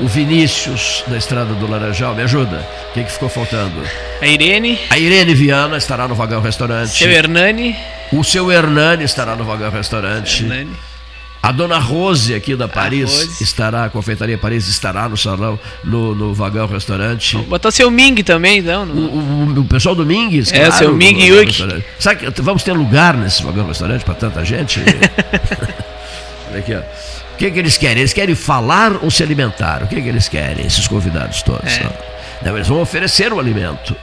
o 0.00 0.06
Vinícius 0.06 1.04
da 1.06 1.16
Estrada 1.16 1.54
do 1.54 1.70
Laranjal, 1.70 2.14
me 2.14 2.22
ajuda. 2.22 2.66
O 2.90 2.94
que, 2.94 3.04
que 3.04 3.12
ficou 3.12 3.28
faltando? 3.28 3.82
A 4.20 4.26
Irene. 4.26 4.78
A 4.90 4.98
Irene 4.98 5.34
Viana 5.34 5.76
estará 5.76 6.08
no 6.08 6.14
Vagão 6.14 6.40
Restaurante. 6.40 6.90
Seu 6.90 7.10
Hernani. 7.10 7.76
O 8.12 8.24
seu 8.24 8.50
Hernani 8.50 9.04
estará 9.04 9.36
no 9.36 9.44
Vagão 9.44 9.70
Restaurante. 9.70 10.44
Hernani. 10.44 10.70
A 11.44 11.52
dona 11.52 11.78
Rose 11.78 12.34
aqui 12.34 12.56
da 12.56 12.66
Paris 12.66 13.38
estará, 13.38 13.84
a 13.84 13.90
confeitaria 13.90 14.38
Paris 14.38 14.66
estará 14.66 15.06
no 15.10 15.16
salão, 15.16 15.60
no, 15.84 16.14
no 16.14 16.32
vagão 16.32 16.66
restaurante. 16.66 17.36
Botou 17.36 17.70
seu 17.70 17.90
Ming 17.90 18.22
também, 18.22 18.60
então. 18.60 18.86
No... 18.86 18.94
O, 18.94 19.18
o, 19.18 19.60
o, 19.60 19.64
pessoal 19.66 19.94
do 19.94 20.06
Ming, 20.06 20.38
É, 20.38 20.60
claro, 20.60 20.72
seu 20.72 20.94
Ming 20.94 21.20
e 21.20 21.26
Yuki. 21.26 21.84
Sabe 21.98 22.32
que 22.32 22.40
vamos 22.40 22.62
ter 22.62 22.72
lugar 22.72 23.14
nesse 23.14 23.42
vagão 23.42 23.66
restaurante 23.66 24.06
para 24.06 24.14
tanta 24.14 24.42
gente? 24.42 24.80
Olha 26.48 26.60
aqui, 26.60 26.74
ó. 26.74 26.80
O 27.34 27.36
que, 27.36 27.50
que 27.50 27.58
eles 27.58 27.76
querem? 27.76 27.98
Eles 27.98 28.12
querem 28.12 28.34
falar 28.34 29.02
ou 29.02 29.10
se 29.10 29.22
alimentar? 29.22 29.82
O 29.82 29.88
que, 29.88 30.00
que 30.00 30.08
eles 30.08 30.28
querem, 30.28 30.64
esses 30.64 30.86
convidados 30.86 31.42
todos? 31.42 31.72
É. 31.72 32.14
Não, 32.42 32.54
eles 32.56 32.68
vão 32.68 32.80
oferecer 32.80 33.32
o 33.32 33.40
alimento. 33.40 33.94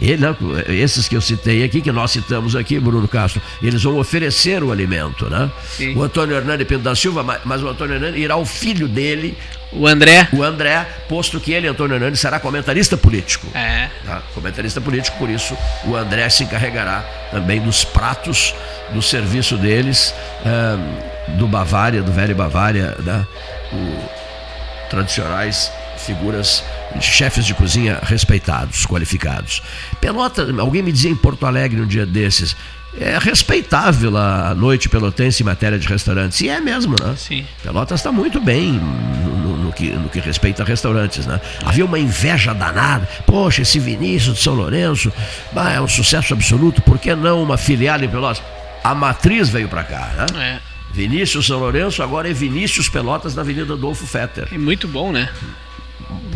Ele, 0.00 0.24
esses 0.68 1.08
que 1.08 1.16
eu 1.16 1.20
citei 1.20 1.64
aqui, 1.64 1.80
que 1.80 1.90
nós 1.90 2.12
citamos 2.12 2.54
aqui, 2.54 2.78
Bruno 2.78 3.08
Castro, 3.08 3.42
eles 3.60 3.82
vão 3.82 3.98
oferecer 3.98 4.62
o 4.62 4.70
alimento, 4.70 5.28
né? 5.28 5.50
Sim. 5.76 5.96
O 5.96 6.02
Antônio 6.02 6.36
Hernani 6.36 6.64
Pinto 6.64 6.82
da 6.82 6.94
Silva, 6.94 7.40
mas 7.44 7.62
o 7.62 7.68
Antônio 7.68 7.96
Hernani 7.96 8.18
irá 8.18 8.36
o 8.36 8.46
filho 8.46 8.86
dele, 8.86 9.36
o 9.72 9.86
André. 9.86 10.28
O 10.32 10.42
André, 10.42 10.86
posto 11.08 11.40
que 11.40 11.52
ele, 11.52 11.66
Antônio 11.66 11.96
Hernani, 11.96 12.16
será 12.16 12.38
comentarista 12.38 12.96
político. 12.96 13.48
É. 13.54 13.88
Tá? 14.06 14.22
Comentarista 14.34 14.80
político, 14.80 15.18
por 15.18 15.28
isso 15.28 15.56
o 15.84 15.96
André 15.96 16.28
se 16.30 16.44
encarregará 16.44 17.04
também 17.32 17.60
dos 17.60 17.84
pratos 17.84 18.54
do 18.94 19.02
serviço 19.02 19.56
deles. 19.56 20.14
Um, 20.46 21.17
do 21.36 21.46
Bavária, 21.46 22.02
do 22.02 22.12
velho 22.12 22.34
Bavária, 22.34 22.96
né? 23.04 23.26
o, 23.72 24.88
tradicionais 24.88 25.70
figuras, 25.98 26.64
chefes 27.00 27.44
de 27.44 27.54
cozinha 27.54 27.98
respeitados, 28.02 28.86
qualificados. 28.86 29.62
Pelota, 30.00 30.46
alguém 30.58 30.82
me 30.82 30.92
dizia 30.92 31.10
em 31.10 31.16
Porto 31.16 31.44
Alegre 31.44 31.80
um 31.80 31.86
dia 31.86 32.06
desses, 32.06 32.56
é 32.98 33.18
respeitável 33.18 34.16
a 34.16 34.54
noite 34.54 34.88
pelotense 34.88 35.42
em 35.42 35.46
matéria 35.46 35.78
de 35.78 35.86
restaurantes. 35.86 36.40
E 36.40 36.48
é 36.48 36.60
mesmo, 36.60 36.96
né? 37.00 37.14
Sim. 37.16 37.44
Pelotas 37.62 38.00
está 38.00 38.10
muito 38.10 38.40
bem 38.40 38.72
no, 38.72 39.56
no, 39.56 39.72
que, 39.72 39.90
no 39.90 40.08
que 40.08 40.20
respeita 40.20 40.62
a 40.62 40.66
restaurantes, 40.66 41.26
né? 41.26 41.40
Havia 41.64 41.84
uma 41.84 41.98
inveja 41.98 42.54
danada. 42.54 43.06
Poxa, 43.26 43.62
esse 43.62 43.78
Vinícius 43.78 44.36
de 44.36 44.42
São 44.42 44.54
Lourenço 44.54 45.12
bah, 45.52 45.72
é 45.72 45.80
um 45.80 45.88
sucesso 45.88 46.32
absoluto. 46.32 46.80
Por 46.82 46.98
que 46.98 47.14
não 47.14 47.42
uma 47.42 47.58
filial 47.58 48.02
em 48.02 48.08
Pelotas? 48.08 48.42
A 48.82 48.94
matriz 48.94 49.48
veio 49.48 49.68
para 49.68 49.84
cá, 49.84 50.10
né? 50.16 50.60
É. 50.64 50.67
Vinícius 50.92 51.46
São 51.46 51.58
Lourenço, 51.60 52.02
agora 52.02 52.28
é 52.28 52.32
Vinícius 52.32 52.88
Pelotas 52.88 53.34
na 53.34 53.42
Avenida 53.42 53.74
Adolfo 53.74 54.06
Fetter. 54.06 54.48
É 54.52 54.58
muito 54.58 54.88
bom, 54.88 55.12
né? 55.12 55.30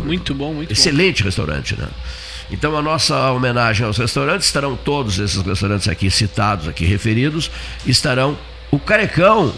Muito 0.03 0.33
bom, 0.33 0.53
muito 0.53 0.71
Excelente 0.71 1.23
bom. 1.23 1.27
restaurante, 1.27 1.75
né? 1.77 1.87
Então 2.51 2.77
a 2.77 2.81
nossa 2.81 3.31
homenagem 3.31 3.85
aos 3.85 3.97
restaurantes 3.97 4.47
estarão 4.47 4.75
todos 4.75 5.17
esses 5.17 5.41
restaurantes 5.41 5.87
aqui 5.87 6.11
citados, 6.11 6.67
aqui 6.67 6.85
referidos, 6.85 7.49
estarão 7.85 8.37
o 8.69 8.77
Carecão, 8.79 9.53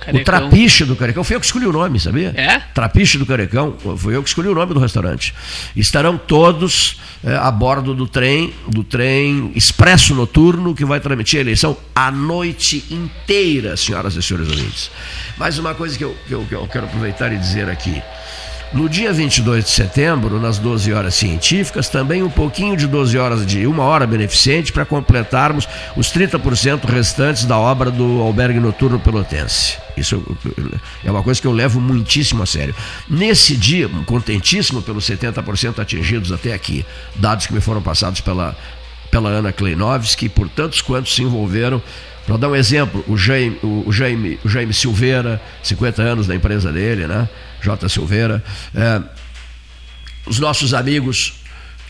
Carecão. 0.00 0.20
O 0.20 0.24
Trapiche 0.24 0.84
do 0.84 0.96
Carecão, 0.96 1.22
foi 1.22 1.36
eu 1.36 1.40
que 1.40 1.46
escolhi 1.46 1.66
o 1.66 1.72
nome, 1.72 2.00
sabia? 2.00 2.32
É? 2.36 2.58
Trapiche 2.74 3.18
do 3.18 3.26
Carecão, 3.26 3.76
foi 3.98 4.16
eu 4.16 4.22
que 4.22 4.28
escolhi 4.28 4.48
o 4.48 4.54
nome 4.54 4.72
do 4.72 4.80
restaurante. 4.80 5.34
Estarão 5.76 6.16
todos 6.16 6.98
é, 7.22 7.36
a 7.36 7.50
bordo 7.50 7.94
do 7.94 8.06
trem, 8.06 8.52
do 8.66 8.82
trem 8.82 9.52
expresso 9.54 10.14
noturno 10.14 10.74
que 10.74 10.84
vai 10.84 11.00
transmitir 11.00 11.38
a 11.38 11.42
eleição 11.42 11.76
a 11.94 12.10
noite 12.10 12.84
inteira, 12.90 13.76
senhoras 13.76 14.16
e 14.16 14.22
senhores 14.22 14.48
ouvintes. 14.48 14.90
Mais 15.36 15.58
uma 15.58 15.74
coisa 15.74 15.96
que 15.98 16.04
eu, 16.04 16.16
que 16.26 16.32
eu, 16.32 16.44
que 16.46 16.54
eu 16.54 16.66
quero 16.66 16.86
aproveitar 16.86 17.30
e 17.32 17.36
dizer 17.36 17.68
aqui. 17.68 18.02
No 18.72 18.88
dia 18.88 19.12
22 19.12 19.64
de 19.64 19.70
setembro, 19.70 20.38
nas 20.38 20.56
12 20.56 20.92
horas 20.92 21.16
científicas, 21.16 21.88
também 21.88 22.22
um 22.22 22.30
pouquinho 22.30 22.76
de 22.76 22.86
12 22.86 23.18
horas 23.18 23.44
de 23.44 23.66
uma 23.66 23.82
hora 23.82 24.06
beneficente 24.06 24.72
para 24.72 24.84
completarmos 24.84 25.68
os 25.96 26.12
30% 26.12 26.84
restantes 26.84 27.44
da 27.44 27.58
obra 27.58 27.90
do 27.90 28.20
albergue 28.20 28.60
noturno 28.60 29.00
pelotense. 29.00 29.76
Isso 29.96 30.22
é 31.04 31.10
uma 31.10 31.20
coisa 31.20 31.40
que 31.40 31.48
eu 31.48 31.52
levo 31.52 31.80
muitíssimo 31.80 32.44
a 32.44 32.46
sério. 32.46 32.72
Nesse 33.08 33.56
dia, 33.56 33.88
contentíssimo 34.06 34.80
pelos 34.80 35.04
70% 35.04 35.80
atingidos 35.80 36.30
até 36.30 36.54
aqui, 36.54 36.86
dados 37.16 37.48
que 37.48 37.52
me 37.52 37.60
foram 37.60 37.82
passados 37.82 38.20
pela, 38.20 38.56
pela 39.10 39.30
Ana 39.30 39.52
Kleinovski 39.52 40.28
por 40.28 40.48
tantos 40.48 40.80
quantos 40.80 41.12
se 41.12 41.24
envolveram 41.24 41.82
para 42.24 42.36
dar 42.36 42.48
um 42.48 42.54
exemplo, 42.54 43.04
o 43.08 43.16
Jaime, 43.16 43.58
o, 43.64 43.90
Jaime, 43.90 44.38
o 44.44 44.48
Jaime 44.48 44.72
Silveira, 44.72 45.42
50 45.64 46.00
anos 46.02 46.26
da 46.28 46.36
empresa 46.36 46.70
dele, 46.70 47.08
né? 47.08 47.28
J. 47.62 47.88
Silveira, 47.88 48.42
é, 48.74 49.02
os 50.26 50.38
nossos 50.38 50.74
amigos 50.74 51.34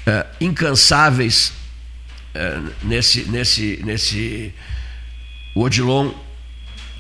é, 0.06 0.26
incansáveis 0.40 1.52
é, 2.34 2.59
nesse, 2.82 3.24
nesse, 3.24 3.80
nesse 3.84 4.55
Odilon 5.55 6.10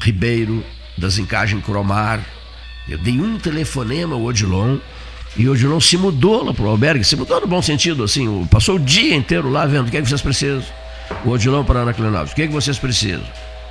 Ribeiro, 0.00 0.64
das 0.98 1.18
Encagem 1.18 1.60
Cromar. 1.60 2.24
Eu 2.88 2.98
dei 2.98 3.20
um 3.20 3.38
telefonema 3.38 4.14
ao 4.14 4.22
Odilon 4.22 4.78
e 5.36 5.48
o 5.48 5.52
Odilon 5.52 5.80
se 5.80 5.96
mudou 5.96 6.44
lá 6.44 6.52
para 6.52 6.64
o 6.64 6.68
albergue, 6.68 7.04
se 7.04 7.16
mudou 7.16 7.40
no 7.40 7.46
bom 7.46 7.62
sentido, 7.62 8.02
assim, 8.02 8.44
passou 8.46 8.76
o 8.76 8.80
dia 8.80 9.14
inteiro 9.14 9.48
lá 9.48 9.66
vendo 9.66 9.88
o 9.88 9.90
que 9.90 9.96
é 9.96 10.02
que 10.02 10.08
vocês 10.08 10.22
precisam. 10.22 10.64
O 11.24 11.30
Odilon 11.30 11.64
para 11.64 11.80
Ana 11.80 11.94
Clenápolis, 11.94 12.32
o 12.32 12.34
que 12.34 12.42
é 12.42 12.46
que 12.46 12.52
vocês 12.52 12.78
precisam? 12.78 13.24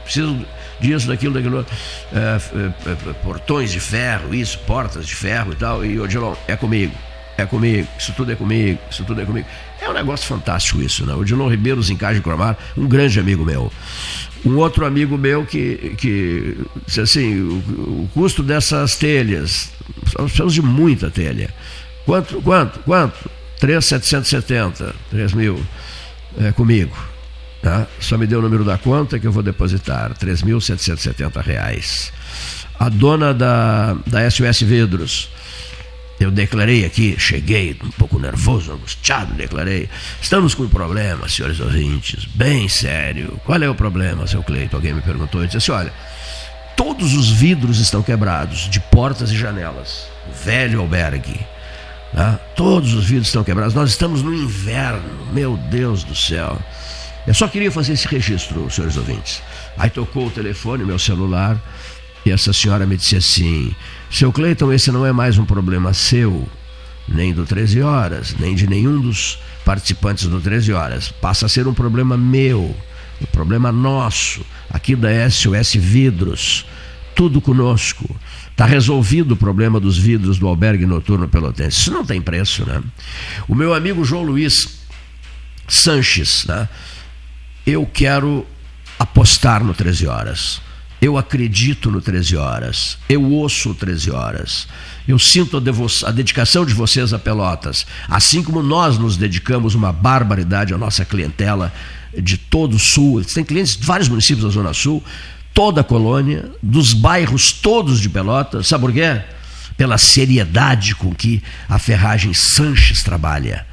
Preciso 0.04 0.46
disso, 0.80 1.08
daquilo, 1.08 1.34
daquilo, 1.34 1.66
é, 2.14 2.18
é, 2.18 2.92
é, 2.92 3.14
portões 3.24 3.72
de 3.72 3.80
ferro, 3.80 4.34
isso, 4.34 4.58
portas 4.60 5.06
de 5.06 5.16
ferro 5.16 5.52
e 5.52 5.56
tal. 5.56 5.86
E 5.86 6.00
o 6.00 6.04
Odilon, 6.04 6.36
é 6.48 6.56
comigo, 6.56 6.94
é 7.38 7.46
comigo, 7.46 7.88
isso 7.98 8.14
tudo 8.14 8.32
é 8.32 8.36
comigo, 8.36 8.80
isso 8.90 9.04
tudo 9.04 9.22
é 9.22 9.26
comigo. 9.26 9.48
É 9.82 9.90
um 9.90 9.94
negócio 9.94 10.28
fantástico 10.28 10.82
isso, 10.82 11.06
né? 11.06 11.14
O 11.14 11.20
Odilon 11.20 11.48
Ribeiro, 11.48 11.82
Zincagem 11.82 12.22
Cromar, 12.22 12.58
um 12.78 12.88
grande 12.88 13.20
amigo 13.20 13.46
meu. 13.46 13.72
Um 14.46 14.56
outro 14.58 14.86
amigo 14.86 15.18
meu 15.18 15.46
que, 15.46 15.96
que 15.98 16.58
disse 16.86 17.02
assim, 17.02 17.42
o, 17.42 17.58
o 18.04 18.10
custo 18.14 18.42
dessas 18.42 18.96
telhas, 18.96 19.72
nós 20.18 20.26
precisamos 20.26 20.54
de 20.54 20.62
muita 20.62 21.10
telha. 21.10 21.54
Quanto, 22.06 22.42
quanto, 22.42 22.80
quanto? 22.80 23.30
3,770, 23.60 24.96
3 25.10 25.34
mil, 25.34 25.62
é 26.40 26.52
comigo. 26.52 26.96
Tá? 27.62 27.88
Só 28.00 28.18
me 28.18 28.26
dê 28.26 28.36
o 28.36 28.42
número 28.42 28.64
da 28.64 28.78
conta 28.78 29.20
que 29.20 29.28
eu 29.28 29.32
vou 29.32 29.44
depositar, 29.44 30.12
R$ 30.12 30.16
3.770. 30.16 32.12
A 32.80 32.88
dona 32.88 33.34
da, 33.34 33.98
da 34.08 34.30
SOS 34.30 34.62
Vidros, 34.62 35.30
eu 36.20 36.32
declarei 36.32 36.86
aqui, 36.86 37.16
cheguei 37.18 37.78
um 37.84 37.92
pouco 37.92 38.20
nervoso, 38.20 38.72
angustiado, 38.72 39.34
declarei. 39.34 39.90
Estamos 40.22 40.54
com 40.54 40.64
um 40.64 40.70
problema, 40.70 41.28
senhores 41.28 41.60
ouvintes, 41.60 42.26
bem 42.26 42.68
sério. 42.70 43.40
Qual 43.46 43.62
é 43.62 43.70
o 43.70 43.76
problema, 43.76 44.28
seu 44.28 44.44
Cleito? 44.44 44.76
Alguém 44.76 44.94
me 44.94 45.02
perguntou. 45.02 45.42
Eu 45.42 45.48
disse 45.48 45.58
assim: 45.58 45.72
olha, 45.72 45.94
todos 46.78 47.14
os 47.14 47.30
vidros 47.30 47.80
estão 47.80 48.02
quebrados, 48.02 48.70
de 48.70 48.80
portas 48.80 49.32
e 49.32 49.38
janelas. 49.38 50.08
Velho 50.44 50.82
albergue. 50.82 51.40
Né? 52.14 52.40
Todos 52.56 52.94
os 52.94 53.06
vidros 53.06 53.28
estão 53.28 53.44
quebrados. 53.44 53.74
Nós 53.74 53.90
estamos 53.90 54.22
no 54.22 54.34
inverno, 54.34 55.28
meu 55.34 55.56
Deus 55.56 56.04
do 56.04 56.16
céu. 56.16 56.58
Eu 57.30 57.36
só 57.36 57.48
queria 57.48 57.72
fazer 57.72 57.94
esse 57.94 58.08
registro, 58.08 58.68
senhores 58.72 58.98
ouvintes. 58.98 59.44
Aí 59.78 59.88
tocou 59.88 60.26
o 60.26 60.32
telefone, 60.32 60.84
meu 60.84 60.98
celular, 60.98 61.62
e 62.26 62.32
essa 62.32 62.52
senhora 62.52 62.88
me 62.88 62.98
disse 62.98 63.16
assim: 63.18 63.76
seu 64.10 64.34
Cleiton, 64.34 64.74
esse 64.74 64.92
não 64.92 65.06
é 65.06 65.12
mais 65.12 65.38
um 65.38 65.46
problema 65.46 65.94
seu, 65.94 66.50
nem 67.08 67.32
do 67.32 67.46
13 67.46 67.84
Horas, 67.84 68.36
nem 68.40 68.56
de 68.56 68.66
nenhum 68.66 69.00
dos 69.00 69.38
participantes 69.64 70.26
do 70.26 70.42
13 70.42 70.74
Horas. 70.74 71.10
Passa 71.10 71.46
a 71.46 71.50
ser 71.50 71.68
um 71.68 71.74
problema 71.74 72.18
meu, 72.18 72.76
um 73.22 73.26
problema 73.28 73.72
nosso, 73.72 74.44
aqui 74.68 74.96
da 74.96 75.10
SOS 75.30 75.76
Vidros. 75.76 76.66
Tudo 77.14 77.40
conosco. 77.40 78.10
Está 78.50 78.66
resolvido 78.66 79.34
o 79.34 79.38
problema 79.38 79.80
dos 79.80 80.00
vidros 80.00 80.40
do 80.40 80.48
albergue 80.48 80.88
noturno 80.88 81.28
pelotense. 81.28 81.82
Isso 81.82 81.92
não 81.92 82.04
tem 82.04 82.20
preço, 82.20 82.66
né? 82.66 82.82
O 83.48 83.54
meu 83.54 83.72
amigo 83.76 84.04
João 84.04 84.24
Luiz 84.24 84.80
Sanches, 85.68 86.46
né? 86.48 86.68
Eu 87.70 87.86
quero 87.86 88.48
apostar 88.98 89.64
no 89.64 89.76
13 89.76 90.08
Horas. 90.08 90.60
Eu 91.00 91.20
acredito 91.20 91.92
no 91.92 92.02
13 92.02 92.36
horas. 92.36 92.98
Eu 93.08 93.24
ouço 93.24 93.70
o 93.70 93.76
13 93.76 94.10
horas. 94.10 94.68
Eu 95.08 95.20
sinto 95.20 95.56
a, 95.56 96.10
a, 96.10 96.12
dedicação 96.12 96.66
de 96.66 96.74
vocês 96.74 97.14
a 97.14 97.20
Pelotas. 97.20 97.86
Assim 98.08 98.42
como 98.42 98.64
nós 98.64 98.98
nos 98.98 99.16
dedicamos 99.16 99.76
uma 99.76 99.94
barbaridade 99.94 100.74
à 100.74 100.80
nossa 100.80 101.06
clientela 101.06 101.72
de 102.18 102.38
todo 102.38 102.74
o 102.74 102.80
Sul. 102.80 103.24
Tem 103.24 103.46
clientes 103.46 103.78
de 103.78 103.86
vários 103.86 104.10
municípios 104.10 104.44
da 104.44 104.50
Zona 104.50 104.74
Sul, 104.74 105.04
toda 105.54 105.82
a 105.82 105.84
colônia, 105.84 106.52
dos 106.62 106.92
bairros 106.92 107.52
todos 107.52 108.02
de 108.02 108.10
Pelotas. 108.10 108.68
Sabe 108.68 108.82
por 108.82 108.92
quê? 108.92 109.22
Pela 109.78 110.00
seriedade 110.00 110.96
com 110.96 111.14
que 111.14 111.42
a 111.70 111.78
Ferragem 111.78 112.34
Sanches 112.34 113.04
trabalha. 113.04 113.69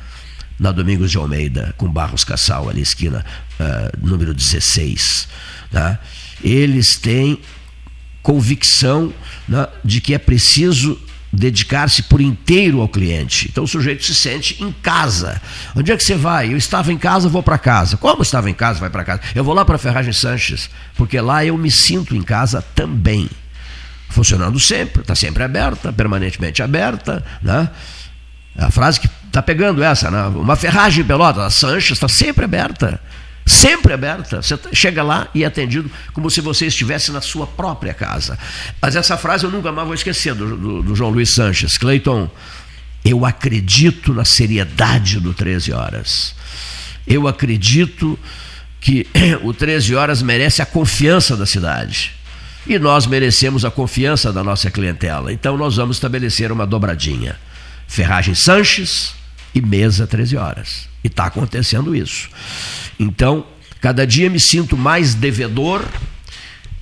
Na 0.59 0.73
Domingos 0.73 1.11
de 1.11 1.19
Almeida, 1.19 1.75
com 1.77 1.87
Barros 1.87 2.25
Cassal, 2.25 2.69
ali 2.69 2.81
esquina 2.81 3.25
uh, 3.61 4.07
número 4.07 4.33
16. 4.33 5.29
Tá? 5.71 5.99
eles 6.43 6.97
têm 6.97 7.39
convicção 8.23 9.13
né, 9.49 9.67
de 9.85 10.01
que 10.01 10.15
é 10.15 10.19
preciso 10.19 11.01
dedicar-se 11.33 12.05
por 12.05 12.21
inteiro 12.21 12.81
ao 12.81 12.89
cliente. 12.89 13.49
Então 13.51 13.65
o 13.65 13.69
sujeito 13.69 14.05
se 14.05 14.15
sente 14.15 14.63
em 14.63 14.73
casa. 14.73 15.41
Onde 15.75 15.93
é 15.93 15.97
que 15.97 16.03
você 16.03 16.15
vai? 16.15 16.53
Eu 16.53 16.57
estava 16.57 16.93
em 16.93 16.99
casa, 16.99 17.29
vou 17.29 17.43
para 17.43 17.59
casa. 17.59 17.97
Como 17.97 18.23
estava 18.23 18.49
em 18.49 18.55
casa, 18.55 18.81
vai 18.81 18.91
para 18.91 19.05
casa? 19.05 19.23
Eu 19.35 19.45
vou 19.45 19.55
lá 19.55 19.65
para 19.65 19.79
Ferragem 19.79 20.13
Sanches, 20.13 20.71
porque 20.97 21.21
lá 21.21 21.45
eu 21.45 21.57
me 21.59 21.71
sinto 21.71 22.17
em 22.17 22.23
casa 22.23 22.63
também. 22.75 23.29
Funcionando 24.09 24.59
sempre, 24.59 25.03
está 25.03 25.15
sempre 25.15 25.43
aberta, 25.43 25.93
permanentemente 25.93 26.63
aberta, 26.63 27.25
né? 27.43 27.69
A 28.57 28.71
frase 28.71 29.01
que 29.01 29.09
está 29.37 29.43
pegando 29.43 29.83
essa, 29.83 30.11
né? 30.11 30.23
Uma 30.29 30.57
ferragem 30.57 31.05
pelota, 31.05 31.45
a 31.45 31.51
Sanches 31.51 31.93
está 31.93 32.09
sempre 32.09 32.45
aberta 32.45 33.01
sempre 33.47 33.93
aberta. 33.93 34.43
Você 34.43 34.59
chega 34.73 35.03
lá 35.05 35.29
e 35.33 35.45
é 35.45 35.47
atendido 35.47 35.89
como 36.13 36.29
se 36.29 36.41
você 36.41 36.67
estivesse 36.67 37.13
na 37.13 37.21
sua 37.21 37.47
própria 37.47 37.95
casa. 37.95 38.37
Mas 38.83 38.97
essa 38.97 39.17
frase 39.17 39.45
eu 39.45 39.51
nunca 39.51 39.71
mais 39.71 39.87
vou 39.87 39.95
esquecer 39.95 40.35
do, 40.35 40.57
do, 40.57 40.83
do 40.83 40.97
João 40.97 41.11
Luiz 41.11 41.33
Sanches. 41.35 41.79
Cleiton, 41.79 42.29
eu 43.05 43.25
acredito 43.25 44.13
na 44.13 44.25
seriedade 44.25 45.21
do 45.21 45.33
13 45.33 45.73
Horas. 45.73 46.35
Eu 47.07 47.29
acredito 47.29 48.19
que 48.81 49.07
o 49.43 49.55
13 49.55 49.95
Horas 49.95 50.23
merece 50.23 50.61
a 50.61 50.67
confiança 50.67 51.37
da 51.37 51.47
cidade. 51.47 52.13
E 52.67 52.81
nós 52.81 53.07
merecemos 53.07 53.65
a 53.65 53.71
confiança 53.71 54.33
da 54.33 54.43
nossa 54.43 54.73
clientela. 54.73 55.33
Então 55.33 55.57
nós 55.57 55.77
vamos 55.77 55.99
estabelecer 55.99 56.51
uma 56.51 56.67
dobradinha. 56.67 57.37
Ferragem 57.87 58.35
Sanches 58.35 59.16
e 59.57 59.61
mesa 59.63 60.07
13 60.07 60.37
horas. 60.37 60.89
E 61.03 61.07
está 61.07 61.27
acontecendo 61.27 61.95
isso. 61.95 62.29
Então, 63.01 63.47
cada 63.81 64.07
dia 64.07 64.29
me 64.29 64.39
sinto 64.39 64.77
mais 64.77 65.15
devedor 65.15 65.83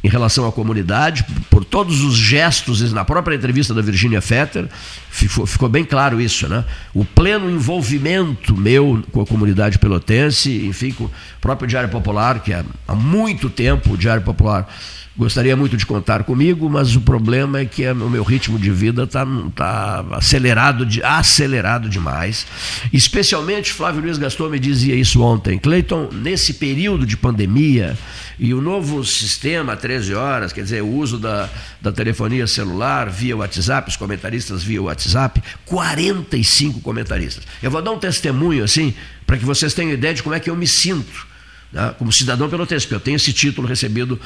em 0.03 0.09
relação 0.09 0.47
à 0.47 0.53
comunidade, 0.53 1.25
por 1.49 1.65
todos 1.65 2.03
os 2.03 2.15
gestos, 2.15 2.93
na 2.93 3.07
própria 3.07 3.35
entrevista 3.35 3.73
da 3.73 3.81
Virginia 3.81 4.21
Fetter, 4.21 4.69
ficou, 5.09 5.47
ficou, 5.47 5.67
bem 5.67 5.83
claro 5.83 6.21
isso, 6.21 6.47
né? 6.47 6.63
O 6.93 7.07
pleno 7.07 7.51
envolvimento 7.51 8.55
meu 8.55 9.03
com 9.11 9.23
a 9.23 9.27
comunidade 9.27 9.79
pelotense, 9.79 10.67
enfim, 10.67 10.93
com 10.93 11.05
o 11.05 11.11
próprio 11.41 11.67
Diário 11.67 11.89
Popular, 11.89 12.41
que 12.41 12.53
há 12.53 12.95
muito 12.95 13.49
tempo 13.49 13.95
o 13.95 13.97
Diário 13.97 14.23
Popular 14.23 14.69
gostaria 15.17 15.57
muito 15.57 15.77
de 15.77 15.87
contar 15.87 16.25
comigo, 16.25 16.69
mas 16.69 16.97
o 16.97 17.01
problema 17.01 17.61
é 17.61 17.65
que 17.65 17.89
o 17.89 18.11
meu 18.11 18.25
ritmo 18.25 18.59
de 18.59 18.71
vida 18.71 19.05
está 19.05 19.25
tá 19.55 20.05
acelerado, 20.13 20.85
de, 20.85 21.03
acelerado 21.03 21.89
demais. 21.89 22.47
Especialmente, 22.93 23.73
Flávio 23.73 24.03
Luiz 24.03 24.19
Gaston 24.19 24.49
me 24.49 24.59
dizia 24.59 24.95
isso 24.95 25.23
ontem. 25.23 25.59
Cleiton, 25.59 26.09
nesse 26.13 26.55
período 26.55 27.07
de 27.07 27.17
pandemia 27.17 27.97
e 28.39 28.53
o 28.53 28.61
novo 28.61 29.05
sistema, 29.05 29.77
13 29.77 30.15
horas, 30.15 30.53
quer 30.53 30.63
dizer, 30.63 30.83
o 30.83 30.89
uso 30.89 31.19
da, 31.19 31.49
da 31.81 31.93
telefonia 31.93 32.49
celular 32.49 33.09
via 33.09 33.37
WhatsApp, 33.37 33.89
os 33.89 33.97
comentaristas 33.97 34.65
via 34.65 34.83
WhatsApp, 34.83 35.41
45 35.65 36.81
comentaristas. 36.81 37.45
Eu 37.63 37.71
vou 37.71 37.81
dar 37.81 37.93
um 37.93 37.99
testemunho 37.99 38.65
assim, 38.65 38.93
para 39.25 39.37
que 39.37 39.45
vocês 39.45 39.73
tenham 39.73 39.93
ideia 39.93 40.13
de 40.13 40.25
como 40.25 40.35
é 40.35 40.41
que 40.41 40.51
eu 40.51 40.57
me 40.57 40.67
sinto 40.67 41.34
né, 41.75 41.95
como 41.99 42.13
cidadão 42.13 42.49
pelotense, 42.49 42.87
porque 42.87 42.95
eu 42.95 43.01
tenho 43.01 43.17
esse 43.17 43.33
título 43.33 43.67
recebido 43.67 44.21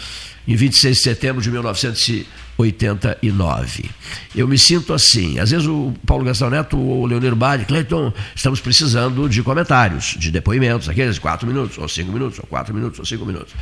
em 0.46 0.54
26 0.54 0.98
de 0.98 1.02
setembro 1.02 1.40
de 1.42 1.50
1989. 1.50 3.90
Eu 4.36 4.46
me 4.46 4.58
sinto 4.58 4.92
assim. 4.92 5.38
Às 5.38 5.50
vezes 5.50 5.66
o 5.66 5.94
Paulo 6.06 6.24
Gastão 6.24 6.50
Neto 6.50 6.78
ou 6.78 7.02
o 7.02 7.06
Leonir 7.06 7.34
Bade, 7.34 7.64
Cleiton, 7.64 8.12
estamos 8.36 8.60
precisando 8.60 9.26
de 9.28 9.42
comentários, 9.42 10.14
de 10.18 10.30
depoimentos, 10.30 10.88
aqueles 10.88 11.18
quatro 11.18 11.46
minutos, 11.46 11.78
ou 11.78 11.88
cinco 11.88 12.12
minutos, 12.12 12.38
ou 12.38 12.46
quatro 12.46 12.74
minutos, 12.74 12.98
ou 12.98 13.06
cinco 13.06 13.24
minutos. 13.24 13.54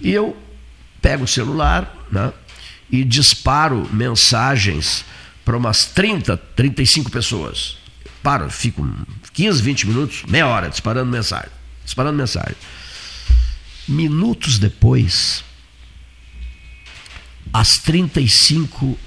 E 0.00 0.10
eu 0.10 0.36
pego 1.00 1.24
o 1.24 1.28
celular 1.28 1.96
né, 2.10 2.32
e 2.90 3.04
disparo 3.04 3.88
mensagens 3.92 5.04
para 5.44 5.56
umas 5.56 5.84
30, 5.86 6.36
35 6.36 7.10
pessoas. 7.10 7.78
Paro, 8.22 8.50
fico 8.50 8.86
15, 9.32 9.62
20 9.62 9.86
minutos, 9.86 10.22
meia 10.28 10.46
hora 10.46 10.68
disparando 10.68 11.10
mensagem. 11.10 11.48
Disparando 11.84 12.18
mensagem. 12.18 12.54
Minutos 13.90 14.58
depois, 14.58 15.44
as 17.52 17.78
35, 17.78 18.86
uh, 18.86 18.98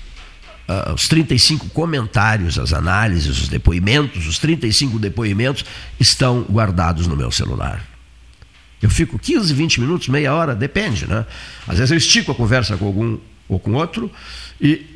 ah, 0.67 0.93
os 0.93 1.07
35 1.07 1.69
comentários, 1.69 2.59
as 2.59 2.73
análises, 2.73 3.43
os 3.43 3.47
depoimentos, 3.47 4.27
os 4.27 4.37
35 4.37 4.99
depoimentos 4.99 5.63
estão 5.99 6.41
guardados 6.43 7.07
no 7.07 7.15
meu 7.15 7.31
celular. 7.31 7.81
Eu 8.81 8.89
fico 8.89 9.17
15, 9.17 9.53
20 9.53 9.79
minutos, 9.79 10.09
meia 10.09 10.33
hora, 10.33 10.53
depende, 10.53 11.07
né? 11.07 11.25
Às 11.65 11.77
vezes 11.77 11.91
eu 11.91 11.97
estico 11.97 12.33
a 12.33 12.35
conversa 12.35 12.75
com 12.75 12.85
algum 12.85 13.17
ou 13.47 13.57
com 13.57 13.73
outro 13.73 14.11
e 14.59 14.92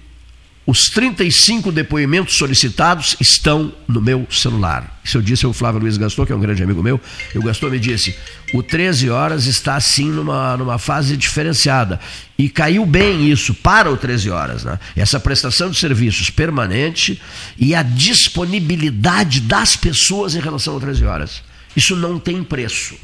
os 0.67 0.89
35 0.89 1.71
depoimentos 1.71 2.35
solicitados 2.35 3.15
estão 3.21 3.73
no 3.87 4.01
meu 4.01 4.27
celular. 4.29 4.99
Isso 5.01 5.17
eu 5.17 5.21
disse 5.21 5.45
ao 5.45 5.53
Flávio 5.53 5.79
Luiz 5.79 5.95
Gaston, 5.95 6.25
que 6.25 6.33
é 6.33 6.35
um 6.35 6.41
grande 6.41 6.61
amigo 6.61 6.83
meu. 6.83 6.99
O 7.33 7.41
Gaston 7.41 7.69
me 7.69 7.79
disse: 7.79 8.13
o 8.53 8.61
13 8.61 9.09
horas 9.09 9.45
está 9.45 9.77
assim 9.77 10.11
numa, 10.11 10.57
numa 10.57 10.77
fase 10.77 11.15
diferenciada. 11.15 12.01
E 12.37 12.49
caiu 12.49 12.85
bem 12.85 13.31
isso 13.31 13.53
para 13.53 13.89
o 13.89 13.95
13 13.95 14.29
horas. 14.29 14.65
Né? 14.65 14.77
Essa 14.93 15.21
prestação 15.21 15.69
de 15.69 15.79
serviços 15.79 16.29
permanente 16.29 17.21
e 17.57 17.73
a 17.73 17.81
disponibilidade 17.81 19.39
das 19.39 19.77
pessoas 19.77 20.35
em 20.35 20.41
relação 20.41 20.73
ao 20.73 20.81
13 20.81 21.05
horas. 21.05 21.43
Isso 21.77 21.95
não 21.95 22.19
tem 22.19 22.43
preço. 22.43 22.95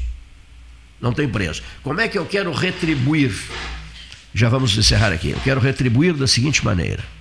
Não 1.00 1.14
tem 1.14 1.26
preço. 1.26 1.62
Como 1.82 1.98
é 1.98 2.08
que 2.08 2.18
eu 2.18 2.26
quero 2.26 2.52
retribuir? 2.52 3.32
Já 4.34 4.50
vamos 4.50 4.76
encerrar 4.76 5.12
aqui. 5.12 5.30
Eu 5.30 5.40
quero 5.42 5.60
retribuir 5.60 6.12
da 6.12 6.26
seguinte 6.26 6.62
maneira 6.62 7.13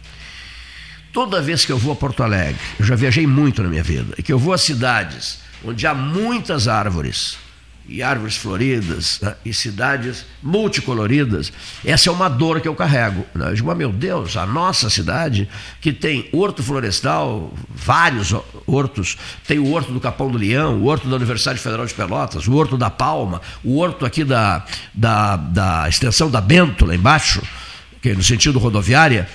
toda 1.14 1.42
vez 1.42 1.64
que 1.64 1.72
eu 1.72 1.78
vou 1.78 1.94
a 1.94 1.96
Porto 1.96 2.24
Alegre, 2.24 2.60
eu 2.78 2.86
já 2.86 2.96
viajei 2.96 3.26
muito 3.26 3.64
na 3.64 3.70
minha 3.70 3.84
vida, 3.84 4.14
e 4.18 4.24
que 4.24 4.34
eu 4.34 4.40
vou 4.40 4.54
a 4.54 4.58
cidades 4.58 5.40
onde 5.64 5.88
há 5.88 5.94
muitas 5.94 6.68
árvores, 6.68 7.38
e 7.88 8.02
árvores 8.02 8.38
floridas, 8.38 9.20
né, 9.22 9.36
e 9.44 9.54
cidades 9.54 10.26
multicoloridas, 10.42 11.52
essa 11.84 12.10
é 12.10 12.12
uma 12.12 12.30
dor 12.30 12.62
que 12.62 12.68
eu 12.68 12.76
carrego. 12.76 13.26
Né? 13.36 13.50
Eu 13.50 13.54
digo, 13.56 13.72
oh, 13.72 13.76
meu 13.76 13.92
Deus, 13.92 14.38
a 14.38 14.46
nossa 14.46 14.90
cidade, 14.90 15.50
que 15.82 15.92
tem 15.92 16.30
horto 16.32 16.64
florestal, 16.64 17.54
vários 17.70 18.34
hortos, 18.66 19.18
tem 19.46 19.60
o 19.60 19.72
horto 19.72 19.92
do 19.92 20.00
Capão 20.00 20.32
do 20.32 20.38
Leão, 20.38 20.82
o 20.82 20.86
horto 20.86 21.10
da 21.10 21.16
Universidade 21.18 21.60
Federal 21.60 21.86
de 21.86 21.94
Pelotas, 21.94 22.48
o 22.48 22.56
horto 22.56 22.78
da 22.78 22.90
Palma, 22.90 23.42
o 23.64 23.78
horto 23.78 24.06
aqui 24.06 24.24
da, 24.24 24.66
da, 24.94 25.36
da 25.36 25.90
extensão 25.90 26.32
da 26.32 26.40
Bento, 26.40 26.86
lá 26.86 26.96
embaixo, 26.96 27.42
que 28.02 28.10
é 28.10 28.14
no 28.14 28.24
sentido 28.24 28.60
rodoviária, 28.60 29.28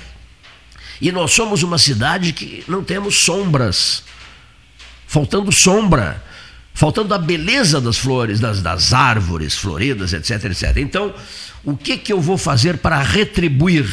E 1.00 1.12
nós 1.12 1.32
somos 1.32 1.62
uma 1.62 1.78
cidade 1.78 2.32
que 2.32 2.64
não 2.66 2.82
temos 2.82 3.24
sombras, 3.24 4.02
faltando 5.06 5.52
sombra, 5.52 6.22
faltando 6.74 7.14
a 7.14 7.18
beleza 7.18 7.80
das 7.80 7.98
flores, 7.98 8.40
das, 8.40 8.60
das 8.62 8.92
árvores 8.92 9.54
floridas, 9.56 10.12
etc, 10.12 10.44
etc. 10.44 10.76
Então, 10.78 11.14
o 11.64 11.76
que, 11.76 11.96
que 11.96 12.12
eu 12.12 12.20
vou 12.20 12.38
fazer 12.38 12.78
para 12.78 13.00
retribuir? 13.00 13.88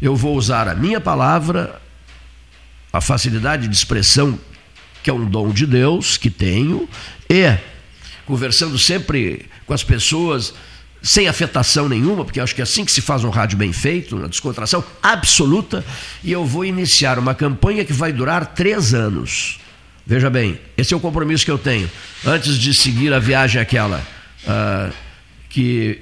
Eu 0.00 0.16
vou 0.16 0.36
usar 0.36 0.68
a 0.68 0.74
minha 0.74 1.00
palavra, 1.00 1.80
a 2.92 3.00
facilidade 3.00 3.68
de 3.68 3.74
expressão, 3.74 4.38
que 5.02 5.10
é 5.10 5.12
um 5.12 5.28
dom 5.28 5.50
de 5.50 5.66
Deus 5.66 6.16
que 6.16 6.30
tenho, 6.30 6.88
e 7.28 7.56
conversando 8.26 8.78
sempre 8.78 9.46
com 9.66 9.74
as 9.74 9.84
pessoas 9.84 10.54
sem 11.02 11.28
afetação 11.28 11.88
nenhuma, 11.88 12.24
porque 12.24 12.40
acho 12.40 12.54
que 12.54 12.60
é 12.60 12.64
assim 12.64 12.84
que 12.84 12.92
se 12.92 13.00
faz 13.00 13.24
um 13.24 13.30
rádio 13.30 13.56
bem 13.56 13.72
feito, 13.72 14.16
uma 14.16 14.28
descontração 14.28 14.84
absoluta, 15.02 15.84
e 16.22 16.30
eu 16.30 16.44
vou 16.44 16.64
iniciar 16.64 17.18
uma 17.18 17.34
campanha 17.34 17.84
que 17.84 17.92
vai 17.92 18.12
durar 18.12 18.46
três 18.46 18.92
anos. 18.92 19.58
Veja 20.06 20.28
bem, 20.28 20.58
esse 20.76 20.92
é 20.92 20.96
o 20.96 21.00
compromisso 21.00 21.44
que 21.44 21.50
eu 21.50 21.58
tenho. 21.58 21.90
Antes 22.24 22.58
de 22.58 22.74
seguir 22.74 23.12
a 23.12 23.18
viagem 23.18 23.60
aquela, 23.60 24.04
uh, 24.44 24.92
que, 25.48 26.00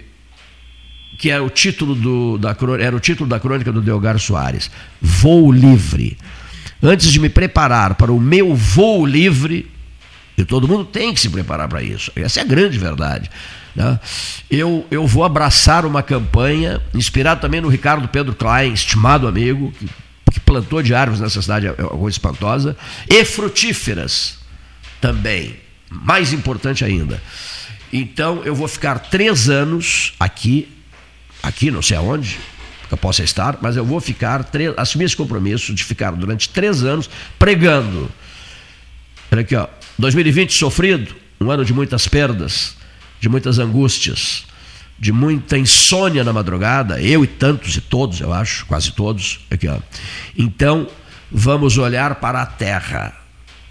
que 1.18 1.30
era, 1.30 1.42
o 1.44 1.50
título 1.50 1.94
do, 1.94 2.38
da, 2.38 2.56
era 2.80 2.96
o 2.96 3.00
título 3.00 3.28
da 3.28 3.38
crônica 3.38 3.70
do 3.70 3.80
Delgar 3.80 4.18
Soares, 4.18 4.70
Voo 5.00 5.52
Livre. 5.52 6.16
Antes 6.82 7.10
de 7.12 7.20
me 7.20 7.28
preparar 7.28 7.94
para 7.94 8.12
o 8.12 8.20
meu 8.20 8.54
voo 8.54 9.04
livre, 9.04 9.68
e 10.36 10.44
todo 10.44 10.68
mundo 10.68 10.84
tem 10.84 11.12
que 11.12 11.20
se 11.20 11.28
preparar 11.28 11.68
para 11.68 11.82
isso, 11.82 12.12
essa 12.14 12.38
é 12.40 12.42
a 12.42 12.46
grande 12.46 12.78
verdade. 12.78 13.28
Né? 13.78 14.00
Eu, 14.50 14.84
eu 14.90 15.06
vou 15.06 15.22
abraçar 15.22 15.86
uma 15.86 16.02
campanha, 16.02 16.82
inspirado 16.92 17.40
também 17.40 17.60
no 17.60 17.68
Ricardo 17.68 18.08
Pedro 18.08 18.34
Klein, 18.34 18.72
estimado 18.72 19.28
amigo, 19.28 19.72
que, 19.78 19.88
que 20.32 20.40
plantou 20.40 20.82
de 20.82 20.92
árvores 20.92 21.20
nessa 21.20 21.40
cidade, 21.40 21.68
é 21.68 21.72
uma 21.78 21.90
coisa 21.90 22.16
espantosa, 22.16 22.76
e 23.08 23.24
frutíferas 23.24 24.36
também, 25.00 25.54
mais 25.88 26.32
importante 26.32 26.84
ainda. 26.84 27.22
Então 27.92 28.42
eu 28.44 28.52
vou 28.52 28.66
ficar 28.66 28.98
três 28.98 29.48
anos 29.48 30.12
aqui, 30.18 30.68
aqui 31.40 31.70
não 31.70 31.80
sei 31.80 31.96
aonde, 31.96 32.36
eu 32.90 32.96
possa 32.96 33.22
estar, 33.22 33.58
mas 33.62 33.76
eu 33.76 33.84
vou 33.84 34.00
ficar, 34.00 34.42
três, 34.42 34.74
assumir 34.76 35.04
esse 35.04 35.16
compromisso 35.16 35.72
de 35.72 35.84
ficar 35.84 36.10
durante 36.10 36.48
três 36.48 36.82
anos 36.82 37.08
pregando. 37.38 38.10
Olha 39.30 39.42
aqui, 39.42 39.54
ó, 39.54 39.68
2020 40.00 40.52
sofrido, 40.58 41.14
um 41.40 41.48
ano 41.48 41.64
de 41.64 41.72
muitas 41.72 42.08
perdas, 42.08 42.77
de 43.20 43.28
muitas 43.28 43.58
angústias, 43.58 44.44
de 44.98 45.12
muita 45.12 45.56
insônia 45.56 46.24
na 46.24 46.32
madrugada, 46.32 47.00
eu 47.00 47.22
e 47.22 47.26
tantos 47.26 47.76
e 47.76 47.80
todos, 47.80 48.20
eu 48.20 48.32
acho, 48.32 48.66
quase 48.66 48.92
todos. 48.92 49.40
Aqui, 49.50 49.68
ó. 49.68 49.78
Então, 50.36 50.88
vamos 51.30 51.78
olhar 51.78 52.16
para 52.16 52.42
a 52.42 52.46
terra. 52.46 53.14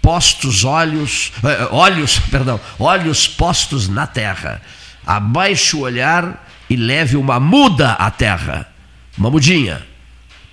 Postos 0.00 0.64
olhos, 0.64 1.32
eh, 1.44 1.68
olhos, 1.70 2.18
perdão, 2.30 2.58
olhos 2.78 3.26
postos 3.26 3.88
na 3.88 4.06
terra. 4.06 4.62
Abaixe 5.06 5.76
o 5.76 5.80
olhar 5.80 6.46
e 6.68 6.76
leve 6.76 7.16
uma 7.16 7.38
muda 7.38 7.92
à 7.92 8.10
terra. 8.10 8.68
Uma 9.16 9.30
mudinha. 9.30 9.82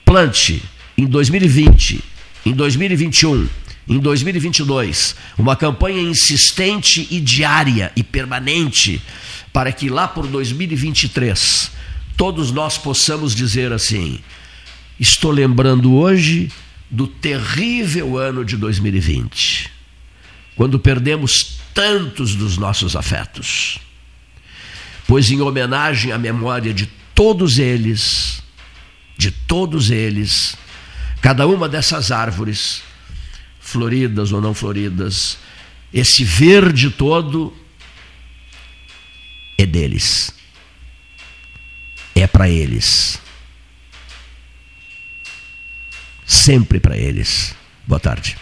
Plante 0.03 0.61
em 0.97 1.05
2020, 1.05 2.03
em 2.45 2.53
2021 2.53 3.47
em 3.88 3.99
2022, 3.99 5.16
uma 5.38 5.56
campanha 5.56 6.02
insistente 6.02 7.07
e 7.12 7.20
diária 7.20 7.91
e 7.95 8.03
permanente 8.03 9.02
para 9.53 9.72
que 9.72 9.90
lá 9.90 10.07
por 10.07 10.28
2023 10.28 11.72
todos 12.18 12.52
nós 12.52 12.78
possamos 12.78 13.36
dizer 13.36 13.72
assim: 13.72 14.20
estou 14.99 15.32
lembrando 15.32 15.94
hoje 15.94 16.52
do 16.90 17.07
terrível 17.07 18.18
ano 18.18 18.44
de 18.44 18.57
2020, 18.57 19.72
quando 20.56 20.80
perdemos 20.80 21.60
tantos 21.74 22.36
dos 22.36 22.57
nossos 22.57 22.95
afetos. 22.95 23.78
Pois, 25.07 25.30
em 25.30 25.41
homenagem 25.41 26.12
à 26.12 26.18
memória 26.18 26.74
de 26.74 26.88
todos 27.14 27.60
eles, 27.60 28.41
de 29.16 29.30
todos 29.30 29.91
eles, 29.91 30.57
cada 31.22 31.45
uma 31.45 31.70
dessas 31.70 32.12
árvores 32.12 32.82
floridas 33.66 34.32
ou 34.32 34.40
não 34.40 34.54
floridas, 34.54 35.40
esse 35.92 36.24
verde 36.24 36.92
todo 36.92 37.52
é 39.58 39.66
deles. 39.66 40.32
É 42.14 42.28
para 42.28 42.48
eles. 42.48 43.20
Sempre 46.26 46.80
para 46.80 46.96
eles. 46.96 47.56
Boa 47.88 48.00
tarde. 48.00 48.38